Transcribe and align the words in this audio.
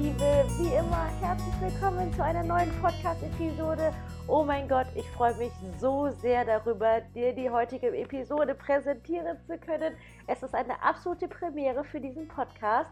Liebe, 0.00 0.44
wie 0.58 0.76
immer 0.76 1.08
herzlich 1.20 1.60
willkommen 1.60 2.12
zu 2.12 2.22
einer 2.22 2.44
neuen 2.44 2.70
Podcast-Episode. 2.80 3.92
Oh 4.28 4.44
mein 4.44 4.68
Gott, 4.68 4.86
ich 4.94 5.10
freue 5.10 5.34
mich 5.34 5.50
so 5.80 6.08
sehr 6.08 6.44
darüber, 6.44 7.00
dir 7.16 7.32
die 7.32 7.50
heutige 7.50 7.88
Episode 7.88 8.54
präsentieren 8.54 9.36
zu 9.44 9.58
können. 9.58 9.96
Es 10.28 10.44
ist 10.44 10.54
eine 10.54 10.80
absolute 10.84 11.26
Premiere 11.26 11.82
für 11.82 12.00
diesen 12.00 12.28
Podcast, 12.28 12.88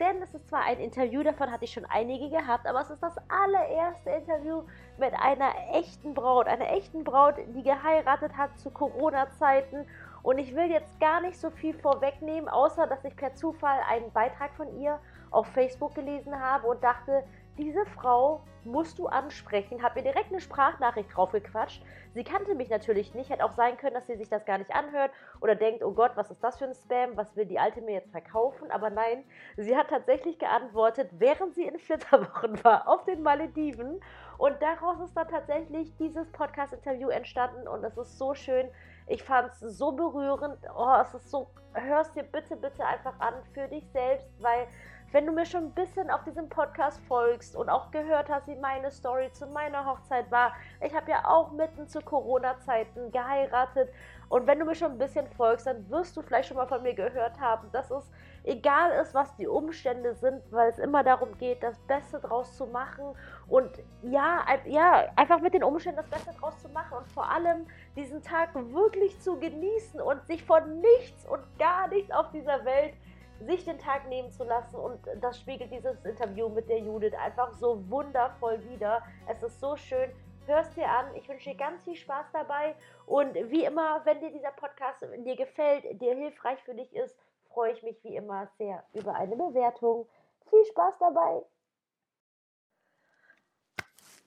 denn 0.00 0.20
es 0.22 0.34
ist 0.34 0.50
zwar 0.50 0.64
ein 0.64 0.80
Interview, 0.80 1.22
davon 1.22 1.50
hatte 1.50 1.64
ich 1.64 1.72
schon 1.72 1.86
einige 1.86 2.28
gehabt, 2.28 2.66
aber 2.66 2.82
es 2.82 2.90
ist 2.90 3.02
das 3.02 3.16
allererste 3.30 4.10
Interview 4.10 4.62
mit 4.98 5.14
einer 5.14 5.52
echten 5.72 6.12
Braut, 6.12 6.46
einer 6.46 6.70
echten 6.70 7.04
Braut, 7.04 7.36
die 7.54 7.62
geheiratet 7.62 8.36
hat 8.36 8.58
zu 8.58 8.68
Corona-Zeiten 8.70 9.86
und 10.22 10.36
ich 10.36 10.54
will 10.54 10.70
jetzt 10.70 11.00
gar 11.00 11.22
nicht 11.22 11.40
so 11.40 11.48
viel 11.48 11.72
vorwegnehmen, 11.72 12.50
außer 12.50 12.86
dass 12.86 13.02
ich 13.06 13.16
per 13.16 13.34
Zufall 13.34 13.78
einen 13.88 14.12
Beitrag 14.12 14.54
von 14.56 14.78
ihr 14.78 15.00
auf 15.30 15.46
Facebook 15.48 15.94
gelesen 15.94 16.38
habe 16.38 16.66
und 16.66 16.82
dachte, 16.82 17.24
diese 17.58 17.84
Frau 17.84 18.40
musst 18.64 18.98
du 18.98 19.06
ansprechen. 19.06 19.82
Habe 19.82 20.00
mir 20.00 20.10
direkt 20.10 20.30
eine 20.30 20.40
Sprachnachricht 20.40 21.14
draufgequatscht. 21.14 21.82
Sie 22.14 22.24
kannte 22.24 22.54
mich 22.54 22.70
natürlich 22.70 23.14
nicht. 23.14 23.30
Hätte 23.30 23.44
auch 23.44 23.52
sein 23.52 23.76
können, 23.76 23.94
dass 23.94 24.06
sie 24.06 24.16
sich 24.16 24.28
das 24.28 24.44
gar 24.44 24.58
nicht 24.58 24.74
anhört 24.74 25.10
oder 25.40 25.54
denkt, 25.54 25.82
oh 25.82 25.92
Gott, 25.92 26.12
was 26.14 26.30
ist 26.30 26.42
das 26.42 26.58
für 26.58 26.64
ein 26.64 26.74
Spam? 26.74 27.16
Was 27.16 27.34
will 27.36 27.46
die 27.46 27.58
Alte 27.58 27.80
mir 27.82 27.92
jetzt 27.92 28.10
verkaufen? 28.10 28.70
Aber 28.70 28.90
nein, 28.90 29.24
sie 29.56 29.76
hat 29.76 29.88
tatsächlich 29.88 30.38
geantwortet, 30.38 31.10
während 31.18 31.54
sie 31.54 31.64
in 31.64 31.78
Flitterwochen 31.78 32.62
war 32.64 32.88
auf 32.88 33.04
den 33.04 33.22
Malediven. 33.22 34.00
Und 34.38 34.56
daraus 34.62 34.98
ist 35.00 35.14
dann 35.14 35.28
tatsächlich 35.28 35.94
dieses 35.98 36.30
Podcast-Interview 36.32 37.08
entstanden 37.10 37.68
und 37.68 37.84
es 37.84 37.96
ist 37.98 38.16
so 38.16 38.34
schön. 38.34 38.70
Ich 39.06 39.22
fand 39.22 39.50
es 39.50 39.60
so 39.60 39.92
berührend. 39.92 40.56
Oh, 40.74 40.96
es 41.02 41.12
ist 41.12 41.30
so, 41.30 41.50
hörst 41.74 42.16
dir 42.16 42.22
bitte, 42.22 42.56
bitte 42.56 42.86
einfach 42.86 43.18
an 43.20 43.34
für 43.52 43.68
dich 43.68 43.86
selbst, 43.90 44.30
weil 44.40 44.66
wenn 45.12 45.26
du 45.26 45.32
mir 45.32 45.44
schon 45.44 45.64
ein 45.64 45.72
bisschen 45.72 46.10
auf 46.10 46.22
diesem 46.24 46.48
Podcast 46.48 47.00
folgst 47.08 47.56
und 47.56 47.68
auch 47.68 47.90
gehört 47.90 48.28
hast, 48.28 48.46
wie 48.46 48.54
meine 48.56 48.90
Story 48.90 49.30
zu 49.32 49.46
meiner 49.46 49.84
Hochzeit 49.84 50.30
war, 50.30 50.52
ich 50.84 50.94
habe 50.94 51.10
ja 51.10 51.24
auch 51.26 51.52
mitten 51.52 51.88
zu 51.88 52.00
Corona-Zeiten 52.00 53.10
geheiratet. 53.10 53.90
Und 54.28 54.46
wenn 54.46 54.60
du 54.60 54.64
mir 54.64 54.76
schon 54.76 54.92
ein 54.92 54.98
bisschen 54.98 55.26
folgst, 55.36 55.66
dann 55.66 55.90
wirst 55.90 56.16
du 56.16 56.22
vielleicht 56.22 56.48
schon 56.48 56.56
mal 56.56 56.68
von 56.68 56.82
mir 56.82 56.94
gehört 56.94 57.40
haben, 57.40 57.68
dass 57.72 57.90
es 57.90 58.08
egal 58.44 58.92
ist, 59.02 59.12
was 59.12 59.34
die 59.36 59.48
Umstände 59.48 60.14
sind, 60.14 60.40
weil 60.50 60.70
es 60.70 60.78
immer 60.78 61.02
darum 61.02 61.36
geht, 61.38 61.62
das 61.62 61.78
Beste 61.80 62.20
draus 62.20 62.56
zu 62.56 62.66
machen 62.66 63.04
und 63.48 63.70
ja, 64.02 64.44
ja, 64.66 65.08
einfach 65.16 65.40
mit 65.40 65.54
den 65.54 65.64
Umständen 65.64 65.96
das 65.96 66.08
Beste 66.08 66.32
draus 66.40 66.60
zu 66.62 66.68
machen 66.68 66.98
und 66.98 67.08
vor 67.08 67.28
allem 67.28 67.66
diesen 67.96 68.22
Tag 68.22 68.54
wirklich 68.54 69.20
zu 69.20 69.38
genießen 69.38 70.00
und 70.00 70.24
sich 70.26 70.44
von 70.44 70.80
nichts 70.80 71.26
und 71.26 71.40
gar 71.58 71.88
nichts 71.88 72.12
auf 72.12 72.30
dieser 72.30 72.64
Welt 72.64 72.94
sich 73.40 73.64
den 73.64 73.78
Tag 73.78 74.08
nehmen 74.08 74.30
zu 74.30 74.44
lassen 74.44 74.76
und 74.76 75.00
das 75.20 75.38
spiegelt 75.40 75.70
dieses 75.70 76.04
Interview 76.04 76.48
mit 76.48 76.68
der 76.68 76.78
Judith 76.78 77.14
einfach 77.14 77.52
so 77.54 77.88
wundervoll 77.88 78.62
wieder. 78.68 79.02
Es 79.26 79.42
ist 79.42 79.60
so 79.60 79.76
schön. 79.76 80.10
Hörst 80.46 80.76
dir 80.76 80.88
an. 80.88 81.14
Ich 81.14 81.28
wünsche 81.28 81.50
dir 81.50 81.56
ganz 81.56 81.84
viel 81.84 81.94
Spaß 81.94 82.26
dabei 82.32 82.74
und 83.06 83.34
wie 83.34 83.64
immer, 83.64 84.00
wenn 84.04 84.20
dir 84.20 84.30
dieser 84.30 84.52
Podcast 84.52 85.00
dir 85.24 85.36
gefällt, 85.36 86.00
dir 86.00 86.14
hilfreich 86.14 86.62
für 86.64 86.74
dich 86.74 86.94
ist, 86.94 87.16
freue 87.52 87.72
ich 87.72 87.82
mich 87.82 88.02
wie 88.04 88.16
immer 88.16 88.48
sehr 88.58 88.84
über 88.92 89.14
eine 89.14 89.36
Bewertung. 89.36 90.06
Viel 90.48 90.64
Spaß 90.64 90.98
dabei. 90.98 91.42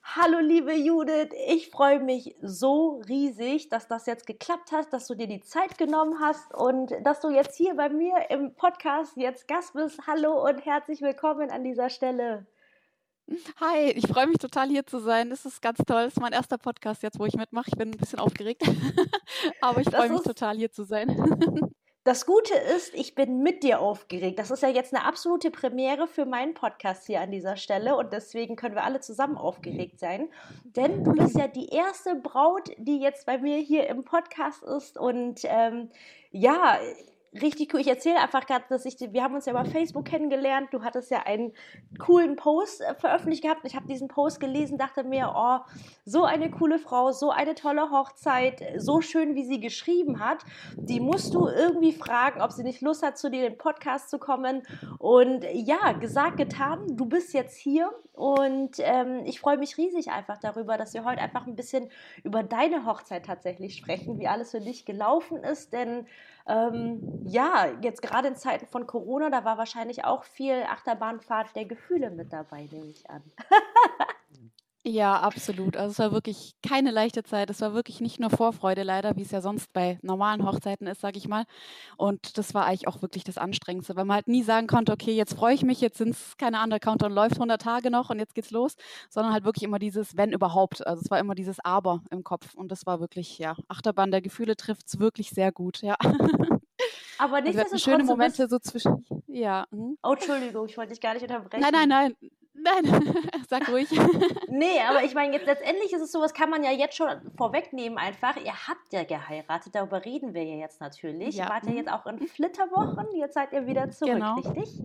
Hallo 0.06 0.38
liebe 0.38 0.74
Judith, 0.74 1.30
ich 1.48 1.70
freue 1.70 1.98
mich 1.98 2.36
so 2.40 3.00
riesig, 3.08 3.70
dass 3.70 3.88
das 3.88 4.04
jetzt 4.04 4.26
geklappt 4.26 4.70
hat, 4.70 4.92
dass 4.92 5.06
du 5.06 5.14
dir 5.14 5.26
die 5.26 5.40
Zeit 5.40 5.78
genommen 5.78 6.20
hast 6.20 6.54
und 6.54 6.92
dass 7.02 7.20
du 7.20 7.30
jetzt 7.30 7.56
hier 7.56 7.74
bei 7.74 7.88
mir 7.88 8.30
im 8.30 8.54
Podcast 8.54 9.16
jetzt 9.16 9.48
Gast 9.48 9.72
bist. 9.72 10.06
Hallo 10.06 10.46
und 10.46 10.64
herzlich 10.64 11.00
willkommen 11.00 11.50
an 11.50 11.64
dieser 11.64 11.88
Stelle. 11.88 12.46
Hi, 13.58 13.90
ich 13.92 14.06
freue 14.06 14.26
mich 14.26 14.36
total 14.36 14.68
hier 14.68 14.86
zu 14.86 15.00
sein. 15.00 15.30
Das 15.30 15.46
ist 15.46 15.62
ganz 15.62 15.78
toll. 15.78 16.04
Das 16.04 16.12
ist 16.12 16.20
mein 16.20 16.34
erster 16.34 16.58
Podcast 16.58 17.02
jetzt, 17.02 17.18
wo 17.18 17.24
ich 17.24 17.34
mitmache. 17.34 17.68
Ich 17.68 17.78
bin 17.78 17.90
ein 17.90 17.96
bisschen 17.96 18.20
aufgeregt, 18.20 18.62
aber 19.62 19.80
ich 19.80 19.88
freue 19.88 20.10
mich 20.10 20.22
total 20.22 20.56
hier 20.56 20.70
zu 20.70 20.84
sein. 20.84 21.08
Das 22.04 22.26
Gute 22.26 22.54
ist, 22.54 22.94
ich 22.94 23.14
bin 23.14 23.42
mit 23.42 23.62
dir 23.62 23.80
aufgeregt. 23.80 24.38
Das 24.38 24.50
ist 24.50 24.62
ja 24.62 24.68
jetzt 24.68 24.94
eine 24.94 25.06
absolute 25.06 25.50
Premiere 25.50 26.06
für 26.06 26.26
meinen 26.26 26.52
Podcast 26.52 27.06
hier 27.06 27.22
an 27.22 27.30
dieser 27.30 27.56
Stelle 27.56 27.96
und 27.96 28.12
deswegen 28.12 28.56
können 28.56 28.74
wir 28.74 28.84
alle 28.84 29.00
zusammen 29.00 29.38
aufgeregt 29.38 29.98
sein. 29.98 30.28
Denn 30.64 31.02
du 31.02 31.12
bist 31.12 31.34
ja 31.34 31.48
die 31.48 31.70
erste 31.70 32.14
Braut, 32.14 32.70
die 32.76 33.00
jetzt 33.00 33.24
bei 33.24 33.38
mir 33.38 33.56
hier 33.56 33.88
im 33.88 34.04
Podcast 34.04 34.62
ist 34.64 34.98
und 34.98 35.40
ähm, 35.44 35.88
ja, 36.30 36.78
richtig 37.40 37.72
cool. 37.74 37.80
Ich 37.80 37.88
erzähle 37.88 38.20
einfach 38.20 38.46
gerade, 38.46 38.64
dass 38.68 38.84
ich, 38.84 38.96
wir 38.98 39.22
haben 39.22 39.34
uns 39.34 39.46
ja 39.46 39.52
über 39.52 39.64
Facebook 39.64 40.04
kennengelernt. 40.04 40.68
Du 40.72 40.82
hattest 40.82 41.10
ja 41.10 41.22
einen 41.24 41.52
coolen 41.98 42.36
Post 42.36 42.80
äh, 42.80 42.94
veröffentlicht 42.94 43.42
gehabt. 43.42 43.62
Ich 43.64 43.74
habe 43.74 43.86
diesen 43.86 44.08
Post 44.08 44.40
gelesen, 44.40 44.78
dachte 44.78 45.04
mir, 45.04 45.32
oh, 45.36 45.58
so 46.04 46.24
eine 46.24 46.50
coole 46.50 46.78
Frau, 46.78 47.12
so 47.12 47.30
eine 47.30 47.54
tolle 47.54 47.90
Hochzeit, 47.90 48.62
so 48.76 49.00
schön, 49.00 49.34
wie 49.34 49.44
sie 49.44 49.60
geschrieben 49.60 50.20
hat. 50.20 50.44
Die 50.76 51.00
musst 51.00 51.34
du 51.34 51.48
irgendwie 51.48 51.92
fragen, 51.92 52.40
ob 52.40 52.52
sie 52.52 52.62
nicht 52.62 52.80
Lust 52.80 53.02
hat, 53.02 53.18
zu 53.18 53.30
dir 53.30 53.46
in 53.46 53.52
den 53.52 53.58
Podcast 53.58 54.10
zu 54.10 54.18
kommen. 54.18 54.62
Und 54.98 55.44
ja, 55.52 55.92
gesagt, 55.92 56.36
getan. 56.36 56.96
Du 56.96 57.06
bist 57.06 57.34
jetzt 57.34 57.56
hier 57.56 57.90
und 58.12 58.76
ähm, 58.78 59.22
ich 59.24 59.40
freue 59.40 59.58
mich 59.58 59.76
riesig 59.76 60.10
einfach 60.10 60.38
darüber, 60.38 60.76
dass 60.76 60.94
wir 60.94 61.04
heute 61.04 61.20
einfach 61.20 61.46
ein 61.46 61.56
bisschen 61.56 61.90
über 62.22 62.42
deine 62.42 62.86
Hochzeit 62.86 63.26
tatsächlich 63.26 63.76
sprechen, 63.76 64.18
wie 64.18 64.28
alles 64.28 64.52
für 64.52 64.60
dich 64.60 64.84
gelaufen 64.84 65.38
ist. 65.42 65.72
Denn 65.72 66.06
ähm, 66.46 67.22
ja, 67.24 67.68
jetzt 67.80 68.02
gerade 68.02 68.28
in 68.28 68.36
Zeiten 68.36 68.66
von 68.66 68.86
Corona, 68.86 69.30
da 69.30 69.44
war 69.44 69.58
wahrscheinlich 69.58 70.04
auch 70.04 70.24
viel 70.24 70.62
Achterbahnfahrt 70.64 71.56
der 71.56 71.64
Gefühle 71.64 72.10
mit 72.10 72.32
dabei, 72.32 72.68
nehme 72.70 72.90
ich 72.90 73.08
an. 73.08 73.22
Ja, 74.86 75.20
absolut. 75.20 75.78
Also 75.78 75.92
es 75.92 75.98
war 75.98 76.12
wirklich 76.12 76.52
keine 76.62 76.90
leichte 76.90 77.22
Zeit. 77.22 77.48
Es 77.48 77.62
war 77.62 77.72
wirklich 77.72 78.02
nicht 78.02 78.20
nur 78.20 78.28
Vorfreude 78.28 78.82
leider, 78.82 79.16
wie 79.16 79.22
es 79.22 79.30
ja 79.30 79.40
sonst 79.40 79.72
bei 79.72 79.98
normalen 80.02 80.44
Hochzeiten 80.44 80.86
ist, 80.86 81.00
sage 81.00 81.16
ich 81.16 81.26
mal. 81.26 81.44
Und 81.96 82.36
das 82.36 82.52
war 82.52 82.66
eigentlich 82.66 82.86
auch 82.86 83.00
wirklich 83.00 83.24
das 83.24 83.38
Anstrengendste, 83.38 83.96
weil 83.96 84.04
man 84.04 84.16
halt 84.16 84.28
nie 84.28 84.42
sagen 84.42 84.66
konnte, 84.66 84.92
okay, 84.92 85.12
jetzt 85.12 85.38
freue 85.38 85.54
ich 85.54 85.62
mich, 85.62 85.80
jetzt 85.80 85.96
sind 85.96 86.10
es, 86.10 86.36
keine 86.36 86.62
der 86.68 86.80
Countdown 86.80 87.12
läuft 87.12 87.36
100 87.36 87.62
Tage 87.62 87.90
noch 87.90 88.10
und 88.10 88.18
jetzt 88.18 88.34
geht's 88.34 88.50
los, 88.50 88.76
sondern 89.08 89.32
halt 89.32 89.44
wirklich 89.44 89.62
immer 89.62 89.78
dieses 89.78 90.18
wenn 90.18 90.32
überhaupt. 90.32 90.86
Also 90.86 91.00
es 91.02 91.10
war 91.10 91.18
immer 91.18 91.34
dieses 91.34 91.60
Aber 91.64 92.02
im 92.10 92.22
Kopf 92.22 92.54
und 92.54 92.70
das 92.70 92.84
war 92.84 93.00
wirklich, 93.00 93.38
ja, 93.38 93.56
Achterbahn 93.68 94.10
der 94.10 94.20
Gefühle 94.20 94.54
trifft 94.54 94.88
es 94.88 94.98
wirklich 94.98 95.30
sehr 95.30 95.50
gut, 95.50 95.80
ja. 95.80 95.96
Aber 97.18 97.40
nicht 97.40 97.58
also 97.58 97.78
schöne 97.78 98.04
Momente 98.04 98.48
so 98.48 98.58
zwischen, 98.58 99.06
ja. 99.28 99.64
Hm? 99.70 99.96
Oh, 100.02 100.12
Entschuldigung, 100.12 100.66
ich 100.66 100.76
wollte 100.76 100.90
dich 100.90 101.00
gar 101.00 101.14
nicht 101.14 101.22
unterbrechen. 101.22 101.62
Nein, 101.62 101.72
nein, 101.72 101.88
nein. 101.88 102.30
Nein, 102.54 102.84
sag 103.48 103.68
ruhig. 103.68 103.88
nee, 104.48 104.80
aber 104.88 105.04
ich 105.04 105.14
meine, 105.14 105.34
jetzt 105.34 105.46
letztendlich 105.46 105.92
ist 105.92 106.02
es 106.02 106.12
so, 106.12 106.20
was 106.20 106.32
kann 106.32 106.50
man 106.50 106.62
ja 106.62 106.70
jetzt 106.70 106.96
schon 106.96 107.08
vorwegnehmen 107.36 107.98
einfach. 107.98 108.36
Ihr 108.36 108.54
habt 108.54 108.92
ja 108.92 109.04
geheiratet, 109.04 109.74
darüber 109.74 110.04
reden 110.04 110.34
wir 110.34 110.44
ja 110.44 110.56
jetzt 110.56 110.80
natürlich. 110.80 111.34
Ja. 111.34 111.44
Ihr 111.44 111.50
wart 111.50 111.66
ja 111.66 111.72
jetzt 111.72 111.90
auch 111.90 112.06
in 112.06 112.26
Flitterwochen, 112.26 113.06
jetzt 113.16 113.34
seid 113.34 113.52
ihr 113.52 113.66
wieder 113.66 113.90
zurück, 113.90 114.14
genau. 114.14 114.34
richtig? 114.36 114.80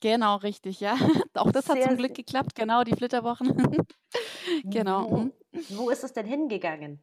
Genau, 0.00 0.36
richtig, 0.36 0.80
ja. 0.80 0.96
Auch 1.34 1.50
das 1.50 1.66
hat 1.70 1.82
zum 1.82 1.96
Glück 1.96 2.12
geklappt, 2.12 2.54
genau, 2.54 2.84
die 2.84 2.94
Flitterwochen. 2.94 3.56
genau. 4.64 5.10
Wo, 5.10 5.16
mhm. 5.16 5.32
wo 5.70 5.88
ist 5.88 6.04
es 6.04 6.12
denn 6.12 6.26
hingegangen? 6.26 7.00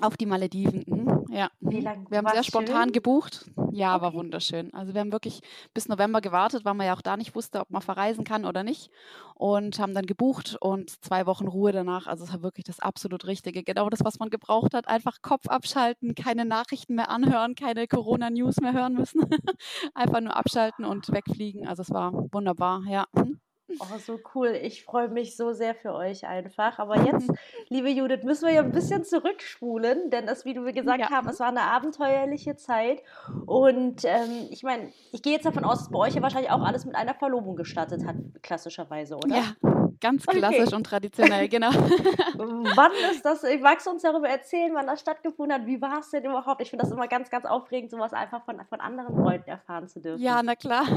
Auf 0.00 0.16
die 0.16 0.26
Malediven. 0.26 1.23
Mhm. 1.34 1.38
Ja. 1.38 1.50
Wie 1.60 1.80
lange? 1.80 2.06
Wir 2.08 2.18
haben 2.18 2.28
sehr 2.28 2.44
spontan 2.44 2.84
schön? 2.84 2.92
gebucht. 2.92 3.50
Ja, 3.72 3.94
okay. 3.94 4.04
war 4.04 4.14
wunderschön. 4.14 4.72
Also 4.72 4.94
wir 4.94 5.00
haben 5.00 5.12
wirklich 5.12 5.40
bis 5.74 5.88
November 5.88 6.20
gewartet, 6.20 6.64
weil 6.64 6.74
man 6.74 6.86
ja 6.86 6.94
auch 6.94 7.02
da 7.02 7.16
nicht 7.16 7.34
wusste, 7.34 7.60
ob 7.60 7.70
man 7.70 7.82
verreisen 7.82 8.24
kann 8.24 8.44
oder 8.44 8.62
nicht. 8.62 8.90
Und 9.34 9.78
haben 9.80 9.94
dann 9.94 10.06
gebucht 10.06 10.56
und 10.60 10.90
zwei 11.04 11.26
Wochen 11.26 11.48
Ruhe 11.48 11.72
danach. 11.72 12.06
Also 12.06 12.24
es 12.24 12.32
war 12.32 12.42
wirklich 12.42 12.64
das 12.64 12.78
absolut 12.78 13.26
Richtige. 13.26 13.64
Genau 13.64 13.90
das, 13.90 14.04
was 14.04 14.18
man 14.18 14.30
gebraucht 14.30 14.74
hat. 14.74 14.86
Einfach 14.86 15.22
Kopf 15.22 15.48
abschalten, 15.48 16.14
keine 16.14 16.44
Nachrichten 16.44 16.94
mehr 16.94 17.10
anhören, 17.10 17.56
keine 17.56 17.88
Corona-News 17.88 18.60
mehr 18.60 18.72
hören 18.72 18.94
müssen. 18.94 19.22
Einfach 19.94 20.20
nur 20.20 20.36
abschalten 20.36 20.84
und 20.84 21.10
wegfliegen. 21.10 21.66
Also 21.66 21.82
es 21.82 21.90
war 21.90 22.12
wunderbar, 22.32 22.82
ja. 22.88 23.06
Mhm. 23.12 23.40
Oh, 23.80 23.98
so 23.98 24.18
cool. 24.34 24.58
Ich 24.62 24.84
freue 24.84 25.08
mich 25.08 25.36
so 25.36 25.52
sehr 25.52 25.74
für 25.74 25.94
euch 25.94 26.26
einfach. 26.26 26.78
Aber 26.78 27.00
jetzt, 27.04 27.30
liebe 27.68 27.88
Judith, 27.90 28.22
müssen 28.24 28.46
wir 28.46 28.54
ja 28.54 28.62
ein 28.62 28.72
bisschen 28.72 29.04
zurückspulen, 29.04 30.10
denn 30.10 30.26
das, 30.26 30.44
wie 30.44 30.54
du 30.54 30.64
gesagt 30.72 31.00
ja. 31.00 31.10
haben, 31.10 31.28
es 31.28 31.40
war 31.40 31.48
eine 31.48 31.62
abenteuerliche 31.62 32.56
Zeit. 32.56 33.02
Und 33.46 34.04
ähm, 34.04 34.48
ich 34.50 34.62
meine, 34.62 34.92
ich 35.12 35.22
gehe 35.22 35.32
jetzt 35.32 35.46
davon 35.46 35.64
aus, 35.64 35.78
dass 35.80 35.90
bei 35.90 35.98
euch 35.98 36.14
ja 36.14 36.22
wahrscheinlich 36.22 36.50
auch 36.50 36.62
alles 36.62 36.84
mit 36.84 36.94
einer 36.94 37.14
Verlobung 37.14 37.56
gestartet 37.56 38.06
hat, 38.06 38.16
klassischerweise, 38.42 39.16
oder? 39.16 39.36
Ja, 39.36 39.83
Ganz 40.00 40.26
klassisch 40.26 40.66
okay. 40.66 40.74
und 40.74 40.84
traditionell, 40.84 41.48
genau. 41.48 41.70
wann 42.34 42.92
ist 43.12 43.24
das, 43.24 43.42
magst 43.60 43.86
du 43.86 43.90
uns 43.90 44.02
darüber 44.02 44.28
erzählen, 44.28 44.72
wann 44.74 44.86
das 44.86 45.00
stattgefunden 45.00 45.58
hat? 45.58 45.66
Wie 45.66 45.80
war 45.80 45.98
es 46.00 46.10
denn 46.10 46.24
überhaupt? 46.24 46.60
Ich 46.60 46.70
finde 46.70 46.84
das 46.84 46.92
immer 46.92 47.08
ganz, 47.08 47.30
ganz 47.30 47.44
aufregend, 47.44 47.90
sowas 47.90 48.12
einfach 48.12 48.44
von, 48.44 48.60
von 48.68 48.80
anderen 48.80 49.16
Leuten 49.16 49.48
erfahren 49.48 49.88
zu 49.88 50.00
dürfen. 50.00 50.22
Ja, 50.22 50.42
na 50.42 50.54
klar. 50.56 50.84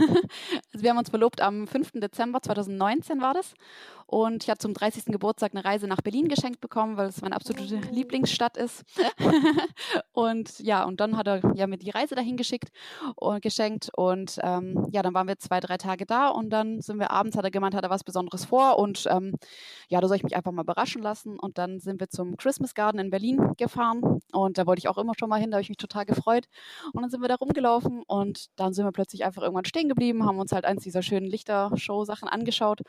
Also 0.73 0.83
wir 0.83 0.91
haben 0.91 0.97
uns 0.97 1.09
verlobt 1.09 1.41
am 1.41 1.65
5. 1.65 1.93
Dezember 1.93 2.41
2019 2.41 3.21
war 3.21 3.33
das. 3.33 3.53
Und 4.07 4.43
ich 4.43 4.49
hatte 4.49 4.59
zum 4.59 4.73
30. 4.73 5.05
Geburtstag 5.07 5.51
eine 5.53 5.65
Reise 5.65 5.85
nach 5.85 6.01
Berlin 6.01 6.29
geschenkt 6.29 6.61
bekommen, 6.61 6.95
weil 6.95 7.07
es 7.07 7.21
meine 7.21 7.35
absolute. 7.35 7.75
Lieblingsstadt 7.91 8.55
ist. 8.55 8.85
und 10.13 10.59
ja, 10.59 10.85
und 10.85 11.01
dann 11.01 11.17
hat 11.17 11.27
er 11.27 11.41
ja 11.55 11.67
mir 11.67 11.77
die 11.77 11.89
Reise 11.89 12.15
dahin 12.15 12.37
geschickt 12.37 12.69
und 13.15 13.41
geschenkt. 13.41 13.89
Und 13.95 14.39
ähm, 14.41 14.87
ja, 14.91 15.01
dann 15.01 15.13
waren 15.13 15.27
wir 15.27 15.37
zwei, 15.37 15.59
drei 15.59 15.75
Tage 15.75 16.05
da 16.05 16.29
und 16.29 16.49
dann 16.51 16.79
sind 16.79 16.99
wir 16.99 17.11
abends, 17.11 17.35
hat 17.35 17.43
er 17.43 17.51
gemeint, 17.51 17.75
hat 17.75 17.83
er 17.83 17.89
was 17.89 18.05
Besonderes 18.05 18.45
vor. 18.45 18.79
Und 18.79 19.05
ähm, 19.11 19.35
ja, 19.89 19.99
da 19.99 20.07
soll 20.07 20.15
ich 20.15 20.23
mich 20.23 20.37
einfach 20.37 20.53
mal 20.53 20.61
überraschen 20.61 21.01
lassen. 21.01 21.37
Und 21.37 21.57
dann 21.57 21.79
sind 21.79 21.99
wir 21.99 22.09
zum 22.09 22.37
Christmas 22.37 22.75
Garden 22.75 22.99
in 22.99 23.09
Berlin 23.09 23.55
gefahren. 23.57 24.21
Und 24.31 24.57
da 24.57 24.65
wollte 24.65 24.79
ich 24.79 24.87
auch 24.87 24.97
immer 24.97 25.13
schon 25.19 25.27
mal 25.27 25.39
hin, 25.39 25.51
da 25.51 25.55
habe 25.55 25.63
ich 25.63 25.69
mich 25.69 25.77
total 25.77 26.05
gefreut. 26.05 26.45
Und 26.93 27.01
dann 27.01 27.09
sind 27.09 27.21
wir 27.21 27.27
da 27.27 27.35
rumgelaufen 27.35 28.03
und 28.07 28.47
dann 28.55 28.73
sind 28.73 28.85
wir 28.85 28.91
plötzlich 28.93 29.25
einfach 29.25 29.41
irgendwann 29.41 29.65
stehen 29.65 29.89
geblieben, 29.89 30.25
haben 30.25 30.39
uns 30.39 30.53
halt 30.53 30.63
eins 30.63 30.83
dieser 30.83 31.01
schönen 31.01 31.27
Lichtershow-Sachen 31.27 32.29
angeschaut. 32.29 32.81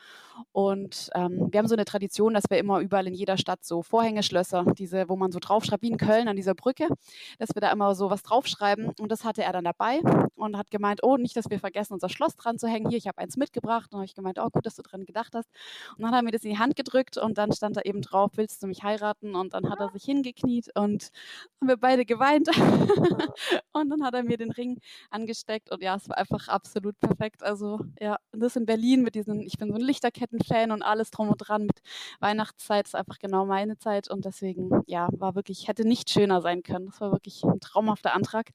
Und 0.53 1.08
ähm, 1.15 1.49
wir 1.51 1.59
haben 1.59 1.69
so 1.69 1.75
eine 1.75 1.85
Tradition, 1.85 2.35
dass 2.35 2.45
wir 2.49 2.59
immer 2.59 2.81
überall 2.81 3.07
in 3.07 3.15
jeder 3.15 3.37
Stadt 3.37 3.65
so 3.65 3.83
Vorhängeschlösser, 3.83 4.65
diese, 4.77 5.09
wo 5.09 5.17
man 5.17 5.33
so 5.33 5.39
draufschreibt, 5.39 5.83
wie 5.83 5.91
in 5.91 5.97
Köln 5.97 6.29
an 6.29 6.37
dieser 6.37 6.55
Brücke, 6.55 6.89
dass 7.39 7.51
wir 7.55 7.61
da 7.61 7.71
immer 7.73 7.95
so 7.95 8.11
was 8.11 8.23
draufschreiben. 8.23 8.93
Und 9.01 9.13
das 9.13 9.25
hatte 9.25 9.43
er 9.43 9.53
dann 9.53 9.65
dabei 9.65 10.01
und 10.35 10.57
hat 10.57 10.71
gemeint, 10.71 11.03
oh, 11.03 11.17
nicht, 11.17 11.37
dass 11.37 11.51
wir 11.51 11.59
vergessen, 11.59 11.95
unser 11.95 12.09
Schloss 12.09 12.37
dran 12.37 12.59
zu 12.59 12.69
hängen. 12.69 12.89
Hier, 12.89 12.99
ich 12.99 13.09
habe 13.09 13.19
eins 13.19 13.37
mitgebracht. 13.37 13.93
Und 13.93 13.99
habe 13.99 14.07
ich 14.07 14.15
gemeint, 14.15 14.39
oh, 14.39 14.49
gut, 14.51 14.67
dass 14.67 14.77
du 14.77 14.83
dran 14.83 15.05
gedacht 15.05 15.35
hast. 15.35 15.49
Und 15.97 16.03
dann 16.03 16.13
hat 16.13 16.21
er 16.21 16.23
mir 16.23 16.31
das 16.31 16.45
in 16.45 16.51
die 16.51 16.59
Hand 16.59 16.77
gedrückt 16.77 17.17
und 17.17 17.39
dann 17.39 17.53
stand 17.53 17.77
da 17.77 17.83
eben 17.83 18.03
drauf, 18.03 18.33
willst 18.37 18.63
du 18.63 18.67
mich 18.67 18.83
heiraten? 18.83 19.35
Und 19.35 19.55
dann 19.55 19.69
hat 19.71 19.81
er 19.81 19.91
sich 19.91 20.05
hingekniet 20.05 20.71
und 20.75 21.11
haben 21.61 21.69
wir 21.69 21.77
beide 21.77 22.05
geweint. 22.05 22.49
und 23.73 23.91
dann 23.91 24.05
hat 24.05 24.15
er 24.15 24.23
mir 24.23 24.37
den 24.37 24.51
Ring 24.51 24.79
angesteckt 25.11 25.71
und 25.71 25.83
ja, 25.83 25.97
es 25.97 26.09
war 26.09 26.19
einfach 26.19 26.49
absolut 26.49 26.99
perfekt. 27.01 27.43
Also 27.43 27.81
ja, 28.01 28.19
das 28.33 28.57
in 28.57 28.67
Berlin 28.67 29.03
mit 29.03 29.15
diesen, 29.15 29.41
ich 29.41 29.59
bin 29.59 29.69
so 29.69 29.75
ein 29.75 29.81
Lichterketten-Fan 29.81 30.71
und 30.71 30.83
alles 30.83 30.98
drum 31.05 31.29
und 31.31 31.39
dran 31.39 31.63
mit 31.63 31.81
Weihnachtszeit 32.21 32.87
ist 32.87 32.95
einfach 32.95 33.19
genau 33.19 33.47
meine 33.47 33.79
Zeit 33.79 34.11
und 34.11 34.25
deswegen, 34.25 34.83
ja, 34.87 35.09
war 35.13 35.35
wirklich, 35.35 35.69
hätte 35.69 35.87
nicht 35.87 36.11
schöner 36.11 36.41
sein 36.41 36.63
können. 36.63 36.87
Das 36.87 37.01
war 37.01 37.13
wirklich 37.13 37.45
ein 37.45 37.61
traumhafter 37.61 38.15
Antrag. 38.15 38.51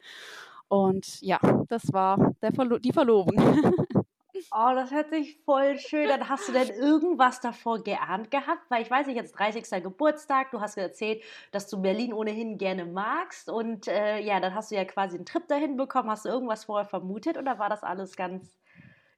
Und 0.68 1.22
ja, 1.22 1.40
das 1.68 1.94
war 1.94 2.34
Verlo 2.54 2.80
die 2.80 2.94
Verlobung. 2.94 3.36
Oh, 4.52 4.72
das 4.74 4.92
hört 4.92 5.10
sich 5.10 5.40
voll 5.46 5.78
schön 5.80 6.10
an. 6.12 6.28
Hast 6.28 6.48
du 6.48 6.54
denn 6.54 6.70
irgendwas 6.70 7.40
davor 7.40 7.84
geahnt 7.84 8.32
gehabt? 8.32 8.70
Weil 8.70 8.82
ich 8.82 8.90
weiß 8.90 9.08
nicht, 9.08 9.16
jetzt 9.16 9.34
30. 9.34 9.84
Geburtstag, 9.84 10.52
du 10.52 10.60
hast 10.60 10.78
erzählt, 10.78 11.24
dass 11.52 11.68
du 11.70 11.82
Berlin 11.82 12.14
ohnehin 12.14 12.58
gerne 12.58 12.86
magst. 12.86 13.50
Und 13.50 13.88
äh, 13.88 14.20
ja, 14.20 14.40
dann 14.40 14.56
hast 14.56 14.72
du 14.72 14.76
ja 14.76 14.86
quasi 14.86 15.16
einen 15.18 15.26
Trip 15.26 15.48
dahin 15.48 15.78
bekommen. 15.78 16.10
Hast 16.10 16.26
du 16.26 16.30
irgendwas 16.30 16.66
vorher 16.66 16.88
vermutet 16.88 17.38
oder 17.38 17.60
war 17.60 17.70
das 17.70 17.84
alles 17.84 18.16
ganz 18.16 18.58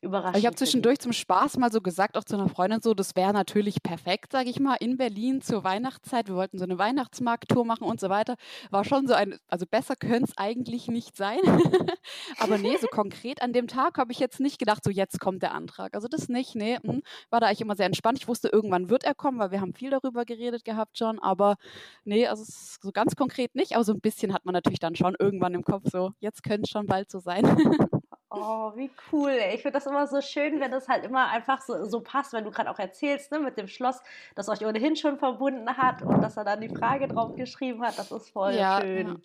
überraschend. 0.06 0.38
Ich 0.38 0.46
habe 0.46 0.56
zwischendurch 0.56 1.00
zum 1.00 1.12
Spaß 1.12 1.57
mal 1.57 1.72
so 1.72 1.81
gesagt, 1.81 2.18
auch 2.18 2.24
zu 2.24 2.36
einer 2.36 2.48
Freundin 2.48 2.81
so, 2.81 2.94
das 2.94 3.16
wäre 3.16 3.34
natürlich 3.34 3.84
perfekt, 3.84 4.31
sage 4.31 4.50
ich 4.50 4.60
mal, 4.60 4.75
in 4.75 4.98
Berlin 4.98 5.42
zur 5.42 5.63
Weihnachtszeit. 5.63 6.28
Wir 6.28 6.36
wollten 6.36 6.57
so 6.57 6.63
eine 6.63 6.78
Weihnachtsmarkttour 6.78 7.66
machen 7.66 7.86
und 7.86 8.00
so 8.00 8.10
weiter. 8.10 8.36
War 8.69 8.86
schon 8.86 9.07
so 9.07 9.13
ein, 9.13 9.38
also 9.48 9.66
besser 9.66 9.96
könnte 9.96 10.25
es 10.25 10.38
eigentlich 10.38 10.88
nicht 10.88 11.18
sein. 11.18 11.40
Aber 12.40 12.57
nee, 12.57 12.78
so 12.78 12.88
konkret 12.88 13.42
an 13.42 13.52
dem 13.52 13.68
Tag 13.68 13.98
habe 13.98 14.12
ich 14.12 14.19
jetzt 14.19 14.40
nicht 14.40 14.60
gedacht, 14.60 14.84
so 14.84 14.92
jetzt 14.92 15.19
kommt 15.19 15.42
der 15.44 15.54
Antrag. 15.54 15.96
Also 15.96 16.07
das 16.07 16.30
nicht, 16.30 16.56
nee, 16.56 16.78
mh. 16.81 16.94
Hm, 16.94 17.02
war 17.30 17.40
da 17.40 17.48
eigentlich 17.48 17.62
immer 17.62 17.75
sehr 17.75 17.88
entspannt. 17.88 18.19
Ich 18.19 18.28
wusste, 18.28 18.50
irgendwann 18.50 18.90
wird 18.90 19.04
er 19.04 19.16
kommen, 19.16 19.40
weil 19.40 19.52
wir 19.52 19.62
haben 19.62 19.74
viel 19.74 19.90
darüber 19.90 20.25
geredet 20.25 20.63
gehabt 20.63 20.98
schon. 20.98 21.19
Aber 21.19 21.57
nee, 22.04 22.28
also 22.28 22.44
so 22.46 22.92
ganz 22.92 23.16
konkret 23.16 23.56
nicht. 23.56 23.75
Aber 23.75 23.84
so 23.84 23.94
ein 23.94 24.02
bisschen 24.02 24.34
hat 24.34 24.46
man 24.46 24.54
natürlich 24.54 24.80
dann 24.80 24.96
schon 24.96 25.16
irgendwann 25.19 25.54
im 25.54 25.63
Kopf 25.63 25.90
so, 25.92 26.12
jetzt 26.19 26.44
könnte 26.44 26.63
es 26.63 26.69
schon 26.69 26.88
bald 26.88 27.12
so 27.12 27.19
sein. 27.19 27.44
Oh, 28.38 28.72
wie 28.76 28.92
cool. 29.12 29.32
Ey. 29.32 29.56
Ich 29.56 29.62
finde 29.62 29.74
das 29.74 29.86
immer 29.86 30.08
so 30.08 30.22
schön, 30.22 30.60
wenn 30.60 30.72
das 30.72 30.88
halt 30.88 31.06
immer 31.06 31.30
einfach 31.30 31.62
so, 31.62 31.86
so 31.86 32.02
passt, 32.02 32.34
wenn 32.34 32.44
du 32.44 32.52
gerade 32.52 32.70
auch 32.70 32.80
erzählst, 32.80 33.32
ne, 33.32 33.40
mit 33.40 33.58
dem 33.58 33.68
Schloss, 33.68 34.02
das 34.36 34.50
euch 34.50 34.66
ohnehin 34.66 34.96
schon 34.96 35.18
verbunden 35.18 35.78
hat 35.78 36.02
und 36.02 36.22
dass 36.22 36.38
er 36.38 36.44
dann 36.44 36.62
die 36.62 36.70
Frage 36.70 37.08
drauf 37.08 37.36
geschrieben 37.36 37.82
hat. 37.82 37.98
Das 37.98 38.12
ist 38.12 38.30
voll 38.30 38.54
ja, 38.54 38.82
schön. 38.82 39.08
Ja. 39.08 39.16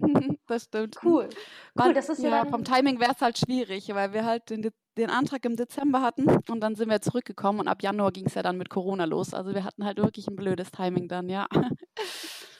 Das 0.46 0.64
stimmt. 0.64 0.96
Cool. 1.04 1.28
Cool, 1.78 1.94
das 1.94 2.08
ist 2.08 2.22
ja, 2.22 2.30
ja 2.30 2.44
vom 2.46 2.64
Timing 2.64 3.00
wäre 3.00 3.12
es 3.12 3.20
halt 3.20 3.38
schwierig, 3.38 3.94
weil 3.94 4.12
wir 4.12 4.24
halt 4.24 4.48
den, 4.50 4.70
den 4.96 5.10
Antrag 5.10 5.44
im 5.44 5.56
Dezember 5.56 6.00
hatten 6.00 6.26
und 6.48 6.60
dann 6.60 6.74
sind 6.74 6.88
wir 6.88 7.00
zurückgekommen 7.00 7.60
und 7.60 7.68
ab 7.68 7.82
Januar 7.82 8.10
ging 8.10 8.26
es 8.26 8.34
ja 8.34 8.42
dann 8.42 8.56
mit 8.56 8.70
Corona 8.70 9.04
los. 9.04 9.34
Also 9.34 9.54
wir 9.54 9.62
hatten 9.62 9.84
halt 9.84 9.98
wirklich 9.98 10.26
ein 10.26 10.36
blödes 10.36 10.70
Timing 10.70 11.08
dann, 11.08 11.28
ja. 11.28 11.46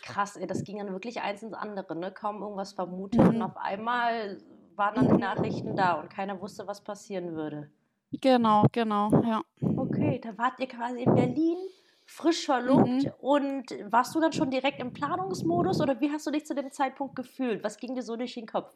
Krass, 0.03 0.37
ey, 0.37 0.47
das 0.47 0.65
ging 0.65 0.79
dann 0.79 0.93
wirklich 0.93 1.21
eins 1.21 1.43
ins 1.43 1.55
andere, 1.55 1.97
ne? 1.97 2.13
Kaum 2.13 2.43
irgendwas 2.43 2.73
vermutet 2.73 3.21
mhm. 3.21 3.29
und 3.29 3.43
auf 3.43 3.57
einmal 3.57 4.41
waren 4.81 4.95
dann 4.95 5.09
die 5.09 5.21
Nachrichten 5.21 5.77
da 5.77 5.93
und 6.01 6.09
keiner 6.09 6.41
wusste, 6.41 6.67
was 6.67 6.81
passieren 6.81 7.37
würde. 7.37 7.71
Genau, 8.13 8.65
genau, 8.73 9.11
ja. 9.23 9.43
Okay, 9.61 10.19
da 10.21 10.37
wart 10.39 10.59
ihr 10.59 10.69
quasi 10.69 11.03
in 11.03 11.15
Berlin, 11.15 11.59
frisch 12.07 12.47
verlobt 12.47 12.89
mhm. 13.05 13.13
und 13.21 13.65
warst 13.93 14.15
du 14.15 14.21
dann 14.21 14.33
schon 14.33 14.51
direkt 14.51 14.81
im 14.81 14.93
Planungsmodus 14.93 15.83
oder 15.83 16.01
wie 16.01 16.11
hast 16.11 16.27
du 16.27 16.31
dich 16.31 16.47
zu 16.47 16.55
dem 16.55 16.73
Zeitpunkt 16.73 17.15
gefühlt? 17.15 17.63
Was 17.63 17.77
ging 17.77 17.95
dir 17.95 18.03
so 18.03 18.17
durch 18.17 18.35
den 18.35 18.47
Kopf? 18.47 18.75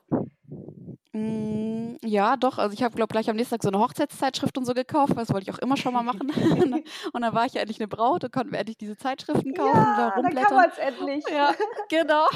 Ja, 2.03 2.37
doch. 2.37 2.59
Also 2.59 2.75
ich 2.75 2.83
habe, 2.83 2.95
glaube 2.95 3.13
gleich 3.13 3.29
am 3.31 3.37
nächsten 3.37 3.55
Tag 3.55 3.63
so 3.63 3.69
eine 3.69 3.79
Hochzeitszeitschrift 3.79 4.57
und 4.59 4.65
so 4.65 4.75
gekauft. 4.75 5.15
Das 5.17 5.33
wollte 5.33 5.49
ich 5.49 5.55
auch 5.55 5.59
immer 5.59 5.77
schon 5.77 5.93
mal 5.93 6.03
machen. 6.03 6.31
und 7.13 7.23
dann 7.23 7.35
war 7.35 7.47
ich 7.47 7.55
ja 7.55 7.61
endlich 7.61 7.81
eine 7.81 7.89
Braut 7.89 8.25
und 8.25 8.33
konnten 8.33 8.53
wir 8.53 8.59
endlich 8.59 8.79
diese 8.79 8.97
Zeitschriften 8.97 9.55
kaufen 9.55 9.75
ja, 9.75 9.91
und 9.91 9.99
da 9.99 10.09
rumblättern. 10.09 10.35
Dann 10.35 10.45
kann 10.45 10.57
man 10.57 10.71
es 10.71 10.79
endlich. 10.79 11.25
Ja, 11.31 11.55
genau. 11.89 12.27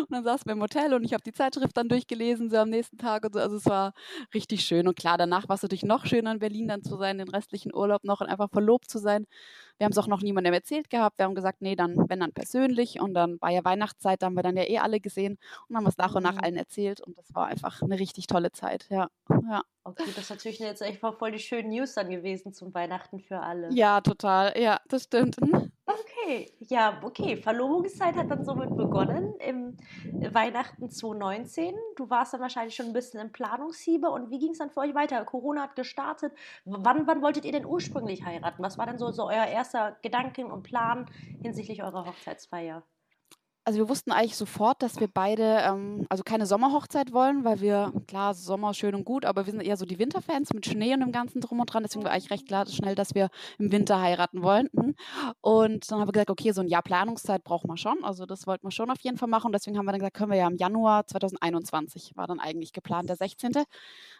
und 0.00 0.10
dann 0.10 0.24
saßen 0.24 0.46
wir 0.46 0.52
im 0.52 0.62
Hotel 0.62 0.94
und 0.94 1.04
ich 1.04 1.12
habe 1.12 1.22
die 1.22 1.32
Zeitschrift 1.32 1.76
dann 1.76 1.88
durchgelesen, 1.88 2.50
so 2.50 2.56
am 2.58 2.70
nächsten 2.70 2.98
Tag 2.98 3.24
und 3.24 3.34
so. 3.34 3.40
Also 3.40 3.56
es 3.56 3.66
war 3.66 3.94
richtig 4.32 4.64
schön. 4.64 4.86
Und 4.88 4.96
klar, 4.96 5.18
danach 5.18 5.48
war 5.48 5.56
es 5.56 5.62
natürlich 5.62 5.84
noch 5.84 6.06
schöner 6.06 6.32
in 6.32 6.38
Berlin 6.38 6.68
dann 6.68 6.82
zu 6.82 6.96
sein, 6.96 7.18
den 7.18 7.28
restlichen 7.28 7.74
Urlaub 7.74 8.04
noch 8.04 8.20
und 8.20 8.28
einfach 8.28 8.50
verlobt 8.50 8.90
zu 8.90 8.98
sein. 8.98 9.26
Wir 9.78 9.86
haben 9.86 9.92
es 9.92 9.98
auch 9.98 10.06
noch 10.06 10.22
niemandem 10.22 10.54
erzählt 10.54 10.88
gehabt. 10.88 11.18
Wir 11.18 11.24
haben 11.24 11.34
gesagt, 11.34 11.60
nee, 11.60 11.74
dann, 11.74 11.96
wenn 12.08 12.20
dann 12.20 12.32
persönlich. 12.32 13.00
Und 13.00 13.14
dann 13.14 13.40
war 13.40 13.50
ja 13.50 13.64
Weihnachtszeit, 13.64 14.22
da 14.22 14.26
haben 14.26 14.34
wir 14.34 14.42
dann 14.42 14.56
ja 14.56 14.68
eh 14.68 14.78
alle 14.78 15.00
gesehen 15.00 15.38
und 15.68 15.76
haben 15.76 15.86
es 15.86 15.98
nach 15.98 16.14
und 16.14 16.22
nach 16.22 16.34
mhm. 16.34 16.40
allen 16.40 16.56
erzählt. 16.56 17.00
Und 17.00 17.18
das 17.18 17.34
war 17.34 17.46
einfach 17.46 17.82
eine 17.82 17.98
richtig 17.98 18.26
tolle 18.28 18.43
Zeit, 18.52 18.86
ja. 18.90 19.08
ja. 19.48 19.62
Okay, 19.86 20.04
das 20.06 20.24
ist 20.24 20.30
natürlich 20.30 20.58
jetzt 20.60 20.80
echt 20.80 21.00
voll 21.00 21.32
die 21.32 21.38
schönen 21.38 21.68
News 21.68 21.94
dann 21.94 22.08
gewesen 22.08 22.54
zum 22.54 22.72
Weihnachten 22.72 23.20
für 23.20 23.40
alle. 23.40 23.70
Ja, 23.72 24.00
total. 24.00 24.58
Ja, 24.58 24.80
das 24.88 25.04
stimmt. 25.04 25.36
Okay, 25.86 26.50
ja, 26.60 27.00
okay. 27.02 27.36
Verlobungszeit 27.36 28.16
hat 28.16 28.30
dann 28.30 28.44
somit 28.46 28.74
begonnen 28.74 29.34
im 29.40 29.76
Weihnachten 30.32 30.88
2019. 30.88 31.74
Du 31.96 32.08
warst 32.08 32.32
dann 32.32 32.40
wahrscheinlich 32.40 32.74
schon 32.74 32.86
ein 32.86 32.92
bisschen 32.94 33.20
im 33.20 33.32
Planungshiebe. 33.32 34.08
Und 34.08 34.30
wie 34.30 34.38
ging 34.38 34.52
es 34.52 34.58
dann 34.58 34.70
für 34.70 34.80
euch 34.80 34.94
weiter? 34.94 35.22
Corona 35.26 35.64
hat 35.64 35.76
gestartet. 35.76 36.32
Wann, 36.64 37.06
wann 37.06 37.20
wolltet 37.20 37.44
ihr 37.44 37.52
denn 37.52 37.66
ursprünglich 37.66 38.24
heiraten? 38.24 38.62
Was 38.62 38.78
war 38.78 38.86
denn 38.86 38.98
so, 38.98 39.10
so 39.12 39.26
euer 39.26 39.44
erster 39.44 39.98
Gedanke 40.00 40.46
und 40.46 40.62
Plan 40.62 41.04
hinsichtlich 41.42 41.82
eurer 41.82 42.06
Hochzeitsfeier? 42.06 42.82
Also 43.66 43.78
wir 43.78 43.88
wussten 43.88 44.12
eigentlich 44.12 44.36
sofort, 44.36 44.82
dass 44.82 45.00
wir 45.00 45.08
beide 45.08 45.60
ähm, 45.66 46.04
also 46.10 46.22
keine 46.22 46.44
Sommerhochzeit 46.44 47.14
wollen, 47.14 47.44
weil 47.44 47.62
wir, 47.62 47.94
klar, 48.06 48.34
Sommer 48.34 48.74
schön 48.74 48.94
und 48.94 49.04
gut, 49.06 49.24
aber 49.24 49.46
wir 49.46 49.52
sind 49.52 49.62
eher 49.62 49.78
so 49.78 49.86
die 49.86 49.98
Winterfans 49.98 50.52
mit 50.52 50.66
Schnee 50.66 50.92
und 50.92 51.00
dem 51.00 51.12
ganzen 51.12 51.40
drum 51.40 51.60
und 51.60 51.72
dran. 51.72 51.82
Deswegen 51.82 52.04
war 52.04 52.12
eigentlich 52.12 52.30
recht 52.30 52.46
klar 52.46 52.66
schnell, 52.66 52.94
dass 52.94 53.14
wir 53.14 53.30
im 53.58 53.72
Winter 53.72 53.98
heiraten 53.98 54.42
wollten. 54.42 54.96
Und 55.40 55.90
dann 55.90 55.98
haben 55.98 56.08
wir 56.08 56.12
gesagt, 56.12 56.28
okay, 56.28 56.52
so 56.52 56.60
ein 56.60 56.68
Jahr 56.68 56.82
Planungszeit 56.82 57.42
brauchen 57.42 57.70
wir 57.70 57.78
schon. 57.78 58.04
Also 58.04 58.26
das 58.26 58.46
wollten 58.46 58.66
wir 58.66 58.70
schon 58.70 58.90
auf 58.90 59.00
jeden 59.00 59.16
Fall 59.16 59.28
machen. 59.30 59.46
Und 59.46 59.52
deswegen 59.52 59.78
haben 59.78 59.86
wir 59.86 59.92
dann 59.92 60.00
gesagt, 60.00 60.16
können 60.18 60.30
wir 60.30 60.38
ja 60.38 60.46
im 60.46 60.56
Januar 60.56 61.06
2021, 61.06 62.18
war 62.18 62.26
dann 62.26 62.40
eigentlich 62.40 62.74
geplant, 62.74 63.08
der 63.08 63.16
16. 63.16 63.52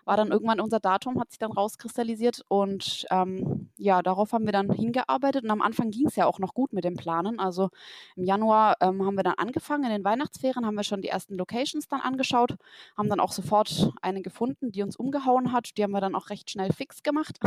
War 0.06 0.16
dann 0.16 0.30
irgendwann 0.30 0.60
unser 0.60 0.80
Datum, 0.80 1.20
hat 1.20 1.30
sich 1.30 1.38
dann 1.38 1.52
rauskristallisiert. 1.52 2.44
Und 2.48 3.04
ähm, 3.10 3.68
ja, 3.76 4.00
darauf 4.00 4.32
haben 4.32 4.46
wir 4.46 4.52
dann 4.52 4.70
hingearbeitet. 4.70 5.44
Und 5.44 5.50
am 5.50 5.60
Anfang 5.60 5.90
ging 5.90 6.06
es 6.06 6.16
ja 6.16 6.24
auch 6.24 6.38
noch 6.38 6.54
gut 6.54 6.72
mit 6.72 6.84
dem 6.84 6.96
Planen. 6.96 7.38
Also 7.38 7.68
im 8.16 8.24
Januar 8.24 8.76
ähm, 8.80 9.04
haben 9.04 9.16
wir 9.16 9.22
dann 9.22 9.33
angefangen. 9.38 9.84
In 9.84 9.90
den 9.90 10.04
Weihnachtsferien 10.04 10.66
haben 10.66 10.74
wir 10.74 10.84
schon 10.84 11.02
die 11.02 11.08
ersten 11.08 11.36
Locations 11.36 11.88
dann 11.88 12.00
angeschaut, 12.00 12.56
haben 12.96 13.08
dann 13.08 13.20
auch 13.20 13.32
sofort 13.32 13.92
eine 14.02 14.22
gefunden, 14.22 14.72
die 14.72 14.82
uns 14.82 14.96
umgehauen 14.96 15.52
hat. 15.52 15.76
Die 15.76 15.82
haben 15.82 15.92
wir 15.92 16.00
dann 16.00 16.14
auch 16.14 16.30
recht 16.30 16.50
schnell 16.50 16.72
fix 16.72 17.02
gemacht. 17.02 17.38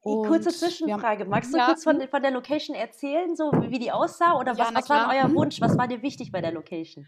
Und 0.00 0.28
Kurze 0.28 0.50
Zwischenfrage. 0.50 1.24
Magst 1.24 1.52
du 1.52 1.58
ja, 1.58 1.66
kurz 1.66 1.82
von, 1.82 2.00
von, 2.08 2.22
der 2.22 2.30
Location 2.30 2.76
erzählen, 2.76 3.34
so 3.34 3.50
wie 3.52 3.80
die 3.80 3.90
aussah? 3.90 4.38
Oder 4.38 4.52
was, 4.52 4.70
ja, 4.70 4.74
was 4.74 4.88
war 4.88 5.12
euer 5.12 5.34
Wunsch? 5.34 5.60
Was 5.60 5.76
war 5.76 5.88
dir 5.88 6.00
wichtig 6.02 6.30
bei 6.30 6.40
der 6.40 6.52
Location? 6.52 7.06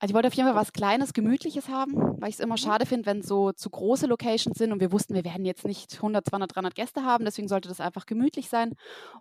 Also 0.00 0.10
ich 0.10 0.14
wollte 0.14 0.28
auf 0.28 0.34
jeden 0.34 0.48
Fall 0.48 0.56
was 0.56 0.72
Kleines, 0.72 1.12
Gemütliches 1.12 1.68
haben, 1.68 1.94
weil 2.20 2.28
ich 2.28 2.34
es 2.34 2.40
immer 2.40 2.54
mhm. 2.54 2.58
schade 2.58 2.86
finde, 2.86 3.06
wenn 3.06 3.22
so 3.22 3.52
zu 3.52 3.70
große 3.70 4.06
Locations 4.06 4.58
sind 4.58 4.72
und 4.72 4.80
wir 4.80 4.92
wussten, 4.92 5.14
wir 5.14 5.24
werden 5.24 5.44
jetzt 5.44 5.64
nicht 5.64 5.94
100, 5.94 6.26
200, 6.28 6.54
300 6.54 6.74
Gäste 6.74 7.04
haben, 7.04 7.24
deswegen 7.24 7.48
sollte 7.48 7.68
das 7.68 7.80
einfach 7.80 8.04
gemütlich 8.04 8.48
sein 8.48 8.70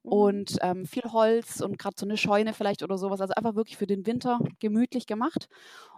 mhm. 0.03 0.11
und 0.11 0.57
ähm, 0.61 0.85
viel 0.85 1.03
Holz 1.03 1.61
und 1.61 1.77
gerade 1.77 1.95
so 1.97 2.05
eine 2.05 2.17
Scheune 2.17 2.53
vielleicht 2.53 2.83
oder 2.83 2.97
sowas, 2.97 3.21
also 3.21 3.33
einfach 3.33 3.55
wirklich 3.55 3.77
für 3.77 3.87
den 3.87 4.05
Winter 4.05 4.39
gemütlich 4.59 5.07
gemacht 5.07 5.47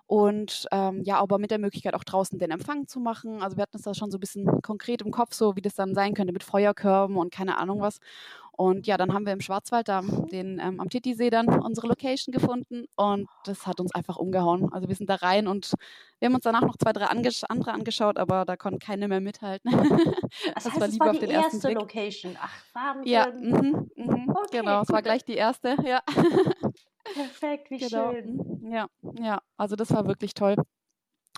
Und 0.08 0.68
ähm, 0.72 1.02
ja, 1.04 1.18
aber 1.18 1.40
mit 1.40 1.50
der 1.50 1.58
Möglichkeit 1.58 1.96
auch 1.96 2.04
draußen 2.04 2.38
den 2.38 2.52
Empfang 2.52 2.88
zu 2.88 3.00
machen. 3.00 3.42
Also 3.42 3.58
wir 3.58 3.64
hatten 3.64 3.78
es 3.78 3.84
da 3.84 3.94
schon 3.96 4.12
so 4.12 4.18
ein 4.18 4.20
bisschen 4.20 4.62
konkret 4.62 5.02
im 5.02 5.12
Kopf, 5.12 5.34
so 5.34 5.56
wie 5.56 5.62
das 5.62 5.74
dann 5.74 5.96
sein 5.96 6.14
könnte 6.14 6.32
mit 6.32 6.44
Feuerkörben 6.44 7.18
und 7.18 7.34
keine 7.34 7.58
Ahnung 7.58 7.82
was. 7.82 8.00
Und 8.58 8.88
ja, 8.88 8.98
dann 8.98 9.14
haben 9.14 9.26
wir 9.26 9.34
im 9.34 9.42
Schwarzwald 9.42 9.90
da 9.90 10.02
den, 10.02 10.60
ähm, 10.60 10.80
am 10.80 10.90
Titisee 10.90 11.30
dann 11.30 11.48
unsere 11.62 11.88
Location 11.88 12.32
gefunden 12.32 12.86
und 12.96 13.28
das 13.44 13.68
hat 13.68 13.82
uns 13.82 13.94
einfach 13.94 14.16
umgehauen. 14.16 14.72
Also 14.72 14.88
wir 14.88 14.96
sind 14.96 15.10
da 15.10 15.16
rein 15.16 15.48
und 15.48 15.74
wir 16.20 16.28
haben 16.28 16.36
uns 16.36 16.44
danach 16.44 16.62
noch 16.62 16.78
zwei, 16.78 16.94
drei 16.94 17.06
angesch 17.06 17.44
andere 17.50 17.74
angeschaut, 17.74 18.18
aber 18.18 18.46
da 18.46 18.56
konnte 18.56 18.80
keine 18.80 19.08
mehr 19.10 19.20
mithalten. 19.20 19.72
das, 20.54 20.64
das 20.64 20.66
heißt, 20.66 20.82
war 20.82 20.88
lieber 20.88 21.06
war 21.06 21.12
auf 21.12 21.20
den 21.20 21.32
ersten 21.32 21.60
Blick. 21.60 21.76
Location. 21.76 22.38
Ach, 22.40 22.54
Wahnsinn. 22.74 23.12
Ja, 23.12 23.28
mh, 23.28 23.86
mh, 23.96 24.34
okay, 24.34 24.60
genau, 24.60 24.82
es 24.84 24.90
war 24.90 25.02
gleich 25.02 25.26
die 25.26 25.36
erste, 25.36 25.76
ja. 25.84 26.02
Perfekt, 27.14 27.70
wie 27.70 27.78
genau. 27.78 28.12
schön. 28.12 28.55
Ja, 28.68 28.88
ja, 29.22 29.40
also 29.58 29.76
das 29.76 29.92
war 29.92 30.08
wirklich 30.08 30.34
toll. 30.34 30.56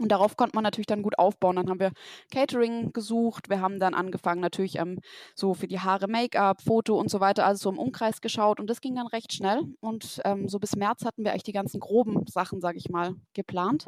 Und 0.02 0.10
darauf 0.12 0.38
konnte 0.38 0.56
man 0.56 0.64
natürlich 0.64 0.88
dann 0.88 1.04
gut 1.04 1.20
aufbauen. 1.20 1.58
Dann 1.58 1.70
haben 1.70 1.80
wir 1.80 1.92
Catering 2.32 2.94
gesucht. 2.94 3.50
Wir 3.50 3.62
haben 3.62 3.80
dann 3.80 3.96
angefangen, 3.96 4.42
natürlich 4.42 4.78
ähm, 4.80 5.00
so 5.36 5.54
für 5.56 5.68
die 5.68 5.80
Haare 5.80 6.08
Make-up, 6.08 6.62
Foto 6.62 7.00
und 7.00 7.10
so 7.12 7.20
weiter, 7.20 7.46
also 7.46 7.64
so 7.64 7.70
im 7.72 7.80
Umkreis 7.80 8.22
geschaut. 8.22 8.60
Und 8.60 8.70
das 8.70 8.82
ging 8.82 8.96
dann 8.96 9.08
recht 9.08 9.34
schnell. 9.34 9.64
Und 9.82 10.22
ähm, 10.26 10.50
so 10.50 10.60
bis 10.60 10.76
März 10.76 11.06
hatten 11.06 11.24
wir 11.26 11.32
eigentlich 11.32 11.44
die 11.44 11.54
ganzen 11.54 11.80
groben 11.80 12.26
Sachen, 12.28 12.62
sage 12.62 12.78
ich 12.78 12.90
mal, 12.90 13.16
geplant. 13.34 13.88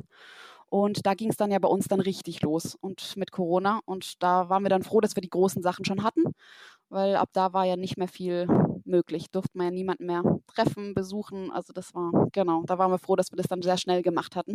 Und 0.69 1.05
da 1.05 1.13
ging 1.15 1.29
es 1.29 1.37
dann 1.37 1.51
ja 1.51 1.59
bei 1.59 1.69
uns 1.69 1.87
dann 1.87 2.01
richtig 2.01 2.41
los 2.41 2.75
und 2.81 3.17
mit 3.17 3.31
Corona. 3.31 3.81
Und 3.85 4.23
da 4.23 4.49
waren 4.49 4.63
wir 4.63 4.69
dann 4.69 4.83
froh, 4.83 5.01
dass 5.01 5.15
wir 5.15 5.21
die 5.21 5.29
großen 5.29 5.63
Sachen 5.63 5.85
schon 5.85 6.03
hatten, 6.03 6.23
weil 6.89 7.15
ab 7.17 7.29
da 7.33 7.53
war 7.53 7.65
ja 7.65 7.77
nicht 7.77 7.97
mehr 7.97 8.07
viel 8.09 8.47
möglich. 8.89 9.31
Durften 9.31 9.59
wir 9.59 9.65
ja 9.65 9.71
niemanden 9.71 10.05
mehr 10.05 10.23
treffen, 10.47 10.93
besuchen. 10.93 11.51
Also 11.51 11.73
das 11.73 11.93
war, 11.93 12.27
genau, 12.33 12.63
da 12.65 12.77
waren 12.77 12.91
wir 12.91 12.99
froh, 12.99 13.15
dass 13.15 13.31
wir 13.31 13.37
das 13.37 13.47
dann 13.47 13.61
sehr 13.61 13.77
schnell 13.77 14.01
gemacht 14.01 14.35
hatten. 14.35 14.53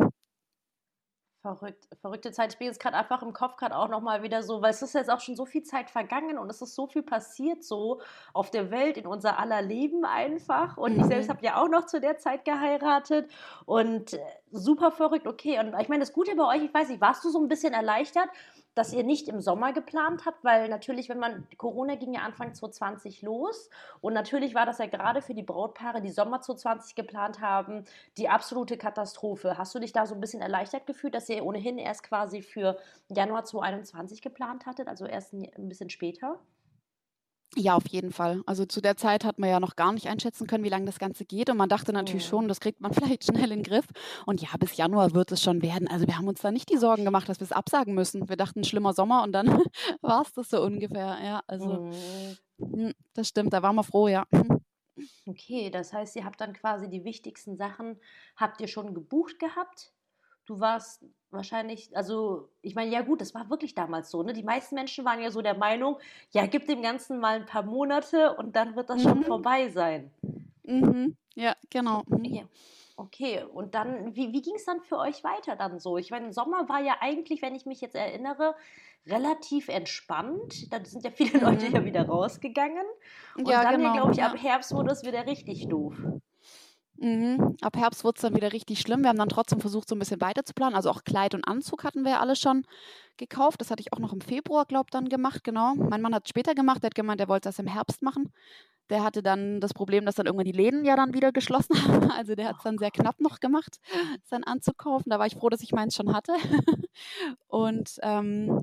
Verrückt, 1.45 1.87
verrückte 2.01 2.31
Zeit. 2.31 2.53
Ich 2.53 2.57
bin 2.57 2.65
jetzt 2.65 2.79
gerade 2.79 2.97
einfach 2.97 3.21
im 3.21 3.31
Kopf 3.31 3.55
gerade 3.55 3.77
auch 3.77 3.87
nochmal 3.87 4.23
wieder 4.23 4.41
so, 4.41 4.63
weil 4.63 4.71
es 4.71 4.81
ist 4.81 4.95
jetzt 4.95 5.11
auch 5.11 5.19
schon 5.19 5.35
so 5.35 5.45
viel 5.45 5.61
Zeit 5.61 5.91
vergangen 5.91 6.39
und 6.39 6.49
es 6.49 6.59
ist 6.59 6.73
so 6.73 6.87
viel 6.87 7.03
passiert 7.03 7.63
so 7.63 8.01
auf 8.33 8.49
der 8.49 8.71
Welt, 8.71 8.97
in 8.97 9.05
unser 9.05 9.37
aller 9.37 9.61
Leben 9.61 10.05
einfach. 10.05 10.75
Und 10.75 10.93
mhm. 10.93 11.01
ich 11.01 11.05
selbst 11.05 11.27
mhm. 11.27 11.33
habe 11.33 11.45
ja 11.45 11.61
auch 11.61 11.69
noch 11.69 11.85
zu 11.85 12.01
der 12.01 12.17
Zeit 12.17 12.45
geheiratet 12.45 13.29
und 13.67 14.13
äh, 14.13 14.19
super 14.49 14.91
verrückt. 14.91 15.27
Okay, 15.27 15.59
und 15.59 15.79
ich 15.79 15.87
meine, 15.87 15.99
das 15.99 16.13
Gute 16.13 16.35
bei 16.35 16.47
euch, 16.47 16.63
ich 16.63 16.73
weiß 16.73 16.89
nicht, 16.89 16.99
warst 16.99 17.23
du 17.23 17.29
so 17.29 17.39
ein 17.39 17.47
bisschen 17.47 17.73
erleichtert, 17.73 18.29
dass 18.75 18.93
ihr 18.93 19.03
nicht 19.03 19.27
im 19.27 19.41
Sommer 19.41 19.73
geplant 19.73 20.25
habt, 20.25 20.43
weil 20.43 20.69
natürlich, 20.69 21.09
wenn 21.09 21.17
man, 21.17 21.47
Corona 21.57 21.95
ging 21.95 22.13
ja 22.13 22.21
Anfang 22.21 22.53
2020 22.53 23.21
los 23.21 23.69
und 24.01 24.13
natürlich 24.13 24.53
war 24.53 24.65
das 24.65 24.77
ja 24.77 24.85
gerade 24.85 25.21
für 25.21 25.33
die 25.33 25.43
Brautpaare, 25.43 26.01
die 26.01 26.11
Sommer 26.11 26.41
2020 26.41 26.95
geplant 26.95 27.41
haben, 27.41 27.85
die 28.17 28.29
absolute 28.29 28.77
Katastrophe. 28.77 29.57
Hast 29.57 29.73
du 29.73 29.79
dich 29.79 29.93
da 29.93 30.05
so 30.05 30.13
ein 30.13 30.21
bisschen 30.21 30.41
erleichtert 30.41 30.85
gefühlt, 30.85 31.15
dass 31.15 31.29
ihr 31.29 31.43
ohnehin 31.45 31.77
erst 31.77 32.03
quasi 32.03 32.41
für 32.41 32.77
Januar 33.09 33.45
2021 33.45 34.21
geplant 34.21 34.65
hattet, 34.65 34.87
also 34.87 35.05
erst 35.05 35.33
ein, 35.33 35.69
bisschen 35.69 35.89
später? 35.89 36.39
Ja, 37.57 37.75
auf 37.75 37.87
jeden 37.87 38.11
Fall. 38.11 38.41
Also 38.45 38.65
zu 38.65 38.81
der 38.81 38.97
Zeit 38.97 39.23
hat 39.23 39.39
man 39.39 39.49
ja 39.49 39.59
noch 39.59 39.75
gar 39.75 39.93
nicht 39.93 40.07
einschätzen 40.07 40.45
können, 40.45 40.63
wie 40.63 40.69
lange 40.69 40.85
das 40.85 40.99
Ganze 40.99 41.25
geht. 41.25 41.49
Und 41.49 41.57
man 41.57 41.69
dachte 41.69 41.93
natürlich 41.93 42.25
schon, 42.25 42.47
das 42.47 42.59
kriegt 42.59 42.81
man 42.81 42.93
vielleicht 42.93 43.23
schnell 43.25 43.51
in 43.51 43.61
den 43.61 43.63
Griff. 43.63 43.85
Und 44.25 44.41
ja, 44.41 44.49
bis 44.59 44.75
Januar 44.75 45.13
wird 45.13 45.31
es 45.31 45.41
schon 45.41 45.61
werden. 45.61 45.87
Also 45.87 46.07
wir 46.07 46.17
haben 46.17 46.27
uns 46.27 46.41
da 46.41 46.51
nicht 46.51 46.69
die 46.69 46.77
Sorgen 46.77 47.05
gemacht, 47.05 47.29
dass 47.29 47.39
wir 47.39 47.45
es 47.45 47.51
absagen 47.51 47.93
müssen. 47.93 48.27
Wir 48.27 48.35
dachten, 48.35 48.63
schlimmer 48.63 48.93
Sommer 48.93 49.23
und 49.23 49.31
dann 49.31 49.47
war 50.01 50.23
es 50.23 50.33
das 50.33 50.49
so 50.49 50.61
ungefähr. 50.61 51.17
Ja, 51.23 51.41
also 51.47 51.91
mhm. 52.57 52.93
das 53.13 53.29
stimmt, 53.29 53.53
da 53.53 53.61
waren 53.61 53.75
wir 53.75 53.83
froh, 53.83 54.07
ja. 54.07 54.25
Okay, 55.27 55.69
das 55.69 55.91
heißt, 55.91 56.15
ihr 56.15 56.23
habt 56.23 56.39
dann 56.39 56.53
quasi 56.53 56.87
die 56.89 57.03
wichtigsten 57.03 57.57
Sachen, 57.57 57.99
habt 58.37 58.61
ihr 58.61 58.69
schon 58.69 58.93
gebucht 58.93 59.39
gehabt? 59.39 59.91
Du 60.45 60.59
warst 60.59 61.03
wahrscheinlich, 61.31 61.95
also 61.95 62.49
ich 62.61 62.75
meine, 62.75 62.91
ja 62.91 63.01
gut, 63.01 63.21
das 63.21 63.33
war 63.33 63.49
wirklich 63.49 63.75
damals 63.75 64.09
so. 64.09 64.23
Ne? 64.23 64.33
Die 64.33 64.43
meisten 64.43 64.75
Menschen 64.75 65.05
waren 65.05 65.21
ja 65.21 65.31
so 65.31 65.41
der 65.41 65.57
Meinung, 65.57 65.97
ja, 66.31 66.45
gib 66.45 66.67
dem 66.67 66.81
Ganzen 66.81 67.19
mal 67.19 67.35
ein 67.35 67.45
paar 67.45 67.63
Monate 67.63 68.35
und 68.35 68.55
dann 68.55 68.75
wird 68.75 68.89
das 68.89 69.03
mhm. 69.03 69.09
schon 69.09 69.23
vorbei 69.23 69.69
sein. 69.69 70.11
Mhm. 70.63 71.15
Ja, 71.35 71.55
genau. 71.69 72.03
Mhm. 72.07 72.25
Ja. 72.25 72.43
Okay, 72.97 73.43
und 73.43 73.75
dann, 73.75 74.15
wie, 74.15 74.31
wie 74.31 74.41
ging 74.41 74.55
es 74.55 74.63
dann 74.63 74.79
für 74.79 74.97
euch 74.97 75.21
weiter 75.23 75.57
dann 75.57 75.79
so? 75.79 75.97
Ich 75.97 76.11
meine, 76.11 76.31
Sommer 76.31 76.69
war 76.69 76.81
ja 76.81 76.95
eigentlich, 77.01 77.41
wenn 77.41 77.53
ich 77.53 77.65
mich 77.65 77.81
jetzt 77.81 77.95
erinnere, 77.95 78.55
relativ 79.05 79.67
entspannt. 79.67 80.71
Da 80.71 80.83
sind 80.83 81.03
ja 81.03 81.11
viele 81.11 81.39
Leute 81.45 81.67
ja 81.67 81.81
mhm. 81.81 81.85
wieder 81.85 82.07
rausgegangen. 82.07 82.85
Und 83.35 83.49
ja, 83.49 83.63
dann, 83.63 83.81
genau. 83.81 83.93
glaube 83.93 84.11
ich, 84.13 84.23
ab 84.23 84.35
Herbst 84.41 84.73
wurde 84.73 84.91
es 84.91 85.03
wieder 85.03 85.27
richtig 85.27 85.67
doof. 85.67 85.95
Mhm. 86.97 87.57
Ab 87.61 87.75
Herbst 87.75 88.03
wurde 88.03 88.15
es 88.15 88.21
dann 88.21 88.35
wieder 88.35 88.53
richtig 88.53 88.79
schlimm. 88.79 89.01
Wir 89.01 89.09
haben 89.09 89.17
dann 89.17 89.29
trotzdem 89.29 89.59
versucht, 89.59 89.89
so 89.89 89.95
ein 89.95 89.99
bisschen 89.99 90.21
weiter 90.21 90.45
zu 90.45 90.53
planen. 90.53 90.75
Also 90.75 90.89
auch 90.89 91.03
Kleid 91.03 91.33
und 91.33 91.47
Anzug 91.47 91.83
hatten 91.83 92.03
wir 92.03 92.11
ja 92.13 92.19
alle 92.19 92.35
schon 92.35 92.65
gekauft. 93.17 93.59
Das 93.61 93.69
hatte 93.69 93.81
ich 93.81 93.91
auch 93.93 93.99
noch 93.99 94.13
im 94.13 94.21
Februar, 94.21 94.65
glaube 94.65 94.85
ich, 94.87 94.91
dann 94.91 95.09
gemacht, 95.09 95.43
genau. 95.43 95.75
Mein 95.75 96.01
Mann 96.01 96.15
hat 96.15 96.23
es 96.25 96.29
später 96.29 96.55
gemacht, 96.55 96.83
der 96.83 96.87
hat 96.87 96.95
gemeint, 96.95 97.19
er 97.19 97.27
wollte 97.27 97.49
das 97.49 97.59
im 97.59 97.67
Herbst 97.67 98.01
machen. 98.01 98.31
Der 98.89 99.03
hatte 99.03 99.23
dann 99.23 99.59
das 99.61 99.73
Problem, 99.73 100.05
dass 100.05 100.15
dann 100.15 100.27
irgendwann 100.27 100.45
die 100.45 100.51
Läden 100.51 100.85
ja 100.85 100.95
dann 100.95 101.13
wieder 101.13 101.31
geschlossen 101.31 101.75
haben. 101.87 102.11
Also 102.11 102.35
der 102.35 102.49
hat 102.49 102.57
es 102.57 102.63
dann 102.63 102.77
sehr 102.77 102.91
knapp 102.91 103.19
noch 103.19 103.39
gemacht, 103.39 103.79
sein 104.23 104.43
Anzug 104.43 104.77
kaufen. 104.77 105.09
Da 105.09 105.19
war 105.19 105.27
ich 105.27 105.35
froh, 105.35 105.49
dass 105.49 105.61
ich 105.61 105.71
meins 105.73 105.95
schon 105.95 106.13
hatte. 106.15 106.33
Und 107.47 107.99
ähm, 108.03 108.61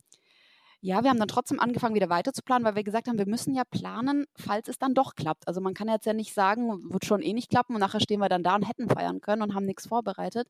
ja, 0.84 1.04
wir 1.04 1.10
haben 1.10 1.18
dann 1.20 1.28
trotzdem 1.28 1.60
angefangen, 1.60 1.94
wieder 1.94 2.08
weiter 2.08 2.32
zu 2.32 2.42
planen, 2.42 2.64
weil 2.64 2.74
wir 2.74 2.82
gesagt 2.82 3.06
haben, 3.06 3.16
wir 3.16 3.28
müssen 3.28 3.54
ja 3.54 3.62
planen, 3.62 4.26
falls 4.34 4.66
es 4.66 4.80
dann 4.80 4.94
doch 4.94 5.14
klappt. 5.14 5.46
Also 5.46 5.60
man 5.60 5.74
kann 5.74 5.86
jetzt 5.86 6.06
ja 6.06 6.12
nicht 6.12 6.34
sagen, 6.34 6.92
wird 6.92 7.04
schon 7.04 7.22
eh 7.22 7.32
nicht 7.32 7.50
klappen 7.50 7.74
und 7.74 7.80
nachher 7.80 8.00
stehen 8.00 8.18
wir 8.18 8.28
dann 8.28 8.42
da 8.42 8.56
und 8.56 8.68
hätten 8.68 8.88
feiern 8.88 9.20
können 9.20 9.42
und 9.42 9.54
haben 9.54 9.64
nichts 9.64 9.86
vorbereitet. 9.86 10.48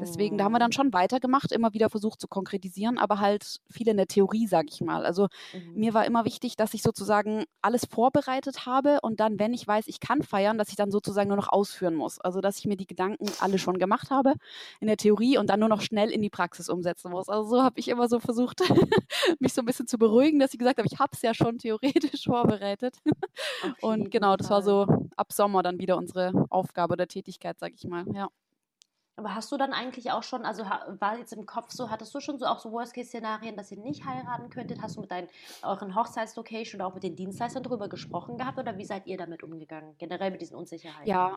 Deswegen, 0.00 0.36
da 0.36 0.44
haben 0.44 0.52
wir 0.52 0.58
dann 0.58 0.70
mhm. 0.70 0.72
schon 0.72 0.92
weitergemacht, 0.92 1.52
immer 1.52 1.74
wieder 1.74 1.90
versucht 1.90 2.20
zu 2.20 2.26
konkretisieren, 2.26 2.98
aber 2.98 3.20
halt 3.20 3.60
viel 3.70 3.86
in 3.86 3.96
der 3.96 4.08
Theorie, 4.08 4.48
sag 4.48 4.66
ich 4.68 4.80
mal. 4.80 5.06
Also 5.06 5.28
mhm. 5.54 5.74
mir 5.80 5.94
war 5.94 6.04
immer 6.06 6.24
wichtig, 6.24 6.56
dass 6.56 6.74
ich 6.74 6.82
sozusagen 6.82 7.44
alles 7.62 7.84
vorbereitet 7.84 8.66
habe 8.66 8.98
und 9.02 9.20
dann, 9.20 9.38
wenn 9.38 9.54
ich 9.54 9.64
weiß, 9.64 9.86
ich 9.86 10.00
kann 10.00 10.24
feiern, 10.24 10.58
dass 10.58 10.70
ich 10.70 10.76
dann 10.76 10.90
sozusagen 10.90 11.28
nur 11.28 11.36
noch 11.36 11.52
ausführen 11.52 11.94
muss. 11.94 12.20
Also 12.20 12.40
dass 12.40 12.58
ich 12.58 12.66
mir 12.66 12.76
die 12.76 12.86
Gedanken 12.88 13.26
alle 13.38 13.60
schon 13.60 13.78
gemacht 13.78 14.10
habe 14.10 14.34
in 14.80 14.88
der 14.88 14.96
Theorie 14.96 15.38
und 15.38 15.48
dann 15.50 15.60
nur 15.60 15.68
noch 15.68 15.82
schnell 15.82 16.10
in 16.10 16.20
die 16.20 16.30
Praxis 16.30 16.68
umsetzen 16.68 17.12
muss. 17.12 17.28
Also 17.28 17.48
so 17.48 17.62
habe 17.62 17.78
ich 17.78 17.86
immer 17.86 18.08
so 18.08 18.18
versucht, 18.18 18.60
mich 19.38 19.54
so 19.54 19.67
bisschen 19.68 19.86
zu 19.86 19.98
beruhigen, 19.98 20.40
dass 20.40 20.52
ich 20.52 20.58
gesagt 20.58 20.78
habe, 20.78 20.88
ich 20.90 20.98
habe 20.98 21.10
es 21.12 21.22
ja 21.22 21.34
schon 21.34 21.58
theoretisch 21.58 22.24
vorbereitet. 22.26 22.96
Und 23.80 24.10
genau, 24.10 24.36
das 24.36 24.50
war 24.50 24.62
so 24.62 24.86
ab 25.16 25.32
Sommer 25.32 25.62
dann 25.62 25.78
wieder 25.78 25.96
unsere 25.96 26.32
Aufgabe 26.50 26.94
oder 26.94 27.06
Tätigkeit, 27.06 27.58
sag 27.58 27.72
ich 27.74 27.84
mal, 27.84 28.04
ja. 28.12 28.28
Aber 29.16 29.34
hast 29.34 29.50
du 29.50 29.56
dann 29.56 29.72
eigentlich 29.72 30.12
auch 30.12 30.22
schon, 30.22 30.44
also 30.44 30.62
war 30.64 31.18
jetzt 31.18 31.32
im 31.32 31.44
Kopf 31.44 31.72
so, 31.72 31.90
hattest 31.90 32.14
du 32.14 32.20
schon 32.20 32.38
so 32.38 32.46
auch 32.46 32.60
so 32.60 32.70
Worst-Case-Szenarien, 32.70 33.56
dass 33.56 33.72
ihr 33.72 33.78
nicht 33.78 34.04
heiraten 34.04 34.48
könntet? 34.48 34.80
Hast 34.80 34.96
du 34.96 35.00
mit 35.00 35.10
deinen, 35.10 35.26
euren 35.62 35.96
Hochzeitslocation 35.96 36.80
oder 36.80 36.88
auch 36.88 36.94
mit 36.94 37.02
den 37.02 37.16
Dienstleistern 37.16 37.64
darüber 37.64 37.88
gesprochen 37.88 38.38
gehabt 38.38 38.60
oder 38.60 38.78
wie 38.78 38.84
seid 38.84 39.08
ihr 39.08 39.16
damit 39.16 39.42
umgegangen, 39.42 39.96
generell 39.98 40.30
mit 40.30 40.40
diesen 40.40 40.56
Unsicherheiten? 40.56 41.08
Ja, 41.08 41.34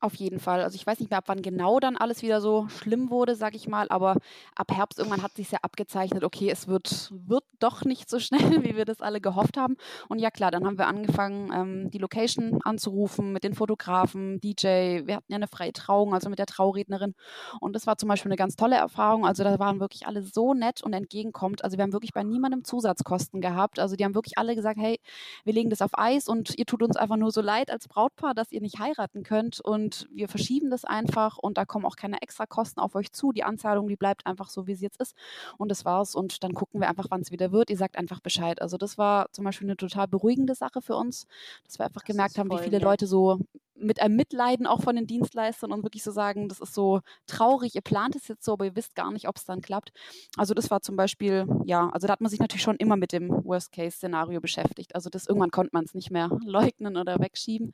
auf 0.00 0.14
jeden 0.16 0.40
Fall. 0.40 0.62
Also 0.62 0.76
ich 0.76 0.86
weiß 0.86 1.00
nicht 1.00 1.10
mehr, 1.10 1.18
ab 1.18 1.24
wann 1.28 1.42
genau 1.42 1.80
dann 1.80 1.96
alles 1.96 2.22
wieder 2.22 2.40
so 2.40 2.68
schlimm 2.68 3.10
wurde, 3.10 3.34
sag 3.34 3.54
ich 3.54 3.66
mal, 3.66 3.88
aber 3.88 4.16
ab 4.54 4.70
Herbst 4.70 4.98
irgendwann 4.98 5.22
hat 5.22 5.34
sich 5.34 5.50
ja 5.50 5.58
abgezeichnet, 5.62 6.22
okay, 6.22 6.50
es 6.50 6.68
wird, 6.68 7.12
wird 7.26 7.44
doch 7.58 7.84
nicht 7.84 8.10
so 8.10 8.18
schnell, 8.20 8.62
wie 8.64 8.76
wir 8.76 8.84
das 8.84 9.00
alle 9.00 9.20
gehofft 9.20 9.56
haben. 9.56 9.76
Und 10.08 10.18
ja 10.18 10.30
klar, 10.30 10.50
dann 10.50 10.66
haben 10.66 10.78
wir 10.78 10.86
angefangen, 10.86 11.50
ähm, 11.52 11.90
die 11.90 11.98
Location 11.98 12.60
anzurufen 12.64 13.32
mit 13.32 13.44
den 13.44 13.54
Fotografen, 13.54 14.40
DJ. 14.40 15.06
Wir 15.06 15.16
hatten 15.16 15.32
ja 15.32 15.36
eine 15.36 15.48
freie 15.48 15.72
Trauung, 15.72 16.14
also 16.14 16.28
mit 16.28 16.38
der 16.38 16.46
Traurednerin. 16.46 17.14
Und 17.60 17.74
das 17.74 17.86
war 17.86 17.96
zum 17.96 18.08
Beispiel 18.08 18.30
eine 18.30 18.36
ganz 18.36 18.56
tolle 18.56 18.76
Erfahrung. 18.76 19.26
Also 19.26 19.44
da 19.44 19.58
waren 19.58 19.80
wirklich 19.80 20.06
alle 20.06 20.22
so 20.22 20.52
nett 20.54 20.82
und 20.82 20.92
entgegenkommt. 20.92 21.64
Also 21.64 21.78
wir 21.78 21.82
haben 21.82 21.92
wirklich 21.92 22.12
bei 22.12 22.22
niemandem 22.22 22.64
Zusatzkosten 22.64 23.40
gehabt. 23.40 23.78
Also 23.78 23.96
die 23.96 24.04
haben 24.04 24.14
wirklich 24.14 24.36
alle 24.38 24.54
gesagt, 24.54 24.78
hey, 24.78 25.00
wir 25.44 25.54
legen 25.54 25.70
das 25.70 25.82
auf 25.82 25.92
Eis 25.94 26.28
und 26.28 26.58
ihr 26.58 26.66
tut 26.66 26.82
uns 26.82 26.96
einfach 26.96 27.16
nur 27.16 27.30
so 27.30 27.40
leid 27.40 27.70
als 27.70 27.88
Brautpaar, 27.88 28.34
dass 28.34 28.52
ihr 28.52 28.60
nicht 28.60 28.78
heiraten 28.78 29.22
könnt. 29.22 29.60
Und 29.60 29.85
und 29.86 30.08
wir 30.12 30.26
verschieben 30.28 30.68
das 30.68 30.84
einfach 30.84 31.38
und 31.38 31.56
da 31.56 31.64
kommen 31.64 31.86
auch 31.86 31.94
keine 31.94 32.20
extra 32.20 32.44
Kosten 32.44 32.80
auf 32.80 32.96
euch 32.96 33.12
zu. 33.12 33.30
Die 33.30 33.44
Anzahlung, 33.44 33.86
die 33.86 33.94
bleibt 33.94 34.26
einfach 34.26 34.50
so, 34.50 34.66
wie 34.66 34.74
sie 34.74 34.84
jetzt 34.84 35.00
ist 35.00 35.14
und 35.58 35.70
das 35.70 35.84
war's 35.84 36.16
und 36.16 36.42
dann 36.42 36.54
gucken 36.54 36.80
wir 36.80 36.88
einfach, 36.88 37.06
wann 37.10 37.20
es 37.20 37.30
wieder 37.30 37.52
wird. 37.52 37.70
Ihr 37.70 37.76
sagt 37.76 37.96
einfach 37.96 38.18
Bescheid. 38.18 38.60
Also 38.60 38.78
das 38.78 38.98
war 38.98 39.30
zum 39.30 39.44
Beispiel 39.44 39.68
eine 39.68 39.76
total 39.76 40.08
beruhigende 40.08 40.56
Sache 40.56 40.82
für 40.82 40.96
uns, 40.96 41.28
dass 41.64 41.78
wir 41.78 41.86
einfach 41.86 42.02
das 42.02 42.08
gemerkt 42.08 42.36
haben, 42.36 42.50
wie 42.50 42.58
viele 42.58 42.78
nett. 42.78 42.82
Leute 42.82 43.06
so 43.06 43.38
mit 43.76 44.00
einem 44.00 44.16
Mitleiden 44.16 44.66
auch 44.66 44.80
von 44.80 44.96
den 44.96 45.06
Dienstleistern 45.06 45.70
und 45.70 45.84
wirklich 45.84 46.02
so 46.02 46.10
sagen, 46.10 46.48
das 46.48 46.58
ist 46.58 46.74
so 46.74 47.00
traurig, 47.26 47.76
ihr 47.76 47.82
plant 47.82 48.16
es 48.16 48.26
jetzt 48.26 48.44
so, 48.44 48.54
aber 48.54 48.64
ihr 48.64 48.74
wisst 48.74 48.96
gar 48.96 49.12
nicht, 49.12 49.28
ob 49.28 49.36
es 49.36 49.44
dann 49.44 49.60
klappt. 49.60 49.92
Also 50.36 50.52
das 50.52 50.70
war 50.70 50.80
zum 50.80 50.96
Beispiel, 50.96 51.46
ja, 51.64 51.90
also 51.90 52.08
da 52.08 52.14
hat 52.14 52.20
man 52.20 52.30
sich 52.30 52.40
natürlich 52.40 52.62
schon 52.62 52.76
immer 52.76 52.96
mit 52.96 53.12
dem 53.12 53.28
Worst-Case-Szenario 53.28 54.40
beschäftigt. 54.40 54.96
Also 54.96 55.10
das 55.10 55.26
irgendwann 55.28 55.50
konnte 55.50 55.70
man 55.74 55.84
es 55.84 55.94
nicht 55.94 56.10
mehr 56.10 56.30
leugnen 56.44 56.96
oder 56.96 57.20
wegschieben. 57.20 57.72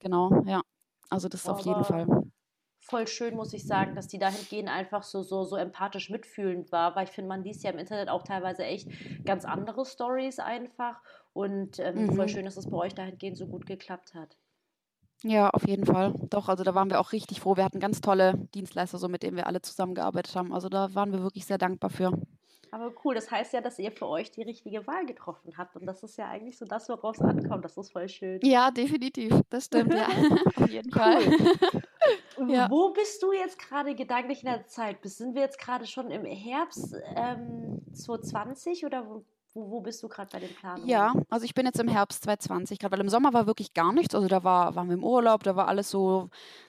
Genau, 0.00 0.42
ja. 0.46 0.62
Also 1.10 1.28
das 1.28 1.42
ist 1.42 1.48
auf 1.48 1.60
jeden 1.60 1.84
Fall. 1.84 2.06
Voll 2.80 3.08
schön, 3.08 3.34
muss 3.34 3.52
ich 3.52 3.66
sagen, 3.66 3.96
dass 3.96 4.06
die 4.06 4.18
dahingehend 4.18 4.68
einfach 4.68 5.02
so, 5.02 5.22
so, 5.22 5.42
so 5.44 5.56
empathisch 5.56 6.08
mitfühlend 6.08 6.70
war, 6.70 6.94
weil 6.94 7.04
ich 7.04 7.10
finde, 7.10 7.28
man 7.28 7.42
liest 7.42 7.64
ja 7.64 7.70
im 7.70 7.78
Internet 7.78 8.08
auch 8.08 8.22
teilweise 8.22 8.64
echt 8.64 8.88
ganz 9.24 9.44
andere 9.44 9.84
Stories 9.84 10.38
einfach. 10.38 11.00
Und 11.32 11.80
ähm, 11.80 12.06
mhm. 12.06 12.14
voll 12.14 12.28
schön, 12.28 12.44
dass 12.44 12.56
es 12.56 12.70
bei 12.70 12.76
euch 12.76 12.94
dahingehend 12.94 13.36
so 13.36 13.46
gut 13.46 13.66
geklappt 13.66 14.14
hat. 14.14 14.36
Ja, 15.22 15.50
auf 15.50 15.66
jeden 15.66 15.86
Fall. 15.86 16.14
Doch, 16.30 16.48
also 16.48 16.62
da 16.62 16.74
waren 16.74 16.90
wir 16.90 17.00
auch 17.00 17.12
richtig 17.12 17.40
froh. 17.40 17.56
Wir 17.56 17.64
hatten 17.64 17.80
ganz 17.80 18.00
tolle 18.00 18.46
Dienstleister, 18.54 18.98
so 18.98 19.08
mit 19.08 19.22
denen 19.22 19.36
wir 19.36 19.46
alle 19.46 19.62
zusammengearbeitet 19.62 20.36
haben. 20.36 20.52
Also 20.52 20.68
da 20.68 20.94
waren 20.94 21.12
wir 21.12 21.22
wirklich 21.22 21.46
sehr 21.46 21.58
dankbar 21.58 21.90
für. 21.90 22.12
Aber 22.76 22.92
cool, 23.04 23.14
das 23.14 23.30
heißt 23.30 23.54
ja, 23.54 23.62
dass 23.62 23.78
ihr 23.78 23.90
für 23.90 24.06
euch 24.06 24.30
die 24.32 24.42
richtige 24.42 24.86
Wahl 24.86 25.06
getroffen 25.06 25.56
habt. 25.56 25.76
Und 25.76 25.86
das 25.86 26.02
ist 26.02 26.18
ja 26.18 26.28
eigentlich 26.28 26.58
so 26.58 26.66
das, 26.66 26.90
woraus 26.90 27.16
es 27.16 27.22
ankommt. 27.22 27.64
Das 27.64 27.78
ist 27.78 27.90
voll 27.90 28.06
schön. 28.06 28.38
Ja, 28.42 28.70
definitiv. 28.70 29.32
Das 29.48 29.64
stimmt, 29.64 29.94
ja. 29.94 30.06
Auf 30.56 30.68
jeden 30.68 30.92
Fall. 30.92 31.22
ja. 32.48 32.70
Wo 32.70 32.90
bist 32.90 33.22
du 33.22 33.32
jetzt 33.32 33.58
gerade 33.58 33.94
gedanklich 33.94 34.42
in 34.42 34.50
der 34.50 34.66
Zeit? 34.66 34.98
Sind 35.04 35.34
wir 35.34 35.40
jetzt 35.40 35.58
gerade 35.58 35.86
schon 35.86 36.10
im 36.10 36.26
Herbst 36.26 36.94
ähm, 37.14 37.80
2020 37.94 38.84
oder 38.84 39.08
wo, 39.08 39.24
wo, 39.54 39.70
wo 39.70 39.80
bist 39.80 40.02
du 40.02 40.08
gerade 40.08 40.28
bei 40.30 40.40
den 40.40 40.54
Planungen? 40.54 40.86
Ja, 40.86 41.14
also 41.30 41.46
ich 41.46 41.54
bin 41.54 41.64
jetzt 41.64 41.80
im 41.80 41.88
Herbst 41.88 42.24
2020 42.24 42.78
gerade, 42.78 42.92
weil 42.92 43.00
im 43.00 43.08
Sommer 43.08 43.32
war 43.32 43.46
wirklich 43.46 43.72
gar 43.72 43.94
nichts. 43.94 44.14
Also 44.14 44.28
da 44.28 44.44
war, 44.44 44.74
waren 44.74 44.88
wir 44.88 44.96
im 44.96 45.04
Urlaub, 45.04 45.44
da 45.44 45.56
war 45.56 45.66
alles 45.66 45.88
so, 45.88 46.28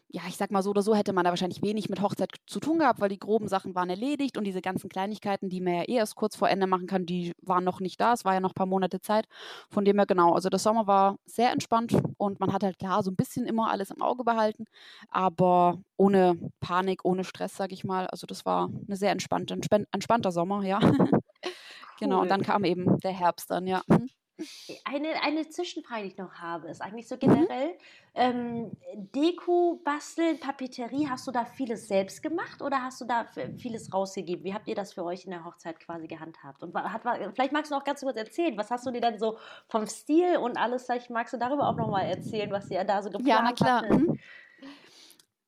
ja, 0.09 0.21
ich 0.27 0.37
sag 0.37 0.51
mal 0.51 0.63
so 0.63 0.69
oder 0.69 0.81
so, 0.81 0.95
hätte 0.95 1.11
man 1.13 1.25
da 1.25 1.31
wahrscheinlich 1.31 1.61
wenig 1.61 1.89
mit 1.89 2.01
Hochzeit 2.01 2.31
zu 2.45 2.59
tun 2.59 2.79
gehabt, 2.79 3.01
weil 3.01 3.09
die 3.09 3.19
groben 3.19 3.47
Sachen 3.47 3.75
waren 3.75 3.89
erledigt 3.89 4.37
und 4.37 4.45
diese 4.45 4.61
ganzen 4.61 4.89
Kleinigkeiten, 4.89 5.49
die 5.49 5.59
man 5.59 5.73
ja 5.73 5.83
eh 5.83 5.95
erst 5.95 6.15
kurz 6.15 6.35
vor 6.35 6.49
Ende 6.49 6.65
machen 6.67 6.87
kann, 6.87 7.05
die 7.05 7.33
waren 7.41 7.63
noch 7.63 7.79
nicht 7.81 7.99
da. 7.99 8.13
Es 8.13 8.23
war 8.23 8.33
ja 8.33 8.39
noch 8.39 8.51
ein 8.51 8.55
paar 8.55 8.65
Monate 8.65 9.01
Zeit. 9.01 9.27
Von 9.69 9.83
dem 9.85 9.97
her 9.97 10.05
genau. 10.05 10.33
Also 10.33 10.49
der 10.49 10.59
Sommer 10.59 10.87
war 10.87 11.17
sehr 11.25 11.51
entspannt 11.51 11.97
und 12.17 12.39
man 12.39 12.53
hat 12.53 12.63
halt 12.63 12.79
klar 12.79 13.03
so 13.03 13.11
ein 13.11 13.15
bisschen 13.15 13.45
immer 13.45 13.69
alles 13.69 13.91
im 13.91 14.01
Auge 14.01 14.23
behalten, 14.23 14.65
aber 15.09 15.79
ohne 15.97 16.37
Panik, 16.61 17.03
ohne 17.03 17.23
Stress, 17.23 17.55
sag 17.57 17.71
ich 17.73 17.83
mal. 17.83 18.07
Also 18.07 18.27
das 18.27 18.45
war 18.45 18.69
eine 18.87 18.95
sehr 18.95 19.11
entspannte, 19.11 19.59
entspannter 19.91 20.31
Sommer, 20.31 20.63
ja. 20.63 20.79
Genau, 21.99 22.21
und 22.21 22.29
dann 22.29 22.43
kam 22.43 22.63
eben 22.63 22.99
der 22.99 23.11
Herbst 23.11 23.49
dann, 23.49 23.65
ja. 23.65 23.81
Eine, 24.83 25.21
eine 25.23 25.49
Zwischenfrage, 25.49 26.03
die 26.03 26.07
ich 26.09 26.17
noch 26.17 26.35
habe, 26.35 26.67
ist 26.67 26.81
eigentlich 26.81 27.07
so 27.07 27.15
mhm. 27.15 27.19
generell, 27.19 27.67
mhm. 27.67 27.73
ähm, 28.15 28.71
Deko, 29.15 29.81
Basteln, 29.83 30.39
Papeterie, 30.39 31.07
hast 31.09 31.25
du 31.27 31.31
da 31.31 31.45
vieles 31.45 31.87
selbst 31.87 32.21
gemacht 32.21 32.61
oder 32.61 32.83
hast 32.83 33.01
du 33.01 33.05
da 33.05 33.25
vieles 33.57 33.93
rausgegeben? 33.93 34.43
Wie 34.43 34.53
habt 34.53 34.67
ihr 34.67 34.75
das 34.75 34.93
für 34.93 35.03
euch 35.03 35.25
in 35.25 35.31
der 35.31 35.43
Hochzeit 35.43 35.79
quasi 35.79 36.07
gehandhabt? 36.07 36.61
Und 36.61 36.75
hat, 36.75 37.01
vielleicht 37.33 37.51
magst 37.51 37.71
du 37.71 37.75
noch 37.75 37.83
ganz 37.83 38.01
kurz 38.01 38.17
erzählen, 38.17 38.57
was 38.57 38.69
hast 38.69 38.85
du 38.85 38.91
dir 38.91 39.01
dann 39.01 39.17
so 39.17 39.37
vom 39.67 39.87
Stil 39.87 40.37
und 40.37 40.57
alles, 40.57 40.85
vielleicht 40.85 41.09
magst 41.09 41.33
du 41.33 41.37
darüber 41.37 41.67
auch 41.67 41.75
nochmal 41.75 42.05
erzählen, 42.05 42.51
was 42.51 42.69
ihr 42.69 42.83
da 42.83 43.01
so 43.01 43.09
geplant 43.09 43.47
habt? 43.47 43.59
Ja, 43.59 43.81
na 43.81 43.87
klar. 43.87 43.97
Mhm. 43.97 44.19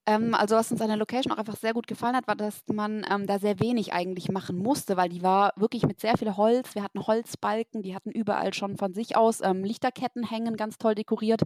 Ähm, 0.09 0.33
also 0.33 0.55
was 0.55 0.71
uns 0.71 0.81
an 0.81 0.87
der 0.87 0.97
Location 0.97 1.31
auch 1.31 1.37
einfach 1.37 1.55
sehr 1.55 1.73
gut 1.73 1.85
gefallen 1.85 2.15
hat, 2.15 2.27
war, 2.27 2.35
dass 2.35 2.63
man 2.65 3.05
ähm, 3.11 3.27
da 3.27 3.37
sehr 3.37 3.59
wenig 3.59 3.93
eigentlich 3.93 4.29
machen 4.31 4.57
musste, 4.57 4.97
weil 4.97 5.07
die 5.07 5.21
war 5.21 5.53
wirklich 5.55 5.85
mit 5.85 5.99
sehr 5.99 6.17
viel 6.17 6.35
Holz. 6.35 6.73
Wir 6.73 6.81
hatten 6.81 7.05
Holzbalken, 7.05 7.83
die 7.83 7.93
hatten 7.93 8.09
überall 8.09 8.55
schon 8.55 8.75
von 8.75 8.93
sich 8.95 9.15
aus 9.15 9.39
ähm, 9.41 9.63
Lichterketten 9.63 10.23
hängen, 10.27 10.57
ganz 10.57 10.79
toll 10.79 10.95
dekoriert 10.95 11.43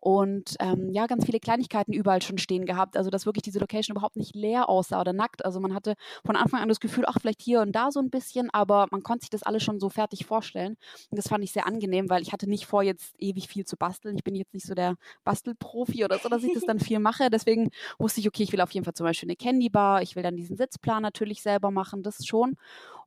und 0.00 0.56
ähm, 0.58 0.90
ja, 0.90 1.06
ganz 1.06 1.24
viele 1.24 1.38
Kleinigkeiten 1.38 1.92
überall 1.92 2.20
schon 2.20 2.38
stehen 2.38 2.66
gehabt. 2.66 2.96
Also 2.96 3.10
dass 3.10 3.26
wirklich 3.26 3.42
diese 3.42 3.60
Location 3.60 3.94
überhaupt 3.96 4.16
nicht 4.16 4.34
leer 4.34 4.68
aussah 4.68 5.00
oder 5.00 5.12
nackt. 5.12 5.44
Also 5.44 5.60
man 5.60 5.72
hatte 5.72 5.94
von 6.26 6.34
Anfang 6.34 6.62
an 6.62 6.68
das 6.68 6.80
Gefühl, 6.80 7.04
ach, 7.06 7.18
vielleicht 7.20 7.40
hier 7.40 7.60
und 7.60 7.70
da 7.72 7.92
so 7.92 8.00
ein 8.00 8.10
bisschen, 8.10 8.50
aber 8.50 8.88
man 8.90 9.04
konnte 9.04 9.22
sich 9.22 9.30
das 9.30 9.44
alles 9.44 9.62
schon 9.62 9.78
so 9.78 9.88
fertig 9.88 10.26
vorstellen. 10.26 10.76
Und 11.10 11.16
das 11.16 11.28
fand 11.28 11.44
ich 11.44 11.52
sehr 11.52 11.66
angenehm, 11.66 12.10
weil 12.10 12.22
ich 12.22 12.32
hatte 12.32 12.50
nicht 12.50 12.66
vor, 12.66 12.82
jetzt 12.82 13.14
ewig 13.20 13.46
viel 13.46 13.64
zu 13.66 13.76
basteln. 13.76 14.16
Ich 14.16 14.24
bin 14.24 14.34
jetzt 14.34 14.52
nicht 14.52 14.66
so 14.66 14.74
der 14.74 14.96
Bastelprofi 15.22 16.04
oder 16.04 16.18
so, 16.18 16.28
dass 16.28 16.42
ich 16.42 16.54
das 16.54 16.64
dann 16.64 16.80
viel 16.80 16.98
mache. 16.98 17.30
Deswegen 17.30 17.70
wusste 18.00 18.20
ich, 18.20 18.28
okay, 18.28 18.42
ich 18.42 18.52
will 18.52 18.60
auf 18.60 18.72
jeden 18.72 18.84
Fall 18.84 18.94
zum 18.94 19.04
Beispiel 19.04 19.28
eine 19.28 19.36
Candy 19.36 19.68
Bar, 19.68 20.02
ich 20.02 20.16
will 20.16 20.22
dann 20.22 20.36
diesen 20.36 20.56
Sitzplan 20.56 21.02
natürlich 21.02 21.42
selber 21.42 21.70
machen, 21.70 22.02
das 22.02 22.26
schon. 22.26 22.56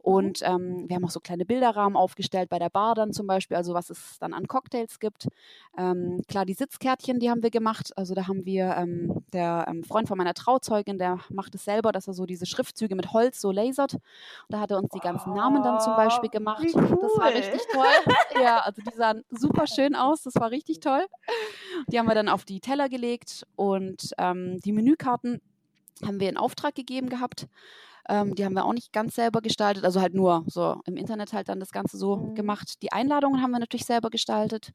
Und 0.04 0.42
mhm. 0.42 0.48
ähm, 0.48 0.90
wir 0.90 0.98
haben 0.98 1.06
auch 1.06 1.12
so 1.12 1.22
kleine 1.22 1.46
Bilderrahmen 1.46 1.96
aufgestellt 1.96 2.50
bei 2.50 2.60
der 2.60 2.70
Bar 2.70 2.94
dann 2.94 3.14
zum 3.14 3.26
Beispiel, 3.26 3.56
also 3.56 3.74
was 3.74 3.90
es 3.90 4.20
dann 4.20 4.34
an 4.34 4.50
Cocktails 4.50 5.00
gibt. 5.00 5.30
Ähm, 5.78 6.22
klar, 6.28 6.46
die 6.46 6.54
Sitzkärtchen, 6.54 7.20
die 7.20 7.30
haben 7.30 7.42
wir 7.42 7.52
gemacht. 7.52 7.94
Also 7.96 8.14
da 8.14 8.28
haben 8.28 8.46
wir, 8.46 8.76
ähm, 8.76 9.24
der 9.32 9.66
ähm, 9.70 9.86
Freund 9.86 10.10
von 10.10 10.18
meiner 10.18 10.34
Trauzeugin, 10.34 10.98
der 10.98 11.20
macht 11.30 11.56
es 11.56 11.64
selber, 11.64 11.94
dass 11.94 12.08
er 12.08 12.14
so 12.14 12.26
diese 12.26 12.46
Schriftzüge 12.46 12.96
mit 12.96 13.14
Holz 13.14 13.40
so 13.40 13.52
lasert. 13.52 13.98
Da 14.50 14.60
hat 14.60 14.72
er 14.72 14.78
uns 14.78 14.90
die 14.90 15.00
ganzen 15.00 15.34
Namen 15.34 15.64
dann 15.64 15.80
zum 15.80 15.96
Beispiel 15.96 16.30
gemacht. 16.30 16.66
Cool. 16.74 17.00
Das 17.02 17.18
war 17.18 17.30
richtig 17.34 17.62
toll. 17.72 18.14
ja, 18.44 18.60
also 18.60 18.82
die 18.82 18.96
sahen 18.98 19.24
super 19.32 19.68
schön 19.74 19.96
aus, 19.96 20.24
das 20.24 20.36
war 20.36 20.52
richtig 20.52 20.82
toll. 20.82 21.06
Die 21.88 21.98
haben 21.98 22.08
wir 22.08 22.16
dann 22.16 22.28
auf 22.28 22.44
die 22.44 22.60
Teller 22.60 22.90
gelegt 22.90 23.48
und 23.56 24.14
ähm, 24.18 24.60
die 24.60 24.74
Menükarten 24.74 25.40
haben 26.06 26.20
wir 26.20 26.28
in 26.28 26.36
Auftrag 26.36 26.76
gegeben 26.76 27.08
gehabt. 27.08 27.48
Ähm, 28.10 28.36
die 28.36 28.44
haben 28.44 28.54
wir 28.54 28.66
auch 28.66 28.74
nicht 28.74 28.92
ganz 28.92 29.16
selber 29.16 29.42
gestaltet, 29.42 29.86
also 29.86 30.02
halt 30.02 30.14
nur 30.14 30.44
so 30.48 30.82
im 30.86 30.98
Internet 30.98 31.34
halt 31.34 31.50
dann 31.50 31.60
das 31.60 31.72
Ganze 31.72 31.98
so 31.98 32.18
mhm. 32.18 32.36
gemacht. 32.36 32.82
Die 32.82 32.92
Einladungen 32.92 33.42
haben 33.42 33.52
wir 33.52 33.60
natürlich 33.60 33.86
selber 33.86 34.10
gestaltet. 34.10 34.72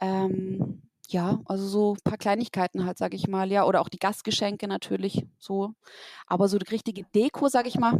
Ähm, 0.00 0.82
ja, 1.08 1.40
also 1.46 1.66
so 1.66 1.94
ein 1.94 2.00
paar 2.04 2.18
Kleinigkeiten 2.18 2.84
halt, 2.84 2.98
sag 2.98 3.14
ich 3.14 3.28
mal, 3.28 3.50
ja, 3.50 3.64
oder 3.64 3.80
auch 3.80 3.88
die 3.88 3.98
Gastgeschenke 3.98 4.68
natürlich 4.68 5.26
so. 5.38 5.72
Aber 6.26 6.48
so 6.48 6.58
die 6.58 6.70
richtige 6.70 7.04
Deko, 7.14 7.48
sag 7.48 7.66
ich 7.66 7.78
mal. 7.78 7.98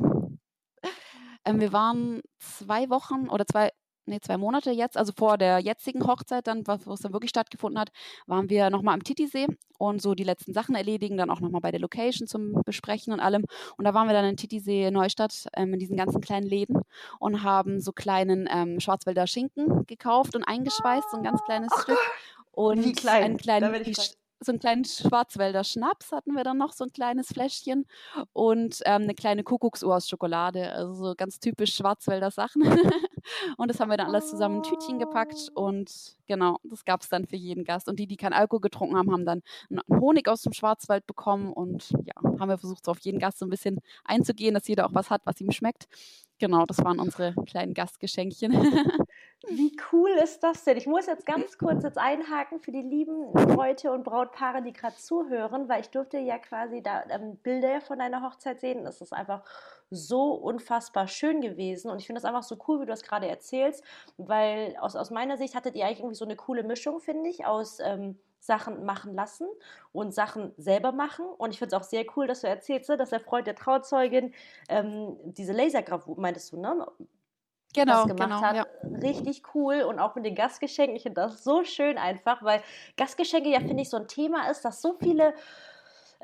Ähm, 1.44 1.60
wir 1.60 1.72
waren 1.72 2.22
zwei 2.38 2.88
Wochen 2.90 3.28
oder 3.28 3.46
zwei, 3.46 3.70
nee, 4.06 4.20
zwei 4.20 4.36
Monate 4.36 4.70
jetzt, 4.70 4.96
also 4.96 5.12
vor 5.16 5.38
der 5.38 5.58
jetzigen 5.58 6.06
Hochzeit, 6.06 6.46
dann, 6.46 6.66
wo 6.66 6.92
es 6.92 7.00
dann 7.00 7.12
wirklich 7.12 7.30
stattgefunden 7.30 7.80
hat, 7.80 7.90
waren 8.26 8.48
wir 8.48 8.70
nochmal 8.70 8.94
am 8.94 9.02
Titisee 9.02 9.46
und 9.78 10.00
so 10.00 10.14
die 10.14 10.24
letzten 10.24 10.52
Sachen 10.52 10.74
erledigen, 10.74 11.16
dann 11.16 11.30
auch 11.30 11.40
nochmal 11.40 11.60
bei 11.60 11.70
der 11.70 11.80
Location 11.80 12.26
zum 12.26 12.62
Besprechen 12.64 13.12
und 13.12 13.20
allem. 13.20 13.44
Und 13.76 13.84
da 13.84 13.94
waren 13.94 14.06
wir 14.06 14.14
dann 14.14 14.24
in 14.24 14.36
Titisee 14.36 14.90
Neustadt 14.90 15.46
ähm, 15.54 15.74
in 15.74 15.78
diesen 15.78 15.96
ganzen 15.96 16.20
kleinen 16.20 16.46
Läden 16.46 16.82
und 17.18 17.42
haben 17.42 17.80
so 17.80 17.92
kleinen 17.92 18.48
ähm, 18.50 18.80
Schwarzwälder 18.80 19.26
Schinken 19.26 19.86
gekauft 19.86 20.36
und 20.36 20.44
eingeschweißt, 20.44 21.10
so 21.10 21.16
ein 21.16 21.22
ganz 21.22 21.42
kleines 21.44 21.72
Stück. 21.82 21.98
Und 22.52 22.84
Wie 22.84 22.92
klein? 22.92 23.24
einen 23.24 23.36
kleinen 23.36 23.72
so 24.40 24.52
einen 24.52 24.58
kleinen 24.58 24.84
Schwarzwälder 24.84 25.64
Schnaps 25.64 26.12
hatten 26.12 26.32
wir 26.32 26.44
dann 26.44 26.58
noch, 26.58 26.72
so 26.72 26.84
ein 26.84 26.92
kleines 26.92 27.28
Fläschchen 27.28 27.86
und 28.32 28.80
ähm, 28.84 29.02
eine 29.02 29.14
kleine 29.14 29.42
Kuckucksuhr 29.42 29.96
aus 29.96 30.08
Schokolade, 30.08 30.72
also 30.72 30.94
so 30.94 31.14
ganz 31.16 31.40
typisch 31.40 31.74
Schwarzwälder 31.74 32.30
Sachen. 32.30 32.62
und 33.56 33.70
das 33.70 33.80
haben 33.80 33.90
wir 33.90 33.96
dann 33.96 34.08
alles 34.08 34.30
zusammen 34.30 34.56
in 34.56 34.62
Tütchen 34.62 34.98
gepackt 34.98 35.50
und 35.54 36.16
genau, 36.26 36.58
das 36.64 36.84
gab 36.84 37.02
es 37.02 37.08
dann 37.08 37.26
für 37.26 37.36
jeden 37.36 37.64
Gast. 37.64 37.88
Und 37.88 37.98
die, 37.98 38.06
die 38.06 38.16
keinen 38.16 38.32
Alkohol 38.32 38.60
getrunken 38.60 38.96
haben, 38.96 39.12
haben 39.12 39.24
dann 39.24 39.42
Honig 39.90 40.28
aus 40.28 40.42
dem 40.42 40.52
Schwarzwald 40.52 41.06
bekommen 41.06 41.52
und 41.52 41.90
ja, 41.90 42.14
haben 42.38 42.48
wir 42.48 42.58
versucht, 42.58 42.84
so 42.84 42.90
auf 42.90 43.00
jeden 43.00 43.18
Gast 43.18 43.38
so 43.38 43.46
ein 43.46 43.50
bisschen 43.50 43.80
einzugehen, 44.04 44.54
dass 44.54 44.68
jeder 44.68 44.86
auch 44.86 44.94
was 44.94 45.10
hat, 45.10 45.22
was 45.24 45.40
ihm 45.40 45.50
schmeckt. 45.50 45.88
Genau, 46.44 46.66
das 46.66 46.84
waren 46.84 47.00
unsere 47.00 47.32
kleinen 47.46 47.72
Gastgeschenkchen. 47.72 48.52
Wie 49.48 49.74
cool 49.90 50.10
ist 50.22 50.42
das 50.42 50.62
denn? 50.64 50.76
Ich 50.76 50.86
muss 50.86 51.06
jetzt 51.06 51.24
ganz 51.24 51.56
kurz 51.56 51.84
jetzt 51.84 51.96
einhaken 51.96 52.60
für 52.60 52.70
die 52.70 52.82
lieben 52.82 53.32
Bräute 53.32 53.90
und 53.90 54.04
Brautpaare, 54.04 54.60
die 54.60 54.74
gerade 54.74 54.94
zuhören, 54.96 55.70
weil 55.70 55.80
ich 55.80 55.88
durfte 55.88 56.18
ja 56.18 56.36
quasi 56.36 56.82
da 56.82 57.02
ähm, 57.08 57.36
Bilder 57.36 57.80
von 57.80 57.98
deiner 57.98 58.22
Hochzeit 58.22 58.60
sehen. 58.60 58.86
Es 58.86 59.00
ist 59.00 59.14
einfach 59.14 59.42
so 59.88 60.34
unfassbar 60.34 61.08
schön 61.08 61.40
gewesen 61.40 61.90
und 61.90 61.98
ich 61.98 62.06
finde 62.06 62.20
das 62.20 62.26
einfach 62.26 62.42
so 62.42 62.58
cool, 62.68 62.80
wie 62.80 62.84
du 62.84 62.90
das 62.90 63.04
gerade 63.04 63.26
erzählst, 63.26 63.82
weil 64.18 64.76
aus, 64.78 64.96
aus 64.96 65.10
meiner 65.10 65.38
Sicht 65.38 65.54
hattet 65.54 65.76
ihr 65.76 65.86
eigentlich 65.86 66.00
irgendwie 66.00 66.16
so 66.16 66.26
eine 66.26 66.36
coole 66.36 66.62
Mischung, 66.62 67.00
finde 67.00 67.30
ich, 67.30 67.46
aus 67.46 67.80
ähm, 67.80 68.18
Sachen 68.44 68.84
machen 68.84 69.14
lassen 69.14 69.48
und 69.92 70.12
Sachen 70.12 70.52
selber 70.56 70.92
machen. 70.92 71.24
Und 71.26 71.50
ich 71.50 71.58
finde 71.58 71.74
es 71.74 71.82
auch 71.82 71.86
sehr 71.88 72.04
cool, 72.16 72.26
dass 72.26 72.42
du 72.42 72.48
erzählst, 72.48 72.88
ne, 72.90 72.96
dass 72.96 73.10
der 73.10 73.20
Freund 73.20 73.46
der 73.46 73.54
Trauzeugin 73.54 74.34
ähm, 74.68 75.16
diese 75.24 75.52
Lasergravur, 75.52 76.18
meintest 76.18 76.52
du, 76.52 76.60
ne? 76.60 76.86
Genau, 77.74 78.04
gemacht 78.04 78.28
genau, 78.28 78.42
hat. 78.42 78.56
Ja. 78.56 78.66
Richtig 79.02 79.42
cool 79.54 79.82
und 79.82 79.98
auch 79.98 80.14
mit 80.14 80.24
den 80.24 80.36
Gastgeschenken. 80.36 80.94
Ich 80.94 81.02
finde 81.02 81.22
das 81.22 81.42
so 81.42 81.64
schön 81.64 81.98
einfach, 81.98 82.42
weil 82.42 82.62
Gastgeschenke 82.96 83.48
ja, 83.48 83.58
finde 83.58 83.82
ich, 83.82 83.90
so 83.90 83.96
ein 83.96 84.06
Thema 84.06 84.48
ist, 84.48 84.64
dass 84.64 84.80
so 84.80 84.94
viele 85.00 85.34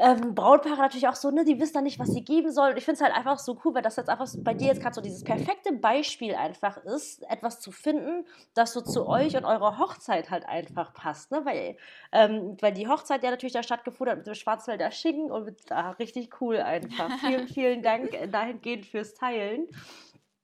ähm, 0.01 0.35
Brautpaare 0.35 0.79
natürlich 0.79 1.09
auch 1.09 1.15
so, 1.15 1.31
ne, 1.31 1.45
die 1.45 1.61
wissen 1.61 1.75
dann 1.75 1.85
nicht, 1.85 1.99
was 1.99 2.09
sie 2.09 2.25
geben 2.25 2.51
sollen. 2.53 2.73
Und 2.73 2.79
ich 2.79 2.85
finde 2.85 2.97
es 2.97 3.03
halt 3.03 3.15
einfach 3.15 3.39
so 3.39 3.61
cool, 3.65 3.75
weil 3.75 3.83
das 3.83 3.97
jetzt 3.97 4.09
einfach 4.09 4.29
bei 4.39 4.55
dir 4.55 4.69
jetzt 4.69 4.81
gerade 4.81 4.95
so 4.95 5.01
dieses 5.01 5.23
perfekte 5.23 5.73
Beispiel 5.73 6.35
einfach 6.35 6.79
ist, 6.79 7.23
etwas 7.31 7.61
zu 7.61 7.71
finden, 7.71 8.27
das 8.55 8.73
so 8.73 8.81
zu 8.81 9.07
euch 9.07 9.37
und 9.37 9.45
eurer 9.45 9.79
Hochzeit 9.79 10.31
halt 10.31 10.47
einfach 10.47 10.95
passt. 10.95 11.31
Ne? 11.31 11.45
Weil, 11.45 11.77
ähm, 12.13 12.57
weil 12.61 12.73
die 12.73 12.89
Hochzeit 12.89 13.23
ja 13.23 13.31
natürlich 13.31 13.53
da 13.53 13.63
stattgefunden 13.63 14.13
hat 14.13 14.19
mit 14.19 14.27
dem 14.27 14.35
Schwarzwälder 14.35 14.91
Schinken 14.91 15.31
und 15.31 15.45
mit, 15.45 15.71
ah, 15.71 15.91
richtig 15.93 16.41
cool 16.41 16.57
einfach. 16.57 17.11
vielen, 17.21 17.49
vielen 17.49 17.83
Dank 17.83 18.15
äh, 18.15 18.27
dahingehend 18.27 18.87
fürs 18.87 19.15
Teilen. 19.15 19.69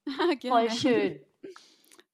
Voll 0.47 0.71
schön. 0.71 1.21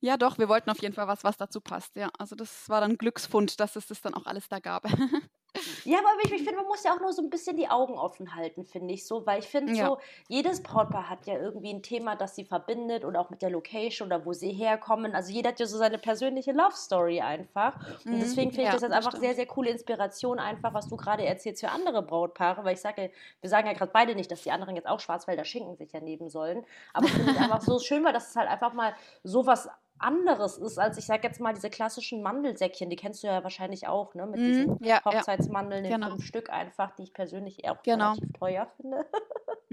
Ja, 0.01 0.17
doch, 0.17 0.39
wir 0.39 0.49
wollten 0.49 0.71
auf 0.71 0.81
jeden 0.81 0.95
Fall 0.95 1.07
was, 1.07 1.23
was 1.25 1.37
dazu 1.37 1.61
passt. 1.61 1.97
Ja, 1.97 2.11
also 2.19 2.35
das 2.35 2.69
war 2.69 2.81
dann 2.81 2.99
Glücksfund, 2.99 3.61
dass 3.61 3.77
es 3.77 3.87
das 3.87 4.01
dann 4.01 4.15
auch 4.15 4.27
alles 4.27 4.49
da 4.49 4.59
gab. 4.59 4.85
Ja, 5.85 5.99
aber 5.99 6.09
ich, 6.25 6.33
ich 6.33 6.43
finde, 6.43 6.57
man 6.57 6.67
muss 6.67 6.83
ja 6.85 6.95
auch 6.95 7.01
nur 7.01 7.13
so 7.13 7.23
ein 7.23 7.29
bisschen 7.29 7.57
die 7.57 7.69
Augen 7.69 7.95
offen 7.95 8.35
halten, 8.35 8.65
finde 8.65 8.95
ich 8.95 9.07
so, 9.07 9.27
weil 9.27 9.41
ich 9.41 9.47
finde 9.47 9.75
ja. 9.75 9.87
so, 9.87 9.99
jedes 10.29 10.63
Brautpaar 10.63 11.11
hat 11.11 11.27
ja 11.27 11.39
irgendwie 11.39 11.73
ein 11.73 11.83
Thema, 11.83 12.17
das 12.17 12.35
sie 12.35 12.45
verbindet 12.45 13.05
oder 13.05 13.21
auch 13.21 13.31
mit 13.31 13.43
der 13.43 13.51
Location 13.51 14.07
oder 14.07 14.25
wo 14.25 14.33
sie 14.33 14.53
herkommen. 14.53 15.15
Also 15.15 15.33
jeder 15.33 15.51
hat 15.51 15.61
ja 15.61 15.67
so 15.67 15.77
seine 15.77 15.99
persönliche 15.99 16.53
Love 16.53 16.75
Story 16.75 17.21
einfach. 17.21 17.77
Und 18.05 18.15
mhm. 18.15 18.21
deswegen 18.21 18.51
finde 18.51 18.63
ich 18.63 18.67
ja, 18.69 18.73
das 18.73 18.83
jetzt 18.83 18.93
einfach 18.93 19.11
stimmt. 19.11 19.25
sehr, 19.25 19.35
sehr 19.35 19.47
coole 19.47 19.71
Inspiration 19.71 20.39
einfach, 20.39 20.73
was 20.73 20.89
du 20.89 20.97
gerade 20.97 21.25
erzählst 21.25 21.61
für 21.61 21.71
andere 21.71 22.03
Brautpaare, 22.03 22.65
weil 22.65 22.75
ich 22.75 22.81
sage, 22.81 23.11
wir 23.41 23.51
sagen 23.51 23.67
ja 23.67 23.75
gerade 23.75 23.93
beide 23.93 24.15
nicht, 24.15 24.31
dass 24.31 24.43
die 24.43 24.51
anderen 24.51 24.77
jetzt 24.77 24.89
auch 24.89 25.01
Schwarzwälder 25.01 25.45
Schinken 25.45 25.77
sich 25.77 25.93
ja 25.93 26.01
nehmen 26.01 26.31
sollen. 26.31 26.65
Aber 26.95 27.07
ich 27.07 27.13
finde 27.13 27.33
es 27.33 27.39
einfach 27.39 27.61
so 27.61 27.79
schön, 27.79 28.05
weil 28.05 28.13
das 28.13 28.29
ist 28.29 28.37
halt 28.37 28.49
einfach 28.49 28.73
mal 28.73 28.95
so 29.23 29.45
was 29.47 29.69
anderes 30.03 30.59
ist, 30.59 30.79
als 30.79 30.99
ich 30.99 31.07
sag 31.07 31.25
jetzt 31.25 31.41
mal 31.41 31.55
diese 31.55 31.71
klassischen 31.71 32.23
Mandelsäckchen, 32.23 32.91
die 32.91 32.97
kennst 32.97 33.23
du 33.23 33.29
ja 33.29 33.43
wahrscheinlich 33.43 33.89
auch, 33.89 34.15
ne? 34.15 34.27
Mit 34.27 34.41
mm, 34.41 34.45
diesen 34.45 34.85
ja, 34.85 35.05
Hochzeitsmandeln 35.05 35.85
ja. 35.85 35.91
in 35.91 36.01
genau. 36.01 36.13
fünf 36.13 36.25
Stück 36.25 36.51
einfach, 36.51 36.95
die 36.97 37.05
ich 37.05 37.15
persönlich 37.15 37.69
auch 37.69 37.83
genau. 37.83 38.11
relativ 38.11 38.33
teuer 38.33 38.67
finde. 38.77 39.07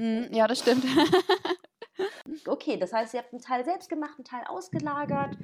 Mm, 0.02 0.34
ja, 0.34 0.48
das 0.48 0.60
stimmt. 0.60 0.86
okay, 2.48 2.78
das 2.78 2.94
heißt, 2.94 3.14
ihr 3.14 3.20
habt 3.20 3.34
einen 3.34 3.42
Teil 3.42 3.66
selbst 3.66 3.90
gemacht, 3.90 4.14
einen 4.18 4.24
Teil 4.24 4.44
ausgelagert. 4.48 5.38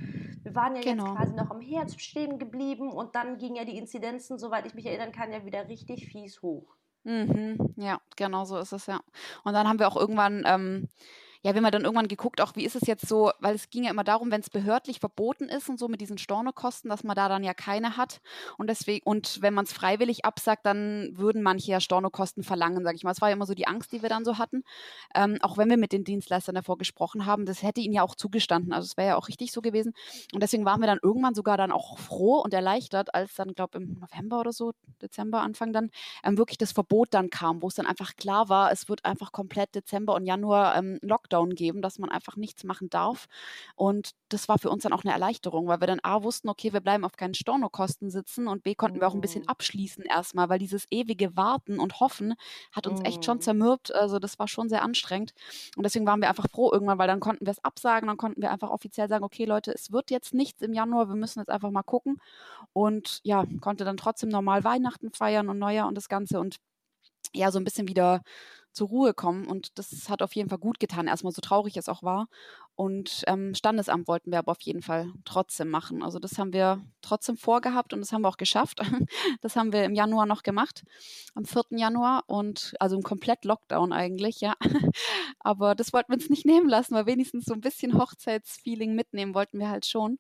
Wir 0.43 0.56
waren 0.56 0.76
ja 0.76 0.82
genau. 0.82 1.08
jetzt 1.08 1.15
quasi 1.17 1.34
noch 1.34 1.52
am 1.52 1.60
Herz 1.60 2.00
stehen 2.00 2.39
geblieben 2.39 2.93
und 2.93 3.15
dann 3.15 3.38
gingen 3.38 3.58
ja 3.58 3.65
die 3.65 3.78
Inzidenzen, 3.78 4.39
soweit 4.39 4.65
ich 4.65 4.74
mich 4.74 4.86
erinnern 4.86 5.12
kann, 5.12 5.34
ja 5.34 5.43
wieder 5.43 5.67
richtig 5.67 6.08
fies 6.08 6.41
hoch. 6.41 6.76
Mhm, 7.04 7.74
ja, 7.76 8.00
genau 8.15 8.45
so 8.45 8.58
ist 8.58 8.71
es 8.71 8.88
ja. 8.88 9.00
Und 9.43 9.54
dann 9.54 9.67
haben 9.67 9.80
wir 9.80 9.88
auch 9.88 9.98
irgendwann 9.98 10.43
ähm, 10.45 10.88
ja, 11.45 11.53
wenn 11.53 11.62
man 11.62 11.71
dann 11.71 11.84
irgendwann 11.84 12.08
geguckt, 12.08 12.41
auch 12.41 12.55
wie 12.55 12.65
ist 12.65 12.75
es 12.75 12.88
jetzt 12.88 13.08
so, 13.08 13.31
weil 13.39 13.53
es 13.53 13.69
ging 13.69 13.84
ja 13.84 13.91
immer 13.91 14.03
darum, 14.03 14.31
wenn 14.31 14.41
es 14.41 14.49
behördlich 14.49 14.99
verboten 14.99 15.47
ist 15.47 15.69
und 15.69 15.77
so 15.77 15.88
mit 15.88 16.01
diesen 16.01 16.17
Stornokosten, 16.17 16.89
dass 16.89 17.03
man 17.03 17.15
da 17.15 17.29
dann 17.29 17.43
ja 17.43 17.53
keine 17.53 17.97
hat. 17.97 18.19
Und 18.58 18.67
deswegen, 18.67 19.05
und 19.05 19.43
wenn 19.43 19.53
man 19.53 19.65
es 19.65 19.71
freiwillig 19.71 20.25
absagt, 20.25 20.65
dann 20.65 21.12
würden 21.13 21.43
manche 21.43 21.69
ja 21.69 21.79
Stornokosten 21.79 22.41
verlangen, 22.41 22.84
sage 22.84 22.95
ich 22.95 23.03
mal. 23.03 23.12
Das 23.12 23.21
war 23.21 23.29
ja 23.29 23.36
immer 23.36 23.45
so 23.45 23.53
die 23.53 23.67
Angst, 23.67 23.91
die 23.91 24.01
wir 24.01 24.10
dann 24.10 24.25
so 24.25 24.39
hatten. 24.39 24.63
Ähm, 25.13 25.38
auch 25.41 25.55
wenn 25.60 25.69
wir 25.69 25.77
mit 25.77 25.91
den 25.91 26.03
Dienstleistern 26.03 26.55
davor 26.55 26.79
gesprochen 26.79 27.27
haben, 27.27 27.45
das 27.45 27.62
hätte 27.62 27.79
ihnen 27.79 27.93
ja 27.93 28.01
auch 28.01 28.15
zugestanden. 28.15 28.73
Also 28.73 28.88
es 28.88 28.97
wäre 28.97 29.10
ja 29.10 29.15
auch 29.15 29.27
richtig 29.27 29.51
so 29.51 29.62
gewesen. 29.62 29.93
Und 30.34 30.41
deswegen 30.41 30.65
waren 30.65 30.81
wir 30.81 30.88
dann 30.88 30.99
irgendwann 31.03 31.36
sogar 31.36 31.58
dann 31.58 31.71
auch 31.71 31.99
froh 31.99 32.39
und 32.39 32.55
erleichtert, 32.55 33.13
als 33.13 33.36
dann, 33.36 33.53
glaube 33.53 33.77
im 33.77 33.99
November 33.99 34.39
oder 34.39 34.51
so, 34.51 34.71
Dezember, 34.99 35.41
Anfang 35.41 35.73
dann, 35.73 35.91
ähm, 36.23 36.39
wirklich 36.39 36.58
das 36.58 36.71
Verbot 36.71 37.10
dann 37.12 37.29
kam, 37.29 37.62
wo 37.62 37.67
es 37.67 37.75
dann 37.75 37.86
einfach 37.86 38.15
klar 38.15 38.49
war, 38.49 38.71
es 38.71 38.89
wird 38.89 39.05
einfach 39.05 39.31
komplett 39.31 39.75
Dezember 39.75 40.15
und 40.15 40.25
Januar 40.25 40.75
ähm, 40.75 40.97
Lockdown 41.03 41.35
Lockdown 41.36 41.56
geben, 41.56 41.82
dass 41.82 42.00
man 42.00 42.10
einfach 42.10 42.36
nichts 42.36 42.63
machen 42.63 42.89
darf. 42.89 43.28
Und 43.76 44.12
das 44.30 44.48
war 44.48 44.58
für 44.58 44.69
uns 44.69 44.84
dann 44.84 44.93
auch 44.93 45.04
eine 45.04 45.13
Erleichterung, 45.13 45.67
weil 45.67 45.82
wir 45.82 45.88
dann 45.88 46.00
A 46.04 46.24
wussten, 46.24 46.50
okay, 46.50 46.74
wir 46.74 46.80
bleiben 46.80 47.04
auf 47.04 47.17
keinen 47.17 47.34
Stornokosten 47.34 48.10
sitzen 48.10 48.48
und 48.48 48.63
B 48.63 48.76
konnten 48.76 49.00
wir 49.00 49.08
auch 49.08 49.13
ein 49.13 49.21
bisschen 49.21 49.43
mhm. 49.43 49.50
abschließen 49.50 50.06
erstmal, 50.06 50.50
weil 50.50 50.60
dieses 50.60 50.86
ewige 50.89 51.36
Warten 51.36 51.80
und 51.80 52.00
Hoffen 52.00 52.36
hat 52.71 52.88
uns 52.88 53.02
echt 53.02 53.26
schon 53.26 53.38
mhm. 53.38 53.41
zermürbt. 53.41 53.93
Also 53.93 54.19
das 54.19 54.39
war 54.39 54.48
schon 54.48 54.69
sehr 54.69 54.82
anstrengend. 54.82 55.34
Und 55.76 55.84
deswegen 55.84 56.06
waren 56.06 56.21
wir 56.21 56.30
einfach 56.30 56.48
froh 56.50 56.71
irgendwann, 56.71 56.98
weil 56.98 57.08
dann 57.08 57.19
konnten 57.19 57.45
wir 57.45 57.52
es 57.52 57.63
absagen, 57.63 58.08
dann 58.08 58.17
konnten 58.17 58.41
wir 58.41 58.52
einfach 58.52 58.69
offiziell 58.69 59.10
sagen, 59.10 59.24
okay, 59.24 59.45
Leute, 59.45 59.74
es 59.74 59.91
wird 59.91 60.12
jetzt 60.12 60.34
nichts 60.34 60.62
im 60.62 60.74
Januar, 60.74 61.10
wir 61.10 61.15
müssen 61.15 61.39
jetzt 61.39 61.50
einfach 61.50 61.71
mal 61.71 61.84
gucken. 61.84 62.19
Und 62.74 63.19
ja, 63.24 63.45
konnte 63.62 63.86
dann 63.86 63.98
trotzdem 63.98 64.30
normal 64.30 64.63
Weihnachten 64.63 65.12
feiern 65.12 65.50
und 65.50 65.60
Neujahr 65.60 65.88
und 65.88 65.95
das 65.95 66.10
Ganze 66.10 66.39
und 66.39 66.58
ja, 67.34 67.52
so 67.52 67.60
ein 67.60 67.63
bisschen 67.63 67.88
wieder 67.88 68.21
zur 68.76 68.90
Ruhe 68.90 69.14
kommen. 69.14 69.48
Und 69.48 69.80
das 69.80 70.10
hat 70.10 70.22
auf 70.22 70.36
jeden 70.36 70.50
Fall 70.50 70.60
gut 70.60 70.80
getan, 70.80 71.08
erstmal 71.08 71.34
so 71.34 71.42
traurig 71.42 71.78
es 71.78 71.90
auch 71.90 72.04
war. 72.04 72.28
Und 72.76 73.24
ähm, 73.28 73.56
Standesamt 73.56 74.08
wollten 74.08 74.32
wir 74.32 74.40
aber 74.40 74.52
auf 74.52 74.62
jeden 74.62 74.82
Fall 74.82 75.14
trotzdem 75.24 75.70
machen. 75.70 76.04
Also 76.04 76.20
das 76.20 76.38
haben 76.38 76.52
wir 76.52 76.84
trotzdem 77.02 77.38
vorgehabt 77.38 77.94
und 77.94 78.02
das 78.02 78.12
haben 78.12 78.22
wir 78.22 78.30
auch 78.30 78.38
geschafft. 78.38 78.82
Das 79.42 79.56
haben 79.56 79.72
wir 79.72 79.84
im 79.84 79.94
Januar 79.94 80.26
noch 80.26 80.44
gemacht, 80.44 80.84
am 81.36 81.46
4. 81.46 81.78
Januar 81.78 82.24
und 82.28 82.74
also 82.80 82.96
im 82.96 83.04
komplett 83.04 83.46
Lockdown 83.46 83.94
eigentlich, 83.94 84.42
ja. 84.42 84.56
Aber 85.40 85.76
das 85.76 85.94
wollten 85.94 86.12
wir 86.12 86.16
uns 86.16 86.30
nicht 86.30 86.46
nehmen 86.46 86.68
lassen, 86.68 86.96
weil 86.96 87.06
wenigstens 87.06 87.46
so 87.46 87.54
ein 87.54 87.62
bisschen 87.62 87.98
Hochzeitsfeeling 87.98 88.96
mitnehmen 88.96 89.36
wollten 89.36 89.60
wir 89.60 89.70
halt 89.70 89.86
schon. 89.86 90.20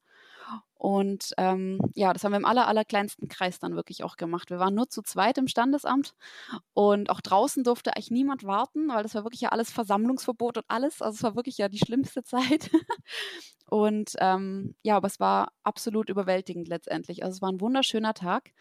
Und 0.77 1.33
ähm, 1.37 1.79
ja, 1.95 2.13
das 2.13 2.23
haben 2.23 2.33
wir 2.33 2.37
im 2.37 2.45
aller, 2.45 2.67
allerkleinsten 2.67 3.27
Kreis 3.27 3.59
dann 3.59 3.75
wirklich 3.75 4.03
auch 4.03 4.17
gemacht. 4.17 4.49
Wir 4.51 4.59
waren 4.59 4.75
nur 4.75 4.89
zu 4.89 5.01
zweit 5.01 5.37
im 5.37 5.47
Standesamt 5.47 6.13
und 6.73 7.09
auch 7.09 7.21
draußen 7.21 7.63
durfte 7.63 7.95
eigentlich 7.95 8.11
niemand 8.11 8.43
warten, 8.43 8.89
weil 8.89 9.03
das 9.03 9.15
war 9.15 9.23
wirklich 9.23 9.41
ja 9.41 9.49
alles 9.49 9.71
Versammlungsverbot 9.71 10.57
und 10.57 10.65
alles. 10.67 11.01
Also 11.01 11.15
es 11.15 11.23
war 11.23 11.35
wirklich 11.35 11.57
ja 11.57 11.69
die 11.69 11.79
schlimmste 11.79 12.23
Zeit. 12.25 12.69
und 13.69 14.11
ähm, 14.19 14.75
ja, 14.83 14.97
aber 14.97 15.07
es 15.07 15.19
war 15.19 15.53
absolut 15.63 16.09
überwältigend 16.09 16.67
letztendlich. 16.67 17.23
Also 17.23 17.37
es 17.37 17.41
war 17.41 17.51
ein 17.51 17.61
wunderschöner 17.61 18.13
Tag. 18.13 18.51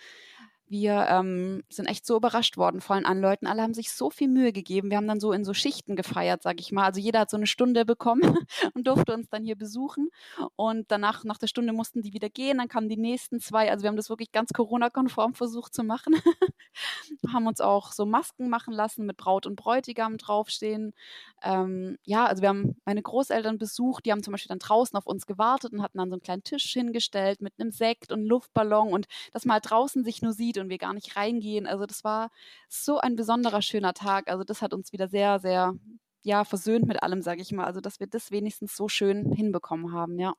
Wir 0.67 1.07
ähm, 1.11 1.63
sind 1.69 1.87
echt 1.87 2.07
so 2.07 2.17
überrascht 2.17 2.57
worden 2.57 2.81
von 2.81 3.05
allen 3.05 3.21
Leuten. 3.21 3.47
Alle 3.47 3.63
haben 3.63 3.75
sich 3.75 3.93
so 3.93 4.09
viel 4.09 4.29
Mühe 4.29 4.53
gegeben. 4.53 4.91
Wir 4.91 4.97
haben 4.97 5.07
dann 5.07 5.21
so 5.21 5.33
in 5.33 5.45
so 5.45 5.53
Schichten 5.53 5.95
gefeiert, 5.95 6.43
sag 6.43 6.59
ich 6.59 6.73
mal. 6.73 6.85
Also 6.85 7.01
jeder 7.01 7.21
hat 7.21 7.31
so 7.31 7.37
eine 7.37 7.47
Stunde 7.47 7.85
bekommen 7.85 8.23
und 8.75 8.87
durfte 8.87 9.13
uns 9.13 9.29
dann 9.29 9.45
hier 9.45 9.57
besuchen. 9.57 10.09
Und 10.57 10.91
danach, 10.91 11.23
nach 11.25 11.37
der 11.37 11.49
Stunde 11.49 11.75
mussten 11.75 12.01
die 12.01 12.15
wieder 12.15 12.31
gehen. 12.31 12.59
Dann 12.59 12.69
kamen 12.69 12.89
die 12.89 12.97
nächsten 12.97 13.41
zwei. 13.41 13.71
Also 13.71 13.83
wir 13.83 13.89
haben 13.89 13.97
das 13.97 14.09
wirklich 14.09 14.33
ganz 14.33 14.53
Corona-konform 14.53 15.35
versucht 15.35 15.75
zu 15.75 15.85
machen. 15.85 16.15
haben 17.33 17.47
uns 17.47 17.61
auch 17.61 17.93
so 17.93 18.07
Masken 18.07 18.49
machen 18.49 18.73
lassen 18.73 19.05
mit 19.05 19.19
Braut 19.19 19.47
und 19.47 19.57
Bräutigam 19.57 20.17
draufstehen. 20.17 20.95
Ähm, 21.43 21.99
ja, 22.05 22.25
also 22.25 22.41
wir 22.41 22.49
haben 22.49 22.77
meine 22.87 23.03
Großeltern 23.03 23.59
besucht. 23.59 24.07
Die 24.07 24.13
haben 24.13 24.23
zum 24.23 24.33
Beispiel 24.33 24.49
dann 24.49 24.61
draußen 24.61 24.97
auf 24.97 25.07
uns 25.07 25.27
gewartet 25.27 25.73
und 25.73 25.83
hatten 25.83 25.99
dann 25.99 26.09
so 26.09 26.15
einen 26.15 26.23
kleinen 26.23 26.43
Tisch 26.43 26.73
hingestellt 26.73 27.43
mit 27.43 27.53
einem 27.59 27.71
Sekt 27.71 28.13
und 28.13 28.25
Luftballon 28.25 28.93
und 28.93 29.07
dass 29.33 29.45
man 29.45 29.55
halt 29.55 29.71
draußen 29.71 30.05
sich 30.05 30.23
nur 30.23 30.33
sieht 30.33 30.54
sieht 30.55 30.63
und 30.63 30.71
wir 30.71 30.79
gar 30.79 30.95
nicht 30.95 31.17
reingehen. 31.17 31.67
Also 31.67 31.87
das 31.87 32.05
war 32.05 32.31
so 32.69 32.99
ein 32.99 33.17
besonderer 33.17 33.63
schöner 33.63 33.95
Tag. 33.95 34.31
Also 34.31 34.45
das 34.45 34.63
hat 34.63 34.73
uns 34.73 34.93
wieder 34.93 35.09
sehr, 35.09 35.39
sehr, 35.41 35.75
ja, 36.23 36.45
versöhnt 36.45 36.87
mit 36.87 37.03
allem, 37.03 37.23
sage 37.23 37.43
ich 37.43 37.53
mal. 37.53 37.65
Also 37.65 37.81
dass 37.81 38.01
wir 38.01 38.07
das 38.07 38.31
wenigstens 38.31 38.77
so 38.77 38.89
schön 38.89 39.33
hinbekommen 39.33 39.93
haben, 39.93 40.19
ja. 40.19 40.35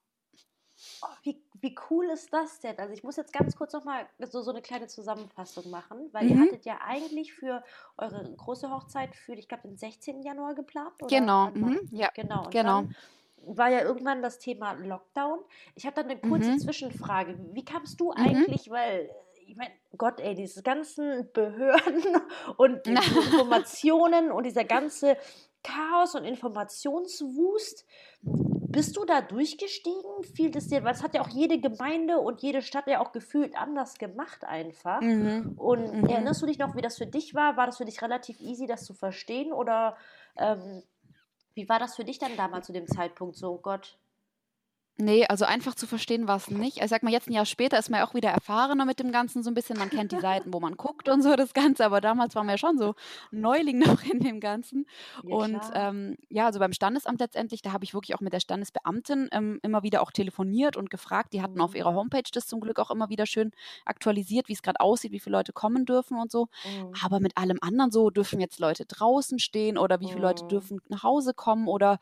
Oh, 1.02 1.06
wie, 1.22 1.42
wie 1.60 1.74
cool 1.88 2.04
ist 2.10 2.30
das 2.34 2.60
denn? 2.60 2.78
Also 2.78 2.92
ich 2.92 3.02
muss 3.02 3.16
jetzt 3.16 3.32
ganz 3.32 3.56
kurz 3.56 3.72
nochmal 3.72 4.06
so, 4.18 4.42
so 4.42 4.50
eine 4.50 4.60
kleine 4.60 4.88
Zusammenfassung 4.88 5.70
machen, 5.70 6.10
weil 6.12 6.24
mhm. 6.24 6.30
ihr 6.30 6.40
hattet 6.40 6.66
ja 6.66 6.78
eigentlich 6.84 7.32
für 7.32 7.64
eure 7.96 8.34
große 8.36 8.70
Hochzeit 8.70 9.16
für, 9.16 9.32
ich 9.32 9.48
glaube, 9.48 9.68
den 9.68 9.78
16. 9.78 10.22
Januar 10.22 10.54
geplant. 10.54 10.92
Oder 11.02 11.18
genau, 11.18 11.50
mhm. 11.50 11.80
ja, 11.92 12.10
genau. 12.14 12.44
Und 12.44 12.50
genau. 12.50 12.84
war 13.46 13.70
ja 13.70 13.80
irgendwann 13.80 14.20
das 14.20 14.38
Thema 14.38 14.72
Lockdown. 14.72 15.38
Ich 15.76 15.86
habe 15.86 15.96
dann 15.96 16.10
eine 16.10 16.20
kurze 16.20 16.50
mhm. 16.50 16.58
Zwischenfrage. 16.58 17.38
Wie 17.52 17.64
kamst 17.64 17.98
du 17.98 18.12
mhm. 18.12 18.18
eigentlich, 18.18 18.68
weil 18.68 19.08
ich 19.46 19.56
meine, 19.56 19.72
Gott, 19.96 20.20
ey, 20.20 20.34
diese 20.34 20.62
ganzen 20.62 21.30
Behörden 21.32 22.04
und 22.56 22.86
Informationen 22.86 24.30
und 24.32 24.44
dieser 24.44 24.64
ganze 24.64 25.16
Chaos 25.62 26.14
und 26.14 26.24
Informationswust, 26.24 27.84
bist 28.22 28.96
du 28.96 29.04
da 29.04 29.20
durchgestiegen? 29.20 30.22
Fiel 30.34 30.50
das 30.50 30.68
dir, 30.68 30.84
weil 30.84 30.94
es 30.94 31.02
hat 31.02 31.14
ja 31.14 31.22
auch 31.22 31.28
jede 31.28 31.58
Gemeinde 31.58 32.18
und 32.18 32.42
jede 32.42 32.62
Stadt 32.62 32.86
ja 32.86 33.00
auch 33.00 33.12
gefühlt 33.12 33.56
anders 33.56 33.98
gemacht 33.98 34.44
einfach. 34.44 35.00
Mhm. 35.00 35.54
Und 35.56 35.92
mhm. 35.92 36.06
erinnerst 36.06 36.42
du 36.42 36.46
dich 36.46 36.58
noch, 36.58 36.76
wie 36.76 36.82
das 36.82 36.98
für 36.98 37.06
dich 37.06 37.34
war? 37.34 37.56
War 37.56 37.66
das 37.66 37.78
für 37.78 37.84
dich 37.84 38.02
relativ 38.02 38.40
easy, 38.40 38.66
das 38.66 38.84
zu 38.84 38.94
verstehen? 38.94 39.52
Oder 39.52 39.96
ähm, 40.36 40.82
wie 41.54 41.68
war 41.68 41.78
das 41.78 41.96
für 41.96 42.04
dich 42.04 42.18
dann 42.18 42.36
damals 42.36 42.66
zu 42.66 42.72
dem 42.72 42.86
Zeitpunkt 42.86 43.36
so, 43.36 43.56
Gott? 43.56 43.98
Nee, 44.98 45.26
also 45.26 45.44
einfach 45.44 45.74
zu 45.74 45.86
verstehen 45.86 46.26
war 46.26 46.36
es 46.36 46.50
nicht. 46.50 46.78
Ich 46.82 46.88
sag 46.88 47.02
mal, 47.02 47.12
jetzt 47.12 47.28
ein 47.28 47.34
Jahr 47.34 47.44
später 47.44 47.78
ist 47.78 47.90
man 47.90 48.00
ja 48.00 48.06
auch 48.06 48.14
wieder 48.14 48.30
erfahrener 48.30 48.86
mit 48.86 48.98
dem 48.98 49.12
Ganzen 49.12 49.42
so 49.42 49.50
ein 49.50 49.54
bisschen. 49.54 49.78
Man 49.78 49.90
kennt 49.90 50.10
die 50.10 50.20
Seiten, 50.20 50.54
wo 50.54 50.60
man 50.60 50.78
guckt 50.78 51.10
und 51.10 51.20
so 51.20 51.36
das 51.36 51.52
Ganze, 51.52 51.84
aber 51.84 52.00
damals 52.00 52.34
waren 52.34 52.46
wir 52.46 52.52
ja 52.52 52.58
schon 52.58 52.78
so 52.78 52.94
Neuling 53.30 53.78
noch 53.78 54.02
in 54.04 54.20
dem 54.20 54.40
Ganzen. 54.40 54.86
Ja, 55.22 55.36
und 55.36 55.60
ähm, 55.74 56.16
ja, 56.30 56.46
also 56.46 56.60
beim 56.60 56.72
Standesamt 56.72 57.20
letztendlich, 57.20 57.60
da 57.60 57.72
habe 57.72 57.84
ich 57.84 57.92
wirklich 57.92 58.14
auch 58.14 58.22
mit 58.22 58.32
der 58.32 58.40
Standesbeamtin 58.40 59.28
ähm, 59.32 59.60
immer 59.62 59.82
wieder 59.82 60.00
auch 60.00 60.10
telefoniert 60.10 60.78
und 60.78 60.88
gefragt. 60.88 61.34
Die 61.34 61.42
hatten 61.42 61.60
auf 61.60 61.72
mhm. 61.72 61.76
ihrer 61.76 61.94
Homepage 61.94 62.30
das 62.32 62.46
zum 62.46 62.60
Glück 62.60 62.78
auch 62.78 62.90
immer 62.90 63.10
wieder 63.10 63.26
schön 63.26 63.52
aktualisiert, 63.84 64.48
wie 64.48 64.54
es 64.54 64.62
gerade 64.62 64.80
aussieht, 64.80 65.12
wie 65.12 65.20
viele 65.20 65.36
Leute 65.36 65.52
kommen 65.52 65.84
dürfen 65.84 66.18
und 66.18 66.32
so. 66.32 66.48
Mhm. 66.64 66.92
Aber 67.04 67.20
mit 67.20 67.36
allem 67.36 67.58
anderen 67.60 67.90
so, 67.90 68.08
dürfen 68.08 68.40
jetzt 68.40 68.60
Leute 68.60 68.86
draußen 68.86 69.38
stehen 69.40 69.76
oder 69.76 70.00
wie 70.00 70.08
viele 70.08 70.22
Leute 70.22 70.44
mhm. 70.44 70.48
dürfen 70.48 70.80
nach 70.88 71.02
Hause 71.02 71.34
kommen 71.34 71.68
oder 71.68 71.98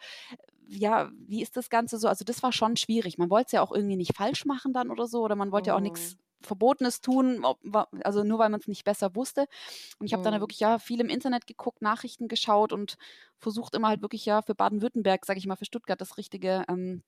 ja, 0.68 1.11
wie 1.27 1.42
ist 1.42 1.57
das 1.57 1.70
Ganze 1.70 1.98
so? 1.98 2.09
Also 2.09 2.24
das 2.24 2.42
war 2.42 2.53
schon 2.53 2.77
schwierig. 2.77 3.18
Man 3.18 3.31
wollte 3.31 3.46
es 3.46 3.53
ja 3.53 3.62
auch 3.62 3.72
irgendwie 3.72 3.96
nicht 3.96 4.16
falsch 4.16 4.44
machen 4.44 4.72
dann 4.72 4.90
oder 4.90 5.07
so, 5.07 5.22
oder 5.22 5.37
man 5.37 5.53
wollte 5.53 5.68
ja 5.68 5.77
auch 5.77 5.81
nichts 5.81 6.14
mhm. 6.14 6.18
Verbotenes 6.44 7.00
tun, 7.00 7.44
also 8.03 8.22
nur 8.22 8.38
weil 8.38 8.50
man 8.50 8.61
es 8.61 8.68
nicht 8.68 8.85
besser 8.85 9.14
wusste. 9.14 9.46
Und 9.98 10.07
ich 10.07 10.12
habe 10.12 10.22
dann 10.22 10.35
mhm. 10.35 10.40
wirklich 10.40 10.61
ja 10.61 10.79
viel 10.79 11.00
im 11.00 11.09
Internet 11.09 11.46
geguckt, 11.46 11.83
Nachrichten 11.83 12.29
geschaut 12.29 12.72
und 12.72 12.96
versucht 13.38 13.74
immer 13.74 13.88
halt 13.88 14.03
wirklich 14.03 14.24
ja 14.27 14.42
für 14.42 14.55
Baden-Württemberg, 14.55 15.24
sage 15.24 15.38
ich 15.38 15.46
mal, 15.46 15.57
für 15.57 15.64
Stuttgart 15.64 16.00
das 16.00 16.16
Richtige 16.18 16.64
ähm, 16.68 17.03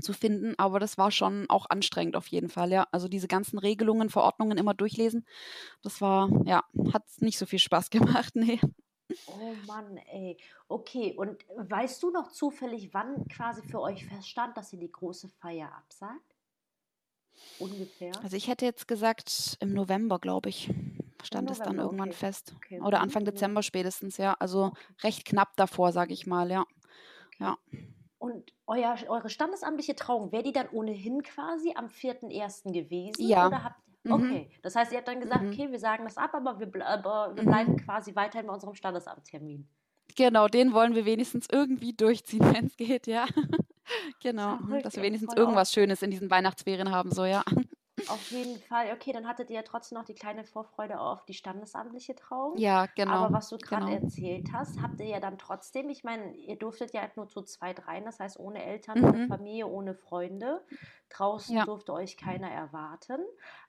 zu 0.00 0.12
finden. 0.12 0.54
Aber 0.58 0.78
das 0.78 0.98
war 0.98 1.10
schon 1.10 1.46
auch 1.48 1.66
anstrengend 1.68 2.16
auf 2.16 2.28
jeden 2.28 2.48
Fall, 2.48 2.70
ja. 2.70 2.86
Also 2.92 3.08
diese 3.08 3.28
ganzen 3.28 3.58
Regelungen, 3.58 4.10
Verordnungen 4.10 4.58
immer 4.58 4.74
durchlesen, 4.74 5.26
das 5.82 6.00
war, 6.00 6.30
ja, 6.44 6.62
hat 6.92 7.04
nicht 7.18 7.38
so 7.38 7.46
viel 7.46 7.58
Spaß 7.58 7.90
gemacht, 7.90 8.36
nee. 8.36 8.60
Oh 9.26 9.54
Mann, 9.66 9.96
ey. 9.96 10.36
Okay, 10.68 11.14
und 11.16 11.44
weißt 11.56 12.02
du 12.02 12.10
noch 12.10 12.30
zufällig, 12.30 12.92
wann 12.92 13.26
quasi 13.28 13.62
für 13.62 13.80
euch 13.80 14.04
feststand, 14.06 14.56
dass 14.56 14.72
ihr 14.72 14.78
die 14.78 14.92
große 14.92 15.28
Feier 15.28 15.72
absagt? 15.74 16.36
Ungefähr. 17.58 18.12
Also 18.22 18.36
ich 18.36 18.48
hätte 18.48 18.64
jetzt 18.64 18.88
gesagt, 18.88 19.56
im 19.60 19.72
November, 19.72 20.18
glaube 20.18 20.48
ich, 20.48 20.70
stand 21.22 21.50
es 21.50 21.58
dann 21.58 21.78
irgendwann 21.78 22.10
okay. 22.10 22.18
fest. 22.18 22.52
Okay. 22.56 22.80
Oder 22.80 23.00
Anfang 23.00 23.24
Dezember 23.24 23.62
spätestens, 23.62 24.16
ja. 24.16 24.34
Also 24.38 24.66
okay. 24.66 24.78
recht 25.02 25.24
knapp 25.24 25.56
davor, 25.56 25.92
sage 25.92 26.12
ich 26.12 26.26
mal, 26.26 26.50
ja. 26.50 26.64
Ja. 27.38 27.56
Und 28.18 28.52
euer, 28.66 28.96
eure 29.08 29.30
standesamtliche 29.30 29.94
Trauung, 29.94 30.32
wäre 30.32 30.42
die 30.42 30.52
dann 30.52 30.68
ohnehin 30.70 31.22
quasi 31.22 31.72
am 31.76 31.86
4.1. 31.86 32.72
gewesen? 32.72 33.22
Ja. 33.22 33.46
Oder 33.46 33.64
habt. 33.64 33.80
Okay, 34.08 34.50
das 34.62 34.74
heißt, 34.74 34.92
ihr 34.92 34.98
habt 34.98 35.08
dann 35.08 35.20
gesagt, 35.20 35.42
mhm. 35.42 35.50
okay, 35.50 35.70
wir 35.70 35.78
sagen 35.78 36.04
das 36.04 36.16
ab, 36.16 36.34
aber 36.34 36.58
wir, 36.58 36.86
aber 36.86 37.34
wir 37.34 37.44
bleiben 37.44 37.72
mhm. 37.72 37.76
quasi 37.78 38.14
weiterhin 38.14 38.46
bei 38.46 38.54
unserem 38.54 38.74
Standesamttermin. 38.74 39.68
Genau, 40.16 40.48
den 40.48 40.72
wollen 40.72 40.94
wir 40.94 41.04
wenigstens 41.04 41.46
irgendwie 41.50 41.92
durchziehen, 41.92 42.40
wenn 42.54 42.66
es 42.66 42.76
geht, 42.76 43.06
ja. 43.06 43.26
genau, 44.22 44.58
dass 44.82 44.96
wir 44.96 45.02
wenigstens 45.02 45.34
irgendwas 45.34 45.72
Schönes 45.72 46.02
in 46.02 46.10
diesen 46.10 46.30
Weihnachtsferien 46.30 46.90
haben, 46.90 47.10
so 47.10 47.24
ja. 47.24 47.42
Auf 48.08 48.30
jeden 48.30 48.58
Fall. 48.62 48.92
Okay, 48.92 49.12
dann 49.12 49.26
hattet 49.26 49.50
ihr 49.50 49.56
ja 49.56 49.62
trotzdem 49.62 49.98
noch 49.98 50.04
die 50.04 50.14
kleine 50.14 50.44
Vorfreude 50.44 50.98
auf 51.00 51.24
die 51.24 51.34
standesamtliche 51.34 52.14
Trauung. 52.14 52.56
Ja, 52.56 52.86
genau. 52.94 53.12
Aber 53.12 53.34
was 53.34 53.48
du 53.48 53.58
gerade 53.58 53.86
genau. 53.86 54.04
erzählt 54.04 54.48
hast, 54.52 54.80
habt 54.82 55.00
ihr 55.00 55.06
ja 55.06 55.20
dann 55.20 55.38
trotzdem, 55.38 55.88
ich 55.90 56.04
meine, 56.04 56.34
ihr 56.34 56.56
durftet 56.56 56.92
ja 56.92 57.02
nur 57.16 57.28
zu 57.28 57.42
zweit 57.42 57.86
rein, 57.86 58.04
das 58.04 58.20
heißt 58.20 58.38
ohne 58.38 58.64
Eltern, 58.64 59.00
mhm. 59.00 59.04
ohne 59.06 59.26
Familie, 59.28 59.66
ohne 59.66 59.94
Freunde. 59.94 60.64
Draußen 61.10 61.56
ja. 61.56 61.64
durfte 61.64 61.92
euch 61.92 62.16
keiner 62.16 62.50
erwarten. 62.50 63.20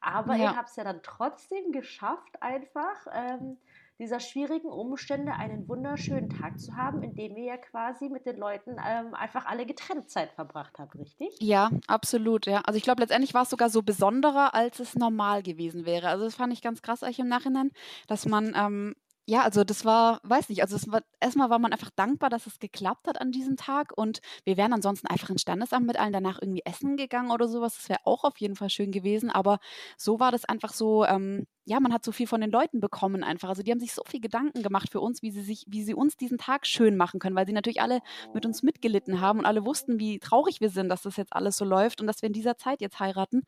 Aber 0.02 0.36
ja. 0.36 0.44
ihr 0.52 0.56
habt 0.58 0.70
es 0.70 0.76
ja 0.76 0.84
dann 0.84 1.02
trotzdem 1.04 1.72
geschafft, 1.72 2.42
einfach. 2.42 3.08
Ähm, 3.14 3.58
dieser 4.00 4.22
schwierigen 4.22 4.70
Umstände 4.70 5.34
einen 5.34 5.68
wunderschönen 5.68 6.30
Tag 6.30 6.60
zu 6.60 6.76
haben, 6.76 7.04
in 7.04 7.16
dem 7.16 7.36
ihr 7.36 7.44
ja 7.44 7.58
quasi 7.58 8.08
mit 8.08 8.26
den 8.26 8.38
Leuten 8.38 8.78
ähm, 8.84 9.14
einfach 9.14 9.46
alle 9.46 9.66
getrennt 9.66 10.10
Zeit 10.10 10.32
verbracht 10.32 10.80
habt, 10.80 10.98
richtig? 10.98 11.36
Ja, 11.42 11.70
absolut, 11.88 12.46
ja. 12.46 12.62
Also 12.62 12.78
ich 12.78 12.84
glaube, 12.84 13.02
letztendlich 13.02 13.34
war 13.34 13.44
es 13.44 13.50
sogar 13.50 13.70
so 13.70 13.82
besonderer, 13.82 14.56
als 14.56 14.80
es 14.80 14.96
normal 14.96 15.44
gewesen 15.44 15.86
wäre. 15.86 16.08
Also 16.08 16.24
das 16.24 16.36
fand 16.36 16.54
ich 16.54 16.62
ganz 16.62 16.82
krass 16.82 17.04
euch 17.04 17.20
im 17.20 17.28
Nachhinein, 17.28 17.72
dass 18.08 18.26
man 18.26 18.54
ähm, 18.56 18.96
ja, 19.30 19.44
also 19.44 19.64
das 19.64 19.86
war, 19.86 20.20
weiß 20.24 20.50
nicht, 20.50 20.64
also 20.64 20.76
war, 20.92 21.04
erstmal 21.20 21.52
war 21.52 21.60
man 21.60 21.72
einfach 21.72 21.92
dankbar, 21.96 22.32
dass 22.32 22.48
es 22.48 22.58
geklappt 22.58 23.08
hat 23.08 23.22
an 23.22 23.32
diesem 23.32 23.58
Tag 23.58 23.96
und 23.96 24.22
wir 24.44 24.58
wären 24.58 24.74
ansonsten 24.74 25.06
einfach 25.06 25.30
ins 25.30 25.44
Standesamt 25.44 25.86
mit 25.86 26.00
allen 26.00 26.14
danach 26.14 26.42
irgendwie 26.42 26.64
essen 26.66 26.98
gegangen 26.98 27.30
oder 27.30 27.48
sowas. 27.48 27.76
Das 27.76 27.90
wäre 27.90 28.00
auch 28.06 28.24
auf 28.24 28.38
jeden 28.40 28.56
Fall 28.56 28.72
schön 28.72 28.92
gewesen, 28.92 29.30
aber 29.30 29.60
so 29.98 30.20
war 30.20 30.32
das 30.32 30.46
einfach 30.46 30.74
so, 30.74 31.06
ähm, 31.06 31.46
ja, 31.66 31.80
man 31.80 31.94
hat 31.94 32.04
so 32.04 32.12
viel 32.12 32.26
von 32.26 32.42
den 32.42 32.50
Leuten 32.50 32.80
bekommen 32.80 33.24
einfach. 33.24 33.50
Also 33.50 33.62
die 33.62 33.70
haben 33.70 33.80
sich 33.80 33.94
so 33.94 34.02
viel 34.08 34.20
Gedanken 34.20 34.64
gemacht 34.64 34.90
für 34.92 35.00
uns, 35.00 35.22
wie 35.22 35.30
sie 35.30 35.42
sich, 35.44 35.64
wie 35.68 35.84
sie 35.84 35.94
uns 35.94 36.18
diesen 36.18 36.40
Tag 36.40 36.66
schön 36.66 36.98
machen 36.98 37.20
können, 37.20 37.36
weil 37.36 37.46
sie 37.46 37.54
natürlich 37.54 37.82
alle 37.82 38.00
mit 38.34 38.48
uns 38.48 38.64
mitgelitten 38.64 39.22
haben 39.22 39.38
und 39.40 39.46
alle 39.46 39.64
wussten, 39.64 40.00
wie 40.00 40.18
traurig 40.18 40.60
wir 40.60 40.72
sind, 40.72 40.90
dass 40.90 41.04
das 41.04 41.18
jetzt 41.18 41.34
alles 41.34 41.56
so 41.58 41.66
läuft 41.66 42.02
und 42.02 42.08
dass 42.08 42.24
wir 42.24 42.28
in 42.28 42.34
dieser 42.34 42.58
Zeit 42.58 42.82
jetzt 42.82 43.00
heiraten. 43.00 43.44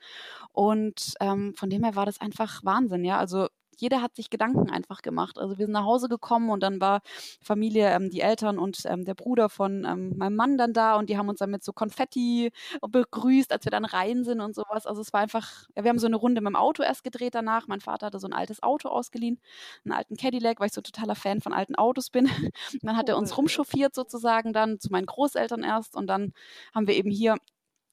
Und 0.53 1.15
ähm, 1.19 1.55
von 1.55 1.71
dem 1.71 1.83
her 1.83 1.95
war 1.95 2.05
das 2.05 2.21
einfach 2.21 2.63
Wahnsinn, 2.63 3.03
ja. 3.03 3.17
Also 3.17 3.47
jeder 3.81 4.01
hat 4.01 4.15
sich 4.15 4.29
Gedanken 4.29 4.69
einfach 4.69 5.01
gemacht. 5.01 5.37
Also 5.37 5.57
wir 5.57 5.65
sind 5.65 5.73
nach 5.73 5.85
Hause 5.85 6.07
gekommen 6.07 6.49
und 6.49 6.61
dann 6.61 6.79
war 6.79 7.01
Familie, 7.41 7.89
ähm, 7.89 8.09
die 8.09 8.21
Eltern 8.21 8.59
und 8.59 8.83
ähm, 8.85 9.05
der 9.05 9.15
Bruder 9.15 9.49
von 9.49 9.83
ähm, 9.85 10.17
meinem 10.17 10.35
Mann 10.35 10.57
dann 10.57 10.73
da 10.73 10.95
und 10.95 11.09
die 11.09 11.17
haben 11.17 11.29
uns 11.29 11.39
dann 11.39 11.49
mit 11.49 11.63
so 11.63 11.73
Konfetti 11.73 12.51
begrüßt, 12.87 13.51
als 13.51 13.65
wir 13.65 13.71
dann 13.71 13.85
rein 13.85 14.23
sind 14.23 14.39
und 14.39 14.55
sowas. 14.55 14.85
Also 14.85 15.01
es 15.01 15.11
war 15.13 15.21
einfach, 15.21 15.67
ja, 15.75 15.83
wir 15.83 15.89
haben 15.89 15.99
so 15.99 16.07
eine 16.07 16.15
Runde 16.15 16.41
mit 16.41 16.49
dem 16.49 16.55
Auto 16.55 16.83
erst 16.83 17.03
gedreht 17.03 17.35
danach. 17.35 17.67
Mein 17.67 17.81
Vater 17.81 18.05
hatte 18.07 18.19
so 18.19 18.27
ein 18.27 18.33
altes 18.33 18.61
Auto 18.61 18.89
ausgeliehen, 18.89 19.39
einen 19.83 19.93
alten 19.93 20.15
Cadillac, 20.15 20.59
weil 20.59 20.67
ich 20.67 20.73
so 20.73 20.81
totaler 20.81 21.15
Fan 21.15 21.41
von 21.41 21.53
alten 21.53 21.75
Autos 21.75 22.11
bin. 22.11 22.25
Und 22.27 22.33
dann 22.83 22.97
hat 22.97 23.09
er 23.09 23.17
uns 23.17 23.35
rumchauffiert 23.37 23.95
sozusagen 23.95 24.53
dann 24.53 24.79
zu 24.79 24.89
meinen 24.91 25.07
Großeltern 25.07 25.63
erst 25.63 25.95
und 25.95 26.07
dann 26.07 26.33
haben 26.73 26.87
wir 26.87 26.95
eben 26.95 27.09
hier 27.09 27.35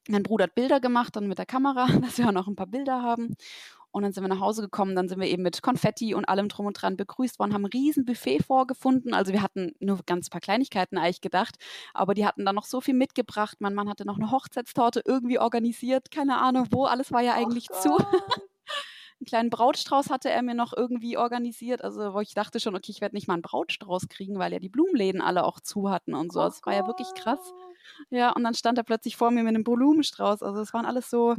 mein 0.09 0.23
Bruder 0.23 0.45
hat 0.45 0.55
Bilder 0.55 0.79
gemacht, 0.79 1.15
dann 1.15 1.27
mit 1.27 1.37
der 1.37 1.45
Kamera, 1.45 1.87
dass 2.01 2.17
wir 2.17 2.27
auch 2.27 2.33
noch 2.33 2.47
ein 2.47 2.55
paar 2.55 2.67
Bilder 2.67 3.01
haben. 3.01 3.35
Und 3.91 4.03
dann 4.03 4.11
sind 4.11 4.23
wir 4.23 4.27
nach 4.27 4.39
Hause 4.39 4.61
gekommen, 4.61 4.95
dann 4.95 5.09
sind 5.09 5.19
wir 5.19 5.27
eben 5.27 5.43
mit 5.43 5.61
Konfetti 5.61 6.13
und 6.13 6.25
allem 6.25 6.47
drum 6.47 6.67
und 6.67 6.73
dran 6.73 6.95
begrüßt 6.95 7.39
worden, 7.39 7.53
haben 7.53 7.65
ein 7.65 7.71
riesen 7.71 8.05
Buffet 8.05 8.39
vorgefunden. 8.39 9.13
Also 9.13 9.33
wir 9.33 9.41
hatten 9.41 9.73
nur 9.79 9.99
ganz 10.05 10.29
paar 10.29 10.41
Kleinigkeiten 10.41 10.97
eigentlich 10.97 11.21
gedacht, 11.21 11.55
aber 11.93 12.13
die 12.13 12.25
hatten 12.25 12.45
dann 12.45 12.55
noch 12.55 12.65
so 12.65 12.81
viel 12.81 12.93
mitgebracht. 12.93 13.57
Mein 13.59 13.73
Mann 13.73 13.89
hatte 13.89 14.05
noch 14.05 14.17
eine 14.17 14.31
Hochzeitstorte 14.31 15.01
irgendwie 15.05 15.39
organisiert, 15.39 16.11
keine 16.11 16.37
Ahnung 16.37 16.67
wo, 16.71 16.85
alles 16.85 17.11
war 17.11 17.21
ja 17.21 17.33
eigentlich 17.33 17.67
oh 17.71 17.79
zu. 17.79 17.97
einen 19.19 19.25
kleinen 19.25 19.49
Brautstrauß 19.49 20.09
hatte 20.09 20.29
er 20.29 20.41
mir 20.41 20.55
noch 20.55 20.73
irgendwie 20.75 21.17
organisiert, 21.17 21.83
also 21.83 22.13
wo 22.13 22.21
ich 22.21 22.33
dachte 22.33 22.59
schon, 22.59 22.75
okay, 22.75 22.91
ich 22.91 23.01
werde 23.01 23.15
nicht 23.15 23.27
mal 23.27 23.33
einen 23.33 23.41
Brautstrauß 23.41 24.07
kriegen, 24.07 24.39
weil 24.39 24.53
ja 24.53 24.59
die 24.59 24.69
Blumenläden 24.69 25.21
alle 25.21 25.43
auch 25.43 25.59
zu 25.59 25.89
hatten 25.89 26.13
und 26.13 26.31
so. 26.31 26.39
Oh 26.39 26.45
das 26.45 26.61
war 26.65 26.73
ja 26.73 26.87
wirklich 26.87 27.07
krass. 27.15 27.39
Ja, 28.09 28.31
und 28.31 28.43
dann 28.43 28.53
stand 28.53 28.77
er 28.77 28.83
plötzlich 28.83 29.17
vor 29.17 29.31
mir 29.31 29.43
mit 29.43 29.55
einem 29.55 29.63
Blumenstrauß. 29.63 30.41
Also 30.41 30.61
es 30.61 30.73
waren 30.73 30.85
alles 30.85 31.09
so 31.09 31.35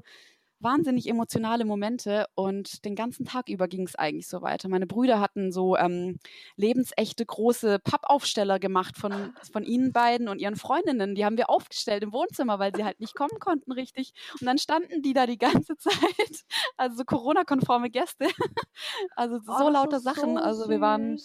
wahnsinnig 0.60 1.08
emotionale 1.08 1.64
Momente 1.64 2.26
und 2.34 2.84
den 2.84 2.94
ganzen 2.94 3.24
Tag 3.24 3.48
über 3.48 3.66
ging 3.68 3.86
es 3.86 3.96
eigentlich 3.96 4.28
so 4.28 4.42
weiter. 4.42 4.68
Meine 4.68 4.86
Brüder 4.86 5.20
hatten 5.20 5.52
so 5.52 5.76
ähm, 5.76 6.18
lebensechte 6.56 7.24
große 7.24 7.78
Pappaufsteller 7.78 8.58
gemacht 8.58 8.96
von, 8.96 9.34
von 9.52 9.64
ihnen 9.64 9.92
beiden 9.92 10.28
und 10.28 10.38
ihren 10.38 10.56
Freundinnen. 10.56 11.14
Die 11.14 11.24
haben 11.24 11.36
wir 11.36 11.50
aufgestellt 11.50 12.02
im 12.02 12.12
Wohnzimmer, 12.12 12.58
weil 12.58 12.74
sie 12.74 12.84
halt 12.84 13.00
nicht 13.00 13.14
kommen 13.14 13.38
konnten 13.40 13.72
richtig. 13.72 14.12
Und 14.40 14.46
dann 14.46 14.58
standen 14.58 15.02
die 15.02 15.12
da 15.12 15.26
die 15.26 15.38
ganze 15.38 15.76
Zeit. 15.78 16.44
Also 16.76 16.96
so 16.96 17.04
Corona-konforme 17.04 17.90
Gäste. 17.90 18.26
Also 19.16 19.38
so 19.40 19.52
oh, 19.52 19.68
lauter 19.68 20.00
Sachen. 20.00 20.36
So 20.36 20.42
also 20.42 20.70
wir 20.70 20.80
waren 20.80 21.18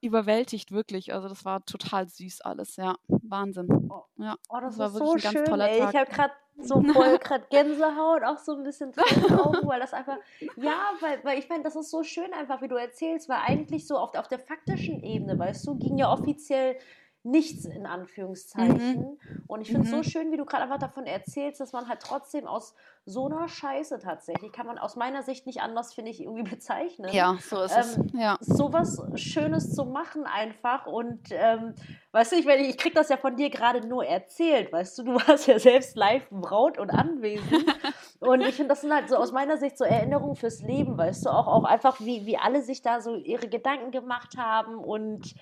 überwältigt, 0.00 0.72
wirklich. 0.72 1.12
Also 1.12 1.28
das 1.28 1.44
war 1.44 1.64
total 1.64 2.08
süß 2.08 2.42
alles, 2.42 2.76
ja. 2.76 2.96
Wahnsinn. 3.08 3.68
Oh, 3.90 4.04
ja, 4.16 4.36
oh 4.48 4.58
das, 4.60 4.76
das 4.76 4.78
war 4.78 4.94
wirklich 4.94 5.22
so 5.22 5.28
ein 5.28 5.32
ganz 5.32 5.32
schön, 5.32 5.44
toller 5.44 5.70
ey. 5.70 5.78
Tag. 5.80 5.94
Ich 5.94 6.00
habe 6.00 6.10
gerade 6.10 6.32
so 6.60 6.82
voll 6.92 7.18
gerade 7.18 7.46
Gänsehaut, 7.50 8.22
auch 8.24 8.38
so 8.38 8.56
ein 8.56 8.64
bisschen 8.64 8.92
Tränen 8.92 9.38
Augen, 9.38 9.66
weil 9.66 9.80
das 9.80 9.92
einfach, 9.92 10.18
ja, 10.56 10.78
weil, 11.00 11.22
weil 11.24 11.38
ich 11.38 11.48
meine, 11.48 11.62
das 11.62 11.76
ist 11.76 11.90
so 11.90 12.02
schön 12.02 12.32
einfach, 12.32 12.62
wie 12.62 12.68
du 12.68 12.76
erzählst, 12.76 13.28
weil 13.28 13.38
eigentlich 13.46 13.86
so 13.86 13.96
auf, 13.96 14.14
auf 14.14 14.28
der 14.28 14.38
faktischen 14.38 15.02
Ebene, 15.02 15.38
weißt 15.38 15.66
du, 15.66 15.76
ging 15.76 15.98
ja 15.98 16.12
offiziell 16.12 16.76
nichts 17.22 17.64
in 17.64 17.86
Anführungszeichen. 17.86 19.00
Mhm. 19.00 19.42
Und 19.46 19.60
ich 19.60 19.68
finde 19.68 19.86
es 19.86 19.92
mhm. 19.92 19.96
so 19.96 20.02
schön, 20.02 20.32
wie 20.32 20.36
du 20.36 20.44
gerade 20.44 20.64
einfach 20.64 20.78
davon 20.78 21.06
erzählst, 21.06 21.60
dass 21.60 21.72
man 21.72 21.88
halt 21.88 22.00
trotzdem 22.00 22.46
aus 22.46 22.74
so 23.04 23.26
einer 23.26 23.48
Scheiße 23.48 23.98
tatsächlich, 23.98 24.52
kann 24.52 24.66
man 24.66 24.78
aus 24.78 24.94
meiner 24.94 25.22
Sicht 25.22 25.46
nicht 25.46 25.60
anders, 25.60 25.94
finde 25.94 26.10
ich, 26.10 26.20
irgendwie 26.20 26.42
bezeichnen. 26.50 27.10
Ja, 27.12 27.36
so 27.40 27.62
ist 27.62 27.72
ähm, 27.72 28.06
es. 28.06 28.20
Ja. 28.20 28.36
Sowas 28.40 29.02
Schönes 29.14 29.74
zu 29.74 29.84
machen 29.84 30.24
einfach. 30.24 30.86
Und 30.86 31.20
ähm, 31.30 31.74
weißt 32.12 32.32
du, 32.32 32.36
ich, 32.36 32.46
ich, 32.46 32.68
ich 32.68 32.78
krieg 32.78 32.94
das 32.94 33.08
ja 33.08 33.16
von 33.16 33.36
dir 33.36 33.50
gerade 33.50 33.86
nur 33.86 34.04
erzählt, 34.04 34.72
weißt 34.72 34.98
du, 34.98 35.02
du 35.04 35.14
warst 35.28 35.46
ja 35.46 35.58
selbst 35.58 35.96
live 35.96 36.28
Braut 36.30 36.78
und 36.78 36.90
anwesend. 36.90 37.64
und 38.20 38.42
ich 38.42 38.54
finde, 38.54 38.68
das 38.68 38.82
sind 38.82 38.94
halt 38.94 39.08
so 39.08 39.16
aus 39.16 39.32
meiner 39.32 39.56
Sicht 39.56 39.76
so 39.76 39.84
Erinnerungen 39.84 40.36
fürs 40.36 40.62
Leben, 40.62 40.96
weißt 40.96 41.26
du, 41.26 41.30
auch, 41.30 41.46
auch 41.46 41.64
einfach, 41.64 42.00
wie, 42.00 42.26
wie 42.26 42.38
alle 42.38 42.62
sich 42.62 42.82
da 42.82 43.00
so 43.00 43.16
ihre 43.16 43.48
Gedanken 43.48 43.90
gemacht 43.90 44.36
haben 44.36 44.76
und 44.76 45.34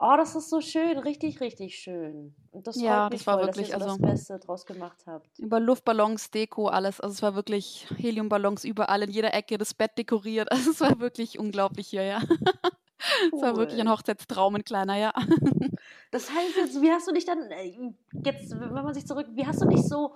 Oh, 0.00 0.14
das 0.16 0.36
ist 0.36 0.48
so 0.48 0.60
schön, 0.60 0.96
richtig, 0.98 1.40
richtig 1.40 1.74
schön. 1.76 2.32
Und 2.52 2.68
das 2.68 2.80
ja, 2.80 3.10
das 3.10 3.26
war 3.26 3.38
voll, 3.38 3.46
wirklich 3.46 3.70
dass 3.70 3.80
ihr 3.80 3.84
so 3.84 3.90
also, 3.90 4.02
das 4.02 4.12
Beste 4.12 4.38
draus 4.38 4.64
gemacht 4.64 4.98
habt. 5.06 5.36
Über 5.40 5.58
Luftballons, 5.58 6.30
Deko, 6.30 6.68
alles. 6.68 7.00
Also 7.00 7.14
es 7.14 7.22
war 7.22 7.34
wirklich 7.34 7.88
Heliumballons 7.96 8.64
überall, 8.64 9.02
in 9.02 9.10
jeder 9.10 9.34
Ecke, 9.34 9.58
das 9.58 9.74
Bett 9.74 9.98
dekoriert. 9.98 10.48
Also 10.58 10.70
es 10.70 10.80
war 10.80 11.00
wirklich 11.00 11.38
unglaublich 11.38 11.88
hier, 11.88 12.04
ja. 12.04 12.22
Cool. 12.28 12.38
Es 13.32 13.42
war 13.42 13.56
wirklich 13.56 13.80
ein 13.80 13.88
Hochzeitstraum, 13.88 14.56
ein 14.56 14.64
kleiner, 14.64 14.96
ja. 14.96 15.12
Das 16.10 16.30
heißt 16.30 16.56
jetzt, 16.56 16.82
wie 16.82 16.90
hast 16.90 17.06
du 17.06 17.12
dich 17.12 17.24
dann, 17.24 17.50
äh, 17.50 17.92
jetzt, 18.24 18.58
wenn 18.58 18.72
man 18.72 18.92
sich 18.92 19.06
zurück, 19.06 19.26
wie 19.34 19.46
hast 19.46 19.62
du 19.62 19.68
dich 19.68 19.82
so, 19.82 20.14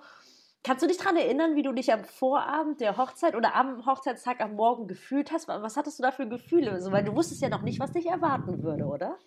kannst 0.63 0.83
du 0.83 0.87
dich 0.87 0.97
daran 0.97 1.15
erinnern, 1.15 1.55
wie 1.55 1.61
du 1.61 1.71
dich 1.71 1.93
am 1.93 2.03
Vorabend 2.03 2.81
der 2.81 2.97
Hochzeit 2.97 3.35
oder 3.35 3.55
am 3.55 3.85
Hochzeitstag 3.85 4.41
am 4.41 4.55
Morgen 4.55 4.87
gefühlt 4.87 5.31
hast? 5.31 5.47
Was 5.47 5.77
hattest 5.77 5.99
du 5.99 6.03
da 6.03 6.11
für 6.11 6.27
Gefühle? 6.27 6.71
Also, 6.71 6.91
weil 6.91 7.03
du 7.05 7.15
wusstest 7.15 7.41
ja 7.41 7.49
noch 7.49 7.61
nicht, 7.61 7.79
was 7.79 7.91
dich 7.91 8.07
erwarten 8.07 8.63
würde, 8.63 8.85
oder? 8.85 9.17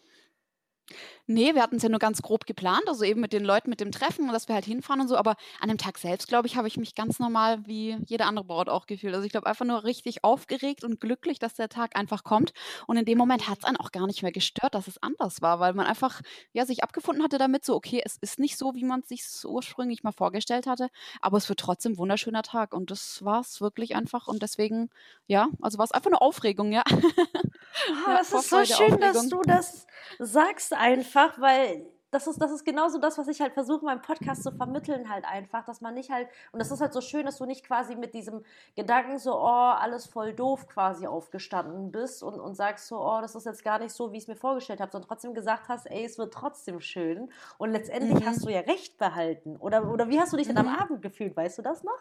Nee, 1.28 1.54
wir 1.54 1.62
hatten 1.62 1.76
es 1.76 1.82
ja 1.82 1.88
nur 1.88 1.98
ganz 1.98 2.22
grob 2.22 2.46
geplant, 2.46 2.84
also 2.86 3.02
eben 3.02 3.20
mit 3.20 3.32
den 3.32 3.44
Leuten, 3.44 3.68
mit 3.68 3.80
dem 3.80 3.90
Treffen 3.90 4.26
und 4.26 4.32
dass 4.32 4.46
wir 4.46 4.54
halt 4.54 4.64
hinfahren 4.64 5.00
und 5.00 5.08
so. 5.08 5.16
Aber 5.16 5.34
an 5.60 5.68
dem 5.68 5.78
Tag 5.78 5.98
selbst, 5.98 6.28
glaube 6.28 6.46
ich, 6.46 6.56
habe 6.56 6.68
ich 6.68 6.76
mich 6.76 6.94
ganz 6.94 7.18
normal 7.18 7.66
wie 7.66 7.96
jede 8.06 8.26
andere 8.26 8.44
Braut 8.44 8.68
auch 8.68 8.86
gefühlt. 8.86 9.12
Also 9.12 9.26
ich 9.26 9.32
glaube 9.32 9.46
einfach 9.46 9.64
nur 9.64 9.82
richtig 9.82 10.22
aufgeregt 10.22 10.84
und 10.84 11.00
glücklich, 11.00 11.40
dass 11.40 11.54
der 11.54 11.68
Tag 11.68 11.96
einfach 11.96 12.22
kommt. 12.22 12.52
Und 12.86 12.96
in 12.96 13.04
dem 13.04 13.18
Moment 13.18 13.48
hat 13.48 13.58
es 13.58 13.64
einen 13.64 13.76
auch 13.76 13.90
gar 13.90 14.06
nicht 14.06 14.22
mehr 14.22 14.30
gestört, 14.30 14.74
dass 14.74 14.86
es 14.86 15.02
anders 15.02 15.42
war, 15.42 15.58
weil 15.58 15.74
man 15.74 15.86
einfach 15.86 16.20
ja 16.52 16.64
sich 16.64 16.84
abgefunden 16.84 17.24
hatte 17.24 17.38
damit, 17.38 17.64
so 17.64 17.74
okay, 17.74 18.00
es 18.04 18.16
ist 18.20 18.38
nicht 18.38 18.56
so, 18.56 18.74
wie 18.74 18.84
man 18.84 19.00
es 19.00 19.08
sich 19.08 19.44
ursprünglich 19.44 20.04
mal 20.04 20.12
vorgestellt 20.12 20.68
hatte, 20.68 20.88
aber 21.20 21.38
es 21.38 21.48
wird 21.48 21.58
trotzdem 21.58 21.92
ein 21.92 21.98
wunderschöner 21.98 22.42
Tag. 22.42 22.72
Und 22.72 22.92
das 22.92 23.24
war 23.24 23.40
es 23.40 23.60
wirklich 23.60 23.96
einfach. 23.96 24.28
Und 24.28 24.42
deswegen, 24.42 24.90
ja, 25.26 25.48
also 25.60 25.78
war 25.78 25.84
es 25.84 25.92
einfach 25.92 26.10
eine 26.10 26.20
Aufregung, 26.20 26.70
ja. 26.70 26.84
Oh, 26.92 26.96
ja, 28.06 28.18
das 28.18 28.32
ist 28.32 28.50
so 28.50 28.64
schön, 28.64 28.94
Aufregung. 28.94 29.00
dass 29.00 29.28
du 29.28 29.42
das 29.42 29.86
sagst 30.18 30.75
einfach, 30.76 31.40
weil 31.40 31.86
das 32.10 32.26
ist, 32.26 32.40
das 32.40 32.52
ist 32.52 32.64
genauso 32.64 32.98
das, 32.98 33.18
was 33.18 33.28
ich 33.28 33.40
halt 33.40 33.52
versuche, 33.52 33.84
meinem 33.84 34.00
Podcast 34.00 34.42
zu 34.42 34.52
vermitteln, 34.52 35.10
halt 35.10 35.24
einfach, 35.24 35.64
dass 35.64 35.80
man 35.80 35.94
nicht 35.94 36.10
halt, 36.10 36.28
und 36.52 36.60
das 36.60 36.70
ist 36.70 36.80
halt 36.80 36.92
so 36.92 37.00
schön, 37.00 37.26
dass 37.26 37.36
du 37.36 37.44
nicht 37.44 37.64
quasi 37.64 37.96
mit 37.96 38.14
diesem 38.14 38.44
Gedanken 38.74 39.18
so, 39.18 39.34
oh, 39.34 39.44
alles 39.44 40.06
voll 40.06 40.32
doof 40.32 40.68
quasi 40.68 41.06
aufgestanden 41.06 41.90
bist 41.90 42.22
und, 42.22 42.40
und 42.40 42.54
sagst 42.54 42.86
so, 42.86 42.98
oh, 43.00 43.20
das 43.20 43.34
ist 43.34 43.44
jetzt 43.44 43.64
gar 43.64 43.78
nicht 43.78 43.92
so, 43.92 44.12
wie 44.12 44.18
ich 44.18 44.22
es 44.24 44.28
mir 44.28 44.36
vorgestellt 44.36 44.80
habe, 44.80 44.90
sondern 44.92 45.08
trotzdem 45.08 45.34
gesagt 45.34 45.68
hast, 45.68 45.86
ey, 45.86 46.04
es 46.04 46.16
wird 46.16 46.32
trotzdem 46.32 46.80
schön. 46.80 47.30
Und 47.58 47.72
letztendlich 47.72 48.20
mhm. 48.20 48.26
hast 48.26 48.44
du 48.44 48.50
ja 48.50 48.60
recht 48.60 48.98
behalten. 48.98 49.56
Oder, 49.56 49.90
oder 49.90 50.08
wie 50.08 50.20
hast 50.20 50.32
du 50.32 50.36
dich 50.36 50.46
denn 50.46 50.58
am 50.58 50.66
mhm. 50.66 50.76
Abend 50.76 51.02
gefühlt, 51.02 51.36
weißt 51.36 51.58
du 51.58 51.62
das 51.62 51.82
noch? 51.82 51.98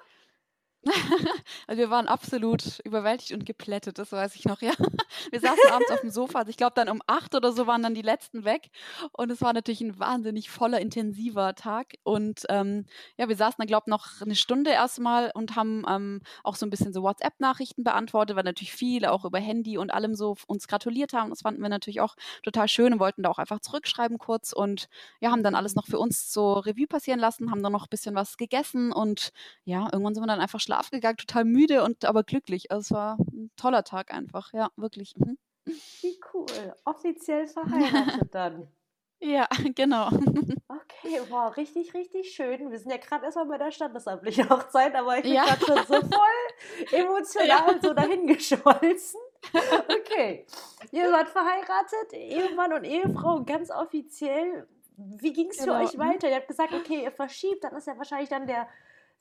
also 1.68 1.80
wir 1.80 1.90
waren 1.90 2.08
absolut 2.08 2.80
überwältigt 2.84 3.32
und 3.32 3.46
geplättet, 3.46 3.98
das 3.98 4.12
weiß 4.12 4.36
ich 4.36 4.46
noch, 4.46 4.62
ja. 4.62 4.72
Wir 5.32 5.40
saßen 5.40 5.72
abends 5.72 5.90
auf 5.92 6.02
dem 6.02 6.12
Sofa, 6.12 6.40
also 6.40 6.50
ich 6.50 6.58
glaube 6.58 6.74
dann 6.76 6.90
um 6.90 7.02
acht 7.08 7.34
oder 7.34 7.52
so 7.52 7.66
waren 7.66 7.82
dann 7.82 7.96
die 7.96 8.02
letzten 8.02 8.46
weg 8.46 8.70
und 9.14 9.32
es 9.32 9.42
war 9.42 9.54
natürlich 9.54 9.82
ein 9.82 9.98
wahnsinnig 10.00 10.50
voller, 10.50 10.80
intensiver 10.80 11.56
Tag 11.56 11.96
und 12.04 12.42
ähm, 12.50 12.86
ja, 13.18 13.28
wir 13.28 13.36
saßen 13.36 13.56
dann 13.58 13.68
glaube 13.68 13.86
ich 13.88 13.92
noch 13.92 14.22
eine 14.22 14.36
Stunde 14.36 14.72
erstmal 14.72 15.32
und 15.34 15.56
haben 15.56 15.84
ähm, 15.90 16.22
auch 16.44 16.56
so 16.56 16.66
ein 16.66 16.70
bisschen 16.70 16.94
so 16.94 17.02
WhatsApp-Nachrichten 17.02 17.84
beantwortet, 17.84 18.36
weil 18.36 18.44
natürlich 18.44 18.74
viele 18.74 19.12
auch 19.12 19.26
über 19.26 19.40
Handy 19.40 19.78
und 19.78 19.92
allem 19.92 20.14
so 20.14 20.36
uns 20.48 20.68
gratuliert 20.68 21.14
haben. 21.14 21.30
Das 21.32 21.42
fanden 21.42 21.62
wir 21.62 21.70
natürlich 21.70 22.02
auch 22.02 22.16
total 22.44 22.68
schön 22.68 22.94
und 22.94 23.00
wollten 23.00 23.24
da 23.24 23.30
auch 23.30 23.40
einfach 23.40 23.60
zurückschreiben 23.60 24.18
kurz 24.20 24.54
und 24.54 24.88
ja, 25.20 25.32
haben 25.32 25.44
dann 25.44 25.56
alles 25.56 25.76
noch 25.76 25.88
für 25.88 25.98
uns 26.00 26.32
so 26.32 26.54
Revue 26.54 26.88
passieren 26.88 27.20
lassen, 27.20 27.50
haben 27.50 27.64
dann 27.64 27.72
noch 27.72 27.86
ein 27.86 27.90
bisschen 27.90 28.16
was 28.16 28.38
gegessen 28.38 28.92
und 28.92 29.32
ja, 29.64 29.88
irgendwann 29.92 30.14
sind 30.14 30.24
wir 30.24 30.28
dann 30.28 30.42
einfach 30.42 30.60
schlafen 30.60 30.75
gegangen, 30.92 31.18
total 31.18 31.46
müde 31.46 31.84
und 31.84 32.06
aber 32.06 32.24
glücklich. 32.24 32.72
Also 32.72 32.82
es 32.82 32.92
war 32.92 33.18
ein 33.20 33.52
toller 33.56 33.84
Tag 33.84 34.14
einfach, 34.14 34.54
ja, 34.54 34.70
wirklich. 34.76 35.16
Mhm. 35.18 35.38
Wie 35.66 36.20
cool. 36.34 36.76
Offiziell 36.86 37.48
verheiratet 37.48 38.34
dann. 38.34 38.68
Ja, 39.20 39.48
genau. 39.76 40.08
Okay, 40.08 41.22
wow, 41.30 41.56
richtig, 41.56 41.94
richtig 41.94 42.34
schön. 42.34 42.70
Wir 42.70 42.80
sind 42.80 42.92
ja 42.92 42.98
gerade 42.98 43.26
erstmal 43.26 43.46
bei 43.46 43.58
der 43.58 43.72
standesamtlichen 43.72 44.50
Hochzeit, 44.50 44.94
aber 44.94 45.18
ich 45.18 45.24
bin 45.24 45.34
ja. 45.34 45.46
gerade 45.46 45.66
schon 45.66 45.78
so 45.88 45.94
voll 45.94 47.00
emotional 47.00 47.48
ja. 47.48 47.80
so 47.82 47.94
dahingeschmolzen. 47.94 49.20
Okay, 49.88 50.46
ihr 50.92 51.10
seid 51.10 51.30
verheiratet, 51.30 52.14
Ehemann 52.14 52.74
und 52.74 52.84
Ehefrau 52.84 53.44
ganz 53.44 53.72
offiziell. 53.72 54.68
Wie 54.98 55.34
ging 55.34 55.50
es 55.50 55.58
genau. 55.58 55.78
für 55.78 55.86
euch 55.86 55.98
weiter? 55.98 56.30
Ihr 56.30 56.36
habt 56.36 56.48
gesagt, 56.48 56.74
okay, 56.74 57.04
ihr 57.04 57.12
verschiebt, 57.12 57.64
dann 57.64 57.76
ist 57.76 57.88
ja 57.88 57.98
wahrscheinlich 57.98 58.30
dann 58.30 58.48
der 58.48 58.68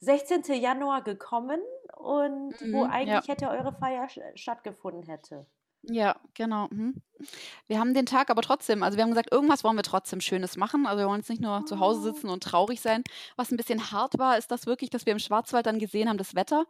16. 0.04 0.42
Januar 0.60 1.02
gekommen 1.02 1.60
und 1.96 2.60
mhm, 2.60 2.72
wo 2.72 2.84
eigentlich 2.84 3.26
ja. 3.26 3.34
hätte 3.34 3.48
eure 3.48 3.72
Feier 3.72 4.08
stattgefunden 4.34 5.04
hätte. 5.04 5.46
Ja, 5.88 6.16
genau. 6.34 6.68
Mhm. 6.70 7.02
Wir 7.66 7.78
haben 7.78 7.94
den 7.94 8.06
Tag 8.06 8.30
aber 8.30 8.42
trotzdem, 8.42 8.82
also 8.82 8.96
wir 8.96 9.02
haben 9.02 9.10
gesagt, 9.10 9.32
irgendwas 9.32 9.64
wollen 9.64 9.76
wir 9.76 9.82
trotzdem 9.82 10.20
Schönes 10.20 10.56
machen. 10.56 10.86
Also 10.86 10.98
wir 11.02 11.08
wollen 11.08 11.20
jetzt 11.20 11.30
nicht 11.30 11.40
nur 11.40 11.64
zu 11.64 11.78
Hause 11.78 12.02
sitzen 12.02 12.28
und 12.28 12.42
traurig 12.42 12.80
sein. 12.80 13.02
Was 13.36 13.50
ein 13.50 13.56
bisschen 13.56 13.90
hart 13.92 14.18
war, 14.18 14.36
ist 14.36 14.50
das 14.50 14.66
wirklich, 14.66 14.90
dass 14.90 15.06
wir 15.06 15.12
im 15.12 15.18
Schwarzwald 15.18 15.66
dann 15.66 15.78
gesehen 15.78 16.08
haben, 16.08 16.18
das 16.18 16.34
Wetter. 16.34 16.64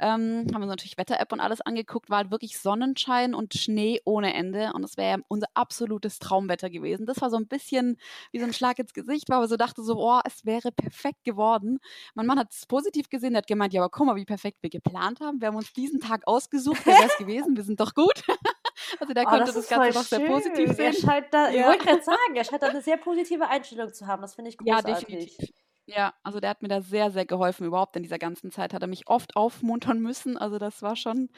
Ähm, 0.00 0.46
haben 0.52 0.60
wir 0.60 0.66
natürlich 0.66 0.98
Wetter-App 0.98 1.32
und 1.32 1.40
alles 1.40 1.60
angeguckt, 1.60 2.10
war 2.10 2.18
halt 2.18 2.30
wirklich 2.30 2.58
Sonnenschein 2.58 3.34
und 3.34 3.54
Schnee 3.54 4.00
ohne 4.04 4.34
Ende. 4.34 4.72
Und 4.74 4.84
es 4.84 4.96
wäre 4.96 5.22
unser 5.28 5.48
absolutes 5.54 6.18
Traumwetter 6.18 6.70
gewesen. 6.70 7.06
Das 7.06 7.20
war 7.20 7.30
so 7.30 7.36
ein 7.36 7.46
bisschen 7.46 7.98
wie 8.32 8.40
so 8.40 8.46
ein 8.46 8.52
Schlag 8.52 8.78
ins 8.78 8.94
Gesicht, 8.94 9.28
weil 9.28 9.40
wir 9.40 9.48
so 9.48 9.56
dachte 9.56 9.82
so, 9.82 9.96
oh, 9.98 10.20
es 10.24 10.44
wäre 10.44 10.72
perfekt 10.72 11.24
geworden. 11.24 11.78
Mein 12.14 12.26
Mann 12.26 12.38
hat 12.38 12.52
es 12.52 12.66
positiv 12.66 13.08
gesehen, 13.08 13.32
der 13.32 13.38
hat 13.38 13.46
gemeint, 13.46 13.72
ja, 13.72 13.82
aber 13.82 13.90
guck 13.90 14.06
mal, 14.06 14.16
wie 14.16 14.24
perfekt 14.24 14.58
wir 14.62 14.70
geplant 14.70 15.20
haben. 15.20 15.40
Wir 15.40 15.48
haben 15.48 15.56
uns 15.56 15.72
diesen 15.72 16.00
Tag 16.00 16.26
ausgesucht, 16.26 16.84
wäre 16.86 17.04
es 17.06 17.16
gewesen? 17.18 17.56
Wir 17.56 17.64
sind 17.64 17.80
doch 17.80 17.94
gut. 17.94 18.22
Also 19.00 19.14
der 19.14 19.24
oh, 19.24 19.30
konnte 19.30 19.46
das, 19.46 19.54
das 19.54 19.68
Ganze 19.68 19.98
doch 19.98 20.04
sehr 20.04 20.20
positiv 20.20 20.72
sehen. 20.72 20.86
Er 20.86 20.92
scheint 20.92 21.26
da, 21.32 21.48
ja. 21.48 21.60
Ich 21.60 21.66
wollte 21.66 21.84
gerade 21.86 22.02
sagen, 22.02 22.36
er 22.36 22.44
scheint 22.44 22.62
da 22.62 22.68
eine 22.68 22.82
sehr 22.82 22.98
positive 22.98 23.48
Einstellung 23.48 23.92
zu 23.92 24.06
haben. 24.06 24.22
Das 24.22 24.34
finde 24.34 24.50
ich 24.50 24.58
großartig. 24.58 24.92
Ja, 24.92 25.00
definitiv. 25.00 25.50
Ja, 25.92 26.14
also 26.22 26.38
der 26.38 26.50
hat 26.50 26.62
mir 26.62 26.68
da 26.68 26.82
sehr, 26.82 27.10
sehr 27.10 27.26
geholfen. 27.26 27.66
Überhaupt 27.66 27.96
in 27.96 28.04
dieser 28.04 28.18
ganzen 28.18 28.52
Zeit 28.52 28.72
hat 28.72 28.82
er 28.82 28.86
mich 28.86 29.08
oft 29.08 29.34
aufmuntern 29.34 30.00
müssen. 30.00 30.36
Also 30.38 30.58
das 30.58 30.82
war 30.82 30.94
schon, 30.94 31.30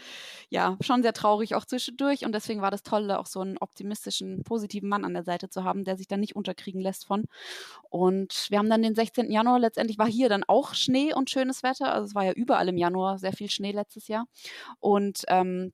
ja, 0.50 0.76
schon 0.82 1.02
sehr 1.02 1.14
traurig 1.14 1.54
auch 1.54 1.64
zwischendurch. 1.64 2.26
Und 2.26 2.32
deswegen 2.32 2.60
war 2.60 2.70
das 2.70 2.82
toll, 2.82 3.10
auch 3.12 3.24
so 3.26 3.40
einen 3.40 3.56
optimistischen, 3.56 4.42
positiven 4.44 4.90
Mann 4.90 5.06
an 5.06 5.14
der 5.14 5.22
Seite 5.22 5.48
zu 5.48 5.64
haben, 5.64 5.84
der 5.84 5.96
sich 5.96 6.06
dann 6.06 6.20
nicht 6.20 6.36
unterkriegen 6.36 6.82
lässt 6.82 7.06
von. 7.06 7.24
Und 7.88 8.46
wir 8.50 8.58
haben 8.58 8.68
dann 8.68 8.82
den 8.82 8.94
16. 8.94 9.30
Januar, 9.30 9.58
letztendlich 9.58 9.98
war 9.98 10.08
hier 10.08 10.28
dann 10.28 10.44
auch 10.46 10.74
Schnee 10.74 11.14
und 11.14 11.30
schönes 11.30 11.62
Wetter. 11.62 11.90
Also 11.90 12.06
es 12.08 12.14
war 12.14 12.24
ja 12.24 12.32
überall 12.32 12.68
im 12.68 12.76
Januar 12.76 13.18
sehr 13.18 13.32
viel 13.32 13.48
Schnee 13.50 13.72
letztes 13.72 14.06
Jahr. 14.08 14.26
Und 14.80 15.22
ähm, 15.28 15.72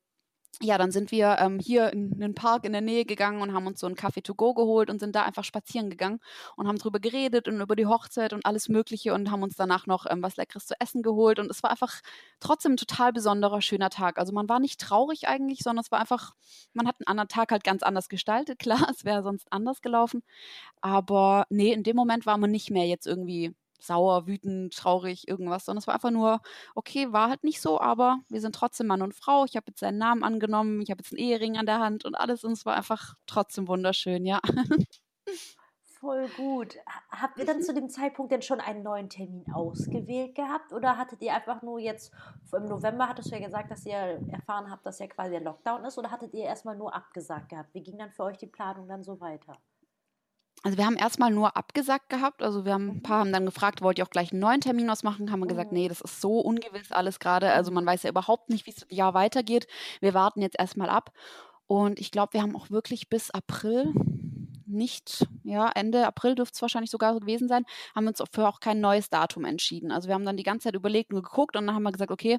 ja, 0.61 0.77
dann 0.77 0.91
sind 0.91 1.13
wir 1.13 1.37
ähm, 1.39 1.61
hier 1.61 1.93
in 1.93 2.13
einen 2.15 2.35
Park 2.35 2.65
in 2.65 2.73
der 2.73 2.81
Nähe 2.81 3.05
gegangen 3.05 3.43
und 3.43 3.53
haben 3.55 3.67
uns 3.69 3.79
so 3.79 3.87
einen 3.87 3.95
Kaffee 3.95 4.23
to 4.23 4.35
go 4.35 4.55
geholt 4.55 4.91
und 4.91 4.99
sind 4.99 5.15
da 5.15 5.23
einfach 5.23 5.45
spazieren 5.45 5.89
gegangen 5.89 6.19
und 6.57 6.67
haben 6.67 6.79
drüber 6.79 6.99
geredet 6.99 7.47
und 7.47 7.61
über 7.61 7.77
die 7.77 7.87
Hochzeit 7.87 8.33
und 8.33 8.45
alles 8.45 8.69
Mögliche 8.69 9.15
und 9.15 9.31
haben 9.31 9.45
uns 9.45 9.55
danach 9.55 9.87
noch 9.87 10.07
ähm, 10.11 10.21
was 10.23 10.37
Leckeres 10.37 10.67
zu 10.67 10.75
essen 10.81 11.03
geholt. 11.03 11.39
Und 11.39 11.49
es 11.51 11.63
war 11.63 11.71
einfach 11.71 12.01
trotzdem 12.41 12.73
ein 12.73 12.77
total 12.77 13.13
besonderer, 13.13 13.63
schöner 13.63 13.91
Tag. 13.91 14.19
Also 14.19 14.33
man 14.33 14.49
war 14.49 14.59
nicht 14.59 14.81
traurig 14.81 15.29
eigentlich, 15.29 15.61
sondern 15.61 15.85
es 15.85 15.93
war 15.93 16.01
einfach, 16.01 16.35
man 16.73 16.89
hat 16.89 16.97
einen 16.99 17.07
anderen 17.07 17.29
Tag 17.29 17.53
halt 17.53 17.63
ganz 17.63 17.83
anders 17.85 18.09
gestaltet. 18.09 18.59
Klar, 18.69 18.89
es 18.91 19.05
wäre 19.05 19.23
sonst 19.23 19.47
anders 19.53 19.81
gelaufen. 19.83 20.23
Aber 20.81 21.47
nee, 21.51 21.73
in 21.73 21.85
dem 21.85 21.97
Moment 21.97 22.27
war 22.27 22.39
man 22.39 22.51
nicht 22.51 22.71
mehr 22.71 22.87
jetzt 22.87 23.07
irgendwie 23.07 23.55
sauer, 23.79 24.27
wütend, 24.27 24.75
traurig, 24.75 25.29
irgendwas, 25.29 25.65
sondern 25.65 25.81
es 25.81 25.87
war 25.87 25.95
einfach 25.95 26.11
nur, 26.11 26.41
okay, 26.75 27.13
war 27.13 27.29
halt 27.31 27.45
nicht 27.45 27.61
so, 27.61 27.81
aber 27.81 28.19
wir 28.29 28.41
sind 28.41 28.55
trotzdem 28.55 28.87
Mann 28.87 29.03
und 29.03 29.15
Frau. 29.15 29.45
Ich 29.45 29.57
habe 29.57 29.67
jetzt 29.69 29.81
seinen 29.81 29.99
Namen 29.99 30.25
angenommen, 30.25 30.81
ich 30.81 30.91
habe 30.91 31.01
jetzt 31.03 31.13
einen 31.13 31.21
Ehering 31.21 31.57
an 31.59 31.67
der 31.67 31.81
Hand 31.81 32.05
und 32.05 32.15
alles 32.15 32.45
und 32.45 32.53
es 32.53 32.67
war 32.67 32.77
einfach 32.77 33.15
trotzdem 33.27 33.69
wunderschön, 33.69 34.27
ja. 34.27 34.41
Voll 36.01 36.29
gut. 36.29 36.77
Habt 37.11 37.39
ihr 37.39 37.45
dann 37.45 37.61
zu 37.61 37.75
dem 37.75 37.89
Zeitpunkt 37.91 38.31
denn 38.31 38.43
schon 38.43 38.61
einen 38.61 38.85
neuen 38.85 39.09
Termin 39.09 39.45
ausgewählt 39.53 40.37
gehabt 40.37 40.73
oder 40.73 40.97
hattet 40.97 41.21
ihr 41.23 41.35
einfach 41.35 41.61
nur 41.63 41.81
jetzt, 41.81 42.13
im 42.53 42.67
November 42.67 43.09
hattest 43.09 43.31
du 43.33 43.35
ja 43.35 43.45
gesagt, 43.45 43.71
dass 43.73 43.85
ihr 43.85 44.21
erfahren 44.31 44.71
habt, 44.71 44.87
dass 44.87 45.01
ja 45.01 45.09
quasi 45.09 45.33
der 45.33 45.41
Lockdown 45.41 45.85
ist 45.85 45.99
oder 45.99 46.13
hattet 46.13 46.35
ihr 46.35 46.45
erstmal 46.45 46.77
nur 46.77 46.95
abgesagt 46.95 47.49
gehabt? 47.49 47.75
Wie 47.75 47.83
ging 47.83 47.99
dann 47.99 48.13
für 48.13 48.23
euch 48.25 48.39
die 48.39 48.47
Planung 48.47 48.87
dann 48.87 49.03
so 49.03 49.19
weiter? 49.21 49.61
Also 50.65 50.77
wir 50.77 50.87
haben 50.87 50.97
erstmal 50.97 51.31
nur 51.31 51.57
abgesagt 51.57 52.09
gehabt. 52.09 52.43
Also 52.43 52.65
wir 52.65 52.73
haben 52.73 52.89
ein 52.89 53.03
paar 53.03 53.21
haben 53.21 53.33
dann 53.33 53.47
gefragt, 53.47 53.81
wollt 53.81 53.99
ihr 53.99 54.05
auch 54.05 54.11
gleich 54.11 54.33
einen 54.33 54.41
neuen 54.41 54.61
Termin 54.61 54.91
ausmachen? 54.91 55.31
Haben 55.31 55.41
wir 55.41 55.47
gesagt, 55.47 55.73
nee, 55.73 55.89
das 55.89 56.01
ist 56.01 56.21
so 56.21 56.41
ungewiss 56.41 56.91
alles 56.91 57.21
gerade. 57.21 57.53
Also 57.53 57.71
man 57.71 57.87
weiß 57.87 58.03
ja 58.03 58.11
überhaupt 58.11 58.51
nicht, 58.51 58.67
wie 58.67 58.71
es 58.71 58.77
das 58.77 58.87
Jahr 58.91 59.15
weitergeht. 59.15 59.67
Wir 60.01 60.15
warten 60.15 60.43
jetzt 60.43 60.59
erstmal 60.59 60.89
ab. 60.89 61.13
Und 61.67 62.01
ich 62.01 62.11
glaube, 62.11 62.33
wir 62.33 62.43
haben 62.43 62.57
auch 62.57 62.71
wirklich 62.71 63.09
bis 63.09 63.31
April 63.31 63.93
nicht, 64.69 65.27
ja, 65.45 65.71
Ende 65.75 66.07
April 66.07 66.35
dürfte 66.35 66.55
es 66.55 66.63
wahrscheinlich 66.63 66.91
sogar 66.91 67.19
gewesen 67.19 67.49
sein, 67.49 67.65
haben 67.95 68.05
wir 68.05 68.11
uns 68.11 68.23
für 68.31 68.49
auch 68.49 68.61
kein 68.61 68.81
neues 68.81 69.11
Datum 69.11 69.45
entschieden. 69.45 69.91
Also 69.91 70.09
wir 70.09 70.15
haben 70.15 70.27
dann 70.27 70.37
die 70.37 70.43
ganze 70.43 70.65
Zeit 70.65 70.75
überlegt 70.75 71.13
und 71.13 71.23
geguckt 71.23 71.57
und 71.57 71.67
dann 71.67 71.75
haben 71.75 71.83
wir 71.83 71.93
gesagt, 71.93 72.11
okay, 72.11 72.39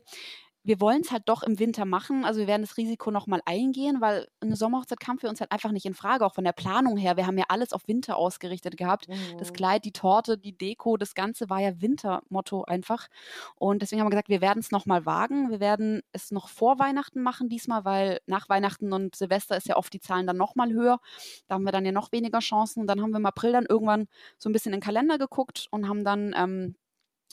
wir 0.64 0.82
wollen 0.82 1.02
es 1.02 1.12
halt 1.12 1.24
doch 1.28 1.44
im 1.44 1.58
Winter 1.58 1.86
machen. 1.86 2.26
Also 2.26 2.42
wir 2.42 2.48
werden 2.48 2.64
das 2.64 2.78
Risiko 2.78 3.12
nochmal 3.12 3.42
eingehen, 3.46 4.02
weil 4.02 4.28
eine 4.42 4.56
Sommerhochzeit 4.56 5.00
kam 5.00 5.18
für 5.18 5.30
uns 5.30 5.40
halt 5.40 5.52
einfach 5.52 5.72
nicht 5.72 5.86
in 5.86 5.94
Frage, 5.94 6.26
auch 6.26 6.34
von 6.34 6.44
der 6.44 6.52
Planung 6.52 6.98
her. 6.98 7.16
Wir 7.18 7.28
haben 7.28 7.38
ja 7.38 7.46
alles 7.48 7.72
auf 7.72 7.88
Winter 7.88 8.18
ausgerichtet 8.18 8.76
gehabt. 8.76 9.08
Mhm. 9.08 9.38
Das 9.38 9.54
Kleid, 9.54 9.86
die 9.86 9.94
Torte, 9.94 10.38
die 10.38 10.58
Deko, 10.58 10.98
das 10.98 11.16
Ganze 11.16 11.50
war 11.50 11.60
ja 11.60 11.82
Wintermotto 11.82 12.64
einfach. 12.66 13.08
Und 13.56 13.82
deswegen 13.82 14.02
haben 14.02 14.08
wir 14.08 14.12
gesagt, 14.12 14.30
wir 14.30 14.42
werden 14.42 14.60
es 14.60 14.72
nochmal 14.72 15.06
wagen. 15.06 15.50
Wir 15.50 15.62
werden 15.62 16.02
es 16.12 16.32
noch 16.32 16.50
vor 16.50 16.78
Weihnachten 16.78 17.22
machen 17.22 17.48
diesmal, 17.48 17.86
weil 17.86 18.20
nach 18.26 18.50
Weihnachten 18.50 18.92
und 18.92 19.16
Silvester 19.16 19.56
ist 19.56 19.68
ja 19.68 19.78
oft 19.78 19.94
die 19.94 20.02
Zahlen 20.02 20.28
dann 20.28 20.38
nochmal 20.38 20.74
höher. 20.74 21.00
Da 21.48 21.56
haben 21.56 21.64
wir 21.64 21.72
dann 21.72 21.86
ja 21.86 21.94
noch 21.94 22.12
weniger 22.12 22.40
Chancen. 22.40 22.82
Und 22.82 22.88
dann 22.88 23.02
haben 23.02 23.12
wir 23.12 23.18
im 23.18 23.26
April 23.26 23.54
dann 23.54 23.66
irgendwann 23.66 24.08
so 24.38 24.50
ein 24.50 24.54
bisschen 24.54 24.74
in 24.74 24.80
den 24.80 24.86
Kalender 24.86 25.18
geguckt 25.18 25.68
und 25.72 25.88
haben 25.88 26.04
dann 26.04 26.34
ähm, 26.38 26.76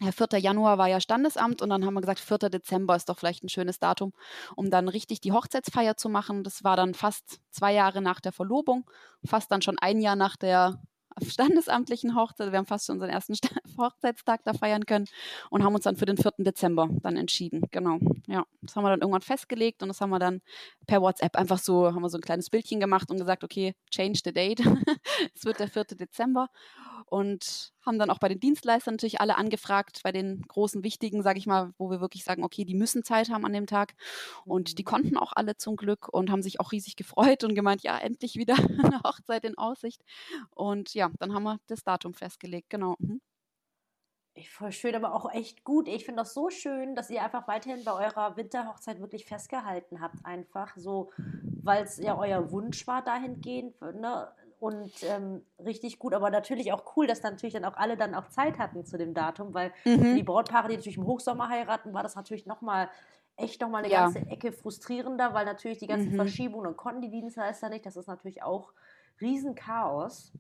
4. 0.01 0.39
Januar 0.39 0.77
war 0.79 0.89
ja 0.89 1.01
Standesamt 1.01 1.63
und 1.63 1.71
dann 1.71 1.85
haben 1.85 1.95
wir 1.95 2.03
gesagt, 2.03 2.21
4. 2.21 2.51
Dezember 2.51 2.97
ist 2.97 3.09
doch 3.09 3.19
vielleicht 3.19 3.45
ein 3.45 3.49
schönes 3.49 3.79
Datum, 3.79 4.13
um 4.55 4.71
dann 4.71 4.89
richtig 4.89 5.21
die 5.21 5.33
Hochzeitsfeier 5.33 5.97
zu 5.97 6.09
machen. 6.09 6.45
Das 6.45 6.65
war 6.65 6.77
dann 6.77 6.95
fast 6.95 7.41
zwei 7.51 7.73
Jahre 7.73 8.03
nach 8.03 8.21
der 8.21 8.33
Verlobung, 8.33 8.85
fast 9.25 9.51
dann 9.51 9.63
schon 9.63 9.79
ein 9.79 10.01
Jahr 10.01 10.17
nach 10.17 10.37
der 10.37 10.81
standesamtlichen 11.27 12.15
Hochzeit. 12.15 12.53
Wir 12.53 12.59
haben 12.59 12.67
fast 12.67 12.87
schon 12.87 12.97
unseren 12.97 13.11
ersten 13.11 13.35
Hochzeitstag 13.79 14.43
da 14.45 14.53
feiern 14.53 14.85
können 14.85 15.07
und 15.49 15.65
haben 15.65 15.75
uns 15.75 15.85
dann 15.85 15.97
für 15.97 16.05
den 16.05 16.19
4. 16.19 16.33
Dezember 16.39 16.89
dann 17.03 17.17
entschieden. 17.17 17.63
Genau. 17.71 17.99
Ja, 18.27 18.45
das 18.61 18.77
haben 18.77 18.85
wir 18.85 18.91
dann 18.91 19.01
irgendwann 19.01 19.23
festgelegt 19.23 19.83
und 19.83 19.89
das 19.89 20.03
haben 20.03 20.11
wir 20.11 20.19
dann 20.19 20.43
per 20.87 21.01
WhatsApp 21.01 21.37
einfach 21.37 21.59
so, 21.59 21.87
haben 21.87 22.03
wir 22.03 22.11
so 22.11 22.19
ein 22.19 22.23
kleines 22.23 22.51
Bildchen 22.51 22.81
gemacht 22.81 23.11
und 23.11 23.19
gesagt, 23.19 23.45
okay, 23.45 23.75
change 23.91 24.21
the 24.25 24.33
date. 24.33 24.61
es 25.35 25.45
wird 25.45 25.59
der 25.59 25.69
4. 25.69 25.85
Dezember 25.85 26.49
und 27.09 27.73
haben 27.85 27.99
dann 27.99 28.11
auch 28.11 28.19
bei 28.19 28.29
den 28.29 28.41
Dienstleistern 28.41 28.95
natürlich 28.95 29.21
alle 29.21 29.37
angefragt, 29.37 30.01
bei 30.03 30.13
den 30.13 30.43
großen, 30.43 30.83
wichtigen, 30.83 31.23
sage 31.23 31.39
ich 31.39 31.47
mal, 31.47 31.73
wo 31.79 31.91
wir 31.91 32.01
wirklich 32.01 32.25
sagen, 32.25 32.45
okay, 32.45 32.65
die 32.65 32.75
müssen 32.75 33.05
Zeit 33.05 33.31
haben 33.31 33.47
an 33.47 33.53
dem 33.53 33.67
Tag. 33.67 33.95
Und 34.45 34.79
die 34.79 34.83
mhm. 34.83 34.87
konnten 34.87 35.17
auch 35.17 35.33
alle 35.35 35.57
zum 35.57 35.77
Glück 35.77 36.09
und 36.09 36.31
haben 36.31 36.43
sich 36.43 36.61
auch 36.61 36.73
riesig 36.73 36.97
gefreut 36.97 37.45
und 37.45 37.55
gemeint, 37.55 37.83
ja, 37.83 37.97
endlich 37.99 38.37
wieder 38.37 38.55
eine 38.85 39.03
Hochzeit 39.05 39.45
in 39.45 39.57
Aussicht. 39.57 40.03
Und 40.51 40.95
ja, 40.95 41.11
dann 41.19 41.33
haben 41.33 41.45
wir 41.45 41.59
das 41.69 41.85
Datum 41.85 42.15
festgelegt, 42.15 42.71
genau. 42.71 42.97
Mhm. 42.99 43.21
Voll 44.45 44.73
schön, 44.73 44.95
aber 44.95 45.15
auch 45.15 45.33
echt 45.33 45.65
gut. 45.65 45.89
Ich 45.89 46.05
finde 46.05 46.21
das 46.21 46.35
so 46.35 46.51
schön, 46.51 46.95
dass 46.95 47.09
ihr 47.09 47.23
einfach 47.23 47.49
weiterhin 47.49 47.85
bei 47.85 47.93
eurer 47.93 48.37
Winterhochzeit 48.37 49.01
wirklich 49.01 49.25
festgehalten 49.25 50.03
habt, 50.03 50.27
einfach 50.27 50.77
so, 50.77 51.11
weil 51.63 51.85
es 51.85 51.97
ja 51.97 52.19
euer 52.19 52.51
Wunsch 52.51 52.87
war 52.87 53.03
dahingehend, 53.03 53.81
ne? 53.81 54.31
Und 54.59 54.93
ähm, 55.03 55.43
richtig 55.65 55.99
gut, 55.99 56.15
aber 56.15 56.31
natürlich 56.31 56.73
auch 56.73 56.97
cool, 56.97 57.07
dass 57.07 57.21
dann 57.21 57.35
natürlich 57.35 57.55
dann 57.55 57.65
auch 57.65 57.77
alle 57.77 57.97
dann 57.97 58.15
auch 58.15 58.29
Zeit 58.29 58.59
hatten 58.59 58.85
zu 58.85 58.97
dem 58.97 59.13
Datum, 59.13 59.53
weil 59.53 59.73
mhm. 59.85 60.17
die 60.17 60.23
Brautpaare, 60.23 60.69
die 60.69 60.77
natürlich 60.77 60.97
im 60.97 61.07
Hochsommer 61.07 61.49
heiraten, 61.49 61.93
war 61.93 62.03
das 62.03 62.17
natürlich 62.17 62.47
nochmal 62.47 62.89
echt 63.37 63.61
nochmal 63.61 63.85
eine 63.85 63.93
ja. 63.93 64.05
ganze 64.05 64.21
Ecke 64.21 64.53
frustrierender, 64.53 65.35
weil 65.35 65.45
natürlich 65.45 65.79
die 65.79 65.87
ganzen 65.87 66.13
mhm. 66.13 66.17
Verschiebungen 66.17 66.67
und 66.67 66.77
konnten 66.77 67.03
die 67.03 67.11
Dienstleister 67.11 67.69
nicht, 67.69 67.85
das 67.85 67.97
ist 67.97 68.07
natürlich 68.07 68.43
auch 68.43 68.73
Riesenchaos. 69.21 70.33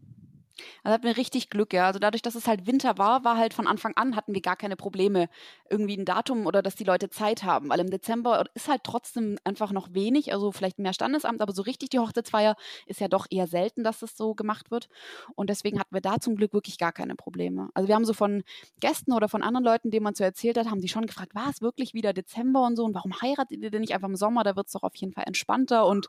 Also 0.83 0.95
hatten 0.95 1.05
wir 1.05 1.16
richtig 1.16 1.51
Glück, 1.51 1.73
ja. 1.73 1.87
Also 1.87 1.99
dadurch, 1.99 2.23
dass 2.23 2.35
es 2.35 2.47
halt 2.47 2.66
Winter 2.66 2.99
war, 2.99 3.25
war 3.25 3.37
halt 3.37 3.55
von 3.55 3.66
Anfang 3.66 3.95
an 3.97 4.16
hatten 4.16 4.35
wir 4.35 4.40
gar 4.40 4.57
keine 4.57 4.77
Probleme, 4.77 5.29
irgendwie 5.71 5.97
ein 5.97 6.05
Datum 6.05 6.47
oder 6.47 6.62
dass 6.62 6.75
die 6.75 6.85
Leute 6.85 7.11
Zeit 7.11 7.42
haben. 7.45 7.69
Weil 7.69 7.81
im 7.81 7.90
Dezember 7.90 8.45
ist 8.55 8.69
halt 8.69 8.83
trotzdem 8.85 9.38
einfach 9.45 9.73
noch 9.73 9.92
wenig, 9.92 10.33
also 10.33 10.53
vielleicht 10.53 10.79
mehr 10.79 10.92
Standesamt, 10.92 11.40
aber 11.40 11.53
so 11.53 11.62
richtig 11.62 11.90
die 11.90 11.99
Hochzeitsfeier 11.99 12.57
ist 12.87 13.01
ja 13.01 13.09
doch 13.09 13.27
eher 13.31 13.47
selten, 13.47 13.85
dass 13.85 14.03
es 14.03 14.16
so 14.16 14.35
gemacht 14.35 14.71
wird. 14.71 14.88
Und 15.35 15.51
deswegen 15.51 15.79
hatten 15.79 15.95
wir 15.95 16.01
da 16.01 16.19
zum 16.21 16.37
Glück 16.37 16.53
wirklich 16.53 16.79
gar 16.79 16.92
keine 16.92 17.14
Probleme. 17.16 17.69
Also 17.75 17.88
wir 17.88 17.95
haben 17.95 18.05
so 18.05 18.12
von 18.12 18.42
Gästen 18.81 19.12
oder 19.12 19.29
von 19.29 19.42
anderen 19.42 19.64
Leuten, 19.64 19.90
denen 19.90 20.05
man 20.05 20.14
so 20.14 20.25
erzählt 20.25 20.59
hat, 20.59 20.71
haben 20.71 20.81
die 20.81 20.88
schon 20.88 21.07
gefragt, 21.07 21.35
war 21.35 21.51
es 21.51 21.61
wirklich 21.61 21.95
wieder 21.95 22.12
Dezember 22.12 22.62
und 22.66 22.77
so 22.77 22.85
und 22.85 22.95
warum 22.95 23.12
heiratet 23.20 23.61
ihr 23.62 23.70
denn 23.70 23.80
nicht 23.80 23.95
einfach 23.95 24.09
im 24.09 24.16
Sommer? 24.16 24.45
Da 24.45 24.57
wird 24.57 24.66
es 24.66 24.72
doch 24.72 24.83
auf 24.83 24.95
jeden 24.97 25.12
Fall 25.12 25.24
entspannter. 25.26 25.87
Und 25.87 26.07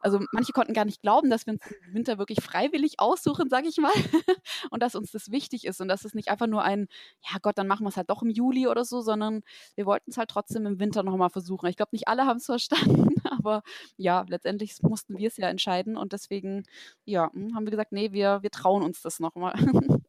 also 0.00 0.20
manche 0.32 0.52
konnten 0.52 0.74
gar 0.74 0.84
nicht 0.84 1.02
glauben, 1.02 1.30
dass 1.30 1.46
wir 1.46 1.54
uns 1.54 1.62
im 1.88 1.94
Winter 1.94 2.18
wirklich 2.18 2.42
freiwillig 2.42 3.00
aussuchen, 3.00 3.48
sage 3.48 3.68
ich 3.68 3.76
mal. 3.78 3.85
und 4.70 4.82
dass 4.82 4.94
uns 4.94 5.10
das 5.10 5.30
wichtig 5.30 5.66
ist 5.66 5.80
und 5.80 5.88
dass 5.88 6.04
es 6.04 6.14
nicht 6.14 6.28
einfach 6.28 6.46
nur 6.46 6.62
ein, 6.62 6.88
ja 7.20 7.38
Gott, 7.40 7.58
dann 7.58 7.66
machen 7.66 7.84
wir 7.84 7.88
es 7.88 7.96
halt 7.96 8.10
doch 8.10 8.22
im 8.22 8.30
Juli 8.30 8.66
oder 8.66 8.84
so, 8.84 9.00
sondern 9.00 9.42
wir 9.74 9.86
wollten 9.86 10.10
es 10.10 10.16
halt 10.16 10.30
trotzdem 10.30 10.66
im 10.66 10.80
Winter 10.80 11.02
nochmal 11.02 11.30
versuchen. 11.30 11.68
Ich 11.68 11.76
glaube, 11.76 11.90
nicht 11.92 12.08
alle 12.08 12.26
haben 12.26 12.38
es 12.38 12.46
verstanden, 12.46 13.14
aber 13.30 13.62
ja, 13.96 14.24
letztendlich 14.28 14.82
mussten 14.82 15.18
wir 15.18 15.28
es 15.28 15.36
ja 15.36 15.48
entscheiden 15.48 15.96
und 15.96 16.12
deswegen, 16.12 16.64
ja, 17.04 17.30
hm, 17.32 17.54
haben 17.54 17.64
wir 17.64 17.70
gesagt, 17.70 17.92
nee, 17.92 18.12
wir, 18.12 18.42
wir 18.42 18.50
trauen 18.50 18.82
uns 18.82 19.02
das 19.02 19.20
nochmal. 19.20 19.54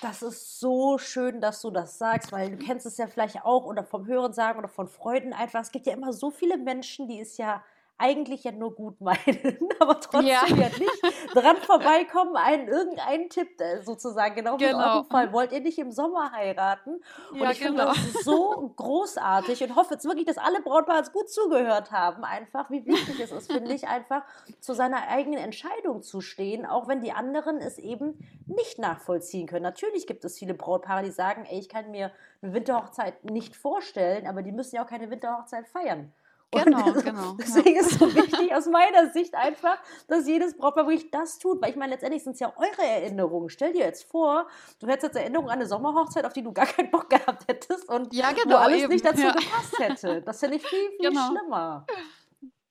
Das 0.00 0.22
ist 0.22 0.60
so 0.60 0.98
schön, 0.98 1.40
dass 1.40 1.62
du 1.62 1.70
das 1.70 1.96
sagst, 1.96 2.30
weil 2.30 2.50
du 2.50 2.56
kennst 2.58 2.84
es 2.84 2.98
ja 2.98 3.06
vielleicht 3.06 3.42
auch 3.42 3.64
oder 3.64 3.84
vom 3.84 4.06
Hören 4.06 4.34
sagen 4.34 4.58
oder 4.58 4.68
von 4.68 4.86
Freunden 4.86 5.32
einfach. 5.32 5.62
Es 5.62 5.70
gibt 5.70 5.86
ja 5.86 5.94
immer 5.94 6.12
so 6.12 6.30
viele 6.30 6.58
Menschen, 6.58 7.08
die 7.08 7.20
es 7.20 7.38
ja 7.38 7.64
eigentlich 7.96 8.42
ja 8.42 8.52
nur 8.52 8.74
gut 8.74 9.00
meinen, 9.00 9.18
aber 9.78 10.00
trotzdem 10.00 10.26
ja, 10.26 10.44
ja 10.48 10.68
nicht 10.68 11.02
dran 11.32 11.56
vorbeikommen, 11.58 12.36
einen 12.36 12.66
irgendeinen 12.68 13.28
Tipp 13.30 13.60
äh, 13.60 13.82
sozusagen, 13.82 14.34
genau 14.34 14.58
wie 14.58 14.64
genau. 14.64 14.78
in 14.78 14.84
eurem 14.84 15.04
Fall. 15.06 15.32
Wollt 15.32 15.52
ihr 15.52 15.60
nicht 15.60 15.78
im 15.78 15.92
Sommer 15.92 16.32
heiraten? 16.32 17.00
Und 17.30 17.38
ja, 17.38 17.50
ich 17.52 17.60
genau. 17.60 17.92
finde 17.92 18.10
das 18.12 18.24
so 18.24 18.72
großartig 18.76 19.62
und 19.62 19.76
hoffe 19.76 19.94
jetzt 19.94 20.04
wirklich, 20.04 20.26
dass 20.26 20.38
alle 20.38 20.60
Brautpaare 20.60 21.04
gut 21.12 21.30
zugehört 21.30 21.92
haben, 21.92 22.24
einfach, 22.24 22.68
wie 22.70 22.84
wichtig 22.84 23.20
es 23.20 23.30
ist, 23.30 23.52
finde 23.52 23.72
ich, 23.72 23.86
einfach 23.86 24.22
zu 24.60 24.74
seiner 24.74 25.08
eigenen 25.08 25.38
Entscheidung 25.38 26.02
zu 26.02 26.20
stehen, 26.20 26.66
auch 26.66 26.88
wenn 26.88 27.00
die 27.00 27.12
anderen 27.12 27.58
es 27.58 27.78
eben 27.78 28.18
nicht 28.46 28.78
nachvollziehen 28.78 29.46
können. 29.46 29.62
Natürlich 29.62 30.06
gibt 30.06 30.24
es 30.24 30.38
viele 30.38 30.54
Brautpaare, 30.54 31.04
die 31.04 31.10
sagen, 31.10 31.44
ey, 31.48 31.60
ich 31.60 31.68
kann 31.68 31.90
mir 31.92 32.10
eine 32.42 32.54
Winterhochzeit 32.54 33.24
nicht 33.24 33.54
vorstellen, 33.54 34.26
aber 34.26 34.42
die 34.42 34.52
müssen 34.52 34.76
ja 34.76 34.84
auch 34.84 34.88
keine 34.88 35.10
Winterhochzeit 35.10 35.68
feiern. 35.68 36.12
Genau, 36.54 36.92
genau. 36.92 37.36
Deswegen 37.38 37.74
ja. 37.74 37.80
ist 37.80 37.92
es 37.92 37.98
so 37.98 38.14
wichtig 38.14 38.54
aus 38.54 38.66
meiner 38.66 39.10
Sicht 39.10 39.34
einfach, 39.34 39.78
dass 40.08 40.26
jedes 40.26 40.56
Brautpaar 40.56 40.86
wirklich 40.86 41.10
das 41.10 41.38
tut. 41.38 41.60
Weil 41.60 41.70
ich 41.70 41.76
meine, 41.76 41.92
letztendlich 41.92 42.22
sind 42.22 42.34
es 42.34 42.40
ja 42.40 42.52
eure 42.56 42.82
Erinnerungen. 42.86 43.48
Stell 43.48 43.72
dir 43.72 43.84
jetzt 43.84 44.10
vor, 44.10 44.46
du 44.80 44.86
hättest 44.86 45.14
jetzt 45.14 45.16
Erinnerungen 45.16 45.50
an 45.50 45.58
eine 45.58 45.66
Sommerhochzeit, 45.66 46.24
auf 46.24 46.32
die 46.32 46.42
du 46.42 46.52
gar 46.52 46.66
keinen 46.66 46.90
Bock 46.90 47.10
gehabt 47.10 47.48
hättest 47.48 47.88
und 47.88 48.12
ja, 48.14 48.32
genau, 48.32 48.56
wo 48.56 48.58
alles 48.58 48.82
eben. 48.82 48.92
nicht 48.92 49.04
dazu 49.04 49.22
ja. 49.22 49.32
gepasst 49.32 49.78
hätte. 49.78 50.22
Das 50.22 50.40
finde 50.40 50.56
ich 50.56 50.66
viel, 50.66 50.90
viel 51.00 51.10
genau. 51.10 51.28
schlimmer. 51.28 51.86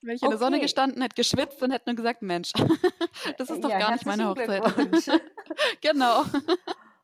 Wenn 0.01 0.15
ich 0.15 0.23
in 0.23 0.29
der 0.29 0.39
Sonne 0.39 0.59
gestanden 0.59 1.01
hätte, 1.01 1.15
geschwitzt 1.15 1.61
und 1.63 1.71
hätte 1.71 1.89
nur 1.89 1.95
gesagt, 1.95 2.21
Mensch, 2.21 2.51
das 3.37 3.49
ist 3.49 3.63
doch 3.63 3.69
gar 3.69 3.91
nicht 3.91 4.05
meine 4.05 4.27
Hochzeit. 4.29 4.63
genau. 5.81 6.23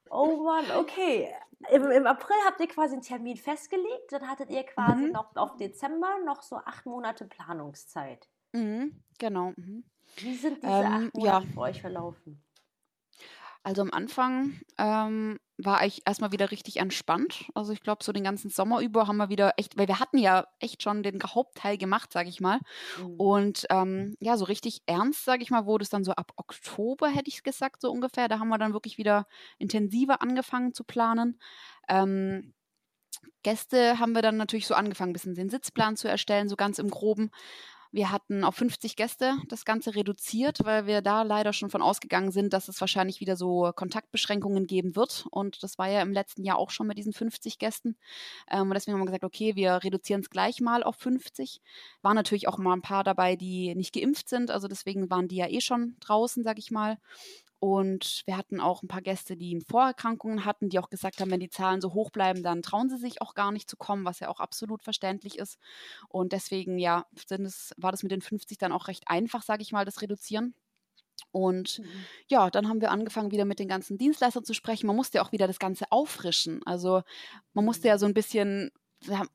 Oh 0.09 0.43
Mann, 0.43 0.65
okay 0.77 1.34
im, 1.72 1.91
im, 1.91 2.07
April 2.07 2.36
habt 2.45 2.60
ihr 2.62 2.68
quasi 2.68 2.93
einen 2.93 3.01
Termin 3.01 3.38
festgelegt, 3.38 4.12
dann 4.12 4.28
hattet 4.28 4.49
ihr 4.49 4.64
quasi 4.64 5.05
mhm. 5.05 5.12
noch 5.12 5.36
auf 5.36 5.57
Dezember 5.57 6.18
noch 6.26 6.41
so 6.41 6.57
acht 6.57 6.86
Monate 6.86 7.26
Planungszeit. 7.26 8.30
Mhm, 8.53 9.03
genau. 9.18 9.53
Mhm. 9.55 9.84
Wie 10.18 10.36
sind 10.36 10.64
diese 10.64 10.72
ähm, 10.72 10.86
acht 10.86 11.16
Monate 11.16 11.45
ja. 11.45 11.53
für 11.53 11.60
euch 11.60 11.82
verlaufen? 11.82 12.43
Also 13.64 13.82
am 13.82 13.91
Anfang 13.91 14.60
ähm, 14.78 15.38
war 15.62 15.86
ich 15.86 16.01
erstmal 16.05 16.32
wieder 16.32 16.51
richtig 16.51 16.78
entspannt. 16.78 17.45
Also 17.53 17.74
ich 17.74 17.82
glaube, 17.82 18.03
so 18.03 18.12
den 18.12 18.24
ganzen 18.24 18.49
Sommer 18.49 18.82
über 18.82 19.07
haben 19.07 19.18
wir 19.18 19.30
wieder 19.30 19.53
echt, 19.57 19.78
weil 19.78 19.88
wir 19.88 19.99
hatten 19.99 20.18
ja 20.18 20.47
echt 20.60 20.82
schon 20.82 21.03
den 21.03 21.22
Hauptteil 21.22 21.78
gemacht, 21.78 22.14
sage 22.14 22.30
ich 22.30 22.39
mal. 22.39 22.60
Mhm. 22.97 23.16
Und 23.18 23.66
ähm, 23.70 24.16
ja, 24.20 24.38
so 24.38 24.45
richtig 24.45 24.82
ernst, 24.86 25.26
sage 25.26 25.43
ich 25.43 25.51
mal, 25.51 25.66
wurde 25.66 25.84
es 25.84 25.89
dann 25.89 26.05
so 26.05 26.14
ab 26.14 26.32
Oktober, 26.38 27.10
hätte 27.10 27.30
ich 27.30 27.43
gesagt, 27.43 27.82
so 27.82 27.91
ungefähr. 27.91 28.30
Da 28.30 28.39
haben 28.39 28.49
wir 28.49 28.57
dann 28.57 28.74
wirklich 28.74 28.97
wieder 28.97 29.28
intensiver 29.57 30.22
angefangen 30.22 30.74
zu 30.74 30.84
planen. 30.86 31.39
Ähm, 31.89 32.53
Gäste 33.43 33.99
haben 33.99 34.14
wir 34.14 34.22
dann 34.22 34.38
natürlich 34.38 34.68
so 34.68 34.76
angefangen, 34.76 35.12
ein 35.12 35.14
bisschen 35.14 35.36
den 35.36 35.49
Sitzplan 35.49 35.95
zu 35.95 36.07
erstellen, 36.07 36.49
so 36.49 36.55
ganz 36.55 36.80
im 36.80 36.89
Groben. 36.89 37.32
Wir 37.91 38.11
hatten 38.11 38.43
auf 38.43 38.55
50 38.55 38.95
Gäste 38.95 39.35
das 39.47 39.65
Ganze 39.65 39.95
reduziert, 39.95 40.59
weil 40.63 40.85
wir 40.85 41.01
da 41.01 41.23
leider 41.23 41.53
schon 41.53 41.71
von 41.71 41.81
ausgegangen 41.81 42.31
sind, 42.31 42.53
dass 42.53 42.67
es 42.67 42.79
wahrscheinlich 42.81 43.19
wieder 43.19 43.35
so 43.35 43.71
Kontaktbeschränkungen 43.75 44.67
geben 44.67 44.95
wird. 44.95 45.25
Und 45.31 45.63
das 45.63 45.79
war 45.79 45.89
ja 45.89 46.03
im 46.03 46.13
letzten 46.13 46.43
Jahr 46.43 46.57
auch 46.57 46.69
schon 46.69 46.85
mit 46.85 46.99
diesen 46.99 47.13
50 47.13 47.57
Gästen. 47.57 47.97
Ähm, 48.51 48.63
und 48.63 48.75
deswegen 48.75 48.93
haben 48.93 49.01
wir 49.01 49.07
gesagt, 49.07 49.23
okay, 49.23 49.55
wir 49.55 49.83
reduzieren 49.83 50.21
es 50.21 50.29
gleich 50.29 50.61
mal 50.61 50.83
auf 50.83 50.97
50. 50.97 51.61
Waren 52.03 52.15
natürlich 52.15 52.47
auch 52.47 52.59
mal 52.59 52.73
ein 52.73 52.83
paar 52.83 53.03
dabei, 53.03 53.35
die 53.35 53.73
nicht 53.73 53.93
geimpft 53.93 54.29
sind. 54.29 54.51
Also 54.51 54.67
deswegen 54.67 55.09
waren 55.09 55.27
die 55.27 55.37
ja 55.37 55.47
eh 55.47 55.61
schon 55.61 55.95
draußen, 55.99 56.43
sag 56.43 56.59
ich 56.59 56.69
mal. 56.69 56.99
Und 57.60 58.24
wir 58.26 58.38
hatten 58.38 58.62
auch 58.62 58.84
ein 58.84 58.88
paar 58.88 59.01
Gäste, 59.01 59.36
die 59.36 59.60
Vorerkrankungen 59.68 60.45
hatten, 60.45 60.70
die 60.70 60.80
auch 60.80 60.89
gesagt 60.89 61.20
haben, 61.20 61.30
wenn 61.30 61.41
die 61.41 61.49
Zahlen 61.49 61.82
so 61.82 61.93
hoch 61.93 62.10
bleiben, 62.10 62.41
dann 62.41 62.62
trauen 62.62 62.89
sie 62.89 62.97
sich 62.97 63.22
auch 63.22 63.34
gar 63.34 63.51
nicht 63.51 63.70
zu 63.70 63.76
kommen, 63.76 64.05
was 64.05 64.20
ja 64.20 64.30
auch 64.30 64.39
absolut 64.39 64.82
verständlich 64.82 65.38
ist. 65.38 65.60
Und 66.07 66.32
deswegen, 66.32 66.80
ja, 66.80 67.05
es, 67.30 67.74
war 67.78 67.91
das 67.91 68.03
mit 68.03 68.14
den 68.14 68.22
50 68.22 68.57
dann 68.57 68.72
auch 68.72 68.88
recht 68.88 69.03
einfach, 69.07 69.43
sage 69.43 69.62
ich 69.62 69.74
mal, 69.74 69.84
das 69.84 70.01
Reduzieren. 70.01 70.55
Und 71.32 71.80
mhm. 71.80 72.05
ja, 72.28 72.49
dann 72.49 72.70
haben 72.70 72.80
wir 72.80 72.91
angefangen, 72.91 73.32
wieder 73.32 73.43
mit 73.43 73.60
den 73.60 73.68
ganzen 73.68 73.97
Dienstleistern 73.97 74.45
zu 74.45 74.53
sprechen. 74.53 74.88
Man 74.88 74.95
musste 74.95 75.18
ja 75.18 75.24
auch 75.26 75.34
wieder 75.34 75.47
das 75.47 75.60
Ganze 75.60 75.91
auffrischen. 75.91 76.66
Also 76.66 77.03
man 77.53 77.66
musste 77.66 77.89
ja 77.89 77.97
so 77.97 78.05
ein 78.05 78.14
bisschen 78.14 78.72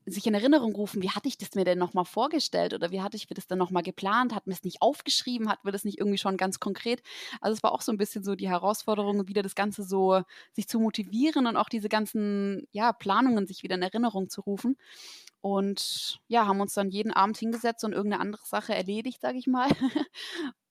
sich 0.07 0.27
in 0.27 0.35
Erinnerung 0.35 0.75
rufen, 0.75 1.03
wie 1.03 1.11
hatte 1.11 1.29
ich 1.29 1.39
das 1.39 1.55
mir 1.55 1.65
denn 1.65 1.79
nochmal 1.79 2.05
vorgestellt 2.05 2.75
oder 2.75 2.91
wie 2.91 3.01
hatte 3.01 3.17
ich 3.17 3.31
mir 3.31 3.35
das 3.35 3.47
dann 3.47 3.59
nochmal 3.59 3.83
geplant? 3.83 4.35
Hat 4.35 4.47
mir 4.47 4.53
es 4.53 4.63
nicht 4.63 4.83
aufgeschrieben? 4.83 5.49
Hat 5.49 5.65
mir 5.65 5.73
das 5.73 5.85
nicht 5.85 5.99
irgendwie 5.99 6.19
schon 6.19 6.37
ganz 6.37 6.61
konkret? 6.61 7.03
Also 7.41 7.57
es 7.57 7.63
war 7.63 7.73
auch 7.73 7.81
so 7.83 7.91
ein 7.93 7.99
bisschen 7.99 8.25
so 8.25 8.35
die 8.35 8.49
Herausforderung, 8.49 9.27
wieder 9.27 9.43
das 9.43 9.55
Ganze 9.55 9.83
so 9.83 10.23
sich 10.53 10.69
zu 10.69 10.79
motivieren 10.81 11.47
und 11.47 11.57
auch 11.57 11.69
diese 11.69 11.89
ganzen 11.89 12.69
ja, 12.73 12.93
Planungen 12.93 13.47
sich 13.47 13.63
wieder 13.63 13.77
in 13.77 13.83
Erinnerung 13.83 14.29
zu 14.29 14.43
rufen. 14.43 14.77
Und 15.41 16.21
ja, 16.29 16.47
haben 16.47 16.61
uns 16.61 16.75
dann 16.75 16.91
jeden 16.91 17.13
Abend 17.13 17.37
hingesetzt 17.37 17.85
und 17.85 17.93
irgendeine 17.93 18.23
andere 18.23 18.45
Sache 18.47 18.75
erledigt, 18.75 19.21
sage 19.21 19.39
ich 19.39 19.47
mal. 19.47 19.69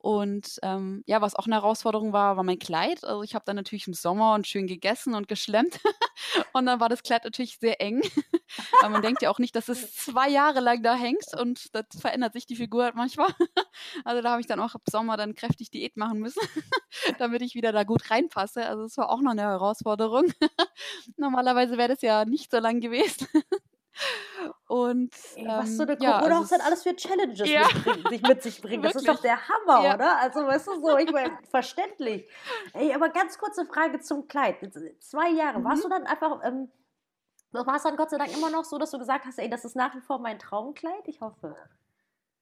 Und 0.04 0.60
ähm, 0.64 1.02
ja, 1.08 1.22
was 1.22 1.34
auch 1.34 1.46
eine 1.46 1.56
Herausforderung 1.56 2.12
war, 2.12 2.36
war 2.36 2.44
mein 2.44 2.60
Kleid. 2.60 3.06
Also 3.06 3.24
ich 3.24 3.36
habe 3.36 3.46
dann 3.46 3.56
natürlich 3.56 3.88
im 3.88 3.94
Sommer 3.94 4.34
und 4.34 4.46
schön 4.46 4.68
gegessen 4.68 5.16
und 5.16 5.30
geschlemmt. 5.30 5.80
und 6.54 6.66
dann 6.66 6.82
war 6.82 6.90
das 6.90 7.04
Kleid 7.04 7.24
natürlich 7.24 7.58
sehr 7.58 7.80
eng. 7.80 8.02
Weil 8.82 8.90
man 8.90 9.02
denkt 9.02 9.22
ja 9.22 9.30
auch 9.30 9.40
nicht, 9.40 9.56
dass 9.56 9.70
es 9.70 9.96
zwei 9.96 10.28
Jahre 10.28 10.60
lang 10.60 10.84
da 10.84 10.96
hängt 10.96 11.24
und 11.40 11.74
das 11.74 11.86
verändert 11.98 12.34
sich 12.34 12.46
die 12.46 12.58
Figur 12.58 12.84
halt 12.84 12.96
manchmal. 12.96 13.30
also 14.04 14.22
da 14.22 14.32
habe 14.32 14.42
ich 14.42 14.48
dann 14.48 14.60
auch 14.60 14.76
im 14.76 14.82
Sommer 14.92 15.16
dann 15.16 15.36
kräftig 15.36 15.72
Diät 15.72 15.96
machen 15.96 16.20
müssen, 16.20 16.46
damit 17.18 17.42
ich 17.42 17.56
wieder 17.56 17.72
da 17.72 17.86
gut 17.86 18.12
reinpasse. 18.12 18.66
Also 18.66 18.84
es 18.84 18.98
war 18.98 19.10
auch 19.10 19.22
noch 19.22 19.32
eine 19.32 19.44
Herausforderung. 19.44 20.34
Normalerweise 21.16 21.78
wäre 21.78 21.88
das 21.94 22.02
ja 22.02 22.26
nicht 22.26 22.52
so 22.52 22.60
lang 22.60 22.82
gewesen. 22.82 23.26
Und 24.74 25.14
Ey, 25.36 25.46
was 25.46 25.78
so 25.78 25.84
eine 25.84 25.96
ja, 26.02 26.18
Corona 26.18 26.40
also 26.40 26.56
alles 26.56 26.82
für 26.82 26.96
Challenges 26.96 27.48
ja. 27.48 27.68
mitbringen, 27.68 28.06
sich 28.10 28.22
mit 28.24 28.42
sich 28.42 28.62
bringt. 28.64 28.84
Das 28.84 28.96
ist 28.96 29.08
doch 29.08 29.22
der 29.22 29.38
Hammer, 29.48 29.84
ja. 29.84 29.94
oder? 29.94 30.18
Also, 30.18 30.48
weißt 30.48 30.66
du 30.66 30.82
so, 30.82 30.98
ich 30.98 31.12
meine, 31.12 31.38
verständlich. 31.52 32.28
Ey, 32.74 32.92
aber 32.92 33.10
ganz 33.10 33.38
kurze 33.38 33.68
Frage 33.68 34.00
zum 34.00 34.28
Kleid. 34.28 34.58
Zwei 35.00 35.30
Jahre, 35.30 35.60
mhm. 35.60 35.66
warst 35.66 35.84
du 35.84 35.90
dann 35.90 36.08
einfach, 36.08 36.40
ähm, 36.44 36.72
war 37.52 37.76
es 37.76 37.84
dann 37.84 37.96
Gott 37.96 38.10
sei 38.10 38.18
Dank 38.18 38.36
immer 38.36 38.50
noch 38.50 38.66
so, 38.66 38.80
dass 38.80 38.90
du 38.90 38.98
gesagt 38.98 39.26
hast, 39.28 39.38
ey, 39.38 39.48
das 39.48 39.64
ist 39.64 39.76
nach 39.76 39.94
wie 39.94 40.02
vor 40.02 40.18
mein 40.18 40.40
Traumkleid? 40.40 41.08
Ich 41.08 41.22
hoffe. 41.22 41.56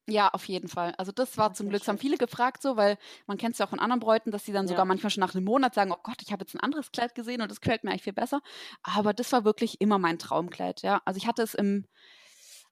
Ja, 0.08 0.30
auf 0.30 0.46
jeden 0.46 0.70
Fall. 0.70 0.94
Also 0.98 1.12
das 1.12 1.38
war 1.38 1.50
das 1.50 1.58
zum 1.58 1.68
Glück, 1.68 1.86
haben 1.86 1.98
viele 1.98 2.18
gefragt 2.18 2.62
so, 2.62 2.78
weil 2.78 2.98
man 3.28 3.38
kennt 3.38 3.56
es 3.56 3.60
ja 3.60 3.66
auch 3.66 3.70
von 3.70 3.80
anderen 3.80 4.00
Bräuten, 4.00 4.32
dass 4.32 4.46
sie 4.46 4.54
dann 4.54 4.68
ja. 4.68 4.70
sogar 4.70 4.86
manchmal 4.86 5.10
schon 5.10 5.20
nach 5.20 5.36
einem 5.36 5.44
Monat 5.44 5.76
sagen, 5.76 5.92
oh 5.92 6.00
Gott, 6.02 6.22
ich 6.22 6.32
habe 6.32 6.44
jetzt 6.44 6.56
ein 6.56 6.62
anderes 6.62 6.94
Kleid 6.94 7.14
gesehen 7.14 7.42
und 7.42 7.52
das 7.52 7.60
gefällt 7.60 7.84
mir 7.84 7.92
eigentlich 7.92 8.04
viel 8.04 8.14
besser. 8.14 8.40
Aber 8.84 9.14
das 9.14 9.34
war 9.34 9.44
wirklich 9.44 9.82
immer 9.82 10.00
mein 10.00 10.18
Traumkleid, 10.18 10.82
ja. 10.82 11.02
Also 11.04 11.18
ich 11.18 11.28
hatte 11.28 11.44
es 11.44 11.54
im 11.54 11.88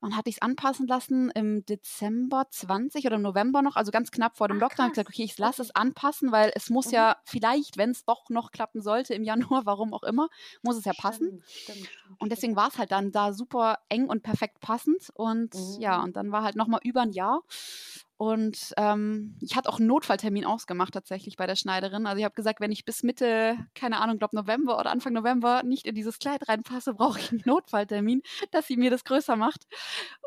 wann 0.02 0.16
hatte 0.16 0.30
ich 0.30 0.38
es 0.38 0.42
anpassen 0.42 0.88
lassen? 0.88 1.30
Im 1.32 1.66
Dezember 1.66 2.48
20 2.50 3.06
oder 3.06 3.16
im 3.16 3.22
November 3.22 3.62
noch, 3.62 3.76
also 3.76 3.92
ganz 3.92 4.12
knapp 4.12 4.38
vor 4.38 4.48
dem 4.48 4.58
Ach, 4.58 4.62
Lockdown. 4.62 4.88
Ich 4.88 4.94
gesagt, 4.94 5.10
okay, 5.10 5.24
ich 5.24 5.38
lasse 5.38 5.62
es 5.62 5.76
anpassen, 5.76 6.32
weil 6.32 6.52
es 6.56 6.70
muss 6.70 6.88
mhm. 6.88 6.94
ja 6.94 7.18
vielleicht, 7.24 7.78
wenn 7.78 7.92
es 7.92 8.06
doch 8.06 8.30
noch 8.30 8.52
klappen 8.52 8.82
sollte 8.82 9.14
im 9.14 9.24
Januar, 9.24 9.66
warum 9.66 9.94
auch 9.94 10.04
immer, 10.04 10.30
muss 10.62 10.78
es 10.78 10.86
ja 10.86 10.94
passen. 10.94 11.42
Stimmt, 11.46 11.80
stimmt, 11.80 11.90
und 12.20 12.32
deswegen 12.32 12.56
war 12.56 12.70
es 12.70 12.78
halt 12.78 12.92
dann 12.92 13.12
da 13.12 13.34
super 13.34 13.80
eng 13.90 14.08
und 14.08 14.24
perfekt 14.24 14.60
passend. 14.60 15.10
Und 15.14 15.56
mhm. 15.56 15.82
ja, 15.82 16.02
und 16.02 16.16
dann 16.16 16.32
war 16.32 16.44
halt 16.44 16.56
nochmal 16.56 16.82
über 16.84 17.02
ein 17.02 17.12
Jahr. 17.12 17.42
Und 18.20 18.74
ähm, 18.76 19.38
ich 19.40 19.56
hatte 19.56 19.70
auch 19.70 19.80
einen 19.80 19.88
Notfalltermin 19.88 20.44
ausgemacht 20.44 20.94
tatsächlich 20.94 21.38
bei 21.38 21.48
der 21.48 21.56
Schneiderin. 21.56 22.06
Also 22.06 22.18
ich 22.18 22.26
habe 22.26 22.36
gesagt, 22.36 22.60
wenn 22.60 22.70
ich 22.70 22.84
bis 22.84 23.02
Mitte, 23.02 23.58
keine 23.76 24.02
Ahnung, 24.02 24.18
glaube 24.18 24.36
November 24.36 24.78
oder 24.78 24.92
Anfang 24.92 25.14
November 25.14 25.64
nicht 25.64 25.86
in 25.86 25.96
dieses 25.96 26.20
Kleid 26.20 26.50
reinpasse, 26.50 26.94
brauche 26.96 27.18
ich 27.18 27.32
einen 27.32 27.44
Notfalltermin, 27.46 28.22
dass 28.52 28.68
sie 28.68 28.76
mir 28.76 28.92
das 28.92 29.06
größer 29.06 29.38
macht. 29.38 29.68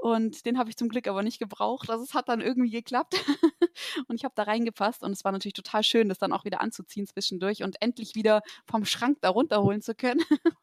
Und 0.00 0.46
den 0.46 0.56
habe 0.56 0.70
ich 0.70 0.78
zum 0.78 0.88
Glück 0.88 1.06
aber 1.06 1.22
nicht 1.22 1.38
gebraucht. 1.38 1.90
Also 1.90 2.02
es 2.02 2.14
hat 2.14 2.30
dann 2.30 2.40
irgendwie 2.40 2.70
geklappt. 2.70 3.14
und 4.08 4.16
ich 4.16 4.24
habe 4.24 4.32
da 4.34 4.44
reingepasst 4.44 5.02
und 5.02 5.12
es 5.12 5.22
war 5.22 5.32
natürlich 5.32 5.52
total 5.52 5.82
schön, 5.82 6.08
das 6.08 6.16
dann 6.16 6.32
auch 6.32 6.46
wieder 6.46 6.62
anzuziehen 6.62 7.06
zwischendurch 7.06 7.62
und 7.62 7.76
endlich 7.82 8.14
wieder 8.14 8.40
vom 8.64 8.86
Schrank 8.86 9.18
da 9.20 9.28
runterholen 9.28 9.82
zu 9.82 9.94
können. 9.94 10.22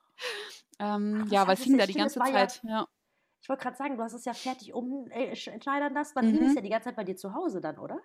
ähm, 0.80 1.28
ja, 1.30 1.46
weil 1.46 1.54
es 1.54 1.64
hing 1.64 1.78
da 1.78 1.86
die 1.86 1.94
ganze 1.94 2.18
Zeit. 2.22 2.60
Ja, 2.64 2.70
ja. 2.70 2.88
Ich 3.42 3.50
wollte 3.50 3.64
gerade 3.64 3.78
sagen, 3.78 3.98
du 3.98 4.04
hast 4.04 4.14
es 4.14 4.26
ja 4.26 4.34
fertig 4.34 4.74
umschneidern 4.74 5.94
lassen. 5.94 6.14
Dann 6.16 6.28
mhm. 6.28 6.38
hing 6.38 6.48
es 6.48 6.56
ja 6.56 6.62
die 6.62 6.70
ganze 6.70 6.86
Zeit 6.86 6.96
bei 6.96 7.04
dir 7.04 7.16
zu 7.16 7.34
Hause 7.34 7.62
dann, 7.62 7.78
oder? 7.78 8.00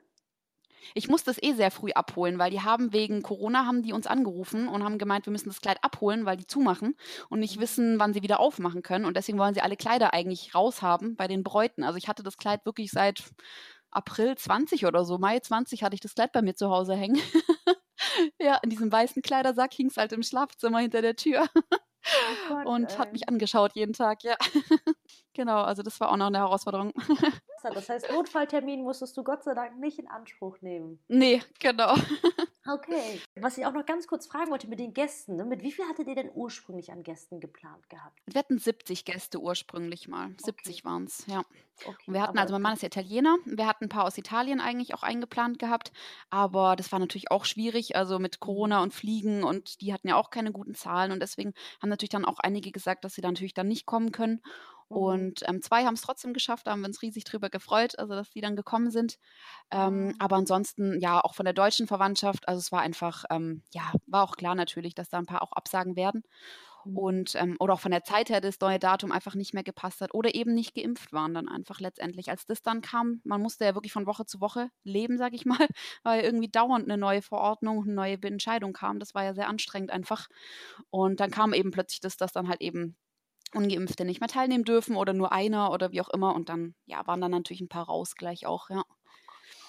Ich 0.93 1.09
musste 1.09 1.30
es 1.30 1.43
eh 1.43 1.55
sehr 1.55 1.70
früh 1.70 1.93
abholen, 1.93 2.39
weil 2.39 2.51
die 2.51 2.61
haben 2.61 2.93
wegen 2.93 3.22
Corona 3.22 3.64
haben 3.64 3.82
die 3.82 3.95
uns 3.95 4.07
angerufen 4.07 4.68
und 4.68 4.85
haben 4.85 4.99
gemeint, 4.99 5.26
wir 5.26 5.32
müssen 5.32 5.49
das 5.49 5.62
Kleid 5.62 5.78
abholen, 5.82 6.26
weil 6.26 6.37
die 6.37 6.47
zumachen 6.47 6.95
und 7.30 7.41
nicht 7.41 7.57
mhm. 7.57 7.62
wissen, 7.62 7.99
wann 7.99 8.12
sie 8.12 8.22
wieder 8.22 8.41
aufmachen 8.41 8.82
können. 8.82 9.07
Und 9.07 9.16
deswegen 9.16 9.39
wollen 9.39 9.55
sie 9.55 9.62
alle 9.62 9.76
Kleider 9.76 10.12
eigentlich 10.12 10.55
raushaben 10.55 11.16
bei 11.16 11.26
den 11.26 11.43
Bräuten. 11.43 11.85
Also 11.85 11.97
ich 11.97 12.09
hatte 12.09 12.22
das 12.22 12.37
Kleid 12.37 12.66
wirklich 12.66 12.91
seit 12.91 13.24
April 13.91 14.37
20 14.37 14.87
oder 14.87 15.05
so, 15.05 15.18
Mai 15.18 15.39
20 15.39 15.82
hatte 15.82 15.95
ich 15.95 16.01
das 16.01 16.14
Kleid 16.14 16.32
bei 16.32 16.43
mir 16.43 16.55
zu 16.55 16.68
Hause 16.68 16.95
hängen. 16.95 17.20
ja, 18.41 18.59
in 18.62 18.70
diesem 18.70 18.91
weißen 18.91 19.22
Kleidersack 19.22 19.72
hing 19.72 19.87
es 19.87 19.97
halt 19.97 20.12
im 20.12 20.22
Schlafzimmer 20.22 20.80
hinter 20.80 21.01
der 21.01 21.16
Tür. 21.16 21.47
Oh 21.57 22.49
Gott, 22.49 22.66
und 22.66 22.91
ey. 22.91 22.97
hat 22.99 23.12
mich 23.12 23.28
angeschaut 23.28 23.72
jeden 23.74 23.95
Tag, 23.95 24.24
ja. 24.24 24.37
genau, 25.35 25.62
also 25.62 25.82
das 25.82 26.01
war 26.01 26.11
auch 26.11 26.16
noch 26.16 26.26
eine 26.26 26.39
Herausforderung. 26.39 26.93
Das 27.72 27.89
heißt, 27.89 28.12
Notfalltermin 28.12 28.82
musstest 28.82 29.16
du 29.16 29.24
Gott 29.24 29.43
sei 29.43 29.55
Dank 29.55 29.78
nicht 29.80 29.99
in 29.99 30.07
Anspruch 30.07 30.61
nehmen. 30.61 31.03
Nee, 31.09 31.41
genau. 31.61 31.95
Okay. 32.66 33.20
Was 33.37 33.59
ich 33.59 33.66
auch 33.66 33.72
noch 33.72 33.85
ganz 33.85 34.07
kurz 34.07 34.26
fragen 34.26 34.51
wollte 34.51 34.68
mit 34.68 34.78
den 34.78 34.95
Gästen. 34.95 35.37
Ne? 35.37 35.45
Mit 35.45 35.62
wie 35.62 35.70
viel 35.70 35.85
hattet 35.87 36.09
ihr 36.09 36.14
denn 36.14 36.30
ursprünglich 36.32 36.91
an 36.91 37.03
Gästen 37.03 37.39
geplant 37.39 37.91
gehabt? 37.91 38.18
Wir 38.24 38.39
hatten 38.39 38.59
70 38.59 39.05
Gäste 39.05 39.39
ursprünglich 39.39 40.09
mal. 40.09 40.35
70 40.43 40.78
okay. 40.78 40.85
waren 40.85 41.05
es, 41.05 41.26
ja. 41.26 41.45
Okay, 41.85 42.05
und 42.07 42.14
wir 42.14 42.22
hatten, 42.22 42.39
also 42.39 42.55
mein 42.55 42.62
Mann 42.62 42.74
ist 42.74 42.82
ja 42.82 42.87
Italiener. 42.87 43.37
Wir 43.45 43.66
hatten 43.66 43.85
ein 43.85 43.89
paar 43.91 44.05
aus 44.05 44.16
Italien 44.16 44.61
eigentlich 44.61 44.95
auch 44.95 45.03
eingeplant 45.03 45.59
gehabt. 45.59 45.93
Aber 46.30 46.74
das 46.74 46.91
war 46.91 46.99
natürlich 47.01 47.30
auch 47.30 47.45
schwierig. 47.45 47.97
Also 47.97 48.18
mit 48.18 48.41
Corona 48.41 48.82
und 48.82 48.95
Fliegen 48.95 49.45
und 49.45 49.82
die 49.82 49.93
hatten 49.93 50.09
ja 50.09 50.16
auch 50.16 50.30
keine 50.30 50.51
guten 50.51 50.74
Zahlen. 50.74 51.12
Und 51.12 51.20
deswegen 51.20 51.53
haben 51.82 51.91
natürlich 51.91 52.11
dann 52.11 52.24
auch 52.24 52.39
einige 52.39 52.72
gesagt, 52.72 53.05
dass 53.05 53.14
sie 53.14 53.20
dann 53.20 53.35
natürlich 53.35 53.55
dann 53.55 53.68
nicht 53.68 53.85
kommen 53.85 54.11
können. 54.11 54.41
Mhm. 54.89 54.97
Und 54.97 55.41
ähm, 55.49 55.62
zwei 55.62 55.85
haben 55.85 55.95
es 55.95 56.03
trotzdem 56.03 56.32
geschafft, 56.32 56.66
da 56.66 56.72
haben 56.72 56.80
wir 56.80 56.89
uns 56.89 57.03
riesig 57.03 57.24
drüber 57.24 57.51
gefreut, 57.51 57.99
also 57.99 58.14
dass 58.14 58.30
die 58.30 58.41
dann 58.41 58.57
gekommen 58.57 58.91
sind. 58.91 59.18
Ähm. 59.70 60.14
Aber 60.18 60.37
ansonsten, 60.37 61.01
ja, 61.01 61.20
auch 61.20 61.35
von 61.35 61.45
der 61.45 61.55
deutschen 61.55 61.87
Verwandtschaft, 61.87 62.49
also 62.49 62.59
es 62.59 62.72
war 62.72 62.80
einfach, 62.80 63.24
ähm, 63.30 63.62
ja, 63.72 63.93
war 64.07 64.22
auch 64.24 64.37
klar 64.37 64.55
natürlich, 64.55 64.95
dass 64.95 65.09
da 65.09 65.18
ein 65.18 65.26
paar 65.26 65.43
auch 65.43 65.53
absagen 65.53 65.97
werden. 65.97 66.22
Mhm. 66.85 66.97
Und 66.99 67.35
ähm, 67.37 67.57
oder 67.61 67.74
auch 67.74 67.80
von 67.80 67.91
der 67.91 68.05
Zeit 68.05 68.30
her 68.30 68.41
das 68.41 68.61
neue 68.61 68.78
Datum 68.78 69.12
einfach 69.12 69.35
nicht 69.35 69.55
mehr 69.55 69.62
gepasst 69.62 70.01
hat 70.01 70.14
oder 70.14 70.35
eben 70.35 70.55
nicht 70.55 70.74
geimpft 70.74 71.12
waren 71.12 71.35
dann 71.35 71.49
einfach 71.49 71.80
letztendlich. 71.80 72.30
Als 72.30 72.47
das 72.47 72.62
dann 72.62 72.80
kam, 72.82 73.20
man 73.24 73.41
musste 73.41 73.64
ja 73.64 73.74
wirklich 73.74 73.93
von 73.93 74.07
Woche 74.07 74.26
zu 74.26 74.41
Woche 74.41 74.70
leben, 74.85 75.18
sag 75.18 75.35
ich 75.35 75.47
mal, 75.47 75.59
weil 76.03 76.22
irgendwie 76.22 76.49
dauernd 76.49 76.85
eine 76.85 76.99
neue 76.99 77.22
Verordnung, 77.22 77.85
eine 77.85 77.95
neue 77.95 78.22
Entscheidung 78.22 78.72
kam. 78.72 78.99
Das 78.99 79.14
war 79.14 79.24
ja 79.24 79.35
sehr 79.35 79.49
anstrengend 79.49 79.91
einfach. 79.91 80.28
Und 80.91 81.20
dann 81.20 81.30
kam 81.30 81.53
eben 81.53 81.70
plötzlich 81.70 82.01
das, 82.01 82.16
dass 82.16 82.32
dann 82.32 82.49
halt 82.49 82.61
eben 82.61 82.97
Ungeimpfte 83.55 84.05
nicht 84.05 84.21
mehr 84.21 84.29
teilnehmen 84.29 84.65
dürfen 84.65 84.97
oder 84.97 85.13
nur 85.13 85.33
einer 85.33 85.71
oder 85.73 85.93
wie 85.93 86.01
auch 86.01 86.09
immer. 86.11 86.35
Und 86.35 86.49
dann, 86.49 86.75
ja, 86.87 87.07
waren 87.07 87.21
dann 87.21 87.31
natürlich 87.31 87.61
ein 87.61 87.69
paar 87.69 87.87
raus 87.87 88.15
gleich 88.17 88.47
auch, 88.47 88.71
ja. 88.71 88.85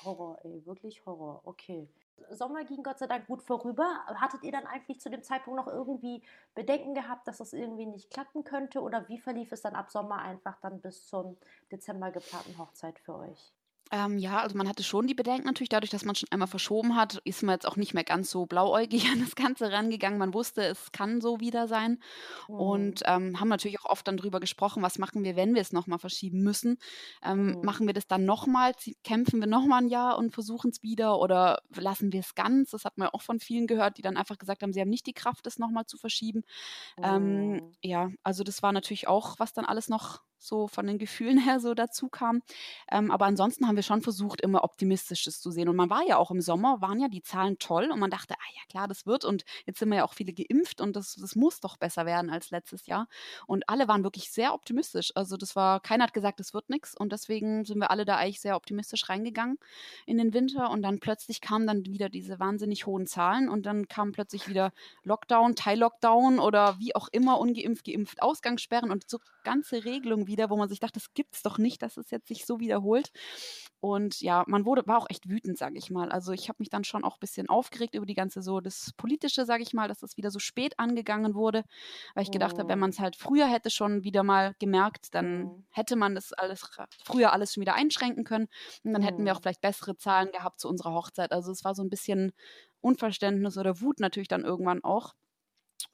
Horror, 0.03 0.37
ey, 0.43 0.65
wirklich 0.65 1.05
Horror. 1.05 1.41
Okay. 1.43 1.89
Sommer 2.29 2.63
ging 2.63 2.81
Gott 2.83 2.97
sei 2.99 3.07
Dank 3.07 3.27
gut 3.27 3.41
vorüber. 3.41 4.05
Hattet 4.07 4.43
ihr 4.43 4.51
dann 4.51 4.65
eigentlich 4.65 5.01
zu 5.01 5.09
dem 5.09 5.21
Zeitpunkt 5.23 5.57
noch 5.57 5.67
irgendwie 5.67 6.23
Bedenken 6.53 6.93
gehabt, 6.93 7.27
dass 7.27 7.37
das 7.39 7.53
irgendwie 7.53 7.85
nicht 7.85 8.09
klappen 8.11 8.43
könnte? 8.43 8.81
Oder 8.81 9.07
wie 9.09 9.19
verlief 9.19 9.51
es 9.51 9.61
dann 9.61 9.75
ab 9.75 9.91
Sommer 9.91 10.19
einfach 10.19 10.59
dann 10.61 10.81
bis 10.81 11.07
zum 11.07 11.37
Dezember 11.71 12.11
geplanten 12.11 12.57
Hochzeit 12.57 12.99
für 12.99 13.15
euch? 13.15 13.53
Ähm, 13.91 14.17
ja, 14.17 14.39
also 14.39 14.57
man 14.57 14.67
hatte 14.67 14.83
schon 14.83 15.05
die 15.05 15.13
Bedenken 15.13 15.45
natürlich, 15.45 15.69
dadurch, 15.69 15.91
dass 15.91 16.05
man 16.05 16.15
schon 16.15 16.29
einmal 16.31 16.47
verschoben 16.47 16.95
hat, 16.95 17.21
ist 17.23 17.43
man 17.43 17.53
jetzt 17.53 17.67
auch 17.67 17.75
nicht 17.75 17.93
mehr 17.93 18.03
ganz 18.03 18.31
so 18.31 18.45
blauäugig 18.45 19.05
an 19.11 19.19
das 19.19 19.35
Ganze 19.35 19.71
rangegangen. 19.71 20.17
Man 20.17 20.33
wusste, 20.33 20.63
es 20.63 20.91
kann 20.91 21.21
so 21.21 21.39
wieder 21.39 21.67
sein. 21.67 21.99
Mhm. 22.47 22.55
Und 22.55 23.01
ähm, 23.05 23.39
haben 23.39 23.47
natürlich 23.47 23.79
auch 23.79 23.85
oft 23.85 24.07
dann 24.07 24.17
drüber 24.17 24.39
gesprochen, 24.39 24.81
was 24.81 24.97
machen 24.97 25.23
wir, 25.23 25.35
wenn 25.35 25.53
wir 25.53 25.61
es 25.61 25.71
nochmal 25.71 25.99
verschieben 25.99 26.41
müssen. 26.41 26.77
Ähm, 27.23 27.47
mhm. 27.47 27.61
Machen 27.61 27.85
wir 27.87 27.93
das 27.93 28.07
dann 28.07 28.25
nochmal, 28.25 28.73
kämpfen 29.03 29.39
wir 29.39 29.47
nochmal 29.47 29.83
ein 29.83 29.89
Jahr 29.89 30.17
und 30.17 30.31
versuchen 30.31 30.71
es 30.71 30.81
wieder 30.81 31.19
oder 31.19 31.59
lassen 31.75 32.11
wir 32.11 32.21
es 32.21 32.33
ganz? 32.33 32.71
Das 32.71 32.85
hat 32.85 32.97
man 32.97 33.09
auch 33.09 33.21
von 33.21 33.39
vielen 33.39 33.67
gehört, 33.67 33.97
die 33.97 34.01
dann 34.01 34.17
einfach 34.17 34.37
gesagt 34.37 34.63
haben, 34.63 34.73
sie 34.73 34.81
haben 34.81 34.89
nicht 34.89 35.05
die 35.05 35.13
Kraft, 35.13 35.45
das 35.45 35.59
nochmal 35.59 35.85
zu 35.85 35.97
verschieben. 35.97 36.43
Ähm, 37.01 37.51
mhm. 37.51 37.71
ja, 37.81 38.09
also 38.23 38.43
das 38.43 38.63
war 38.63 38.71
natürlich 38.71 39.07
auch, 39.07 39.35
was 39.37 39.53
dann 39.53 39.65
alles 39.65 39.89
noch 39.89 40.21
so 40.47 40.67
von 40.67 40.87
den 40.87 40.97
Gefühlen 40.97 41.37
her 41.37 41.59
so 41.59 41.73
dazu 41.73 42.09
kam. 42.09 42.41
Ähm, 42.91 43.11
aber 43.11 43.25
ansonsten 43.25 43.67
haben 43.67 43.75
wir 43.75 43.83
schon 43.83 44.01
versucht, 44.01 44.41
immer 44.41 44.63
Optimistisches 44.63 45.39
zu 45.41 45.51
sehen. 45.51 45.69
Und 45.69 45.75
man 45.75 45.89
war 45.89 46.03
ja 46.07 46.17
auch 46.17 46.31
im 46.31 46.41
Sommer, 46.41 46.81
waren 46.81 46.99
ja 46.99 47.07
die 47.07 47.21
Zahlen 47.21 47.57
toll 47.59 47.89
und 47.91 47.99
man 47.99 48.11
dachte, 48.11 48.35
ah 48.35 48.51
ja 48.55 48.61
klar, 48.69 48.87
das 48.87 49.05
wird. 49.05 49.25
Und 49.25 49.43
jetzt 49.65 49.79
sind 49.79 49.89
wir 49.89 49.97
ja 49.97 50.03
auch 50.05 50.13
viele 50.13 50.33
geimpft 50.33 50.81
und 50.81 50.95
das, 50.95 51.15
das 51.15 51.35
muss 51.35 51.59
doch 51.59 51.77
besser 51.77 52.05
werden 52.05 52.29
als 52.29 52.51
letztes 52.51 52.85
Jahr. 52.87 53.07
Und 53.47 53.69
alle 53.69 53.87
waren 53.87 54.03
wirklich 54.03 54.31
sehr 54.31 54.53
optimistisch. 54.53 55.11
Also 55.15 55.37
das 55.37 55.55
war, 55.55 55.79
keiner 55.79 56.05
hat 56.05 56.13
gesagt, 56.13 56.39
es 56.39 56.53
wird 56.53 56.69
nichts. 56.69 56.95
Und 56.95 57.11
deswegen 57.11 57.65
sind 57.65 57.79
wir 57.79 57.91
alle 57.91 58.05
da 58.05 58.17
eigentlich 58.17 58.41
sehr 58.41 58.55
optimistisch 58.55 59.09
reingegangen 59.09 59.57
in 60.05 60.17
den 60.17 60.33
Winter. 60.33 60.69
Und 60.69 60.81
dann 60.81 60.99
plötzlich 60.99 61.41
kamen 61.41 61.67
dann 61.67 61.85
wieder 61.85 62.09
diese 62.09 62.39
wahnsinnig 62.39 62.85
hohen 62.85 63.07
Zahlen 63.07 63.49
und 63.49 63.65
dann 63.65 63.87
kam 63.87 64.11
plötzlich 64.11 64.47
wieder 64.47 64.71
Lockdown, 65.03 65.55
Teil-Lockdown 65.55 66.39
oder 66.39 66.79
wie 66.79 66.95
auch 66.95 67.07
immer, 67.11 67.39
ungeimpft, 67.39 67.85
geimpft, 67.85 68.21
Ausgangssperren 68.21 68.91
und 68.91 69.09
so 69.09 69.19
ganze 69.43 69.85
Regelung 69.85 70.27
wieder, 70.35 70.49
wo 70.49 70.57
man 70.57 70.67
sich 70.67 70.79
dachte, 70.79 70.99
das 70.99 71.13
gibt 71.13 71.35
es 71.35 71.43
doch 71.43 71.57
nicht, 71.57 71.81
dass 71.81 71.95
es 71.95 72.11
jetzt 72.11 72.27
sich 72.27 72.45
so 72.45 72.59
wiederholt. 72.59 73.11
Und 73.79 74.19
ja, 74.19 74.43
man 74.47 74.65
wurde, 74.65 74.85
war 74.85 74.97
auch 74.97 75.09
echt 75.09 75.29
wütend, 75.29 75.57
sage 75.57 75.77
ich 75.77 75.89
mal. 75.89 76.11
Also 76.11 76.33
ich 76.33 76.49
habe 76.49 76.57
mich 76.59 76.69
dann 76.69 76.83
schon 76.83 77.05
auch 77.05 77.15
ein 77.15 77.19
bisschen 77.21 77.47
aufgeregt 77.47 77.95
über 77.95 78.05
die 78.05 78.13
ganze 78.13 78.41
so, 78.41 78.59
das 78.59 78.91
Politische, 78.97 79.45
sage 79.45 79.63
ich 79.63 79.73
mal, 79.73 79.87
dass 79.87 79.99
das 79.99 80.17
wieder 80.17 80.31
so 80.31 80.39
spät 80.39 80.77
angegangen 80.77 81.35
wurde, 81.35 81.63
weil 82.13 82.23
ich 82.23 82.31
gedacht 82.31 82.57
habe, 82.57 82.67
wenn 82.67 82.79
man 82.79 82.89
es 82.89 82.99
halt 82.99 83.15
früher 83.15 83.47
hätte 83.47 83.69
schon 83.69 84.03
wieder 84.03 84.23
mal 84.23 84.55
gemerkt, 84.59 85.15
dann 85.15 85.43
mhm. 85.43 85.65
hätte 85.69 85.95
man 85.95 86.15
das 86.15 86.33
alles 86.33 86.69
früher 87.03 87.31
alles 87.31 87.53
schon 87.53 87.61
wieder 87.61 87.75
einschränken 87.75 88.23
können 88.23 88.47
und 88.83 88.93
dann 88.93 89.01
hätten 89.01 89.23
wir 89.23 89.33
auch 89.33 89.41
vielleicht 89.41 89.61
bessere 89.61 89.95
Zahlen 89.95 90.31
gehabt 90.31 90.59
zu 90.59 90.67
unserer 90.67 90.93
Hochzeit. 90.93 91.31
Also 91.31 91.51
es 91.51 91.63
war 91.63 91.75
so 91.75 91.83
ein 91.83 91.89
bisschen 91.89 92.33
Unverständnis 92.81 93.57
oder 93.57 93.81
Wut 93.81 93.99
natürlich 93.99 94.27
dann 94.27 94.43
irgendwann 94.43 94.83
auch. 94.83 95.15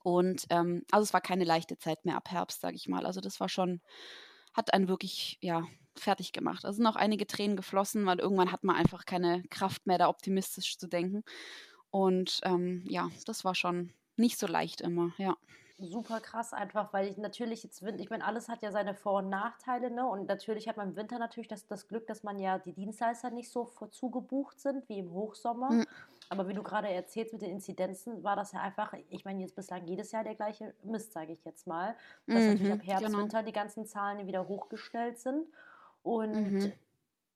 Und 0.04 0.46
ähm, 0.50 0.84
also 0.92 1.04
es 1.04 1.14
war 1.14 1.22
keine 1.22 1.44
leichte 1.44 1.78
Zeit 1.78 2.06
mehr 2.06 2.16
ab 2.16 2.30
Herbst, 2.30 2.62
sage 2.62 2.76
ich 2.76 2.88
mal. 2.88 3.06
Also 3.06 3.22
das 3.22 3.40
war 3.40 3.50
schon, 3.50 3.82
hat 4.54 4.74
einen 4.74 4.88
wirklich, 4.88 5.38
ja, 5.42 5.66
fertig 5.96 6.32
gemacht. 6.34 6.66
Also 6.66 6.78
sind 6.78 6.88
auch 6.88 6.96
einige 6.96 7.28
Tränen 7.28 7.58
geflossen, 7.58 8.06
weil 8.06 8.20
irgendwann 8.20 8.52
hat 8.52 8.64
man 8.64 8.76
einfach 8.76 9.06
keine 9.06 9.44
Kraft 9.50 9.86
mehr, 9.88 9.98
da 9.98 10.08
optimistisch 10.08 10.78
zu 10.78 10.88
denken. 10.88 11.24
Und 11.90 12.40
ähm, 12.44 12.84
ja, 12.88 13.10
das 13.26 13.44
war 13.44 13.56
schon 13.56 13.94
nicht 14.16 14.40
so 14.40 14.48
leicht 14.48 14.82
immer, 14.82 15.14
ja 15.18 15.36
super 15.82 16.20
krass 16.20 16.54
einfach, 16.54 16.94
weil 16.94 17.08
ich 17.08 17.18
natürlich 17.18 17.64
jetzt, 17.64 17.82
ich 17.82 18.10
meine, 18.10 18.26
alles 18.26 18.50
hat 18.50 18.62
ja 18.62 18.72
seine 18.72 18.94
Vor- 18.94 19.20
und 19.20 19.30
Nachteile, 19.30 19.92
ne? 19.92 20.06
Und 20.06 20.28
natürlich 20.28 20.68
hat 20.68 20.78
man 20.78 20.90
im 20.90 20.96
Winter 20.96 21.20
natürlich 21.20 21.48
das, 21.48 21.68
das 21.68 21.88
Glück, 21.88 22.08
dass 22.08 22.24
man 22.24 22.40
ja 22.40 22.60
die 22.60 22.74
Dienstleister 22.74 23.32
nicht 23.32 23.50
so 23.50 23.66
zugebucht 23.92 24.60
sind 24.60 24.88
wie 24.90 25.00
im 25.00 25.12
Hochsommer. 25.12 25.72
Mhm. 25.72 25.86
Aber 26.32 26.48
wie 26.48 26.54
du 26.54 26.64
gerade 26.64 26.88
erzählst 26.88 27.34
mit 27.34 27.42
den 27.42 27.52
Inzidenzen, 27.52 28.24
war 28.24 28.38
das 28.38 28.54
ja 28.54 28.62
einfach, 28.62 28.94
ich 29.10 29.26
meine, 29.26 29.42
jetzt 29.42 29.56
bislang 29.56 29.86
jedes 29.86 30.14
Jahr 30.14 30.24
der 30.24 30.36
gleiche 30.36 30.74
Mist, 30.82 31.12
sage 31.12 31.34
ich 31.34 31.44
jetzt 31.44 31.68
mal. 31.68 31.96
Dass 32.26 32.44
mhm, 32.44 32.52
natürlich 32.52 32.74
ab 32.74 32.80
Herbst, 32.84 33.06
genau. 33.06 33.18
Winter 33.20 33.44
die 33.44 33.52
ganzen 33.52 33.86
Zahlen 33.86 34.26
wieder 34.26 34.48
hochgestellt 34.48 35.20
sind. 35.20 35.48
Und 36.04 36.32
mhm 36.32 36.74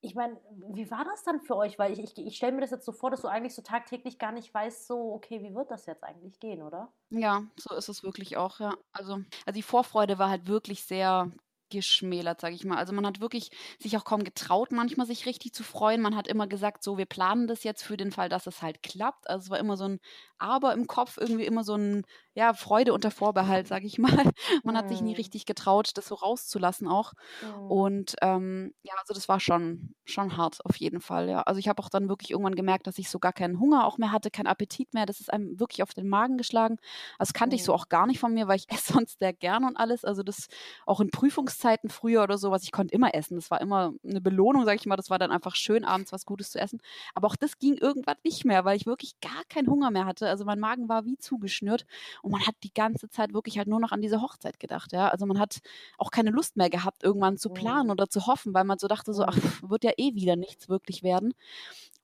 ich 0.06 0.14
meine, 0.14 0.38
wie 0.70 0.89
war 0.91 1.04
das 1.04 1.24
dann 1.24 1.41
für 1.41 1.56
euch? 1.56 1.80
Weil 1.80 1.91
ich, 1.91 2.00
ich, 2.00 2.18
ich 2.18 2.38
stelle 2.38 2.52
mir 2.52 2.62
das 2.62 2.70
jetzt 2.70 2.86
so 2.86 2.91
vor, 2.91 3.10
dass 3.10 3.22
du 3.22 3.28
eigentlich 3.28 3.56
so 3.56 3.64
tagtäglich 3.64 4.20
gar 4.20 4.32
nicht 4.32 4.54
weißt, 4.54 4.86
so, 4.86 5.14
okay, 5.14 5.41
wie 5.41 5.56
wird 5.56 5.72
das 5.72 5.88
jetzt 5.88 6.04
eigentlich 6.04 6.39
gehen, 6.39 6.62
oder? 6.62 6.91
Ja, 7.10 7.43
so 7.58 7.74
ist 7.74 7.89
es 7.89 8.04
wirklich 8.04 8.38
auch, 8.38 8.60
ja. 8.60 8.76
Also, 8.93 9.14
also 9.46 9.56
die 9.56 9.64
Vorfreude 9.64 10.20
war 10.20 10.30
halt 10.30 10.48
wirklich 10.48 10.84
sehr 10.84 11.32
geschmälert, 11.70 12.41
sage 12.41 12.55
ich 12.55 12.66
mal. 12.66 12.78
Also 12.78 12.93
man 12.93 13.05
hat 13.05 13.20
wirklich 13.22 13.49
sich 13.80 13.97
auch 13.97 14.05
kaum 14.05 14.24
getraut, 14.24 14.72
manchmal 14.72 15.07
sich 15.07 15.26
richtig 15.26 15.53
zu 15.53 15.63
freuen. 15.63 16.01
Man 16.01 16.16
hat 16.16 16.28
immer 16.28 16.47
gesagt, 16.47 16.84
so, 16.84 16.97
wir 16.97 17.05
planen 17.05 17.47
das 17.47 17.63
jetzt 17.63 17.84
für 17.84 17.97
den 17.97 18.11
Fall, 18.11 18.30
dass 18.30 18.47
es 18.47 18.61
halt 18.61 18.84
klappt. 18.84 19.30
Also 19.30 19.45
es 19.45 19.49
war 19.49 19.59
immer 19.59 19.78
so 19.78 19.86
ein 19.86 19.99
aber 20.38 20.73
im 20.73 20.88
Kopf 20.88 21.17
irgendwie 21.17 21.45
immer 21.45 21.63
so 21.63 21.75
ein, 21.75 22.03
ja, 22.33 22.53
Freude 22.53 22.93
unter 22.93 23.11
Vorbehalt, 23.11 23.67
sage 23.67 23.86
ich 23.88 23.97
mal. 23.99 24.31
Man 24.63 24.77
hat 24.77 24.88
sich 24.88 25.01
nie 25.01 25.13
Mhm. 25.13 25.15
richtig 25.15 25.45
getraut, 25.45 25.91
das 25.95 26.07
so 26.07 26.15
rauszulassen 26.15 26.88
auch. 26.88 27.13
Mhm. 27.41 27.67
Und 27.67 28.15
ähm, 28.21 28.73
ja, 28.83 28.93
also 28.99 29.13
das 29.13 29.27
war 29.27 29.39
schon, 29.39 29.95
schon 30.05 30.38
hart 30.38 30.63
auf 30.65 30.75
jeden 30.77 31.01
Fall, 31.01 31.29
ja. 31.29 31.41
Also 31.41 31.59
ich 31.59 31.67
habe 31.67 31.81
auch 31.81 31.89
dann 31.89 32.09
wirklich 32.09 32.31
irgendwann 32.31 32.55
gemerkt, 32.55 32.88
dass 32.88 32.97
ich 32.99 33.09
so 33.09 33.19
gar 33.19 33.33
keinen 33.33 33.59
Hunger 33.59 33.86
auch 33.86 33.97
mehr 33.97 34.11
hatte, 34.11 34.29
keinen 34.31 34.47
Appetit 34.47 34.93
mehr. 34.93 35.05
Das 35.05 35.19
ist 35.19 35.31
einem 35.33 35.59
wirklich 35.59 35.81
auf 35.83 35.93
den 35.93 36.07
Magen 36.07 36.38
geschlagen. 36.38 36.77
Das 37.19 37.33
kannte 37.33 37.55
ich 37.55 37.63
so 37.63 37.73
Mhm. 37.73 37.75
auch 37.75 37.89
gar 37.89 38.05
nicht 38.07 38.19
von 38.19 38.33
mir, 38.33 38.47
weil 38.47 38.57
ich 38.57 38.69
esse 38.71 38.93
sonst 38.93 39.19
sehr 39.19 39.33
gern 39.33 39.63
und 39.65 39.77
alles. 39.77 40.05
Also 40.05 40.23
das 40.23 40.47
auch 40.86 40.99
in 41.01 41.09
Prüfungszeiten 41.09 41.89
früher 41.89 42.23
oder 42.23 42.38
sowas, 42.38 42.63
ich 42.63 42.71
konnte 42.71 42.93
immer 42.93 43.13
essen. 43.15 43.36
Das 43.36 43.49
war 43.51 43.61
immer 43.61 43.93
eine 44.03 44.21
Belohnung, 44.21 44.65
sage 44.65 44.77
ich 44.77 44.86
mal. 44.86 44.95
Das 44.95 45.09
war 45.09 45.19
dann 45.19 45.31
einfach 45.31 45.55
schön, 45.55 45.86
abends 45.86 46.11
was 46.11 46.25
Gutes 46.25 46.51
zu 46.51 46.59
essen. 46.59 46.79
Aber 47.13 47.27
auch 47.27 47.36
das 47.36 47.57
ging 47.57 47.75
irgendwann 47.77 48.17
nicht 48.23 48.45
mehr, 48.45 48.65
weil 48.65 48.77
ich 48.77 48.86
wirklich 48.86 49.19
gar 49.21 49.43
keinen 49.49 49.67
Hunger 49.69 49.91
mehr 49.91 50.05
hatte. 50.05 50.24
Also 50.30 50.45
mein 50.45 50.59
Magen 50.59 50.89
war 50.89 51.05
wie 51.05 51.17
zugeschnürt 51.17 51.86
und 52.21 52.32
man 52.32 52.45
hat 52.45 52.55
die 52.63 52.73
ganze 52.73 53.09
Zeit 53.09 53.34
wirklich 53.34 53.57
halt 53.57 53.67
nur 53.67 53.80
noch 53.80 53.91
an 53.91 54.01
diese 54.01 54.21
Hochzeit 54.21 54.59
gedacht, 54.59 54.91
ja. 54.93 55.09
Also 55.09 55.26
man 55.26 55.39
hat 55.39 55.59
auch 55.97 56.11
keine 56.11 56.32
Lust 56.32 56.57
mehr 56.57 56.69
gehabt, 56.69 57.03
irgendwann 57.03 57.38
zu 57.38 57.49
planen 57.49 57.89
Mhm. 57.89 57.91
oder 57.91 58.09
zu 58.09 58.28
hoffen, 58.28 58.53
weil 58.53 58.63
man 58.65 58.80
so 58.80 58.88
dachte, 58.88 59.13
so, 59.13 59.23
ach, 59.26 59.38
Mhm. 59.38 59.53
wird 59.63 59.84
ja 59.84 59.91
eh 59.97 60.15
wieder 60.15 60.36
nichts 60.36 60.69
wirklich 60.69 61.03
werden. 61.03 61.34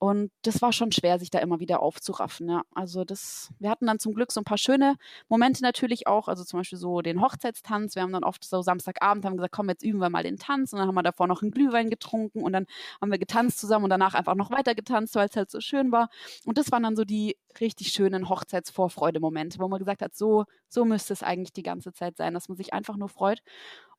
Und 0.04 0.32
das 0.42 0.64
war 0.64 0.74
schon 0.74 0.92
schwer, 0.92 1.20
sich 1.20 1.30
da 1.30 1.38
immer 1.38 1.60
wieder 1.60 1.80
aufzuraffen, 1.80 2.50
ja. 2.50 2.64
Also 2.74 3.04
das, 3.04 3.52
wir 3.60 3.70
hatten 3.70 3.86
dann 3.86 4.00
zum 4.00 4.16
Glück 4.16 4.32
so 4.32 4.42
ein 4.42 4.46
paar 4.46 4.58
schöne 4.58 4.96
Momente 5.30 5.62
natürlich 5.62 6.08
auch, 6.08 6.28
also 6.28 6.44
zum 6.44 6.60
Beispiel 6.60 6.80
so 6.80 7.02
den 7.04 7.22
Hochzeitstanz. 7.22 7.94
Wir 7.94 8.02
haben 8.02 8.12
dann 8.12 8.24
oft 8.24 8.44
so 8.44 8.64
Samstagabend 8.64 9.26
haben 9.26 9.38
gesagt, 9.38 9.54
komm, 9.54 9.70
jetzt 9.70 9.84
üben 9.84 10.00
wir 10.00 10.10
mal 10.10 10.24
den 10.24 10.38
Tanz. 10.40 10.74
Und 10.74 10.80
dann 10.80 10.88
haben 10.88 10.96
wir 10.96 11.04
davor 11.04 11.28
noch 11.28 11.44
einen 11.44 11.52
Glühwein 11.52 11.92
getrunken 11.92 12.42
und 12.42 12.52
dann 12.52 12.66
haben 13.00 13.12
wir 13.12 13.20
getanzt 13.20 13.60
zusammen 13.60 13.84
und 13.84 13.92
danach 13.92 14.16
einfach 14.16 14.34
noch 14.34 14.50
weiter 14.50 14.74
getanzt, 14.74 15.14
weil 15.14 15.28
es 15.30 15.36
halt 15.36 15.52
so 15.52 15.62
schön 15.62 15.92
war. 15.92 16.10
Und 16.46 16.58
das 16.58 16.72
waren 16.72 16.82
dann 16.82 16.96
so 16.96 17.06
die 17.06 17.38
richtig 17.60 17.90
schönen 17.90 18.28
Hochzeitsvorfreude-Momente, 18.28 19.60
wo 19.60 19.68
man 19.68 19.78
gesagt 19.78 20.02
hat, 20.02 20.16
so, 20.16 20.46
so 20.68 20.84
müsste 20.84 21.14
es 21.14 21.22
eigentlich 21.22 21.54
die 21.54 21.62
ganze 21.62 21.94
Zeit 21.94 22.18
sein, 22.18 22.34
dass 22.34 22.50
man 22.50 22.58
sich 22.58 22.74
einfach 22.74 22.98
nur 22.98 23.10
freut 23.10 23.44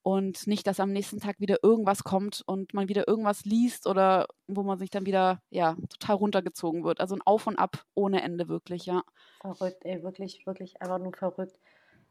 und 0.02 0.46
nicht, 0.46 0.66
dass 0.66 0.80
am 0.80 0.92
nächsten 0.92 1.20
Tag 1.20 1.38
wieder 1.40 1.58
irgendwas 1.62 2.04
kommt 2.04 2.42
und 2.46 2.74
man 2.74 2.88
wieder 2.88 3.06
irgendwas 3.08 3.44
liest 3.44 3.86
oder 3.86 4.26
wo 4.48 4.62
man 4.62 4.78
sich 4.78 4.90
dann 4.90 5.06
wieder, 5.06 5.40
ja, 5.50 5.76
total 5.88 6.16
runtergezogen 6.16 6.84
wird. 6.84 7.00
Also 7.00 7.14
ein 7.14 7.22
Auf 7.22 7.46
und 7.46 7.56
Ab 7.58 7.84
ohne 7.94 8.22
Ende 8.22 8.48
wirklich, 8.48 8.86
ja. 8.86 9.02
Verrückt, 9.40 9.84
ey, 9.84 10.02
wirklich, 10.02 10.46
wirklich 10.46 10.80
einfach 10.80 10.98
nur 10.98 11.12
verrückt. 11.14 11.58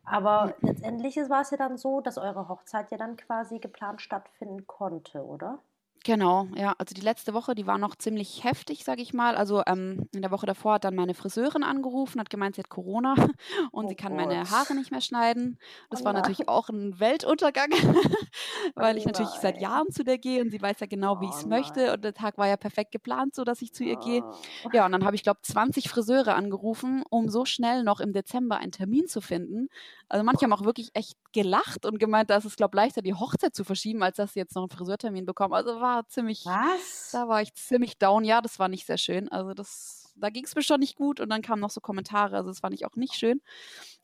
Aber 0.03 0.55
letztendlich 0.61 1.17
ist- 1.17 1.29
war 1.31 1.41
es 1.41 1.51
ja 1.51 1.57
dann 1.57 1.77
so, 1.77 2.01
dass 2.01 2.17
eure 2.19 2.47
Hochzeit 2.49 2.91
ja 2.91 2.97
dann 2.97 3.17
quasi 3.17 3.59
geplant 3.59 4.01
stattfinden 4.01 4.67
konnte, 4.67 5.25
oder? 5.25 5.63
Genau, 6.03 6.47
ja. 6.55 6.73
Also 6.79 6.95
die 6.95 7.01
letzte 7.01 7.33
Woche, 7.35 7.53
die 7.53 7.67
war 7.67 7.77
noch 7.77 7.95
ziemlich 7.95 8.43
heftig, 8.43 8.83
sage 8.83 9.03
ich 9.03 9.13
mal. 9.13 9.35
Also 9.35 9.61
ähm, 9.67 10.07
in 10.15 10.23
der 10.23 10.31
Woche 10.31 10.47
davor 10.47 10.73
hat 10.73 10.83
dann 10.83 10.95
meine 10.95 11.13
Friseurin 11.13 11.63
angerufen, 11.63 12.19
hat 12.19 12.31
gemeint, 12.31 12.55
sie 12.55 12.61
hat 12.61 12.69
Corona 12.69 13.13
und 13.71 13.85
Oh 13.85 13.87
sie 13.87 13.95
kann 13.95 14.15
meine 14.15 14.35
Gott. 14.39 14.49
Haare 14.49 14.73
nicht 14.73 14.89
mehr 14.89 15.01
schneiden. 15.01 15.59
Das 15.91 16.01
Oh 16.01 16.05
war 16.05 16.13
natürlich 16.13 16.47
auch 16.47 16.69
ein 16.69 16.99
Weltuntergang, 16.99 17.69
weil 18.75 18.97
ich 18.97 19.05
natürlich 19.05 19.29
seit. 19.41 19.59
Jahren 19.61 19.91
zu 19.91 20.03
der 20.03 20.17
gehe 20.17 20.41
und 20.41 20.49
sie 20.49 20.61
weiß 20.61 20.79
ja 20.79 20.87
genau, 20.87 21.19
wie 21.21 21.27
ich 21.27 21.35
es 21.35 21.45
Oh 21.45 21.49
möchte. 21.49 21.93
Und 21.93 22.03
der 22.03 22.13
Tag 22.15 22.37
war 22.37 22.47
ja 22.47 22.57
perfekt 22.57 22.91
geplant, 22.91 23.35
so 23.35 23.43
dass 23.43 23.61
ich 23.61 23.73
zu 23.73 23.83
ihr 23.83 23.97
gehe. 23.97 24.23
Oh. 24.63 24.69
Ja, 24.71 24.85
und 24.87 24.91
dann 24.93 25.05
habe 25.05 25.15
ich, 25.15 25.23
glaube 25.23 25.41
20 25.43 25.87
Friseure 25.89 26.33
angerufen, 26.35 27.03
um 27.09 27.29
so 27.29 27.45
schnell 27.45 27.83
noch 27.83 27.99
im 27.99 28.11
Dezember 28.13 28.57
einen 28.57 28.71
Termin 28.71 29.07
zu 29.07 29.21
finden. 29.21 29.67
Also 30.11 30.25
manche 30.25 30.43
haben 30.43 30.51
auch 30.51 30.65
wirklich 30.65 30.89
echt 30.93 31.15
gelacht 31.31 31.85
und 31.85 31.97
gemeint, 31.97 32.29
dass 32.29 32.43
es, 32.43 32.57
glaube 32.57 32.75
leichter 32.75 33.01
die 33.01 33.13
Hochzeit 33.13 33.55
zu 33.55 33.63
verschieben, 33.63 34.03
als 34.03 34.17
dass 34.17 34.33
sie 34.33 34.39
jetzt 34.39 34.53
noch 34.55 34.63
einen 34.63 34.69
Friseurtermin 34.69 35.25
bekommen. 35.25 35.53
Also 35.53 35.79
war 35.79 36.05
ziemlich, 36.09 36.45
Was? 36.45 37.11
da 37.13 37.29
war 37.29 37.41
ich 37.41 37.53
ziemlich 37.53 37.97
down. 37.97 38.25
Ja, 38.25 38.41
das 38.41 38.59
war 38.59 38.67
nicht 38.67 38.85
sehr 38.85 38.97
schön. 38.97 39.29
Also 39.29 39.53
das, 39.53 40.13
da 40.17 40.29
ging 40.29 40.43
es 40.43 40.53
mir 40.53 40.63
schon 40.63 40.81
nicht 40.81 40.97
gut 40.97 41.21
und 41.21 41.29
dann 41.29 41.41
kamen 41.41 41.61
noch 41.61 41.69
so 41.69 41.79
Kommentare. 41.79 42.35
Also 42.35 42.49
das 42.49 42.59
fand 42.59 42.73
ich 42.73 42.85
auch 42.85 42.97
nicht 42.97 43.13
schön. 43.13 43.39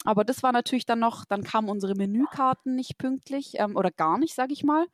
Aber 0.05 0.23
das 0.23 0.43
war 0.43 0.53
natürlich 0.53 0.85
dann 0.85 0.99
noch, 0.99 1.25
dann 1.25 1.43
kamen 1.43 1.67
unsere 1.67 1.93
Menükarten 1.93 2.73
nicht 2.73 2.97
pünktlich 2.97 3.55
ähm, 3.55 3.75
oder 3.75 3.91
gar 3.91 4.17
nicht, 4.17 4.33
sage 4.33 4.53
ich 4.53 4.63
mal. 4.63 4.85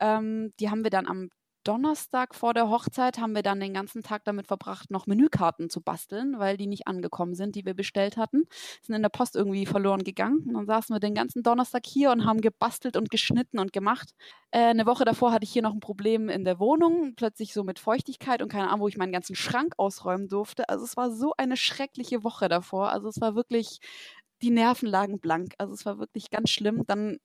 Ähm, 0.00 0.52
die 0.60 0.70
haben 0.70 0.84
wir 0.84 0.90
dann 0.90 1.08
am 1.08 1.30
Donnerstag 1.64 2.34
vor 2.34 2.54
der 2.54 2.68
Hochzeit 2.68 3.18
haben 3.18 3.34
wir 3.34 3.42
dann 3.42 3.60
den 3.60 3.74
ganzen 3.74 4.02
Tag 4.02 4.24
damit 4.24 4.46
verbracht, 4.46 4.90
noch 4.90 5.06
Menükarten 5.06 5.70
zu 5.70 5.80
basteln, 5.80 6.38
weil 6.38 6.56
die 6.56 6.66
nicht 6.66 6.86
angekommen 6.86 7.34
sind, 7.34 7.54
die 7.54 7.64
wir 7.64 7.74
bestellt 7.74 8.16
hatten. 8.16 8.44
Sind 8.82 8.94
in 8.94 9.02
der 9.02 9.08
Post 9.08 9.36
irgendwie 9.36 9.66
verloren 9.66 10.04
gegangen. 10.04 10.44
Und 10.48 10.54
dann 10.54 10.66
saßen 10.66 10.94
wir 10.94 11.00
den 11.00 11.14
ganzen 11.14 11.42
Donnerstag 11.42 11.86
hier 11.86 12.10
und 12.10 12.24
haben 12.24 12.40
gebastelt 12.40 12.96
und 12.96 13.10
geschnitten 13.10 13.58
und 13.58 13.72
gemacht. 13.72 14.14
Äh, 14.50 14.60
eine 14.60 14.86
Woche 14.86 15.04
davor 15.04 15.32
hatte 15.32 15.44
ich 15.44 15.52
hier 15.52 15.62
noch 15.62 15.72
ein 15.72 15.80
Problem 15.80 16.28
in 16.28 16.44
der 16.44 16.58
Wohnung, 16.58 17.14
plötzlich 17.16 17.52
so 17.52 17.64
mit 17.64 17.78
Feuchtigkeit 17.78 18.42
und 18.42 18.50
keine 18.50 18.68
Ahnung, 18.68 18.80
wo 18.80 18.88
ich 18.88 18.96
meinen 18.96 19.12
ganzen 19.12 19.36
Schrank 19.36 19.74
ausräumen 19.78 20.28
durfte. 20.28 20.68
Also 20.68 20.84
es 20.84 20.96
war 20.96 21.10
so 21.10 21.34
eine 21.36 21.56
schreckliche 21.56 22.24
Woche 22.24 22.48
davor. 22.48 22.90
Also 22.90 23.08
es 23.08 23.20
war 23.20 23.34
wirklich, 23.34 23.80
die 24.42 24.50
Nerven 24.50 24.88
lagen 24.88 25.20
blank. 25.20 25.54
Also 25.58 25.74
es 25.74 25.86
war 25.86 25.98
wirklich 25.98 26.30
ganz 26.30 26.50
schlimm. 26.50 26.84
Dann 26.86 27.18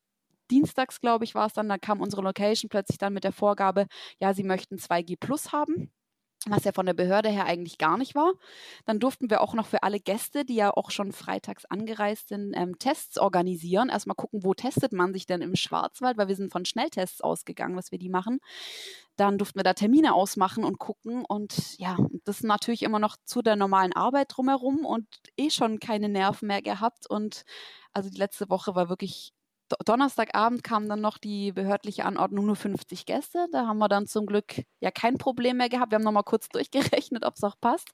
dienstags, 0.51 1.01
glaube 1.01 1.25
ich, 1.25 1.35
war 1.35 1.47
es 1.47 1.53
dann, 1.53 1.69
da 1.69 1.77
kam 1.77 2.01
unsere 2.01 2.21
Location 2.21 2.69
plötzlich 2.69 2.97
dann 2.97 3.13
mit 3.13 3.23
der 3.23 3.31
Vorgabe, 3.31 3.87
ja, 4.19 4.33
sie 4.33 4.43
möchten 4.43 4.77
2G 4.77 5.17
Plus 5.19 5.51
haben. 5.51 5.91
Was 6.45 6.63
ja 6.63 6.71
von 6.71 6.85
der 6.85 6.93
Behörde 6.93 7.29
her 7.29 7.45
eigentlich 7.45 7.77
gar 7.77 7.97
nicht 7.97 8.15
war. 8.15 8.33
Dann 8.85 8.99
durften 8.99 9.29
wir 9.29 9.41
auch 9.41 9.53
noch 9.53 9.65
für 9.65 9.83
alle 9.83 9.99
Gäste, 9.99 10.45
die 10.45 10.55
ja 10.55 10.71
auch 10.71 10.91
schon 10.91 11.11
freitags 11.11 11.65
angereist 11.65 12.29
sind, 12.29 12.53
ähm, 12.55 12.77
Tests 12.79 13.17
organisieren. 13.17 13.89
Erstmal 13.89 14.15
gucken, 14.15 14.43
wo 14.43 14.53
testet 14.53 14.93
man 14.93 15.13
sich 15.13 15.25
denn 15.25 15.41
im 15.41 15.55
Schwarzwald, 15.55 16.17
weil 16.17 16.27
wir 16.27 16.35
sind 16.35 16.51
von 16.51 16.63
Schnelltests 16.63 17.21
ausgegangen, 17.21 17.75
was 17.75 17.91
wir 17.91 17.97
die 17.97 18.09
machen. 18.09 18.39
Dann 19.17 19.37
durften 19.39 19.59
wir 19.59 19.63
da 19.63 19.73
Termine 19.73 20.13
ausmachen 20.13 20.63
und 20.63 20.77
gucken. 20.77 21.25
Und 21.25 21.77
ja, 21.79 21.97
das 22.23 22.37
ist 22.37 22.43
natürlich 22.43 22.83
immer 22.83 22.99
noch 22.99 23.17
zu 23.25 23.41
der 23.41 23.55
normalen 23.55 23.93
Arbeit 23.93 24.27
drumherum 24.29 24.85
und 24.85 25.07
eh 25.37 25.49
schon 25.49 25.79
keine 25.79 26.07
Nerven 26.07 26.47
mehr 26.47 26.61
gehabt. 26.61 27.09
Und 27.09 27.43
also 27.93 28.09
die 28.09 28.19
letzte 28.19 28.49
Woche 28.49 28.75
war 28.75 28.89
wirklich 28.89 29.33
Donnerstagabend 29.85 30.63
kam 30.63 30.87
dann 30.87 31.01
noch 31.01 31.17
die 31.17 31.51
behördliche 31.51 32.05
Anordnung 32.05 32.45
nur 32.45 32.55
50 32.55 33.05
Gäste. 33.05 33.47
Da 33.51 33.67
haben 33.67 33.77
wir 33.77 33.87
dann 33.87 34.07
zum 34.07 34.25
Glück 34.25 34.63
ja 34.79 34.91
kein 34.91 35.17
Problem 35.17 35.57
mehr 35.57 35.69
gehabt. 35.69 35.91
Wir 35.91 35.95
haben 35.95 36.03
nochmal 36.03 36.23
kurz 36.23 36.49
durchgerechnet, 36.49 37.25
ob 37.25 37.35
es 37.35 37.43
auch 37.43 37.59
passt. 37.59 37.89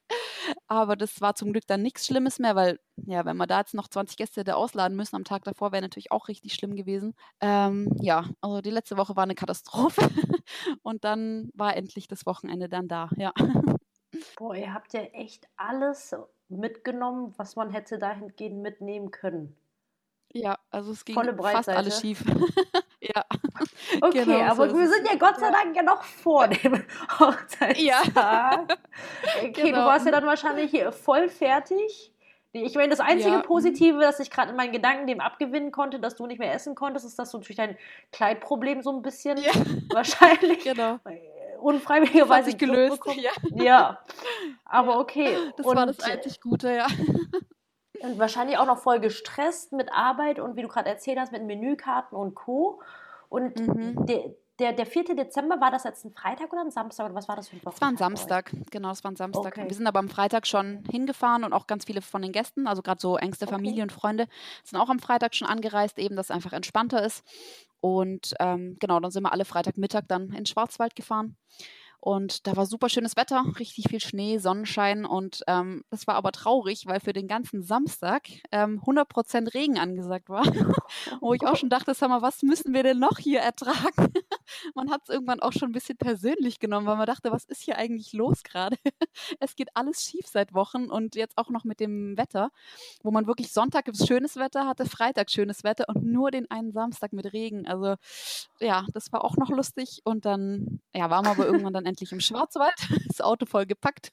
Aber 0.68 0.96
das 0.96 1.22
war 1.22 1.36
zum 1.36 1.52
Glück 1.52 1.66
dann 1.68 1.82
nichts 1.82 2.06
Schlimmes 2.06 2.40
mehr, 2.40 2.56
weil 2.56 2.80
ja, 2.98 3.26
wenn 3.26 3.38
wir 3.38 3.48
da 3.48 3.60
jetzt 3.60 3.74
noch 3.74 3.88
20 3.88 4.18
Gäste 4.18 4.42
hätte 4.42 4.56
ausladen 4.56 4.96
müssen 4.96 5.16
am 5.16 5.24
Tag 5.24 5.44
davor, 5.44 5.72
wäre 5.72 5.82
natürlich 5.82 6.12
auch 6.12 6.28
richtig 6.28 6.54
schlimm 6.54 6.76
gewesen. 6.76 7.16
Ähm, 7.40 7.96
ja, 8.02 8.26
also 8.42 8.62
die 8.62 8.70
letzte 8.70 8.98
Woche 8.98 9.16
war 9.16 9.24
eine 9.24 9.36
Katastrophe. 9.36 10.02
Und 10.84 11.04
dann 11.04 11.50
war 11.54 11.76
endlich 11.76 12.08
das 12.08 12.26
Wochenende 12.26 12.70
dann 12.70 12.88
da. 12.88 13.10
Ja. 13.18 13.34
Boah, 14.38 14.56
ihr 14.56 14.74
habt 14.74 14.94
ja 14.94 15.02
echt 15.02 15.48
alles 15.56 16.16
mitgenommen, 16.50 17.34
was 17.38 17.56
man 17.56 17.72
hätte 17.72 17.98
dahingehend 17.98 18.62
mitnehmen 18.62 19.12
können. 19.12 19.56
Ja, 20.34 20.58
also 20.72 20.92
es 20.92 21.06
ging 21.06 21.14
Volle 21.16 21.36
fast 21.38 21.70
alles 21.70 22.02
schief. 22.02 22.24
ja. 23.02 23.24
Okay, 24.02 24.24
Genau, 24.26 24.38
so 24.38 24.44
aber 24.44 24.66
ist 24.68 24.76
wir 24.78 24.88
sind 24.88 25.08
ja 25.08 25.16
Gott 25.18 25.40
sei 25.40 25.52
Dank 25.52 25.76
ja 25.76 25.84
noch 25.84 26.04
vor 26.04 26.48
dem 26.48 26.84
Hochzeitstag. 27.20 28.78
Okay, 29.40 29.52
du 29.54 29.62
Genau. 29.62 29.86
warst 29.86 30.06
ja 30.06 30.12
dann 30.12 30.26
wahrscheinlich 30.26 30.76
voll 30.92 31.30
fertig. 31.30 32.12
Ich 32.54 32.76
meine, 32.76 32.90
das 32.90 33.00
einzige 33.00 33.36
Ja. 33.36 33.42
Positive, 33.42 34.00
das 34.00 34.20
ich 34.20 34.30
gerade 34.32 34.52
in 34.52 34.56
meinen 34.56 34.72
Gedanken 34.72 35.06
dem 35.08 35.20
abgewinnen 35.22 35.72
konnte, 35.72 36.00
dass 36.00 36.16
du 36.16 36.26
nicht 36.28 36.40
mehr 36.40 36.54
essen 36.54 36.76
konntest, 36.76 37.06
ist, 37.06 37.20
dass 37.20 37.32
du 37.32 37.40
durch 37.40 37.56
dein 37.56 37.78
Kleidproblem 38.12 38.82
so 38.82 38.92
ein 38.92 39.02
bisschen 39.02 39.38
Ja. 39.38 39.52
wahrscheinlich 39.92 40.64
Genau. 40.64 41.00
unfreiwilligerweise 41.60 42.56
gelöst. 42.56 43.02
Ja. 43.16 43.32
Ja, 43.56 44.00
aber 44.66 45.00
okay. 45.00 45.36
Das 45.58 45.66
und, 45.66 45.76
war 45.76 45.86
das 45.86 46.00
einzig 46.00 46.42
Gute, 46.42 46.74
ja. 46.74 46.88
Und 48.04 48.20
wahrscheinlich 48.20 48.58
auch 48.58 48.66
noch 48.66 48.80
voll 48.80 49.00
gestresst 49.00 49.72
mit 49.72 49.92
Arbeit 49.94 50.40
und 50.40 50.56
wie 50.56 50.62
du 50.62 50.68
gerade 50.68 50.90
erzählt 50.90 51.20
hast, 51.20 51.32
mit 51.32 51.44
Menükarten 51.44 52.18
und 52.18 52.36
Co. 52.36 52.82
Und 53.30 53.60
Mhm. 53.68 54.06
der, 54.06 54.36
der, 54.60 54.74
der 54.74 54.86
4. 54.86 55.16
Dezember, 55.16 55.60
war 55.60 55.72
das 55.72 55.84
jetzt 55.84 56.06
ein 56.06 56.12
Freitag 56.12 56.52
oder 56.54 56.62
ein 56.62 56.70
Samstag? 56.70 57.06
Oder 57.06 57.16
was 57.16 57.28
war 57.28 57.36
das 57.36 57.50
für 57.50 57.56
ein 57.56 57.62
Es 57.68 57.82
war 57.82 57.88
ein? 57.88 57.98
Samstag, 57.98 58.52
genau, 58.72 58.92
es 58.92 59.04
war 59.04 59.12
ein 59.12 59.16
Samstag. 59.16 59.58
Okay. 59.58 59.68
Wir 59.68 59.76
sind 59.76 59.88
aber 59.88 60.00
am 60.00 60.10
Freitag 60.10 60.46
schon 60.46 60.84
hingefahren 60.92 61.44
und 61.44 61.54
auch 61.54 61.66
ganz 61.66 61.86
viele 61.86 62.02
von 62.02 62.22
den 62.22 62.32
Gästen, 62.32 62.68
also 62.68 62.82
gerade 62.82 63.02
so 63.02 63.18
engste 63.18 63.46
Okay. 63.46 63.56
Familie 63.56 63.84
und 63.84 63.92
Freunde, 63.92 64.28
sind 64.64 64.80
auch 64.80 64.90
am 64.90 65.00
Freitag 65.00 65.34
schon 65.34 65.48
angereist, 65.48 65.98
eben, 65.98 66.16
dass 66.16 66.28
es 66.28 66.32
einfach 66.32 66.54
entspannter 66.54 67.04
ist. 67.04 67.24
Und 67.82 68.34
ähm, 68.40 68.78
genau, 68.80 69.00
dann 69.00 69.12
sind 69.12 69.24
wir 69.24 69.32
alle 69.34 69.46
Freitagmittag 69.46 70.04
dann 70.08 70.26
in 70.28 70.32
den 70.36 70.46
Schwarzwald 70.46 70.96
gefahren. 70.96 71.36
Und 72.06 72.48
da 72.48 72.58
war 72.58 72.66
super 72.66 72.90
schönes 72.90 73.16
Wetter, 73.16 73.46
richtig 73.58 73.86
viel 73.88 74.02
Schnee, 74.02 74.38
Sonnenschein. 74.38 75.06
Und 75.06 75.42
ähm, 75.48 75.86
das 75.90 76.06
war 76.06 76.16
aber 76.16 76.34
traurig, 76.34 76.86
weil 76.86 77.00
für 77.00 77.14
den 77.14 77.30
ganzen 77.30 77.64
Samstag 77.64 78.24
ähm, 78.52 78.82
100% 78.86 79.54
Regen 79.54 79.80
angesagt 79.80 80.28
war. 80.28 80.44
Wo 81.22 81.34
ich 81.34 81.48
auch 81.48 81.56
schon 81.56 81.70
dachte, 81.70 81.94
sag 81.94 82.10
mal, 82.10 82.22
was 82.22 82.42
müssen 82.42 82.74
wir 82.74 82.84
denn 82.84 83.00
noch 83.00 83.20
hier 83.20 83.40
ertragen? 83.40 84.12
Man 84.76 84.92
hat 84.92 85.02
es 85.04 85.10
irgendwann 85.10 85.40
auch 85.40 85.54
schon 85.54 85.70
ein 85.70 85.74
bisschen 85.74 85.98
persönlich 85.98 86.60
genommen, 86.60 86.88
weil 86.88 86.98
man 86.98 87.06
dachte, 87.06 87.32
was 87.32 87.46
ist 87.46 87.62
hier 87.62 87.78
eigentlich 87.78 88.14
los 88.14 88.44
gerade? 88.44 88.78
es 89.40 89.56
geht 89.56 89.70
alles 89.76 90.04
schief 90.04 90.28
seit 90.28 90.54
Wochen 90.54 90.86
und 90.86 91.16
jetzt 91.16 91.38
auch 91.38 91.50
noch 91.50 91.64
mit 91.64 91.80
dem 91.80 92.18
Wetter, 92.18 92.52
wo 93.02 93.12
man 93.12 93.28
wirklich 93.28 93.52
Sonntag 93.52 93.86
schönes 93.96 94.36
Wetter 94.36 94.68
hatte, 94.68 94.86
Freitag 94.86 95.30
schönes 95.30 95.64
Wetter 95.64 95.86
und 95.88 96.04
nur 96.04 96.32
den 96.32 96.50
einen 96.50 96.72
Samstag 96.72 97.14
mit 97.14 97.32
Regen. 97.34 97.68
Also 97.68 97.96
ja, 98.60 98.86
das 98.94 99.12
war 99.12 99.24
auch 99.24 99.38
noch 99.38 99.50
lustig 99.50 100.02
und 100.04 100.26
dann 100.26 100.80
ja, 100.94 101.10
waren 101.10 101.26
wir 101.26 101.32
aber 101.32 101.46
irgendwann 101.46 101.74
dann 101.74 101.86
endlich 101.86 102.12
im 102.12 102.20
Schwarzwald, 102.20 102.74
das 103.08 103.22
Auto 103.22 103.46
voll 103.46 103.66
gepackt 103.66 104.12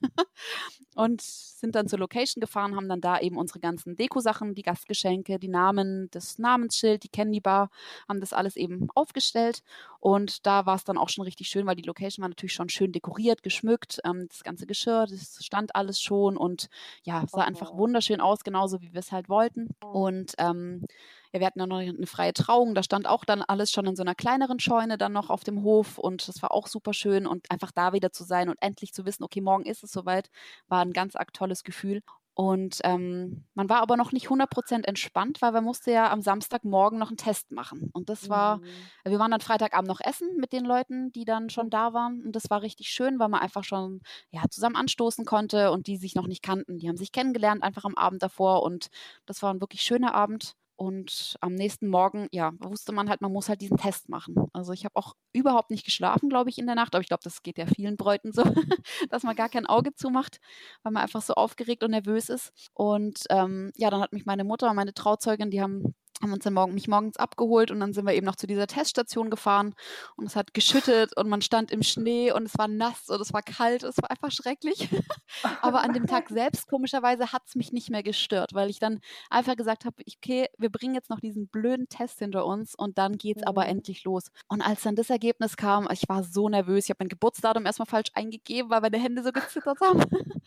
und 0.95 1.21
sind 1.21 1.75
dann 1.75 1.89
zur 1.89 1.99
Location 1.99 2.41
gefahren, 2.41 2.77
haben 2.77 2.89
dann 2.89 3.01
da 3.01 3.19
eben 3.21 3.37
unsere 3.37 3.61
ganzen 3.61 3.97
Deko-Sachen, 3.97 4.55
die 4.55 4.63
Gastgeschenke, 4.63 5.39
die 5.39 5.49
Namen, 5.49 6.09
das 6.11 6.39
Namensschild, 6.39 7.03
die 7.05 7.09
Candy 7.09 7.41
Bar, 7.41 7.71
haben 8.09 8.21
das 8.21 8.33
alles 8.33 8.57
eben 8.57 8.89
aufgestellt. 8.95 9.63
Und 10.01 10.20
da 10.47 10.67
war 10.67 10.77
es 10.77 10.85
dann 10.85 10.99
auch 10.99 11.09
schon 11.09 11.25
richtig 11.25 11.49
schön, 11.49 11.67
weil 11.67 11.77
die 11.77 11.83
Location 11.83 12.23
war 12.23 12.29
natürlich 12.29 12.53
schon 12.53 12.69
schön 12.69 12.93
dekoriert, 12.93 13.43
geschmückt. 13.43 14.01
Ähm, 14.05 14.27
das 14.29 14.43
ganze 14.43 14.67
Geschirr, 14.67 15.07
das 15.09 15.45
stand 15.45 15.75
alles 15.75 16.01
schon 16.01 16.37
und 16.37 16.69
ja, 17.05 17.25
sah 17.27 17.39
oh. 17.39 17.41
einfach 17.41 17.75
wunderschön 17.75 18.21
aus, 18.21 18.45
genauso 18.45 18.81
wie 18.81 18.93
wir 18.93 19.01
es 19.01 19.13
halt 19.13 19.29
wollten. 19.29 19.69
Und 19.81 20.35
ähm, 20.39 20.85
ja, 21.33 21.41
wir 21.41 21.47
hatten 21.47 21.61
ja 21.61 21.67
noch 21.67 21.79
eine 21.79 22.07
freie 22.07 22.33
Trauung, 22.33 22.75
da 22.75 22.83
stand 22.83 23.07
auch 23.07 23.25
dann 23.25 23.43
alles 23.43 23.71
schon 23.71 23.87
in 23.87 23.97
so 23.97 24.03
einer 24.03 24.15
kleineren 24.15 24.59
Scheune 24.59 24.99
dann 24.99 25.13
noch 25.13 25.31
auf 25.31 25.45
dem 25.45 25.63
Hof 25.63 25.99
und 25.99 26.27
das 26.27 26.43
war 26.43 26.51
auch 26.53 26.67
super 26.67 26.93
schön 26.93 27.27
und 27.27 27.51
einfach 27.51 27.71
da 27.71 27.93
wieder 27.93 28.11
zu 28.13 28.25
sein 28.25 28.49
und 28.49 28.61
endlich 28.61 28.93
zu 28.93 29.05
wissen, 29.05 29.23
okay, 29.23 29.41
morgen 29.41 29.65
ist 29.65 29.85
es 29.85 29.93
soweit, 29.93 30.29
war 30.69 30.81
ein 30.83 30.93
ganz 30.93 31.15
arg 31.15 31.33
tolles 31.33 31.63
Gefühl. 31.63 32.03
Und 32.35 32.79
ähm, 32.85 33.45
man 33.55 33.69
war 33.69 33.81
aber 33.81 33.97
noch 33.97 34.13
nicht 34.13 34.29
100% 34.29 34.85
entspannt, 34.87 35.43
weil 35.43 35.53
man 35.53 35.65
musste 35.65 35.91
ja 35.91 36.11
am 36.11 36.23
Samstagmorgen 36.23 36.99
noch 36.99 37.09
einen 37.09 37.17
Test 37.17 37.51
machen. 37.51 37.91
Und 37.93 38.09
das 38.09 38.29
war, 38.29 38.59
mhm. 38.59 38.65
wir 39.05 39.19
waren 39.19 39.31
dann 39.31 39.41
Freitagabend 39.41 39.89
noch 39.89 40.01
essen 40.01 40.37
mit 40.37 40.53
den 40.53 40.65
Leuten, 40.65 41.13
die 41.13 41.25
dann 41.25 41.51
schon 41.51 41.71
da 41.71 41.93
waren. 41.93 42.25
Und 42.25 42.37
das 42.37 42.49
war 42.49 42.63
richtig 42.63 42.89
schön, 42.89 43.19
weil 43.19 43.29
man 43.29 43.41
einfach 43.41 43.65
schon 43.65 44.01
ja, 44.31 44.43
zusammen 44.49 44.77
anstoßen 44.77 45.25
konnte 45.25 45.71
und 45.73 45.87
die 45.87 45.97
sich 45.97 46.15
noch 46.15 46.27
nicht 46.27 46.43
kannten. 46.43 46.79
Die 46.79 46.89
haben 46.89 46.97
sich 46.97 47.13
kennengelernt 47.13 47.63
einfach 47.63 47.85
am 47.85 47.97
Abend 47.97 48.23
davor. 48.23 48.63
Und 48.63 48.89
das 49.27 49.43
war 49.43 49.53
ein 49.53 49.61
wirklich 49.61 49.83
schöner 49.83 50.15
Abend. 50.15 50.55
Und 50.81 51.37
am 51.43 51.53
nächsten 51.57 51.89
Morgen, 51.89 52.27
ja, 52.33 52.53
wusste 52.59 52.93
man 52.93 53.11
halt, 53.11 53.21
man 53.21 53.31
muss 53.31 53.51
halt 53.51 53.61
diesen 53.61 53.77
Test 53.77 54.09
machen. 54.09 54.35
Also 54.55 54.73
ich 54.73 54.87
habe 54.87 54.97
auch 54.97 55.13
überhaupt 55.35 55.71
nicht 55.71 55.85
geschlafen, 55.85 56.31
glaube 56.31 56.49
ich, 56.49 56.57
in 56.57 56.65
der 56.65 56.75
Nacht. 56.75 56.95
Aber 56.95 57.03
ich 57.03 57.09
glaube, 57.09 57.21
das 57.23 57.43
geht 57.43 57.59
ja 57.59 57.67
vielen 57.67 57.99
Bräuten 57.99 58.33
so, 58.33 58.43
dass 59.11 59.23
man 59.23 59.37
gar 59.37 59.51
kein 59.51 59.67
Auge 59.67 59.95
zumacht, 59.95 60.41
weil 60.83 60.93
man 60.93 61.03
einfach 61.03 61.21
so 61.21 61.35
aufgeregt 61.35 61.85
und 61.85 61.91
nervös 61.91 62.31
ist. 62.31 62.51
Und 62.73 63.25
ähm, 63.29 63.73
ja, 63.77 63.91
dann 63.91 64.01
hat 64.01 64.15
mich 64.15 64.25
meine 64.25 64.43
Mutter 64.43 64.71
und 64.71 64.77
meine 64.77 64.95
Trauzeugin, 64.95 65.51
die 65.51 65.61
haben 65.61 65.95
haben 66.23 66.33
uns 66.33 66.45
dann 66.45 66.55
morgen, 66.55 66.75
mich 66.75 66.89
morgens 66.89 67.17
abgeholt 67.17 67.71
und 67.71 67.81
dann 67.81 67.93
sind 67.93 68.07
wir 68.07 68.15
eben 68.15 68.27
noch 68.27 68.37
zu 68.37 68.47
dieser 68.47 68.67
Teststation 68.67 69.31
gefahren 69.31 69.75
und 70.17 70.27
es 70.27 70.37
hat 70.37 70.55
geschüttet 70.55 71.17
und 71.17 71.29
man 71.29 71.43
stand 71.43 71.71
im 71.71 71.83
Schnee 71.83 72.33
und 72.33 72.45
es 72.45 72.59
war 72.59 72.69
nass 72.69 73.09
und 73.09 73.21
es 73.21 73.33
war 73.33 73.43
kalt, 73.43 73.83
es 73.83 73.97
war 73.99 74.11
einfach 74.11 74.31
schrecklich. 74.31 74.89
Aber 75.63 75.83
an 75.83 75.93
dem 75.93 76.07
Tag 76.07 76.29
selbst, 76.31 76.69
komischerweise, 76.69 77.33
hat 77.33 77.43
es 77.47 77.55
mich 77.55 77.73
nicht 77.73 77.91
mehr 77.91 78.03
gestört, 78.03 78.55
weil 78.55 78.71
ich 78.71 78.79
dann 78.79 79.01
einfach 79.31 79.57
gesagt 79.57 79.85
habe, 79.85 80.03
okay, 80.07 80.49
wir 80.59 80.71
bringen 80.71 80.95
jetzt 80.95 81.11
noch 81.11 81.21
diesen 81.21 81.49
blöden 81.49 81.89
Test 81.89 82.19
hinter 82.19 82.45
uns 82.45 82.75
und 82.75 82.99
dann 82.99 83.17
geht 83.17 83.39
es 83.39 83.43
mhm. 83.43 83.49
aber 83.49 83.67
endlich 83.67 84.05
los. 84.05 84.31
Und 84.49 84.63
als 84.63 84.83
dann 84.83 84.97
das 84.97 85.11
Ergebnis 85.11 85.57
kam, 85.57 85.89
ich 85.91 86.09
war 86.09 86.23
so 86.25 86.49
nervös, 86.49 86.85
ich 86.85 86.91
habe 86.91 86.99
mein 87.05 87.09
Geburtsdatum 87.09 87.67
erstmal 87.67 87.87
falsch 87.87 88.11
eingegeben, 88.15 88.71
weil 88.71 88.81
meine 88.81 88.99
Hände 88.99 89.23
so 89.23 89.33
gezittert 89.33 89.81
haben. 89.81 90.05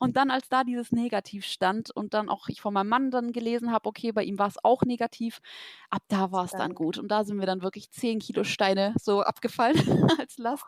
Und 0.00 0.16
dann, 0.16 0.30
als 0.30 0.48
da 0.48 0.64
dieses 0.64 0.92
Negativ 0.92 1.44
stand 1.44 1.90
und 1.94 2.14
dann 2.14 2.28
auch 2.28 2.48
ich 2.48 2.60
von 2.60 2.74
meinem 2.74 2.88
Mann 2.88 3.10
dann 3.10 3.32
gelesen 3.32 3.70
habe, 3.70 3.88
okay, 3.88 4.12
bei 4.12 4.24
ihm 4.24 4.38
war 4.38 4.48
es 4.48 4.62
auch 4.64 4.82
negativ, 4.82 5.13
negativ. 5.14 5.40
Ab 5.90 6.02
da 6.08 6.32
war 6.32 6.44
es 6.44 6.52
dann 6.52 6.74
gut. 6.74 6.98
Und 6.98 7.08
da 7.08 7.24
sind 7.24 7.38
wir 7.38 7.46
dann 7.46 7.62
wirklich 7.62 7.90
10 7.90 8.18
Kilo 8.18 8.44
Steine 8.44 8.94
so 9.00 9.22
abgefallen 9.22 9.76
als 10.18 10.38
Last. 10.38 10.64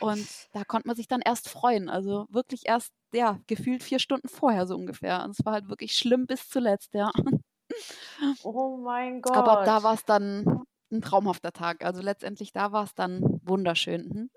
Oh 0.00 0.06
und 0.06 0.26
da 0.52 0.64
konnte 0.64 0.88
man 0.88 0.96
sich 0.96 1.08
dann 1.08 1.20
erst 1.20 1.48
freuen. 1.48 1.88
Also 1.88 2.26
wirklich 2.30 2.62
erst, 2.66 2.92
ja, 3.12 3.38
gefühlt 3.46 3.82
vier 3.82 3.98
Stunden 3.98 4.28
vorher 4.28 4.66
so 4.66 4.74
ungefähr. 4.76 5.22
Und 5.24 5.30
es 5.30 5.44
war 5.44 5.54
halt 5.54 5.68
wirklich 5.68 5.96
schlimm 5.96 6.26
bis 6.26 6.48
zuletzt, 6.48 6.94
ja. 6.94 7.10
Oh 8.44 8.76
mein 8.76 9.20
Gott. 9.22 9.36
Aber 9.36 9.60
ab 9.60 9.64
da 9.64 9.82
war 9.82 9.94
es 9.94 10.04
dann 10.04 10.64
ein 10.92 11.00
traumhafter 11.00 11.50
Tag. 11.50 11.84
Also 11.84 12.02
letztendlich 12.02 12.52
da 12.52 12.72
war 12.72 12.84
es 12.84 12.94
dann 12.94 13.40
wunderschön. 13.42 14.30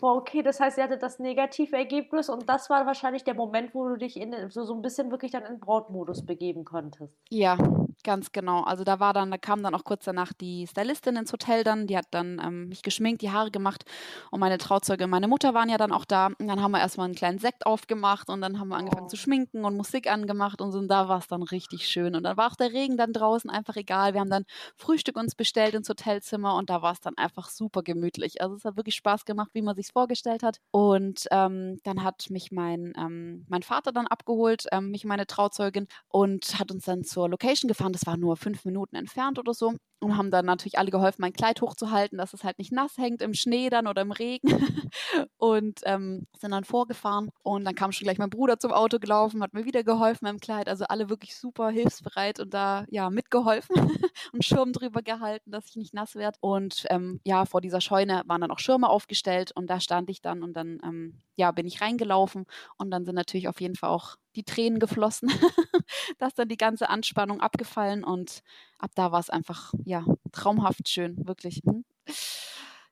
Okay, 0.00 0.42
das 0.42 0.60
heißt, 0.60 0.78
ihr 0.78 0.84
hattet 0.84 1.02
das 1.02 1.18
negative 1.18 1.76
Ergebnis 1.76 2.28
und 2.28 2.48
das 2.48 2.70
war 2.70 2.86
wahrscheinlich 2.86 3.24
der 3.24 3.34
Moment, 3.34 3.74
wo 3.74 3.88
du 3.88 3.96
dich 3.96 4.16
in, 4.16 4.32
so, 4.48 4.64
so 4.64 4.74
ein 4.74 4.82
bisschen 4.82 5.10
wirklich 5.10 5.32
dann 5.32 5.44
in 5.44 5.58
Brautmodus 5.58 6.24
begeben 6.24 6.64
konntest. 6.64 7.18
Ja, 7.30 7.58
Ganz 8.04 8.30
genau. 8.30 8.62
Also 8.62 8.84
da 8.84 9.00
war 9.00 9.12
dann, 9.12 9.30
da 9.30 9.38
kam 9.38 9.62
dann 9.62 9.74
auch 9.74 9.82
kurz 9.82 10.04
danach 10.04 10.32
die 10.32 10.66
Stylistin 10.68 11.16
ins 11.16 11.32
Hotel 11.32 11.64
dann, 11.64 11.88
die 11.88 11.96
hat 11.96 12.06
dann 12.12 12.40
ähm, 12.44 12.68
mich 12.68 12.82
geschminkt, 12.82 13.22
die 13.22 13.30
Haare 13.30 13.50
gemacht 13.50 13.84
und 14.30 14.38
meine 14.38 14.56
Trauzeuge 14.58 15.04
und 15.04 15.10
meine 15.10 15.26
Mutter 15.26 15.52
waren 15.52 15.68
ja 15.68 15.78
dann 15.78 15.92
auch 15.92 16.04
da. 16.04 16.26
Und 16.26 16.46
dann 16.46 16.62
haben 16.62 16.70
wir 16.70 16.78
erstmal 16.78 17.06
einen 17.06 17.16
kleinen 17.16 17.38
Sekt 17.38 17.66
aufgemacht 17.66 18.30
und 18.30 18.40
dann 18.40 18.60
haben 18.60 18.68
wir 18.68 18.76
angefangen 18.76 19.06
oh. 19.06 19.08
zu 19.08 19.16
schminken 19.16 19.64
und 19.64 19.76
Musik 19.76 20.08
angemacht 20.08 20.60
und 20.60 20.70
so, 20.70 20.78
und 20.78 20.88
da 20.88 21.08
war 21.08 21.18
es 21.18 21.26
dann 21.26 21.42
richtig 21.42 21.88
schön. 21.88 22.14
Und 22.14 22.22
dann 22.22 22.36
war 22.36 22.50
auch 22.50 22.56
der 22.56 22.72
Regen 22.72 22.96
dann 22.96 23.12
draußen 23.12 23.50
einfach 23.50 23.74
egal. 23.76 24.14
Wir 24.14 24.20
haben 24.20 24.30
dann 24.30 24.44
Frühstück 24.76 25.16
uns 25.16 25.34
bestellt 25.34 25.74
ins 25.74 25.88
Hotelzimmer 25.88 26.54
und 26.54 26.70
da 26.70 26.82
war 26.82 26.92
es 26.92 27.00
dann 27.00 27.16
einfach 27.16 27.50
super 27.50 27.82
gemütlich. 27.82 28.40
Also 28.40 28.54
es 28.54 28.64
hat 28.64 28.76
wirklich 28.76 28.94
Spaß 28.94 29.24
gemacht, 29.24 29.50
wie 29.54 29.62
man 29.62 29.74
sich 29.74 29.88
vorgestellt 29.92 30.42
hat. 30.44 30.60
Und 30.70 31.26
ähm, 31.32 31.80
dann 31.82 32.04
hat 32.04 32.30
mich 32.30 32.52
mein, 32.52 32.92
ähm, 32.96 33.44
mein 33.48 33.62
Vater 33.62 33.90
dann 33.90 34.06
abgeholt, 34.06 34.66
ähm, 34.70 34.90
mich 34.90 35.04
meine 35.04 35.26
Trauzeugin 35.26 35.88
und 36.08 36.58
hat 36.58 36.70
uns 36.70 36.84
dann 36.84 37.02
zur 37.04 37.28
Location 37.28 37.68
gefahren, 37.68 37.92
das 37.98 38.06
war 38.06 38.16
nur 38.16 38.36
fünf 38.36 38.64
Minuten 38.64 38.96
entfernt 38.96 39.38
oder 39.38 39.54
so 39.54 39.74
und 40.00 40.16
haben 40.16 40.30
dann 40.30 40.46
natürlich 40.46 40.78
alle 40.78 40.90
geholfen, 40.90 41.20
mein 41.20 41.32
Kleid 41.32 41.60
hochzuhalten, 41.60 42.18
dass 42.18 42.32
es 42.32 42.44
halt 42.44 42.58
nicht 42.58 42.70
nass 42.70 42.96
hängt 42.96 43.20
im 43.22 43.34
Schnee 43.34 43.68
dann 43.68 43.88
oder 43.88 44.02
im 44.02 44.12
Regen 44.12 44.48
und 45.38 45.80
ähm, 45.84 46.26
sind 46.38 46.52
dann 46.52 46.62
vorgefahren 46.62 47.30
und 47.42 47.64
dann 47.64 47.74
kam 47.74 47.90
schon 47.90 48.04
gleich 48.04 48.18
mein 48.18 48.30
Bruder 48.30 48.60
zum 48.60 48.72
Auto 48.72 48.98
gelaufen, 49.00 49.42
hat 49.42 49.54
mir 49.54 49.64
wieder 49.64 49.82
geholfen 49.82 50.26
beim 50.26 50.38
Kleid, 50.38 50.68
also 50.68 50.84
alle 50.84 51.10
wirklich 51.10 51.36
super 51.36 51.70
hilfsbereit 51.70 52.38
und 52.38 52.54
da 52.54 52.84
ja 52.88 53.10
mitgeholfen 53.10 53.74
und 54.32 54.44
Schirm 54.44 54.72
drüber 54.72 55.02
gehalten, 55.02 55.50
dass 55.50 55.66
ich 55.66 55.76
nicht 55.76 55.94
nass 55.94 56.14
werde 56.14 56.38
und 56.40 56.84
ähm, 56.90 57.20
ja, 57.24 57.44
vor 57.44 57.60
dieser 57.60 57.80
Scheune 57.80 58.22
waren 58.26 58.40
dann 58.40 58.52
auch 58.52 58.60
Schirme 58.60 58.88
aufgestellt 58.88 59.50
und 59.54 59.68
da 59.68 59.80
stand 59.80 60.10
ich 60.10 60.22
dann 60.22 60.44
und 60.44 60.54
dann 60.54 60.78
ähm, 60.84 61.18
ja, 61.34 61.50
bin 61.50 61.66
ich 61.66 61.80
reingelaufen 61.80 62.46
und 62.76 62.90
dann 62.92 63.04
sind 63.04 63.16
natürlich 63.16 63.48
auf 63.48 63.60
jeden 63.60 63.74
Fall 63.74 63.90
auch 63.90 64.16
die 64.38 64.44
Tränen 64.44 64.78
geflossen. 64.78 65.28
da 66.18 66.28
ist 66.28 66.38
dann 66.38 66.48
die 66.48 66.56
ganze 66.56 66.88
Anspannung 66.88 67.40
abgefallen 67.40 68.04
und 68.04 68.42
ab 68.78 68.92
da 68.94 69.12
war 69.12 69.20
es 69.20 69.30
einfach, 69.30 69.74
ja, 69.84 70.04
traumhaft 70.32 70.88
schön, 70.88 71.26
wirklich. 71.26 71.60
Hm. 71.64 71.84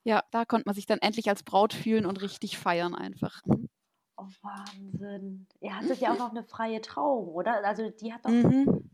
Ja, 0.04 0.22
da 0.30 0.44
konnte 0.44 0.66
man 0.66 0.74
sich 0.74 0.86
dann 0.86 0.98
endlich 0.98 1.28
als 1.28 1.42
Braut 1.42 1.72
fühlen 1.72 2.06
und 2.06 2.20
richtig 2.20 2.58
feiern 2.58 2.94
einfach. 2.94 3.42
Hm. 3.44 3.68
Oh, 4.18 4.26
Wahnsinn. 4.42 5.46
Ihr 5.60 5.76
hattet 5.76 6.00
ja 6.00 6.12
auch 6.12 6.18
noch 6.18 6.30
eine 6.30 6.42
freie 6.42 6.80
Trauung, 6.80 7.28
oder? 7.28 7.62
Also 7.64 7.90
die 7.90 8.12
hat 8.12 8.24
doch. 8.24 8.30
Mhm. 8.30 8.85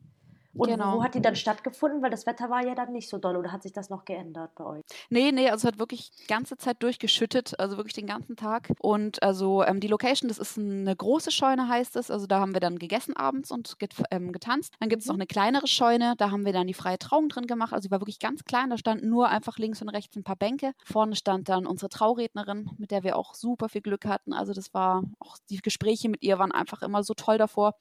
Und 0.55 0.69
genau. 0.69 0.99
wo 0.99 1.05
hat 1.05 1.15
die 1.15 1.23
dann 1.23 1.35
stattgefunden? 1.35 2.03
Weil 2.03 2.11
das 2.11 2.27
Wetter 2.27 2.51
war 2.51 2.65
ja 2.65 2.75
dann 2.75 2.93
nicht 2.93 3.09
so 3.09 3.19
doll. 3.19 3.37
Oder 3.37 3.53
hat 3.53 3.63
sich 3.63 3.73
das 3.73 3.89
noch 3.89 4.05
geändert 4.05 4.51
bei 4.55 4.65
euch? 4.65 4.83
Nee, 5.09 5.33
nee, 5.33 5.49
also 5.49 5.67
es 5.67 5.73
hat 5.73 5.79
wirklich 5.79 6.11
die 6.11 6.27
ganze 6.27 6.59
Zeit 6.59 6.83
durchgeschüttet. 6.83 7.59
Also 7.59 7.77
wirklich 7.77 7.95
den 7.95 8.07
ganzen 8.07 8.37
Tag. 8.37 8.69
Und 8.81 9.23
also 9.23 9.63
ähm, 9.65 9.81
die 9.81 9.89
Location, 9.89 10.29
das 10.29 10.39
ist 10.39 10.59
eine 10.59 10.95
große 10.95 11.31
Scheune, 11.31 11.69
heißt 11.69 11.97
es. 11.97 12.11
Also 12.11 12.27
da 12.27 12.41
haben 12.41 12.53
wir 12.53 12.61
dann 12.61 12.79
gegessen 12.79 13.17
abends 13.17 13.51
und 13.51 13.79
get, 13.79 13.95
ähm, 14.11 14.33
getanzt. 14.33 14.75
Dann 14.81 14.89
gibt 14.89 15.03
es 15.03 15.07
mhm. 15.09 15.13
noch 15.13 15.17
eine 15.17 15.27
kleinere 15.27 15.67
Scheune. 15.67 16.15
Da 16.19 16.31
haben 16.31 16.45
wir 16.45 16.53
dann 16.53 16.67
die 16.67 16.75
freie 16.75 16.99
Trauung 16.99 17.29
drin 17.29 17.47
gemacht. 17.47 17.73
Also 17.73 17.89
die 17.89 17.91
war 17.91 18.01
wirklich 18.01 18.19
ganz 18.19 18.45
klein. 18.45 18.69
Da 18.69 18.77
standen 18.77 19.09
nur 19.09 19.29
einfach 19.29 19.59
links 19.59 19.81
und 19.81 19.89
rechts 19.89 20.17
ein 20.17 20.25
paar 20.25 20.37
Bänke. 20.37 20.73
Vorne 20.85 21.17
stand 21.17 21.49
dann 21.49 21.67
unsere 21.67 21.89
Traurednerin, 21.89 22.71
mit 22.77 22.91
der 22.91 23.05
wir 23.05 23.17
auch 23.17 23.35
super 23.35 23.69
viel 23.71 23.81
Glück 23.81 24.05
hatten. 24.05 24.35
Also 24.35 24.53
das 24.53 24.75
war 24.75 25.03
auch, 25.19 25.39
die 25.49 25.59
Gespräche 25.59 26.11
mit 26.11 26.23
ihr 26.23 26.39
waren 26.39 26.53
einfach 26.53 26.83
immer 26.83 27.03
so 27.03 27.15
toll 27.15 27.39
davor. 27.39 27.75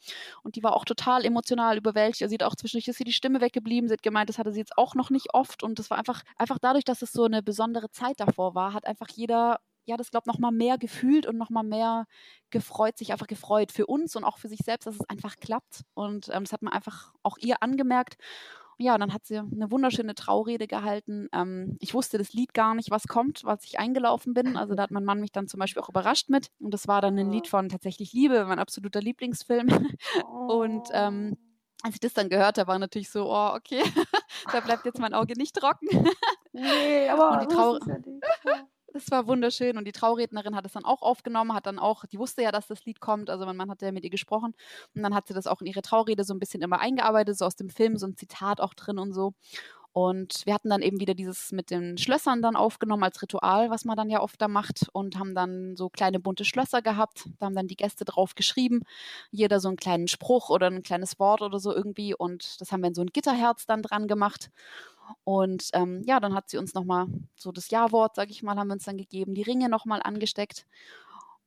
Und 0.43 0.55
die 0.55 0.63
war 0.63 0.75
auch 0.75 0.85
total 0.85 1.25
emotional 1.25 1.77
überwältigt. 1.77 2.21
Also 2.21 2.29
sie 2.29 2.35
hat 2.35 2.43
auch 2.43 2.55
zwischendurch 2.61 2.87
ist 2.87 2.99
ihr 2.99 3.05
die 3.05 3.13
Stimme 3.13 3.41
weggeblieben. 3.41 3.87
Sie 3.87 3.93
hat 3.93 4.03
gemeint, 4.03 4.29
das 4.29 4.37
hatte 4.37 4.51
sie 4.51 4.59
jetzt 4.59 4.77
auch 4.77 4.95
noch 4.95 5.09
nicht 5.09 5.33
oft. 5.33 5.63
Und 5.63 5.79
das 5.79 5.89
war 5.89 5.97
einfach, 5.97 6.23
einfach 6.37 6.59
dadurch, 6.59 6.85
dass 6.85 7.01
es 7.01 7.11
so 7.11 7.25
eine 7.25 7.43
besondere 7.43 7.89
Zeit 7.91 8.19
davor 8.19 8.55
war, 8.55 8.73
hat 8.73 8.85
einfach 8.85 9.09
jeder 9.09 9.59
ja, 9.85 9.97
das 9.97 10.11
glaube 10.11 10.29
noch 10.29 10.37
mal 10.37 10.51
mehr 10.51 10.77
gefühlt 10.77 11.25
und 11.25 11.37
noch 11.37 11.49
mal 11.49 11.63
mehr 11.63 12.05
gefreut, 12.51 12.97
sich 12.97 13.11
einfach 13.11 13.27
gefreut 13.27 13.71
für 13.71 13.87
uns 13.87 14.15
und 14.15 14.23
auch 14.23 14.37
für 14.37 14.47
sich 14.47 14.59
selbst, 14.63 14.85
dass 14.85 14.95
es 14.95 15.09
einfach 15.09 15.37
klappt. 15.37 15.83
Und 15.93 16.29
ähm, 16.29 16.43
das 16.43 16.53
hat 16.53 16.61
man 16.61 16.73
einfach 16.73 17.13
auch 17.23 17.37
ihr 17.39 17.61
angemerkt. 17.61 18.17
Ja, 18.77 18.95
und 18.95 18.99
dann 19.01 19.13
hat 19.13 19.25
sie 19.25 19.37
eine 19.37 19.69
wunderschöne 19.69 20.15
Traurede 20.15 20.65
gehalten. 20.65 21.27
Ähm, 21.33 21.77
ich 21.79 21.93
wusste 21.93 22.17
das 22.17 22.33
Lied 22.33 22.53
gar 22.53 22.73
nicht, 22.73 22.89
was 22.89 23.07
kommt, 23.07 23.43
was 23.43 23.63
ich 23.63 23.79
eingelaufen 23.79 24.33
bin. 24.33 24.57
Also 24.57 24.73
da 24.73 24.83
hat 24.83 24.91
mein 24.91 25.05
Mann 25.05 25.19
mich 25.19 25.31
dann 25.31 25.47
zum 25.47 25.59
Beispiel 25.59 25.83
auch 25.83 25.89
überrascht 25.89 26.29
mit. 26.29 26.47
Und 26.59 26.73
das 26.73 26.87
war 26.87 26.99
dann 27.01 27.17
ein 27.19 27.31
Lied 27.31 27.47
von 27.47 27.69
tatsächlich 27.69 28.11
Liebe, 28.13 28.43
mein 28.45 28.59
absoluter 28.59 28.99
Lieblingsfilm. 28.99 29.67
Und 30.47 30.87
ähm, 30.93 31.37
als 31.83 31.95
ich 31.95 31.99
das 31.99 32.13
dann 32.13 32.29
gehört 32.29 32.57
habe, 32.57 32.67
war 32.67 32.79
natürlich 32.79 33.09
so, 33.09 33.31
oh, 33.31 33.53
okay, 33.55 33.83
da 34.51 34.59
bleibt 34.59 34.85
jetzt 34.85 34.99
mein 34.99 35.13
Auge 35.13 35.33
nicht 35.37 35.55
trocken. 35.55 35.87
nee, 36.51 37.09
aber 37.09 37.31
und 37.31 37.41
die 37.41 37.55
Trau 37.55 37.77
ja 38.45 38.65
das 38.93 39.09
war 39.11 39.27
wunderschön 39.27 39.77
und 39.77 39.85
die 39.85 39.91
Traurednerin 39.91 40.55
hat 40.55 40.65
es 40.65 40.73
dann 40.73 40.85
auch 40.85 41.01
aufgenommen, 41.01 41.53
hat 41.53 41.65
dann 41.65 41.79
auch, 41.79 42.05
die 42.05 42.19
wusste 42.19 42.43
ja, 42.43 42.51
dass 42.51 42.67
das 42.67 42.85
Lied 42.85 42.99
kommt, 42.99 43.29
also 43.29 43.45
mein 43.45 43.55
Mann 43.55 43.69
hat 43.69 43.81
ja 43.81 43.91
mit 43.91 44.03
ihr 44.03 44.09
gesprochen 44.09 44.53
und 44.95 45.03
dann 45.03 45.15
hat 45.15 45.27
sie 45.27 45.33
das 45.33 45.47
auch 45.47 45.61
in 45.61 45.67
ihre 45.67 45.81
Traurede 45.81 46.23
so 46.23 46.33
ein 46.33 46.39
bisschen 46.39 46.61
immer 46.61 46.79
eingearbeitet, 46.79 47.37
so 47.37 47.45
aus 47.45 47.55
dem 47.55 47.69
Film, 47.69 47.97
so 47.97 48.07
ein 48.07 48.15
Zitat 48.17 48.61
auch 48.61 48.73
drin 48.73 48.99
und 48.99 49.13
so. 49.13 49.33
Und 49.93 50.45
wir 50.45 50.53
hatten 50.53 50.69
dann 50.69 50.81
eben 50.81 51.01
wieder 51.01 51.13
dieses 51.13 51.51
mit 51.51 51.69
den 51.69 51.97
Schlössern 51.97 52.41
dann 52.41 52.55
aufgenommen 52.55 53.03
als 53.03 53.21
Ritual, 53.21 53.69
was 53.69 53.83
man 53.83 53.97
dann 53.97 54.09
ja 54.09 54.21
oft 54.21 54.41
da 54.41 54.47
macht 54.47 54.87
und 54.93 55.19
haben 55.19 55.35
dann 55.35 55.75
so 55.75 55.89
kleine 55.89 56.19
bunte 56.19 56.45
Schlösser 56.45 56.81
gehabt. 56.81 57.25
Da 57.39 57.47
haben 57.47 57.55
dann 57.55 57.67
die 57.67 57.75
Gäste 57.75 58.05
drauf 58.05 58.35
geschrieben, 58.35 58.83
jeder 59.31 59.59
so 59.59 59.67
einen 59.67 59.77
kleinen 59.77 60.07
Spruch 60.07 60.49
oder 60.49 60.67
ein 60.67 60.83
kleines 60.83 61.19
Wort 61.19 61.41
oder 61.41 61.59
so 61.59 61.75
irgendwie 61.75 62.15
und 62.15 62.61
das 62.61 62.71
haben 62.71 62.81
wir 62.81 62.87
in 62.87 62.95
so 62.95 63.01
ein 63.01 63.07
Gitterherz 63.11 63.65
dann 63.65 63.81
dran 63.81 64.07
gemacht. 64.07 64.49
Und 65.25 65.69
ähm, 65.73 66.03
ja, 66.05 66.19
dann 66.19 66.35
hat 66.35 66.49
sie 66.49 66.57
uns 66.57 66.73
nochmal 66.73 67.07
so 67.35 67.51
das 67.51 67.69
Ja-Wort, 67.69 68.15
sag 68.15 68.29
ich 68.29 68.43
mal, 68.43 68.55
haben 68.55 68.67
wir 68.67 68.73
uns 68.75 68.85
dann 68.85 68.97
gegeben, 68.97 69.33
die 69.35 69.41
Ringe 69.41 69.69
nochmal 69.69 70.01
angesteckt. 70.03 70.65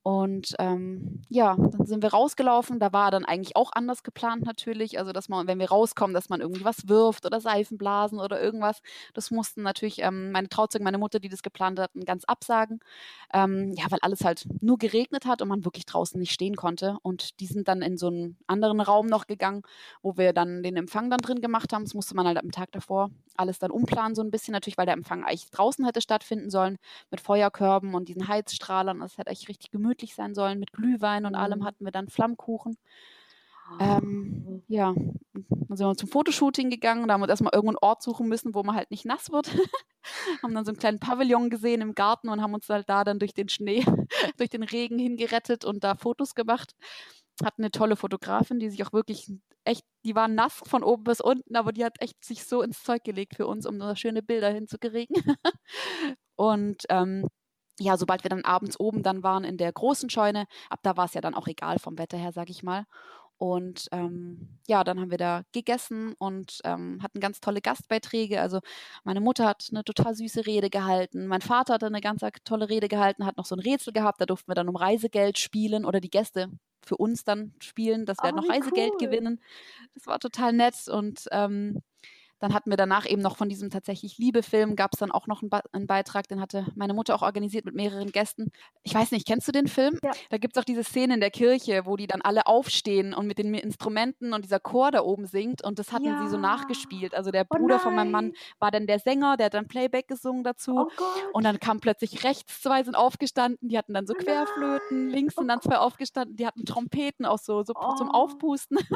Und 0.05 0.55
ähm, 0.59 1.23
ja, 1.31 1.57
dann 1.57 1.87
sind 1.87 2.03
wir 2.03 2.11
rausgelaufen. 2.11 2.79
Da 2.79 2.93
war 2.93 3.11
dann 3.11 3.25
eigentlich 3.25 3.57
auch 3.57 3.73
anders 3.73 4.03
geplant 4.03 4.45
natürlich. 4.45 4.99
Also, 4.99 5.13
dass 5.13 5.31
man, 5.31 5.47
wenn 5.47 5.59
wir 5.59 5.71
rauskommen, 5.71 6.13
dass 6.13 6.29
man 6.29 6.43
irgendwie 6.43 6.63
was 6.65 6.89
wirft 6.89 7.25
oder 7.25 7.41
Seifenblasen 7.41 8.21
oder 8.21 8.39
irgendwas. 8.39 8.83
Das 9.15 9.31
mussten 9.31 9.63
natürlich 9.63 10.03
ähm, 10.03 10.31
meine 10.31 10.51
Trauzeugen, 10.51 10.85
meine 10.85 10.99
Mutter, 10.99 11.21
die 11.21 11.31
das 11.31 11.43
geplant 11.43 11.81
hatten, 11.81 12.05
ganz 12.05 12.25
absagen. 12.27 12.81
Ähm, 13.33 13.73
ja, 13.79 13.87
weil 13.89 13.99
alles 14.03 14.27
halt 14.27 14.45
nur 14.61 14.77
geregnet 14.77 15.25
hat 15.25 15.41
und 15.41 15.49
man 15.49 15.65
wirklich 15.65 15.87
draußen 15.87 16.21
nicht 16.21 16.33
stehen 16.33 16.55
konnte. 16.55 16.99
Und 17.03 17.41
die 17.41 17.47
sind 17.47 17.67
dann 17.67 17.81
in 17.81 17.97
so 17.97 18.09
einen 18.09 18.37
anderen 18.47 18.83
Raum 18.83 19.07
noch 19.07 19.27
gegangen, 19.27 19.63
wo 20.03 20.19
wir 20.19 20.35
dann 20.35 20.63
den 20.63 20.77
Empfang 20.77 21.09
dann 21.09 21.21
drin 21.21 21.41
gemacht 21.41 21.73
haben. 21.73 21.85
Das 21.85 21.95
musste 21.95 22.15
man 22.15 22.27
halt 22.27 22.37
am 22.37 22.51
Tag 22.51 22.73
davor 22.73 23.09
alles 23.37 23.59
dann 23.59 23.71
umplanen, 23.71 24.15
so 24.15 24.23
ein 24.23 24.31
bisschen 24.31 24.53
natürlich, 24.53 24.79
weil 24.79 24.87
der 24.87 24.95
Empfang 24.95 25.25
eigentlich 25.25 25.51
draußen 25.51 25.85
hätte 25.85 26.01
stattfinden 26.01 26.51
sollen, 26.51 26.79
mit 27.11 27.21
Feuerkörben 27.21 27.95
und 27.95 28.09
diesen 28.09 28.29
Heizstrahlern. 28.29 29.01
Das 29.01 29.19
hätte 29.19 29.31
echt 29.31 29.49
richtig 29.49 29.71
gemütlich 29.71 29.94
gemütlich 29.95 30.15
sein 30.15 30.35
sollen. 30.35 30.59
Mit 30.59 30.73
Glühwein 30.73 31.27
und 31.27 31.35
allem 31.35 31.61
mhm. 31.61 31.65
hatten 31.65 31.85
wir 31.85 31.93
dann 31.93 32.09
Flammkuchen. 32.09 32.77
Ähm, 33.81 34.63
ja, 34.69 34.93
dann 34.93 35.77
sind 35.77 35.87
wir 35.87 35.97
zum 35.97 36.09
Fotoshooting 36.09 36.69
gegangen. 36.69 37.09
Da 37.09 37.15
haben 37.15 37.23
wir 37.23 37.29
erstmal 37.29 37.55
irgendeinen 37.55 37.79
Ort 37.81 38.03
suchen 38.03 38.29
müssen, 38.29 38.55
wo 38.55 38.63
man 38.63 38.77
halt 38.77 38.91
nicht 38.91 39.07
nass 39.07 39.33
wird. 39.33 39.49
haben 40.43 40.55
dann 40.55 40.67
so 40.67 40.71
einen 40.71 40.79
kleinen 40.79 41.01
Pavillon 41.01 41.49
gesehen 41.49 41.81
im 41.81 41.95
Garten 41.95 42.29
und 42.29 42.43
haben 42.43 42.53
uns 42.53 42.69
halt 42.69 42.89
da 42.91 43.05
dann 43.05 43.19
durch 43.19 43.33
den 43.33 43.49
Schnee, 43.49 43.83
durch 44.37 44.51
den 44.51 44.63
Regen 44.63 44.99
hingerettet 44.99 45.65
und 45.65 45.83
da 45.83 45.95
Fotos 45.95 46.35
gemacht. 46.35 46.75
Hatten 47.43 47.63
eine 47.63 47.71
tolle 47.71 47.97
Fotografin, 47.97 48.59
die 48.59 48.69
sich 48.69 48.85
auch 48.85 48.93
wirklich 48.93 49.33
echt, 49.65 49.85
die 50.05 50.15
war 50.15 50.29
nass 50.29 50.63
von 50.67 50.85
oben 50.85 51.05
bis 51.05 51.23
unten, 51.23 51.57
aber 51.57 51.73
die 51.73 51.85
hat 51.85 52.01
echt 52.03 52.23
sich 52.23 52.45
so 52.45 52.61
ins 52.61 52.83
Zeug 52.83 53.03
gelegt 53.03 53.35
für 53.35 53.47
uns, 53.47 53.65
um 53.65 53.79
da 53.79 53.97
schöne 53.97 54.23
Bilder 54.23 54.51
hinzukriegen. 54.51 55.17
und 56.37 56.85
ähm, 56.91 57.29
ja, 57.81 57.97
sobald 57.97 58.25
wir 58.25 58.31
dann 58.31 58.45
abends 58.45 58.79
oben 58.79 59.03
dann 59.03 59.23
waren 59.23 59.45
in 59.45 59.57
der 59.57 59.73
großen 59.73 60.11
Scheune, 60.11 60.47
ab 60.71 60.81
da 60.83 60.97
war 60.97 61.07
es 61.07 61.15
ja 61.15 61.21
dann 61.21 61.35
auch 61.35 61.49
egal 61.49 61.79
vom 61.79 61.99
Wetter 61.99 62.19
her, 62.19 62.33
sag 62.33 62.51
ich 62.51 62.63
mal. 62.63 62.85
Und 63.37 63.89
ähm, 63.91 64.49
ja, 64.69 64.85
dann 64.85 65.01
haben 65.01 65.11
wir 65.11 65.19
da 65.19 65.43
gegessen 65.53 66.15
und 66.19 66.61
ähm, 66.65 67.01
hatten 67.03 67.19
ganz 67.19 67.41
tolle 67.41 67.61
Gastbeiträge. 67.61 68.41
Also 68.41 68.61
meine 69.03 69.21
Mutter 69.21 69.45
hat 69.47 69.67
eine 69.71 69.83
total 69.83 70.15
süße 70.15 70.47
Rede 70.47 70.71
gehalten, 70.71 71.27
mein 71.27 71.41
Vater 71.41 71.75
hat 71.75 71.85
eine 71.85 72.01
ganz 72.01 72.23
tolle 72.45 72.69
Rede 72.69 72.89
gehalten, 72.89 73.27
hat 73.27 73.37
noch 73.37 73.47
so 73.47 73.57
ein 73.57 73.61
Rätsel 73.61 73.93
gehabt, 73.93 74.21
da 74.21 74.27
durften 74.27 74.51
wir 74.51 74.55
dann 74.55 74.69
um 74.69 74.77
Reisegeld 74.77 75.39
spielen 75.39 75.85
oder 75.85 76.01
die 76.01 76.11
Gäste 76.11 76.49
für 76.87 76.97
uns 76.97 77.25
dann 77.25 77.55
spielen, 77.59 78.07
dass 78.07 78.19
wir 78.23 78.33
oh, 78.33 78.37
noch 78.37 78.49
Reisegeld 78.49 78.93
cool. 78.93 79.09
gewinnen. 79.09 79.41
Das 79.95 80.07
war 80.07 80.21
total 80.21 80.53
nett 80.53 80.89
und 80.89 81.27
ähm, 81.33 81.83
dann 82.41 82.53
hatten 82.55 82.71
wir 82.71 82.77
danach 82.77 83.07
eben 83.07 83.23
noch 83.23 83.37
von 83.37 83.49
diesem 83.49 83.71
tatsächlich 83.71 84.19
Liebe-Film, 84.19 84.77
gab 84.77 84.93
es 84.93 84.99
dann 84.99 85.11
auch 85.11 85.27
noch 85.27 85.43
einen, 85.43 85.51
einen, 85.73 85.87
Beitrag, 85.87 86.29
den 86.29 86.41
hatte 86.41 86.67
meine 86.75 86.95
Mutter 86.95 87.15
auch 87.15 87.23
organisiert 87.23 87.65
mit 87.65 87.75
mehreren 87.75 88.11
Gästen. 88.13 88.51
Ich 88.83 88.95
weiß 88.95 89.13
nicht, 89.13 89.27
kennst 89.27 89.49
du 89.49 89.53
den 89.53 89.69
Film? 89.69 89.99
Ja. 90.03 90.13
Da 90.31 90.39
gibt 90.39 90.57
es 90.57 90.61
auch 90.61 90.65
diese 90.65 90.85
Szene 90.85 91.15
in 91.15 91.21
der 91.21 91.31
Kirche, 91.31 91.87
wo 91.87 91.97
die 91.97 92.07
dann 92.07 92.23
alle 92.23 92.47
aufstehen 92.47 93.15
und 93.15 93.27
mit 93.27 93.39
den 93.39 93.55
Instrumenten 93.55 94.33
und 94.33 94.45
dieser 94.45 94.61
Chor 94.61 94.91
da 94.91 95.03
oben 95.03 95.27
singt 95.27 95.65
und 95.65 95.79
das 95.79 95.93
hatten 95.93 96.05
ja. 96.05 96.23
sie 96.23 96.29
so 96.29 96.37
nachgespielt. 96.37 97.15
Also 97.15 97.31
der 97.31 97.47
oh 97.49 97.57
Bruder 97.57 97.77
oh 97.77 97.81
von 97.81 97.95
meinem 97.95 98.11
Mann 98.11 98.33
war 98.59 98.71
dann 98.71 98.87
der 98.87 98.99
Sänger, 98.99 99.37
der 99.37 99.47
hat 99.47 99.55
dann 99.55 99.69
Playback 99.69 100.09
gesungen 100.09 100.45
dazu. 100.45 100.89
Oh 100.99 101.13
und 101.33 101.45
dann 101.45 101.61
kam 101.61 101.81
plötzlich 101.81 102.25
rechts 102.25 102.63
zwei 102.63 102.83
sind 102.83 102.95
aufgestanden, 102.95 103.69
die 103.69 103.79
hatten 103.79 103.95
dann 103.95 104.07
so 104.07 104.15
oh 104.15 104.23
Querflöten, 104.23 105.09
links 105.11 105.35
sind 105.37 105.49
dann 105.49 105.61
zwei 105.61 105.79
aufgestanden, 105.79 106.37
die 106.37 106.47
hatten 106.47 106.65
Trompeten 106.65 107.27
auch 107.27 107.39
so, 107.39 107.63
so 107.63 107.75
zum 107.97 108.09
oh. 108.09 108.15
Aufpusten. 108.15 108.79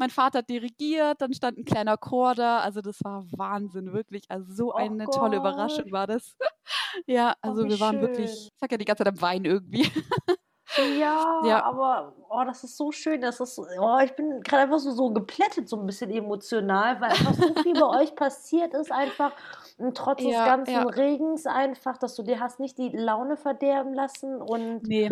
mein 0.00 0.10
Vater 0.10 0.38
hat 0.38 0.48
dirigiert, 0.48 1.20
dann 1.20 1.34
stand 1.34 1.58
ein 1.58 1.64
kleiner 1.64 1.96
Chor 1.98 2.34
da. 2.34 2.60
Also 2.60 2.80
das 2.80 3.04
war 3.04 3.26
Wahnsinn, 3.32 3.92
wirklich. 3.92 4.24
Also 4.28 4.52
so 4.52 4.72
eine 4.72 5.04
oh 5.06 5.10
tolle 5.10 5.36
Überraschung 5.36 5.92
war 5.92 6.06
das. 6.06 6.36
ja, 7.06 7.34
oh, 7.36 7.48
also 7.48 7.62
oh, 7.62 7.68
wir 7.68 7.78
waren 7.78 7.96
schön. 7.96 8.00
wirklich, 8.00 8.30
ich 8.30 8.50
sag 8.56 8.72
ja 8.72 8.78
die 8.78 8.86
ganze 8.86 9.04
Zeit 9.04 9.12
am 9.12 9.20
Wein 9.20 9.44
irgendwie. 9.44 9.82
Ja, 10.76 11.40
ja, 11.44 11.64
aber 11.64 12.12
oh, 12.28 12.42
das 12.44 12.62
ist 12.62 12.76
so 12.76 12.92
schön. 12.92 13.20
Das 13.20 13.40
ist, 13.40 13.58
oh, 13.58 13.98
ich 14.04 14.14
bin 14.14 14.40
gerade 14.42 14.64
einfach 14.64 14.78
so, 14.78 14.92
so 14.92 15.10
geplättet, 15.10 15.68
so 15.68 15.76
ein 15.76 15.86
bisschen 15.86 16.10
emotional, 16.10 17.00
weil 17.00 17.10
einfach 17.10 17.34
so 17.34 17.54
viel 17.62 17.74
bei 17.74 17.86
euch 18.00 18.14
passiert 18.14 18.72
ist, 18.74 18.92
einfach. 18.92 19.32
Und 19.78 19.96
trotz 19.96 20.22
ja, 20.22 20.28
des 20.28 20.38
ganzen 20.38 20.74
ja. 20.74 20.82
Regens 20.82 21.46
einfach, 21.46 21.96
dass 21.96 22.14
du 22.14 22.22
dir 22.22 22.38
hast 22.38 22.60
nicht 22.60 22.78
die 22.78 22.90
Laune 22.90 23.36
verderben 23.36 23.94
lassen. 23.94 24.40
Und 24.40 24.82
nee. 24.84 25.10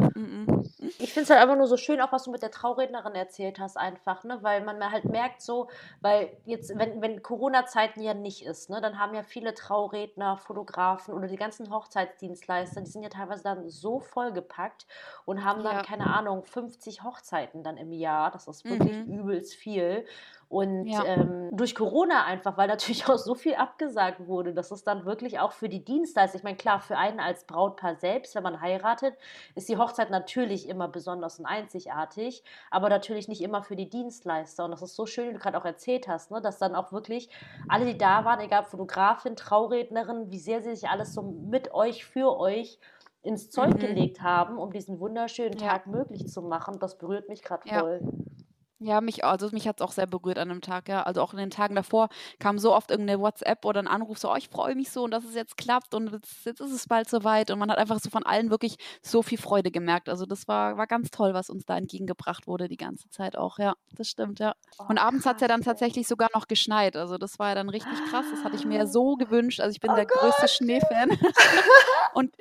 Ich 0.99 1.13
finde 1.13 1.25
es 1.25 1.31
halt 1.31 1.41
einfach 1.41 1.57
nur 1.57 1.67
so 1.67 1.77
schön, 1.77 2.01
auch 2.01 2.13
was 2.13 2.25
du 2.25 2.31
mit 2.31 2.43
der 2.43 2.51
Traurednerin 2.51 3.15
erzählt 3.15 3.59
hast, 3.59 3.77
einfach, 3.77 4.25
ne? 4.25 4.39
Weil 4.43 4.63
man 4.63 4.79
halt 4.93 5.07
merkt 5.07 5.43
so, 5.43 5.69
weil 6.01 6.31
jetzt, 6.45 6.79
wenn, 6.79 7.01
wenn 7.01 7.23
Corona-Zeiten 7.23 8.01
ja 8.01 8.15
nicht 8.15 8.45
ist, 8.45 8.71
ne, 8.71 8.81
dann 8.81 8.99
haben 8.99 9.15
ja 9.15 9.23
viele 9.23 9.55
Trauredner, 9.55 10.37
Fotografen 10.37 11.15
oder 11.15 11.27
die 11.27 11.37
ganzen 11.37 11.71
Hochzeitsdienstleister, 11.71 12.83
die 12.83 12.91
sind 12.91 13.03
ja 13.03 13.09
teilweise 13.09 13.43
dann 13.43 13.69
so 13.69 14.01
vollgepackt 14.01 14.87
und 15.25 15.45
haben 15.45 15.48
dann, 15.57 15.77
ja. 15.77 15.83
keine 15.83 16.07
Ahnung, 16.07 16.45
50 16.45 17.03
Hochzeiten 17.03 17.63
dann 17.63 17.77
im 17.77 17.93
Jahr. 17.93 18.31
Das 18.31 18.49
ist 18.49 18.65
wirklich 18.65 19.07
mhm. 19.07 19.21
übelst 19.21 19.55
viel. 19.55 20.05
Und 20.49 20.87
ja. 20.87 21.05
ähm, 21.05 21.51
durch 21.53 21.75
Corona 21.75 22.25
einfach, 22.25 22.57
weil 22.57 22.69
natürlich 22.69 23.07
auch 23.09 23.19
so 23.19 23.35
viel 23.35 23.55
abgesagt 23.55 24.27
wurde, 24.27 24.55
dass 24.55 24.71
es 24.71 24.83
dann 24.83 25.05
wirklich 25.05 25.39
auch 25.41 25.53
für 25.53 25.69
die 25.69 25.85
Dienstleister, 25.85 26.39
ich 26.39 26.43
meine, 26.43 26.57
klar, 26.57 26.81
für 26.81 26.97
einen 26.97 27.21
als 27.21 27.45
Brautpaar 27.45 27.97
selbst, 27.97 28.35
wenn 28.35 28.43
man 28.43 28.63
heiratet, 28.63 29.15
ist 29.55 29.69
die 29.69 29.77
Hochzeit 29.77 30.09
natürlich 30.11 30.67
immer 30.67 30.89
besonders 30.89 31.39
und 31.39 31.45
einzigartig, 31.45 32.43
aber 32.71 32.89
natürlich 32.89 33.29
nicht 33.29 33.43
immer 33.43 33.63
für 33.63 33.77
die 33.77 33.91
Dienstleister. 33.91 34.65
Und 34.65 34.71
das 34.71 34.81
ist 34.81 34.97
so 34.97 35.05
schön, 35.05 35.29
wie 35.29 35.33
du 35.35 35.39
gerade 35.39 35.59
auch 35.59 35.67
erzählt 35.67 36.09
hast, 36.09 36.31
ne, 36.31 36.41
dass 36.41 36.59
dann 36.59 36.75
auch 36.75 36.93
wirklich 36.93 37.29
alle, 37.69 37.85
die 37.85 37.99
da 37.99 38.25
waren, 38.25 38.41
egal 38.41 38.65
Fotografin, 38.65 39.37
Traurednerin, 39.37 40.31
wie 40.31 40.39
sehr 40.39 40.63
sie 40.63 40.75
sich 40.75 40.89
alles 40.89 41.13
so 41.13 41.21
mit 41.23 41.75
euch, 41.75 42.07
für 42.07 42.39
euch 42.39 42.79
ins 43.23 43.51
Zeug 43.51 43.75
mhm. 43.75 43.79
gelegt 43.79 44.23
haben, 44.23 44.59
um 44.59 44.73
diesen 44.73 45.01
wunderschönen 45.01 45.59
ja. 45.59 45.69
Tag 45.69 45.87
möglich 45.87 46.29
zu 46.29 46.43
machen. 46.43 46.79
Das 46.79 46.99
berührt 46.99 47.29
mich 47.29 47.43
gerade 47.43 47.69
voll. 47.69 48.01
Ja. 48.03 48.39
Ja, 48.81 49.01
mich, 49.01 49.25
also 49.25 49.49
mich 49.51 49.67
hat 49.67 49.81
es 49.81 49.85
auch 49.85 49.91
sehr 49.91 50.07
berührt 50.07 50.39
an 50.39 50.51
dem 50.51 50.61
Tag, 50.61 50.89
ja. 50.89 51.03
Also 51.03 51.21
auch 51.21 51.33
in 51.33 51.39
den 51.39 51.51
Tagen 51.51 51.75
davor 51.75 52.09
kam 52.39 52.61
so 52.61 52.73
oft 52.73 52.93
irgendeine 52.93 53.21
WhatsApp 53.21 53.65
oder 53.65 53.81
ein 53.81 53.89
Anruf, 53.89 54.19
so, 54.19 54.31
oh, 54.31 54.37
ich 54.37 54.49
freue 54.49 54.77
mich 54.77 54.93
so 54.93 55.03
und 55.03 55.11
dass 55.11 55.25
es 55.25 55.35
jetzt 55.35 55.57
klappt 55.57 55.95
und 55.95 56.13
jetzt, 56.13 56.47
jetzt 56.47 56.61
ist 56.61 56.71
es 56.71 56.87
bald 56.87 57.11
soweit. 57.11 57.51
Und 57.51 57.59
man 57.59 57.73
hat 57.73 57.79
einfach 57.79 57.99
so 57.99 58.09
von 58.09 58.25
allen 58.25 58.51
wirklich 58.51 58.77
so 59.03 59.23
viel 59.23 59.39
Freude 59.39 59.73
gemerkt. 59.73 60.09
Also 60.09 60.27
das 60.27 60.47
war, 60.47 60.77
war 60.77 60.87
ganz 60.87 61.11
toll, 61.11 61.35
was 61.35 61.51
uns 61.51 61.67
da 61.67 61.77
entgegengebracht 61.77 62.47
wurde 62.47 62.69
die 62.69 62.77
ganze 62.77 63.11
Zeit 63.11 63.37
auch, 63.37 63.59
ja. 63.59 63.75
Das 63.97 64.09
stimmt, 64.09 64.39
ja. 64.39 64.55
Oh, 64.79 64.85
und 64.89 64.99
abends 64.99 65.27
hat 65.27 65.37
es 65.37 65.43
ja 65.43 65.49
dann 65.49 65.63
tatsächlich 65.63 66.07
sogar 66.07 66.29
noch 66.33 66.47
geschneit. 66.47 66.97
Also 66.97 67.19
das 67.19 67.41
war 67.41 67.49
ja 67.49 67.55
dann 67.57 67.71
richtig 67.71 67.99
krass. 68.11 68.27
Das 68.31 68.45
hatte 68.45 68.55
ich 68.55 68.65
mir 68.65 68.79
ja 68.79 68.87
so 68.87 69.17
gewünscht. 69.17 69.59
Also 69.59 69.73
ich 69.73 69.81
bin 69.81 69.91
oh 69.91 69.97
der 69.97 70.07
Gott. 70.07 70.21
größte 70.21 70.47
Schneefan. 70.47 71.19
und 72.15 72.33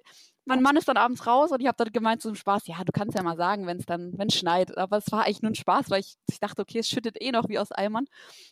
mein 0.48 0.62
Mann 0.62 0.78
ist 0.78 0.88
dann 0.88 0.96
abends 0.96 1.28
raus 1.28 1.52
und 1.52 1.60
ich 1.60 1.68
habe 1.68 1.76
dann 1.78 1.92
gemeint 1.92 2.22
zum 2.22 2.34
Spaß, 2.34 2.68
ja, 2.68 2.82
du 2.86 2.94
kannst 2.94 3.18
ja 3.18 3.24
mal 3.24 3.36
sagen, 3.36 3.68
wenn 3.68 3.78
es 3.78 3.86
dann, 3.86 4.18
wenn 4.18 4.30
schneit. 4.30 4.78
Aber 4.78 4.98
es 4.98 5.12
war 5.12 5.26
eigentlich 5.26 5.42
nur 5.42 5.52
ein 5.52 5.56
Spaß, 5.56 5.90
weil 5.90 6.00
ich, 6.00 6.16
ich 6.30 6.40
dachte, 6.40 6.62
okay, 6.62 6.80
es 6.80 6.88
schüttet 6.88 7.22
eh 7.22 7.32
noch 7.32 7.50
wie 7.50 7.60
aus 7.60 7.74
Eimern. 7.74 8.06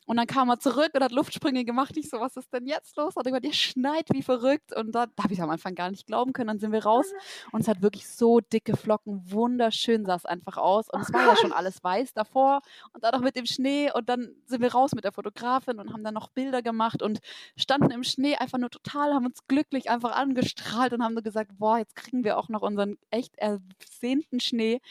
Und 0.05 0.17
dann 0.17 0.27
kam 0.27 0.49
er 0.49 0.59
zurück 0.59 0.91
und 0.93 1.01
hat 1.01 1.13
Luftsprünge 1.13 1.63
gemacht. 1.63 1.95
Ich 1.95 2.09
so, 2.09 2.19
was 2.19 2.35
ist 2.35 2.51
denn 2.53 2.67
jetzt 2.67 2.97
los? 2.97 3.15
Hat 3.15 3.25
er 3.25 3.31
gesagt, 3.31 3.45
ihr 3.45 3.53
schneit 3.53 4.07
wie 4.11 4.23
verrückt. 4.23 4.75
Und 4.75 4.93
da, 4.93 5.05
da 5.05 5.23
habe 5.23 5.33
ich 5.33 5.41
am 5.41 5.49
Anfang 5.49 5.73
gar 5.73 5.89
nicht 5.89 6.05
glauben 6.05 6.33
können. 6.33 6.49
Dann 6.49 6.59
sind 6.59 6.73
wir 6.73 6.83
raus 6.83 7.05
und 7.53 7.61
es 7.61 7.67
hat 7.69 7.81
wirklich 7.81 8.07
so 8.09 8.41
dicke 8.41 8.75
Flocken, 8.75 9.21
wunderschön 9.31 10.05
sah 10.05 10.15
es 10.15 10.25
einfach 10.25 10.57
aus. 10.57 10.89
Und 10.89 11.01
es 11.01 11.13
war 11.13 11.25
ja 11.25 11.37
schon 11.37 11.53
alles 11.53 11.81
weiß 11.81 12.13
davor 12.13 12.61
und 12.93 13.05
dann 13.05 13.13
noch 13.13 13.21
mit 13.21 13.37
dem 13.37 13.45
Schnee. 13.45 13.89
Und 13.93 14.09
dann 14.09 14.35
sind 14.45 14.61
wir 14.61 14.73
raus 14.73 14.93
mit 14.93 15.05
der 15.05 15.13
Fotografin 15.13 15.79
und 15.79 15.93
haben 15.93 16.03
dann 16.03 16.13
noch 16.13 16.27
Bilder 16.29 16.61
gemacht 16.61 17.01
und 17.01 17.19
standen 17.55 17.91
im 17.91 18.03
Schnee 18.03 18.35
einfach 18.35 18.57
nur 18.57 18.69
total, 18.69 19.13
haben 19.13 19.25
uns 19.25 19.47
glücklich 19.47 19.89
einfach 19.89 20.11
angestrahlt 20.11 20.91
und 20.91 21.01
haben 21.01 21.13
nur 21.13 21.23
gesagt, 21.23 21.51
boah, 21.57 21.84
jetzt 21.85 21.95
kriegen 21.95 22.23
wir 22.23 22.37
auch 22.37 22.49
noch 22.49 22.61
unseren 22.61 22.97
echt 23.11 23.37
ersehnten 23.37 24.39
Schnee. 24.39 24.81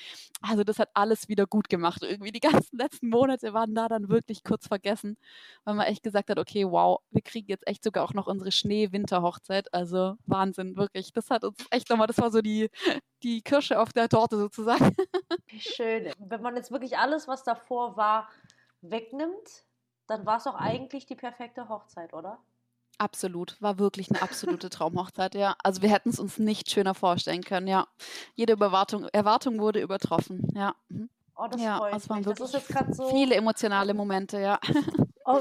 Also 0.41 0.63
das 0.65 0.79
hat 0.79 0.91
alles 0.95 1.29
wieder 1.29 1.47
gut 1.47 1.69
gemacht. 1.69 2.03
Irgendwie 2.03 2.31
die 2.31 2.41
ganzen 2.41 2.77
letzten 2.77 3.09
Monate 3.09 3.53
waren 3.53 3.75
da 3.75 3.89
dann 3.89 4.09
wirklich 4.09 4.45
kurz 4.45 4.69
vergessen, 4.69 5.17
weil 5.65 5.75
man 5.75 5.87
echt 5.87 6.03
gesagt 6.03 6.31
hat, 6.31 6.39
okay, 6.39 6.65
wow, 6.65 7.01
wir 7.11 7.23
kriegen 7.23 7.49
jetzt 7.49 7.67
echt 7.67 7.83
sogar 7.83 8.05
auch 8.05 8.15
noch 8.15 8.27
unsere 8.27 8.53
Schnee-Winter-Hochzeit. 8.53 9.75
Also 9.75 10.17
Wahnsinn, 10.27 10.77
wirklich. 10.77 11.13
Das 11.13 11.31
hat 11.31 11.45
uns 11.45 11.59
echt 11.71 11.91
nochmal, 11.91 12.07
das 12.07 12.19
war 12.19 12.31
so 12.31 12.41
die, 12.41 12.71
die 13.23 13.43
Kirsche 13.43 13.81
auf 13.81 13.93
der 13.93 14.09
Torte 14.09 14.37
sozusagen. 14.37 14.95
Wie 15.49 15.61
schön. 15.61 16.13
Wenn 16.19 16.43
man 16.43 16.57
jetzt 16.57 16.71
wirklich 16.71 16.97
alles, 16.97 17.27
was 17.27 17.43
davor 17.43 17.97
war, 17.97 18.29
wegnimmt, 18.83 19.65
dann 20.07 20.27
war 20.27 20.37
es 20.37 20.47
auch 20.47 20.57
eigentlich 20.57 21.07
die 21.07 21.17
perfekte 21.17 21.69
Hochzeit, 21.69 22.13
oder? 22.13 22.39
Absolut, 22.99 23.61
war 23.61 23.79
wirklich 23.79 24.11
eine 24.11 24.23
absolute 24.23 24.71
Traumhochzeit, 24.71 25.35
ja. 25.35 25.57
Also 25.63 25.83
wir 25.83 25.91
hätten 25.91 26.11
es 26.11 26.19
uns 26.21 26.39
nicht 26.39 26.71
schöner 26.71 26.95
vorstellen 26.95 27.43
können, 27.43 27.67
ja. 27.67 27.87
Jede 28.35 28.53
Überwartung, 28.53 29.09
Erwartung 29.13 29.59
wurde 29.61 29.81
übertroffen, 29.81 30.49
ja. 30.55 30.75
Mhm. 30.89 31.11
Oh, 31.37 31.47
das 31.51 31.61
Ja, 31.61 31.79
freut 31.79 32.09
waren 32.09 32.19
mich. 32.19 32.27
Das 32.27 32.35
ist 32.41 32.53
wirklich 32.53 32.53
jetzt 32.53 32.69
gerade 32.69 32.95
so 32.95 33.09
viele 33.11 33.35
emotionale 33.35 33.93
Momente, 33.95 34.39
ja. 34.41 34.61
oh, 35.25 35.41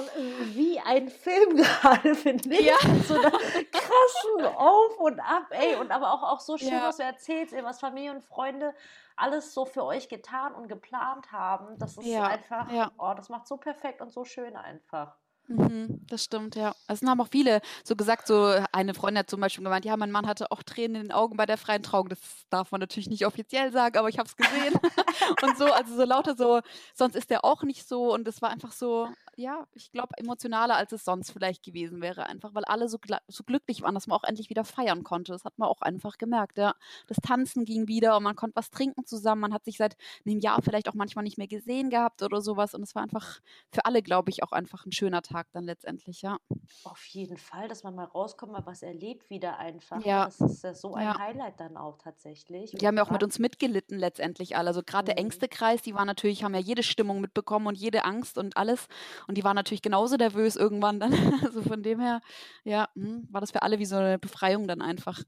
wie 0.53 0.79
ein 0.79 1.07
Film 1.09 1.55
gerade, 1.57 2.15
finde 2.15 2.49
ich. 2.55 2.65
Ja. 2.65 2.75
So 3.07 3.13
einer 3.13 3.29
krassen 3.31 4.45
Auf 4.57 4.97
und 4.99 5.19
Ab, 5.19 5.47
ey. 5.51 5.75
Und 5.75 5.91
aber 5.91 6.11
auch, 6.13 6.23
auch 6.23 6.39
so 6.39 6.57
schön, 6.57 6.69
Ja. 6.69 6.87
was 6.87 6.97
du 6.97 7.03
erzählst, 7.03 7.53
ey, 7.53 7.63
was 7.63 7.79
Familie 7.79 8.11
und 8.11 8.23
Freunde 8.23 8.73
alles 9.15 9.53
so 9.53 9.65
für 9.65 9.83
euch 9.83 10.09
getan 10.09 10.55
und 10.55 10.67
geplant 10.67 11.31
haben. 11.31 11.77
Das 11.77 11.97
ist 11.97 12.05
Ja, 12.07 12.23
einfach, 12.25 12.71
ja. 12.71 12.91
oh, 12.97 13.13
das 13.15 13.29
macht 13.29 13.47
so 13.47 13.57
perfekt 13.57 14.01
und 14.01 14.11
so 14.11 14.25
schön 14.25 14.55
einfach. 14.55 15.15
Mhm, 15.47 15.99
das 16.07 16.23
stimmt, 16.23 16.55
ja. 16.55 16.73
Es 16.87 17.01
haben 17.01 17.19
auch 17.19 17.27
viele 17.29 17.59
so 17.83 17.95
gesagt, 17.97 18.27
so 18.27 18.53
eine 18.71 18.93
Freundin 18.93 19.19
hat 19.19 19.29
zum 19.29 19.41
Beispiel 19.41 19.63
gemeint, 19.63 19.83
ja, 19.83 19.97
mein 19.97 20.09
Mann 20.11 20.25
hatte 20.25 20.51
auch 20.51 20.63
Tränen 20.63 20.95
in 20.95 21.01
den 21.09 21.11
Augen 21.11 21.35
bei 21.35 21.45
der 21.45 21.57
freien 21.57 21.83
Trauung. 21.83 22.07
Das 22.07 22.19
darf 22.49 22.71
man 22.71 22.79
natürlich 22.79 23.09
nicht 23.09 23.25
offiziell 23.25 23.71
sagen, 23.71 23.97
aber 23.97 24.07
ich 24.07 24.17
habe 24.19 24.27
es 24.29 24.37
gesehen. 24.37 24.73
und 25.41 25.57
so, 25.57 25.65
also 25.65 25.95
so 25.95 26.05
lauter 26.05 26.35
so, 26.37 26.61
sonst 26.95 27.15
ist 27.15 27.29
der 27.29 27.43
auch 27.43 27.63
nicht 27.63 27.87
so. 27.87 28.13
Und 28.13 28.25
es 28.27 28.41
war 28.41 28.51
einfach 28.51 28.71
so, 28.71 29.09
ja, 29.35 29.65
ich 29.73 29.91
glaube, 29.91 30.13
emotionaler, 30.17 30.75
als 30.75 30.91
es 30.91 31.03
sonst 31.05 31.31
vielleicht 31.31 31.63
gewesen 31.63 32.01
wäre. 32.01 32.25
Einfach, 32.27 32.53
weil 32.53 32.65
alle 32.65 32.87
so, 32.89 32.97
so 33.27 33.43
glücklich 33.43 33.81
waren, 33.81 33.95
dass 33.95 34.07
man 34.07 34.17
auch 34.19 34.23
endlich 34.23 34.49
wieder 34.49 34.63
feiern 34.63 35.03
konnte. 35.03 35.31
Das 35.31 35.43
hat 35.45 35.57
man 35.57 35.67
auch 35.69 35.81
einfach 35.81 36.17
gemerkt, 36.17 36.57
ja. 36.57 36.75
Das 37.07 37.17
Tanzen 37.17 37.65
ging 37.65 37.87
wieder 37.87 38.17
und 38.17 38.23
man 38.23 38.35
konnte 38.35 38.55
was 38.55 38.69
trinken 38.69 39.05
zusammen. 39.05 39.41
Man 39.41 39.53
hat 39.53 39.65
sich 39.65 39.77
seit 39.77 39.95
einem 40.25 40.39
Jahr 40.39 40.61
vielleicht 40.61 40.87
auch 40.89 40.93
manchmal 40.93 41.23
nicht 41.23 41.37
mehr 41.37 41.47
gesehen 41.47 41.89
gehabt 41.89 42.21
oder 42.21 42.41
sowas. 42.41 42.73
Und 42.73 42.83
es 42.83 42.95
war 42.95 43.03
einfach 43.03 43.39
für 43.71 43.85
alle, 43.85 44.01
glaube 44.01 44.29
ich, 44.29 44.43
auch 44.43 44.51
einfach 44.51 44.85
ein 44.85 44.91
schöner 44.91 45.21
Tag 45.21 45.47
dann 45.51 45.63
letztendlich, 45.65 46.21
ja. 46.21 46.37
Auf 46.83 47.05
jeden 47.07 47.37
Fall, 47.37 47.67
dass 47.67 47.83
man 47.83 47.95
mal 47.95 48.05
rauskommt, 48.05 48.51
mal 48.51 48.65
was 48.65 48.81
erlebt 48.83 49.29
wieder 49.29 49.57
einfach. 49.57 49.97
ne? 49.99 50.05
Ja. 50.07 50.25
Das 50.25 50.39
ist 50.39 50.63
ja 50.63 50.73
so 50.73 50.93
ein 50.95 51.05
Ja. 51.05 51.17
Highlight 51.17 51.59
dann 51.59 51.77
auch 51.77 51.97
tatsächlich. 51.97 52.71
Die 52.71 52.87
haben 52.87 52.97
ja 52.97 53.03
auch 53.03 53.11
mit 53.11 53.23
uns 53.23 53.39
mitgelitten 53.39 53.97
letztendlich 53.97 54.55
alle. 54.57 54.67
Also 54.69 54.81
gerade 54.83 55.05
der 55.05 55.15
Mhm. 55.15 55.25
engste 55.25 55.47
Kreis, 55.47 55.81
die 55.81 55.93
waren 55.93 56.07
natürlich, 56.07 56.43
haben 56.43 56.53
ja 56.53 56.59
jede 56.61 56.83
Stimmung 56.83 57.21
mitbekommen 57.21 57.67
und 57.67 57.77
jede 57.77 58.05
Angst 58.05 58.37
und 58.37 58.57
alles. 58.57 58.87
Und 59.27 59.37
die 59.37 59.43
waren 59.43 59.55
natürlich 59.55 59.81
genauso 59.81 60.15
nervös 60.15 60.55
irgendwann 60.55 60.99
dann. 60.99 61.13
Also 61.43 61.61
von 61.61 61.83
dem 61.83 61.99
her, 61.99 62.21
ja, 62.63 62.89
hm, 62.95 63.27
war 63.29 63.41
das 63.41 63.51
für 63.51 63.61
alle 63.61 63.79
wie 63.79 63.85
so 63.85 63.95
eine 63.95 64.17
Befreiung 64.19 64.67
dann 64.67 64.81
einfach. 64.81 65.21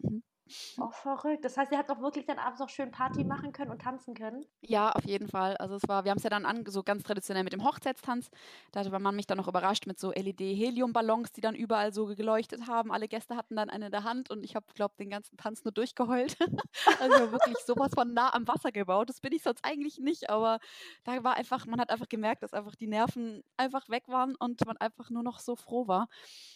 Oh, 0.78 0.91
verrückt. 0.91 1.43
Das 1.43 1.58
heißt, 1.58 1.72
ihr 1.72 1.78
habt 1.78 1.89
auch 1.89 2.02
wirklich 2.02 2.26
dann 2.26 2.38
abends 2.38 2.60
noch 2.60 2.70
schön 2.70 2.91
Party 2.91 3.24
machen 3.24 3.52
können 3.52 3.72
und 3.72 3.82
tanzen 3.82 4.14
können? 4.14 4.46
Ja, 4.62 4.91
auf 4.91 5.04
jeden 5.06 5.28
Fall. 5.28 5.58
Also 5.58 5.76
es 5.76 5.88
war, 5.88 6.04
wir 6.04 6.12
haben 6.12 6.18
es 6.18 6.24
ja 6.24 6.30
dann 6.30 6.46
an, 6.46 6.64
so 6.68 6.84
ganz 6.84 7.04
traditionell 7.04 7.43
mit 7.43 7.54
dem 7.54 7.64
Hochzeitstanz. 7.64 8.30
Da 8.72 8.80
hatte 8.80 8.91
mein 8.91 9.02
Mann 9.02 9.16
mich 9.16 9.26
dann 9.26 9.38
noch 9.38 9.48
überrascht 9.48 9.88
mit 9.88 10.00
so 10.00 10.12
LED-Heliumballons, 10.12 11.32
die 11.32 11.41
dann 11.41 11.56
überall 11.56 11.93
so 11.93 12.06
geleuchtet 12.08 12.68
haben. 12.68 12.91
Alle 12.91 13.08
Gäste 13.08 13.36
hatten 13.36 13.56
dann 13.56 13.70
eine 13.70 13.88
in 13.88 13.91
der 13.91 14.04
Hand 14.04 14.30
und 14.30 14.43
ich 14.43 14.56
habe, 14.56 14.66
glaube 14.76 14.96
den 15.00 15.10
ganzen 15.10 15.38
Tanz 15.38 15.64
nur 15.64 15.72
durchgeheult. 15.72 16.38
also 17.00 17.32
wirklich 17.32 17.58
sowas 17.66 17.91
von 17.96 18.14
nah 18.14 18.34
am 18.34 18.48
Wasser 18.48 18.72
gebaut. 18.72 19.10
Das 19.10 19.22
bin 19.22 19.34
ich 19.34 19.43
sonst 19.43 19.64
eigentlich 19.64 20.00
nicht, 20.00 20.30
aber 20.30 20.60
da 21.06 21.24
war 21.24 21.38
einfach, 21.38 21.66
man 21.66 21.80
hat 21.80 21.89
einfach 21.89 22.10
gemerkt, 22.10 22.43
dass 22.43 22.54
einfach 22.54 22.76
die 22.76 22.88
Nerven 22.88 23.43
einfach 23.58 23.89
weg 23.89 24.08
waren 24.08 24.36
und 24.36 24.66
man 24.66 24.78
einfach 24.78 25.10
nur 25.10 25.24
noch 25.24 25.39
so 25.39 25.56
froh 25.56 25.88
war. 25.88 26.08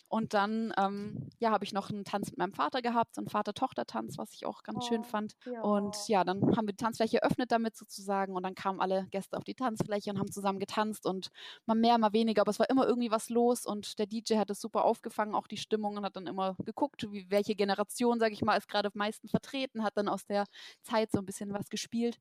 Und 0.09 0.33
dann, 0.33 0.73
ähm, 0.77 1.29
ja, 1.37 1.51
habe 1.51 1.63
ich 1.63 1.71
noch 1.71 1.89
einen 1.91 2.03
Tanz 2.03 2.31
mit 2.31 2.39
meinem 2.39 2.53
Vater 2.53 2.81
gehabt, 2.81 3.13
so 3.15 3.21
einen 3.21 3.29
Vater-Tochter-Tanz, 3.29 4.17
was 4.17 4.33
ich 4.33 4.45
auch 4.47 4.63
ganz 4.63 4.85
schön 4.85 5.03
Oh, 5.03 5.05
fand. 5.05 5.33
ja. 5.45 5.61
Und 5.61 6.07
ja, 6.07 6.23
dann 6.23 6.41
haben 6.57 6.67
wir 6.67 6.73
die 6.73 6.77
Tanzfläche 6.83 7.21
eröffnet 7.21 7.51
damit 7.51 7.75
sozusagen 7.75 8.35
und 8.35 8.41
dann 8.43 8.55
kamen 8.55 8.79
alle 8.81 9.05
Gäste 9.11 9.37
auf 9.37 9.43
die 9.43 9.53
Tanzfläche 9.53 10.09
und 10.09 10.17
haben 10.19 10.31
zusammen 10.31 10.59
getanzt 10.59 11.05
und 11.05 11.29
mal 11.67 11.75
mehr, 11.75 11.97
mal 11.99 12.11
weniger, 12.13 12.41
aber 12.41 12.49
es 12.51 12.59
war 12.59 12.69
immer 12.69 12.87
irgendwie 12.87 13.11
was 13.11 13.29
los 13.29 13.65
und 13.65 13.99
der 13.99 14.07
DJ 14.07 14.37
hat 14.39 14.49
es 14.49 14.59
super 14.59 14.83
aufgefangen, 14.83 15.35
auch 15.35 15.47
die 15.47 15.57
Stimmung 15.57 15.97
und 15.97 16.03
hat 16.05 16.15
dann 16.15 16.27
immer 16.27 16.55
geguckt, 16.65 17.05
wie, 17.11 17.29
welche 17.29 17.55
Generation, 17.55 18.19
sage 18.19 18.33
ich 18.33 18.41
mal, 18.41 18.57
ist 18.57 18.67
gerade 18.67 18.87
am 18.87 18.93
meisten 18.97 19.27
vertreten, 19.27 19.83
hat 19.83 19.95
dann 19.97 20.07
aus 20.09 20.25
der 20.25 20.45
Zeit 20.81 21.11
so 21.11 21.19
ein 21.19 21.25
bisschen 21.25 21.53
was 21.53 21.69
gespielt 21.69 22.17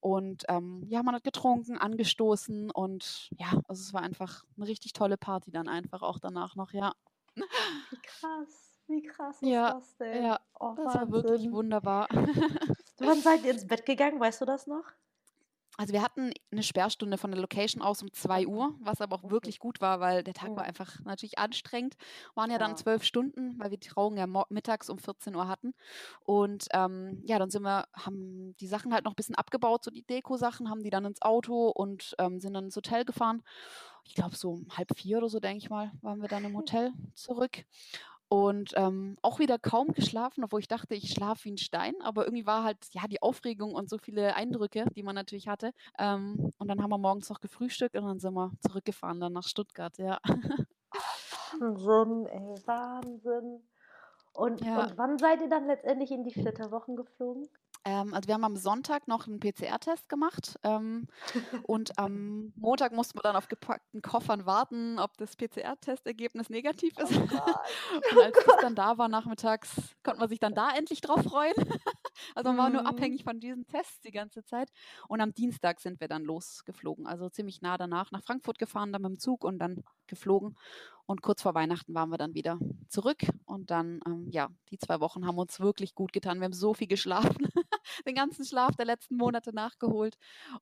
und 0.00 0.44
ähm, 0.48 0.84
ja, 0.88 1.02
man 1.02 1.14
hat 1.14 1.24
getrunken, 1.24 1.78
angestoßen 1.78 2.70
und 2.70 3.30
ja, 3.38 3.60
also 3.68 3.82
es 3.82 3.92
war 3.92 4.02
einfach 4.02 4.44
eine 4.56 4.66
richtig 4.66 4.92
tolle 4.92 5.16
Party 5.16 5.50
dann 5.50 5.68
einfach 5.68 6.02
auch 6.02 6.18
danach 6.20 6.56
noch, 6.56 6.72
ja. 6.72 6.92
Wie 7.90 8.00
krass. 8.00 8.82
Wie 8.86 9.02
krass 9.02 9.42
ist 9.42 9.50
Ja, 9.50 9.66
das 9.66 9.96
denn? 9.96 10.22
ja, 10.22 10.40
Oh, 10.60 10.76
Das 10.76 10.94
war 10.94 11.10
wirklich 11.10 11.50
Wahnsinn. 11.50 11.52
wunderbar. 11.52 12.08
Wann 12.98 13.22
seid 13.22 13.44
ihr 13.44 13.52
ins 13.52 13.68
Bett 13.68 13.86
gegangen? 13.86 14.18
Weißt 14.18 14.40
du 14.40 14.46
das 14.46 14.66
noch? 14.66 14.84
Also 15.76 15.92
wir 15.92 16.02
hatten 16.02 16.32
eine 16.52 16.62
Sperrstunde 16.62 17.18
von 17.18 17.32
der 17.32 17.40
Location 17.40 17.82
aus 17.82 18.02
um 18.02 18.12
2 18.12 18.46
Uhr, 18.46 18.74
was 18.80 19.00
aber 19.00 19.16
auch 19.16 19.30
wirklich 19.30 19.58
gut 19.58 19.80
war, 19.80 19.98
weil 19.98 20.22
der 20.22 20.34
Tag 20.34 20.54
war 20.56 20.64
einfach 20.64 21.00
natürlich 21.04 21.38
anstrengend. 21.38 21.96
Waren 22.34 22.50
ja 22.50 22.58
dann 22.58 22.76
zwölf 22.76 23.02
Stunden, 23.02 23.58
weil 23.58 23.70
wir 23.70 23.78
die 23.78 23.88
Trauung 23.88 24.16
ja 24.16 24.26
mittags 24.50 24.88
um 24.88 24.98
14 24.98 25.34
Uhr 25.34 25.48
hatten. 25.48 25.74
Und 26.20 26.66
ähm, 26.72 27.22
ja, 27.24 27.38
dann 27.38 27.50
sind 27.50 27.62
wir, 27.62 27.86
haben 27.92 28.54
die 28.60 28.68
Sachen 28.68 28.94
halt 28.94 29.04
noch 29.04 29.12
ein 29.12 29.16
bisschen 29.16 29.34
abgebaut, 29.34 29.82
so 29.84 29.90
die 29.90 30.06
Deko-Sachen, 30.06 30.70
haben 30.70 30.82
die 30.82 30.90
dann 30.90 31.04
ins 31.04 31.22
Auto 31.22 31.68
und 31.70 32.14
ähm, 32.18 32.40
sind 32.40 32.54
dann 32.54 32.66
ins 32.66 32.76
Hotel 32.76 33.04
gefahren. 33.04 33.42
Ich 34.04 34.14
glaube, 34.14 34.36
so 34.36 34.50
um 34.50 34.66
halb 34.76 34.96
vier 34.96 35.18
oder 35.18 35.28
so, 35.28 35.40
denke 35.40 35.58
ich 35.58 35.70
mal, 35.70 35.90
waren 36.02 36.20
wir 36.20 36.28
dann 36.28 36.44
im 36.44 36.56
Hotel 36.56 36.92
zurück. 37.14 37.64
Und 38.34 38.72
ähm, 38.74 39.16
auch 39.22 39.38
wieder 39.38 39.60
kaum 39.60 39.92
geschlafen, 39.92 40.42
obwohl 40.42 40.58
ich 40.58 40.66
dachte, 40.66 40.96
ich 40.96 41.12
schlafe 41.12 41.44
wie 41.44 41.52
ein 41.52 41.56
Stein. 41.56 41.94
Aber 42.00 42.24
irgendwie 42.24 42.46
war 42.46 42.64
halt, 42.64 42.78
ja, 42.90 43.06
die 43.06 43.22
Aufregung 43.22 43.76
und 43.76 43.88
so 43.88 43.96
viele 43.96 44.34
Eindrücke, 44.34 44.86
die 44.96 45.04
man 45.04 45.14
natürlich 45.14 45.46
hatte. 45.46 45.70
Ähm, 46.00 46.50
und 46.58 46.66
dann 46.66 46.82
haben 46.82 46.90
wir 46.90 46.98
morgens 46.98 47.30
noch 47.30 47.40
gefrühstückt 47.40 47.94
und 47.94 48.04
dann 48.04 48.18
sind 48.18 48.34
wir 48.34 48.50
zurückgefahren 48.58 49.20
dann 49.20 49.34
nach 49.34 49.46
Stuttgart, 49.46 49.96
ja. 49.98 50.18
Wahnsinn, 51.60 52.26
ey, 52.26 52.66
Wahnsinn. 52.66 53.62
Und, 54.32 54.64
Ja. 54.64 54.82
und 54.82 54.98
wann 54.98 55.16
seid 55.16 55.40
ihr 55.40 55.48
dann 55.48 55.68
letztendlich 55.68 56.10
in 56.10 56.24
die 56.24 56.34
Flitterwochen 56.34 56.96
geflogen? 56.96 57.48
Ähm, 57.84 58.14
also 58.14 58.26
wir 58.28 58.34
haben 58.34 58.44
am 58.44 58.56
Sonntag 58.56 59.08
noch 59.08 59.26
einen 59.26 59.40
PCR-Test 59.40 60.08
gemacht 60.08 60.58
ähm, 60.62 61.06
und 61.64 61.98
am 61.98 62.52
Montag 62.56 62.92
mussten 62.92 63.18
wir 63.18 63.22
dann 63.22 63.36
auf 63.36 63.48
gepackten 63.48 64.00
Koffern 64.02 64.46
warten, 64.46 64.98
ob 64.98 65.16
das 65.18 65.36
PCR-Testergebnis 65.36 66.48
negativ 66.50 66.96
ist. 66.98 67.12
Oh. 67.12 67.40
Und 68.10 68.20
als 68.22 68.38
das 68.46 68.56
dann 68.60 68.74
da 68.74 68.98
war 68.98 69.08
nachmittags, 69.08 69.96
konnte 70.02 70.20
man 70.20 70.28
sich 70.28 70.40
dann 70.40 70.54
da 70.54 70.70
endlich 70.76 71.00
drauf 71.00 71.22
freuen. 71.22 71.54
Also 72.34 72.50
man 72.50 72.58
war 72.58 72.70
nur 72.70 72.82
Mhm. 72.82 72.86
abhängig 72.86 73.24
von 73.24 73.40
diesen 73.40 73.66
Tests 73.66 74.00
die 74.00 74.12
ganze 74.12 74.44
Zeit. 74.44 74.70
Und 75.08 75.20
am 75.20 75.34
Dienstag 75.34 75.80
sind 75.80 76.00
wir 76.00 76.08
dann 76.08 76.22
losgeflogen, 76.24 77.06
also 77.06 77.28
ziemlich 77.28 77.60
nah 77.60 77.76
danach 77.76 78.12
nach 78.12 78.22
Frankfurt 78.22 78.58
gefahren, 78.58 78.92
dann 78.92 79.02
mit 79.02 79.10
dem 79.10 79.18
Zug 79.18 79.44
und 79.44 79.58
dann 79.58 79.82
geflogen. 80.06 80.56
Und 81.06 81.22
kurz 81.22 81.42
vor 81.42 81.54
Weihnachten 81.54 81.94
waren 81.94 82.10
wir 82.10 82.18
dann 82.18 82.34
wieder 82.34 82.58
zurück. 82.88 83.18
Und 83.46 83.70
dann, 83.70 84.00
ähm, 84.06 84.28
ja, 84.30 84.48
die 84.70 84.78
zwei 84.78 85.00
Wochen 85.00 85.26
haben 85.26 85.38
uns 85.38 85.60
wirklich 85.60 85.94
gut 85.94 86.12
getan. 86.12 86.38
Wir 86.38 86.44
haben 86.46 86.52
so 86.52 86.72
viel 86.74 86.88
geschlafen, 86.88 87.48
den 88.06 88.14
ganzen 88.14 88.44
Schlaf 88.44 88.76
der 88.76 88.86
letzten 88.86 89.16
Monate 89.16 89.54
nachgeholt 89.54 90.16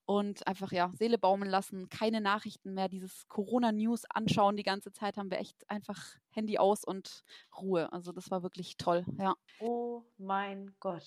und 0.04 0.46
einfach, 0.46 0.72
ja, 0.72 0.90
Seele 0.94 1.18
baumeln 1.18 1.50
lassen, 1.50 1.88
keine 1.88 2.20
Nachrichten 2.20 2.74
mehr, 2.74 2.88
dieses 2.88 3.28
Corona-News 3.28 4.04
anschauen 4.10 4.56
die 4.56 4.62
ganze 4.62 4.92
Zeit, 4.92 5.16
haben 5.16 5.30
wir 5.30 5.38
echt 5.38 5.68
einfach 5.70 6.16
Handy 6.30 6.58
aus 6.58 6.84
und 6.84 7.22
Ruhe. 7.60 7.92
Also 7.92 8.12
das 8.12 8.30
war 8.30 8.42
wirklich 8.42 8.76
toll, 8.76 9.04
ja. 9.18 9.34
Oh 9.60 10.02
mein 10.18 10.74
Gott. 10.80 11.06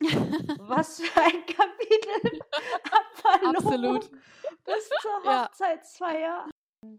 Was 0.58 1.00
für 1.00 1.20
ein 1.20 1.46
Kapitel 1.46 2.40
Absolut. 3.44 4.10
bis 4.64 4.88
zur 5.00 5.24
Ja. 5.24 5.46
Hochzeitsfeier. 5.46 6.48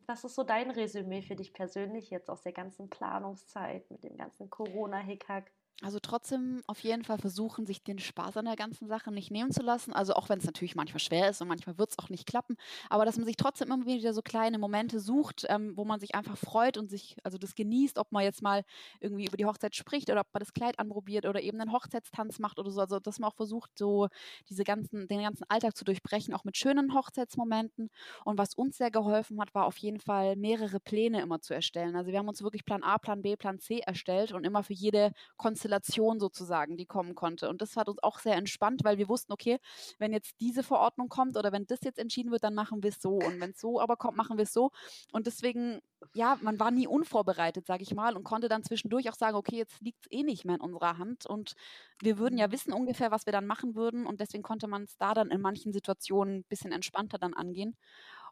Was 0.07 0.23
ist 0.23 0.35
so 0.35 0.43
dein 0.43 0.71
Resümee 0.71 1.21
für 1.21 1.35
dich 1.35 1.53
persönlich 1.53 2.09
jetzt 2.09 2.29
aus 2.29 2.41
der 2.41 2.53
ganzen 2.53 2.89
Planungszeit 2.89 3.89
mit 3.91 4.03
dem 4.03 4.17
ganzen 4.17 4.49
Corona-Hickhack? 4.49 5.51
Also 5.82 5.99
trotzdem 5.99 6.61
auf 6.67 6.80
jeden 6.80 7.03
Fall 7.03 7.17
versuchen, 7.17 7.65
sich 7.65 7.84
den 7.84 7.99
Spaß 7.99 8.38
an 8.38 8.45
der 8.45 8.55
ganzen 8.55 8.88
Sache 8.88 9.11
nicht 9.11 9.30
nehmen 9.30 9.51
zu 9.51 9.61
lassen. 9.61 9.91
Also 9.91 10.13
auch 10.13 10.30
wenn 10.30 10.39
es 10.39 10.45
natürlich 10.45 10.73
manchmal 10.73 11.01
schwer 11.01 11.30
ist 11.30 11.41
und 11.41 11.49
manchmal 11.49 11.78
wird 11.78 11.89
es 11.91 11.99
auch 11.99 12.09
nicht 12.09 12.26
klappen, 12.26 12.55
aber 12.89 13.03
dass 13.03 13.17
man 13.17 13.26
sich 13.26 13.36
trotzdem 13.36 13.69
immer 13.71 13.86
wieder 13.86 14.13
so 14.13 14.21
kleine 14.21 14.57
Momente 14.57 15.01
sucht, 15.01 15.45
ähm, 15.49 15.73
wo 15.76 15.84
man 15.84 15.99
sich 15.99 16.15
einfach 16.15 16.38
freut 16.38 16.78
und 16.78 16.89
sich, 16.89 17.17
also 17.23 17.38
das 17.38 17.55
genießt, 17.55 17.97
ob 17.97 18.13
man 18.13 18.23
jetzt 18.23 18.41
mal 18.41 18.63
irgendwie 19.01 19.26
über 19.26 19.36
die 19.36 19.45
Hochzeit 19.45 19.76
spricht 19.76 20.09
oder 20.09 20.21
ob 20.21 20.28
man 20.34 20.39
das 20.39 20.53
Kleid 20.53 20.80
anprobiert 20.80 21.26
oder 21.26 21.41
eben 21.41 21.59
einen 21.59 21.73
Hochzeitstanz 21.73 22.39
macht 22.39 22.57
oder 22.57 22.71
so. 22.71 22.80
Also 22.80 23.01
dass 23.01 23.19
man 23.19 23.30
auch 23.30 23.36
versucht, 23.36 23.78
so 23.78 24.07
diese 24.49 24.63
ganzen, 24.63 25.09
den 25.09 25.21
ganzen 25.23 25.43
Alltag 25.49 25.76
zu 25.76 25.84
durchbrechen, 25.84 26.34
auch 26.34 26.45
mit 26.45 26.55
schönen 26.55 26.93
Hochzeitsmomenten. 26.93 27.89
Und 28.23 28.38
was 28.38 28.53
uns 28.55 28.78
sehr 28.78 28.91
geholfen 28.91 29.41
hat, 29.41 29.53
war 29.53 29.65
auf 29.65 29.78
jeden 29.80 29.99
Fall 29.99 30.38
mehrere 30.38 30.80
Pläne 30.80 31.21
immer 31.21 31.41
zu 31.41 31.53
erstellen. 31.53 31.97
Also 31.97 32.11
wir 32.11 32.19
haben 32.19 32.30
uns 32.30 32.41
wirklich 32.41 32.63
Plan 32.63 32.82
A, 32.82 32.97
Plan 32.97 33.21
B, 33.21 33.36
Plan 33.36 33.59
C 33.59 33.80
erstellt 33.80 34.32
und 34.32 34.45
immer 34.45 34.63
für 34.63 34.73
jede 34.73 35.11
Konstellation 35.36 35.64
sozusagen, 36.20 36.78
die 36.78 36.86
kommen 36.86 37.16
konnte. 37.16 37.49
Und 37.49 37.61
das 37.61 37.76
hat 37.78 37.89
uns 37.89 38.01
auch 38.03 38.20
sehr 38.20 38.36
entspannt, 38.36 38.84
weil 38.84 38.97
wir 38.97 39.09
wussten, 39.09 39.34
okay, 39.34 39.59
wenn 39.99 40.13
jetzt 40.13 40.39
diese 40.39 40.63
Verordnung 40.63 41.09
kommt 41.09 41.38
oder 41.38 41.51
wenn 41.51 41.66
das 41.68 41.82
jetzt 41.84 41.99
entschieden 41.99 42.32
wird, 42.32 42.43
dann 42.43 42.53
machen 42.55 42.84
wir 42.84 42.89
es 42.89 43.01
so. 43.01 43.18
Und 43.24 43.39
wenn 43.39 43.51
es 43.51 43.59
so 43.59 43.80
aber 43.82 43.97
kommt, 43.97 44.18
machen 44.18 44.38
wir 44.38 44.43
es 44.43 44.53
so. 44.53 44.72
Und 45.11 45.28
deswegen, 45.28 45.80
ja, 46.13 46.38
man 46.41 46.59
war 46.59 46.72
nie 46.72 46.88
unvorbereitet, 46.88 47.66
sage 47.68 47.84
ich 47.84 47.93
mal, 47.93 48.16
und 48.16 48.24
konnte 48.24 48.47
dann 48.49 48.63
zwischendurch 48.63 49.09
auch 49.09 49.16
sagen, 49.16 49.36
okay, 49.36 49.57
jetzt 49.57 49.82
liegt 49.82 50.05
es 50.05 50.11
eh 50.11 50.24
nicht 50.24 50.45
mehr 50.45 50.55
in 50.55 50.61
unserer 50.61 50.97
Hand. 50.97 51.26
Und 51.26 51.53
wir 52.01 52.18
würden 52.18 52.38
ja 52.38 52.51
Mhm. 52.51 52.51
wissen 52.51 52.74
ungefähr, 52.74 53.11
was 53.11 53.26
wir 53.26 53.34
dann 53.34 53.47
machen 53.47 53.76
würden. 53.76 54.05
Und 54.05 54.20
deswegen 54.20 54.43
konnte 54.43 54.68
man 54.68 54.84
es 54.84 54.97
da 54.97 55.13
dann 55.13 55.32
in 55.32 55.41
manchen 55.41 55.74
Situationen 55.74 56.39
ein 56.39 56.43
bisschen 56.45 56.72
entspannter 56.72 57.18
dann 57.18 57.34
angehen. 57.34 57.78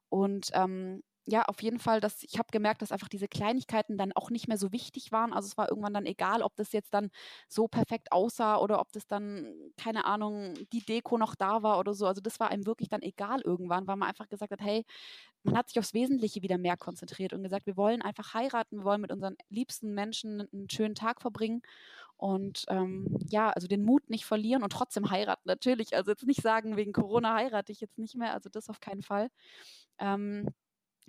Und 0.09 0.49
ähm, 0.53 1.03
ja, 1.25 1.43
auf 1.45 1.61
jeden 1.61 1.79
Fall, 1.79 2.01
dass 2.01 2.23
ich 2.23 2.37
habe 2.37 2.49
gemerkt, 2.51 2.81
dass 2.81 2.91
einfach 2.91 3.07
diese 3.07 3.27
Kleinigkeiten 3.29 3.97
dann 3.97 4.11
auch 4.13 4.29
nicht 4.29 4.47
mehr 4.49 4.57
so 4.57 4.71
wichtig 4.73 5.11
waren. 5.13 5.31
Also 5.33 5.47
es 5.47 5.57
war 5.57 5.69
irgendwann 5.69 5.93
dann 5.93 6.05
egal, 6.05 6.41
ob 6.41 6.55
das 6.57 6.73
jetzt 6.73 6.93
dann 6.93 7.09
so 7.47 7.67
perfekt 7.67 8.11
aussah 8.11 8.57
oder 8.57 8.79
ob 8.81 8.91
das 8.91 9.07
dann, 9.07 9.53
keine 9.77 10.05
Ahnung, 10.05 10.53
die 10.73 10.85
Deko 10.85 11.17
noch 11.17 11.35
da 11.35 11.63
war 11.63 11.79
oder 11.79 11.93
so. 11.93 12.07
Also 12.07 12.21
das 12.21 12.39
war 12.41 12.49
einem 12.49 12.65
wirklich 12.65 12.89
dann 12.89 13.01
egal 13.01 13.41
irgendwann, 13.41 13.87
weil 13.87 13.95
man 13.95 14.09
einfach 14.09 14.27
gesagt 14.29 14.51
hat, 14.51 14.61
hey, 14.61 14.85
man 15.43 15.57
hat 15.57 15.69
sich 15.69 15.79
aufs 15.79 15.93
Wesentliche 15.93 16.41
wieder 16.41 16.57
mehr 16.57 16.77
konzentriert 16.77 17.33
und 17.33 17.43
gesagt, 17.43 17.65
wir 17.67 17.77
wollen 17.77 18.01
einfach 18.01 18.33
heiraten, 18.33 18.79
wir 18.79 18.83
wollen 18.85 19.01
mit 19.01 19.11
unseren 19.11 19.35
liebsten 19.49 19.93
Menschen 19.93 20.47
einen 20.53 20.69
schönen 20.69 20.95
Tag 20.95 21.21
verbringen 21.21 21.61
und 22.17 22.65
ähm, 22.69 23.17
ja, 23.29 23.49
also 23.51 23.67
den 23.67 23.83
Mut 23.83 24.09
nicht 24.09 24.25
verlieren 24.25 24.63
und 24.63 24.71
trotzdem 24.73 25.09
heiraten 25.11 25.43
natürlich. 25.45 25.95
Also 25.95 26.11
jetzt 26.11 26.25
nicht 26.25 26.41
sagen, 26.41 26.77
wegen 26.77 26.93
Corona 26.93 27.35
heirate 27.35 27.71
ich 27.71 27.81
jetzt 27.81 27.97
nicht 27.99 28.15
mehr, 28.15 28.33
also 28.33 28.49
das 28.49 28.69
auf 28.69 28.79
keinen 28.79 29.01
Fall. 29.03 29.29
Ähm, 29.99 30.47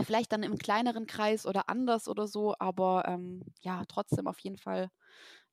vielleicht 0.03 0.33
dann 0.33 0.43
im 0.43 0.59
kleineren 0.59 1.07
Kreis 1.07 1.47
oder 1.47 1.69
anders 1.69 2.09
oder 2.09 2.27
so, 2.27 2.55
aber 2.59 3.05
ähm, 3.07 3.43
ja, 3.61 3.83
trotzdem 3.89 4.27
auf 4.27 4.39
jeden 4.41 4.57
Fall, 4.59 4.91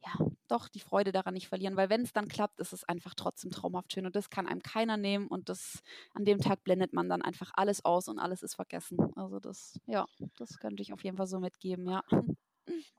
ja, 0.03 0.25
doch 0.47 0.67
die 0.67 0.79
Freude 0.79 1.11
daran 1.11 1.33
nicht 1.35 1.47
verlieren, 1.47 1.77
weil 1.77 1.89
wenn 1.89 2.01
es 2.01 2.13
dann 2.13 2.27
klappt, 2.27 2.59
ist 2.59 2.73
es 2.73 2.83
einfach 2.83 3.13
trotzdem 3.15 3.51
traumhaft 3.51 3.93
schön 3.93 4.05
und 4.05 4.15
das 4.15 4.29
kann 4.29 4.47
einem 4.47 4.61
keiner 4.63 4.97
nehmen 4.97 5.27
und 5.27 5.49
das 5.49 5.81
an 6.13 6.25
dem 6.25 6.39
Tag 6.39 6.63
blendet 6.63 6.93
man 6.93 7.09
dann 7.09 7.21
einfach 7.21 7.51
alles 7.55 7.85
aus 7.85 8.07
und 8.07 8.19
alles 8.19 8.43
ist 8.43 8.55
vergessen. 8.55 8.97
Also 9.15 9.39
das, 9.39 9.79
ja, 9.85 10.05
das 10.37 10.57
könnte 10.59 10.81
ich 10.81 10.93
auf 10.93 11.03
jeden 11.03 11.17
Fall 11.17 11.27
so 11.27 11.39
mitgeben, 11.39 11.87
ja. 11.87 12.03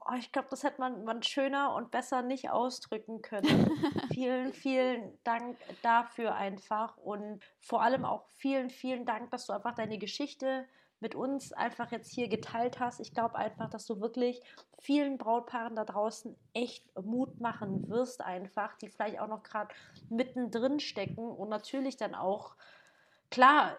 Oh, 0.01 0.14
ich 0.18 0.32
glaube, 0.32 0.49
das 0.51 0.64
hätte 0.64 0.80
man, 0.80 1.05
man 1.05 1.22
schöner 1.22 1.74
und 1.74 1.90
besser 1.90 2.22
nicht 2.22 2.51
ausdrücken 2.51 3.22
können. 3.22 3.64
vielen, 4.12 4.53
vielen 4.53 5.18
Dank 5.24 5.59
dafür 5.82 6.34
einfach 6.34 6.97
und 6.97 7.40
vor 7.61 7.82
allem 7.82 8.05
auch 8.05 8.26
vielen, 8.28 8.70
vielen 8.70 9.07
Dank, 9.07 9.30
dass 9.30 9.47
du 9.47 9.53
einfach 9.53 9.74
deine 9.74 9.99
Geschichte 9.99 10.66
mit 11.03 11.16
uns 11.16 11.53
einfach 11.53 11.90
jetzt 11.90 12.11
hier 12.12 12.28
geteilt 12.28 12.78
hast. 12.78 13.00
Ich 13.00 13.12
glaube 13.12 13.34
einfach, 13.34 13.68
dass 13.68 13.86
du 13.86 14.00
wirklich 14.00 14.40
vielen 14.78 15.18
Brautpaaren 15.18 15.74
da 15.74 15.84
draußen 15.84 16.36
echt 16.55 16.84
Mut 17.03 17.40
machen 17.40 17.88
wirst, 17.88 18.22
einfach, 18.22 18.76
die 18.76 18.88
vielleicht 18.88 19.18
auch 19.18 19.26
noch 19.26 19.42
gerade 19.42 19.74
mittendrin 20.09 20.78
stecken 20.78 21.28
und 21.28 21.48
natürlich 21.48 21.96
dann 21.96 22.14
auch, 22.14 22.55
klar, 23.30 23.76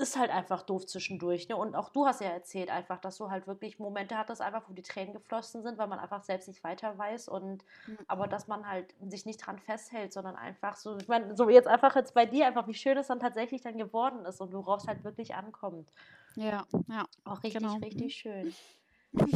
ist 0.00 0.18
halt 0.18 0.30
einfach 0.30 0.62
doof 0.62 0.86
zwischendurch. 0.86 1.48
Ne? 1.48 1.56
Und 1.56 1.74
auch 1.74 1.90
du 1.90 2.06
hast 2.06 2.20
ja 2.20 2.28
erzählt 2.28 2.70
einfach, 2.70 2.98
dass 2.98 3.18
du 3.18 3.30
halt 3.30 3.46
wirklich 3.46 3.78
Momente 3.78 4.16
hattest, 4.16 4.40
einfach, 4.40 4.68
wo 4.68 4.72
die 4.72 4.82
Tränen 4.82 5.12
geflossen 5.12 5.62
sind, 5.62 5.78
weil 5.78 5.86
man 5.86 5.98
einfach 5.98 6.24
selbst 6.24 6.48
nicht 6.48 6.64
weiter 6.64 6.96
weiß. 6.96 7.28
Und 7.28 7.64
mhm. 7.86 7.98
aber 8.08 8.26
dass 8.26 8.48
man 8.48 8.68
halt 8.68 8.94
sich 9.08 9.26
nicht 9.26 9.46
dran 9.46 9.58
festhält, 9.58 10.12
sondern 10.12 10.36
einfach 10.36 10.76
so, 10.76 10.96
ich 10.96 11.08
meine, 11.08 11.36
so 11.36 11.48
jetzt 11.48 11.68
einfach 11.68 11.94
jetzt 11.96 12.14
bei 12.14 12.26
dir 12.26 12.46
einfach, 12.46 12.66
wie 12.66 12.74
schön 12.74 12.96
es 12.96 13.08
dann 13.08 13.20
tatsächlich 13.20 13.62
dann 13.62 13.78
geworden 13.78 14.24
ist 14.24 14.40
und 14.40 14.52
worauf 14.52 14.82
es 14.82 14.88
halt 14.88 15.04
wirklich 15.04 15.34
ankommt. 15.34 15.92
Ja, 16.34 16.64
ja. 16.88 17.04
Auch 17.24 17.42
richtig, 17.42 17.62
genau. 17.62 17.76
richtig 17.76 18.14
schön. 18.14 18.54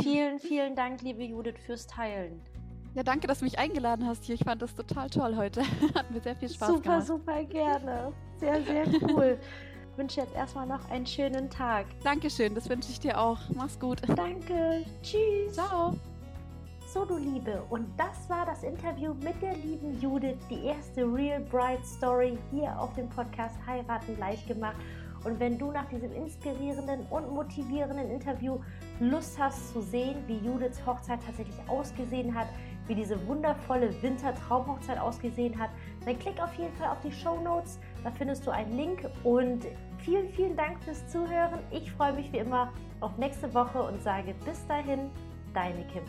vielen, 0.00 0.38
vielen 0.38 0.74
Dank, 0.74 1.02
liebe 1.02 1.22
Judith, 1.22 1.58
fürs 1.66 1.86
Teilen. 1.86 2.40
Ja, 2.94 3.02
danke, 3.02 3.26
dass 3.26 3.40
du 3.40 3.44
mich 3.44 3.58
eingeladen 3.58 4.06
hast 4.06 4.24
hier. 4.24 4.36
Ich 4.36 4.44
fand 4.44 4.62
das 4.62 4.74
total 4.74 5.10
toll 5.10 5.36
heute. 5.36 5.62
Hat 5.94 6.10
mir 6.10 6.20
sehr 6.20 6.36
viel 6.36 6.48
Spaß 6.48 6.68
super, 6.68 6.80
gemacht. 6.80 7.06
Super, 7.06 7.22
super 7.24 7.44
gerne. 7.44 8.12
Sehr, 8.38 8.62
sehr 8.62 8.86
cool 9.10 9.38
wünsche 9.96 10.20
jetzt 10.20 10.34
erstmal 10.34 10.66
noch 10.66 10.88
einen 10.90 11.06
schönen 11.06 11.50
Tag. 11.50 11.86
Dankeschön, 12.02 12.54
das 12.54 12.68
wünsche 12.68 12.90
ich 12.90 13.00
dir 13.00 13.20
auch. 13.20 13.38
Mach's 13.54 13.78
gut. 13.78 14.00
Danke. 14.16 14.84
Tschüss. 15.02 15.52
Ciao. 15.52 15.94
So, 16.92 17.04
du 17.04 17.16
Liebe, 17.16 17.60
und 17.70 17.88
das 17.96 18.30
war 18.30 18.46
das 18.46 18.62
Interview 18.62 19.14
mit 19.14 19.42
der 19.42 19.56
lieben 19.56 20.00
Judith, 20.00 20.38
die 20.48 20.64
erste 20.64 21.02
Real 21.02 21.40
Bride 21.40 21.84
Story 21.84 22.38
hier 22.52 22.78
auf 22.78 22.92
dem 22.94 23.08
Podcast 23.08 23.56
Heiraten 23.66 24.16
leicht 24.20 24.46
gemacht. 24.46 24.76
Und 25.24 25.40
wenn 25.40 25.58
du 25.58 25.72
nach 25.72 25.88
diesem 25.88 26.12
inspirierenden 26.12 27.00
und 27.10 27.32
motivierenden 27.32 28.10
Interview 28.10 28.60
Lust 29.00 29.36
hast 29.38 29.72
zu 29.72 29.80
sehen, 29.80 30.16
wie 30.28 30.36
Judiths 30.36 30.86
Hochzeit 30.86 31.18
tatsächlich 31.26 31.56
ausgesehen 31.66 32.32
hat, 32.32 32.46
wie 32.86 32.94
diese 32.94 33.26
wundervolle 33.26 33.90
Wintertraumhochzeit 34.02 35.00
ausgesehen 35.00 35.58
hat, 35.58 35.70
dann 36.04 36.18
klick 36.18 36.40
auf 36.40 36.54
jeden 36.54 36.74
Fall 36.74 36.90
auf 36.90 37.00
die 37.00 37.10
Show 37.10 37.40
Notes. 37.40 37.80
Da 38.04 38.10
findest 38.10 38.46
du 38.46 38.50
einen 38.50 38.76
Link 38.76 39.08
und 39.24 39.64
vielen, 40.04 40.28
vielen 40.30 40.56
Dank 40.56 40.82
fürs 40.84 41.06
Zuhören. 41.08 41.60
Ich 41.70 41.90
freue 41.92 42.12
mich 42.12 42.30
wie 42.32 42.38
immer 42.38 42.72
auf 43.00 43.16
nächste 43.16 43.52
Woche 43.54 43.82
und 43.82 44.02
sage 44.02 44.34
bis 44.44 44.66
dahin, 44.66 45.10
deine 45.54 45.84
Kim. 45.86 46.04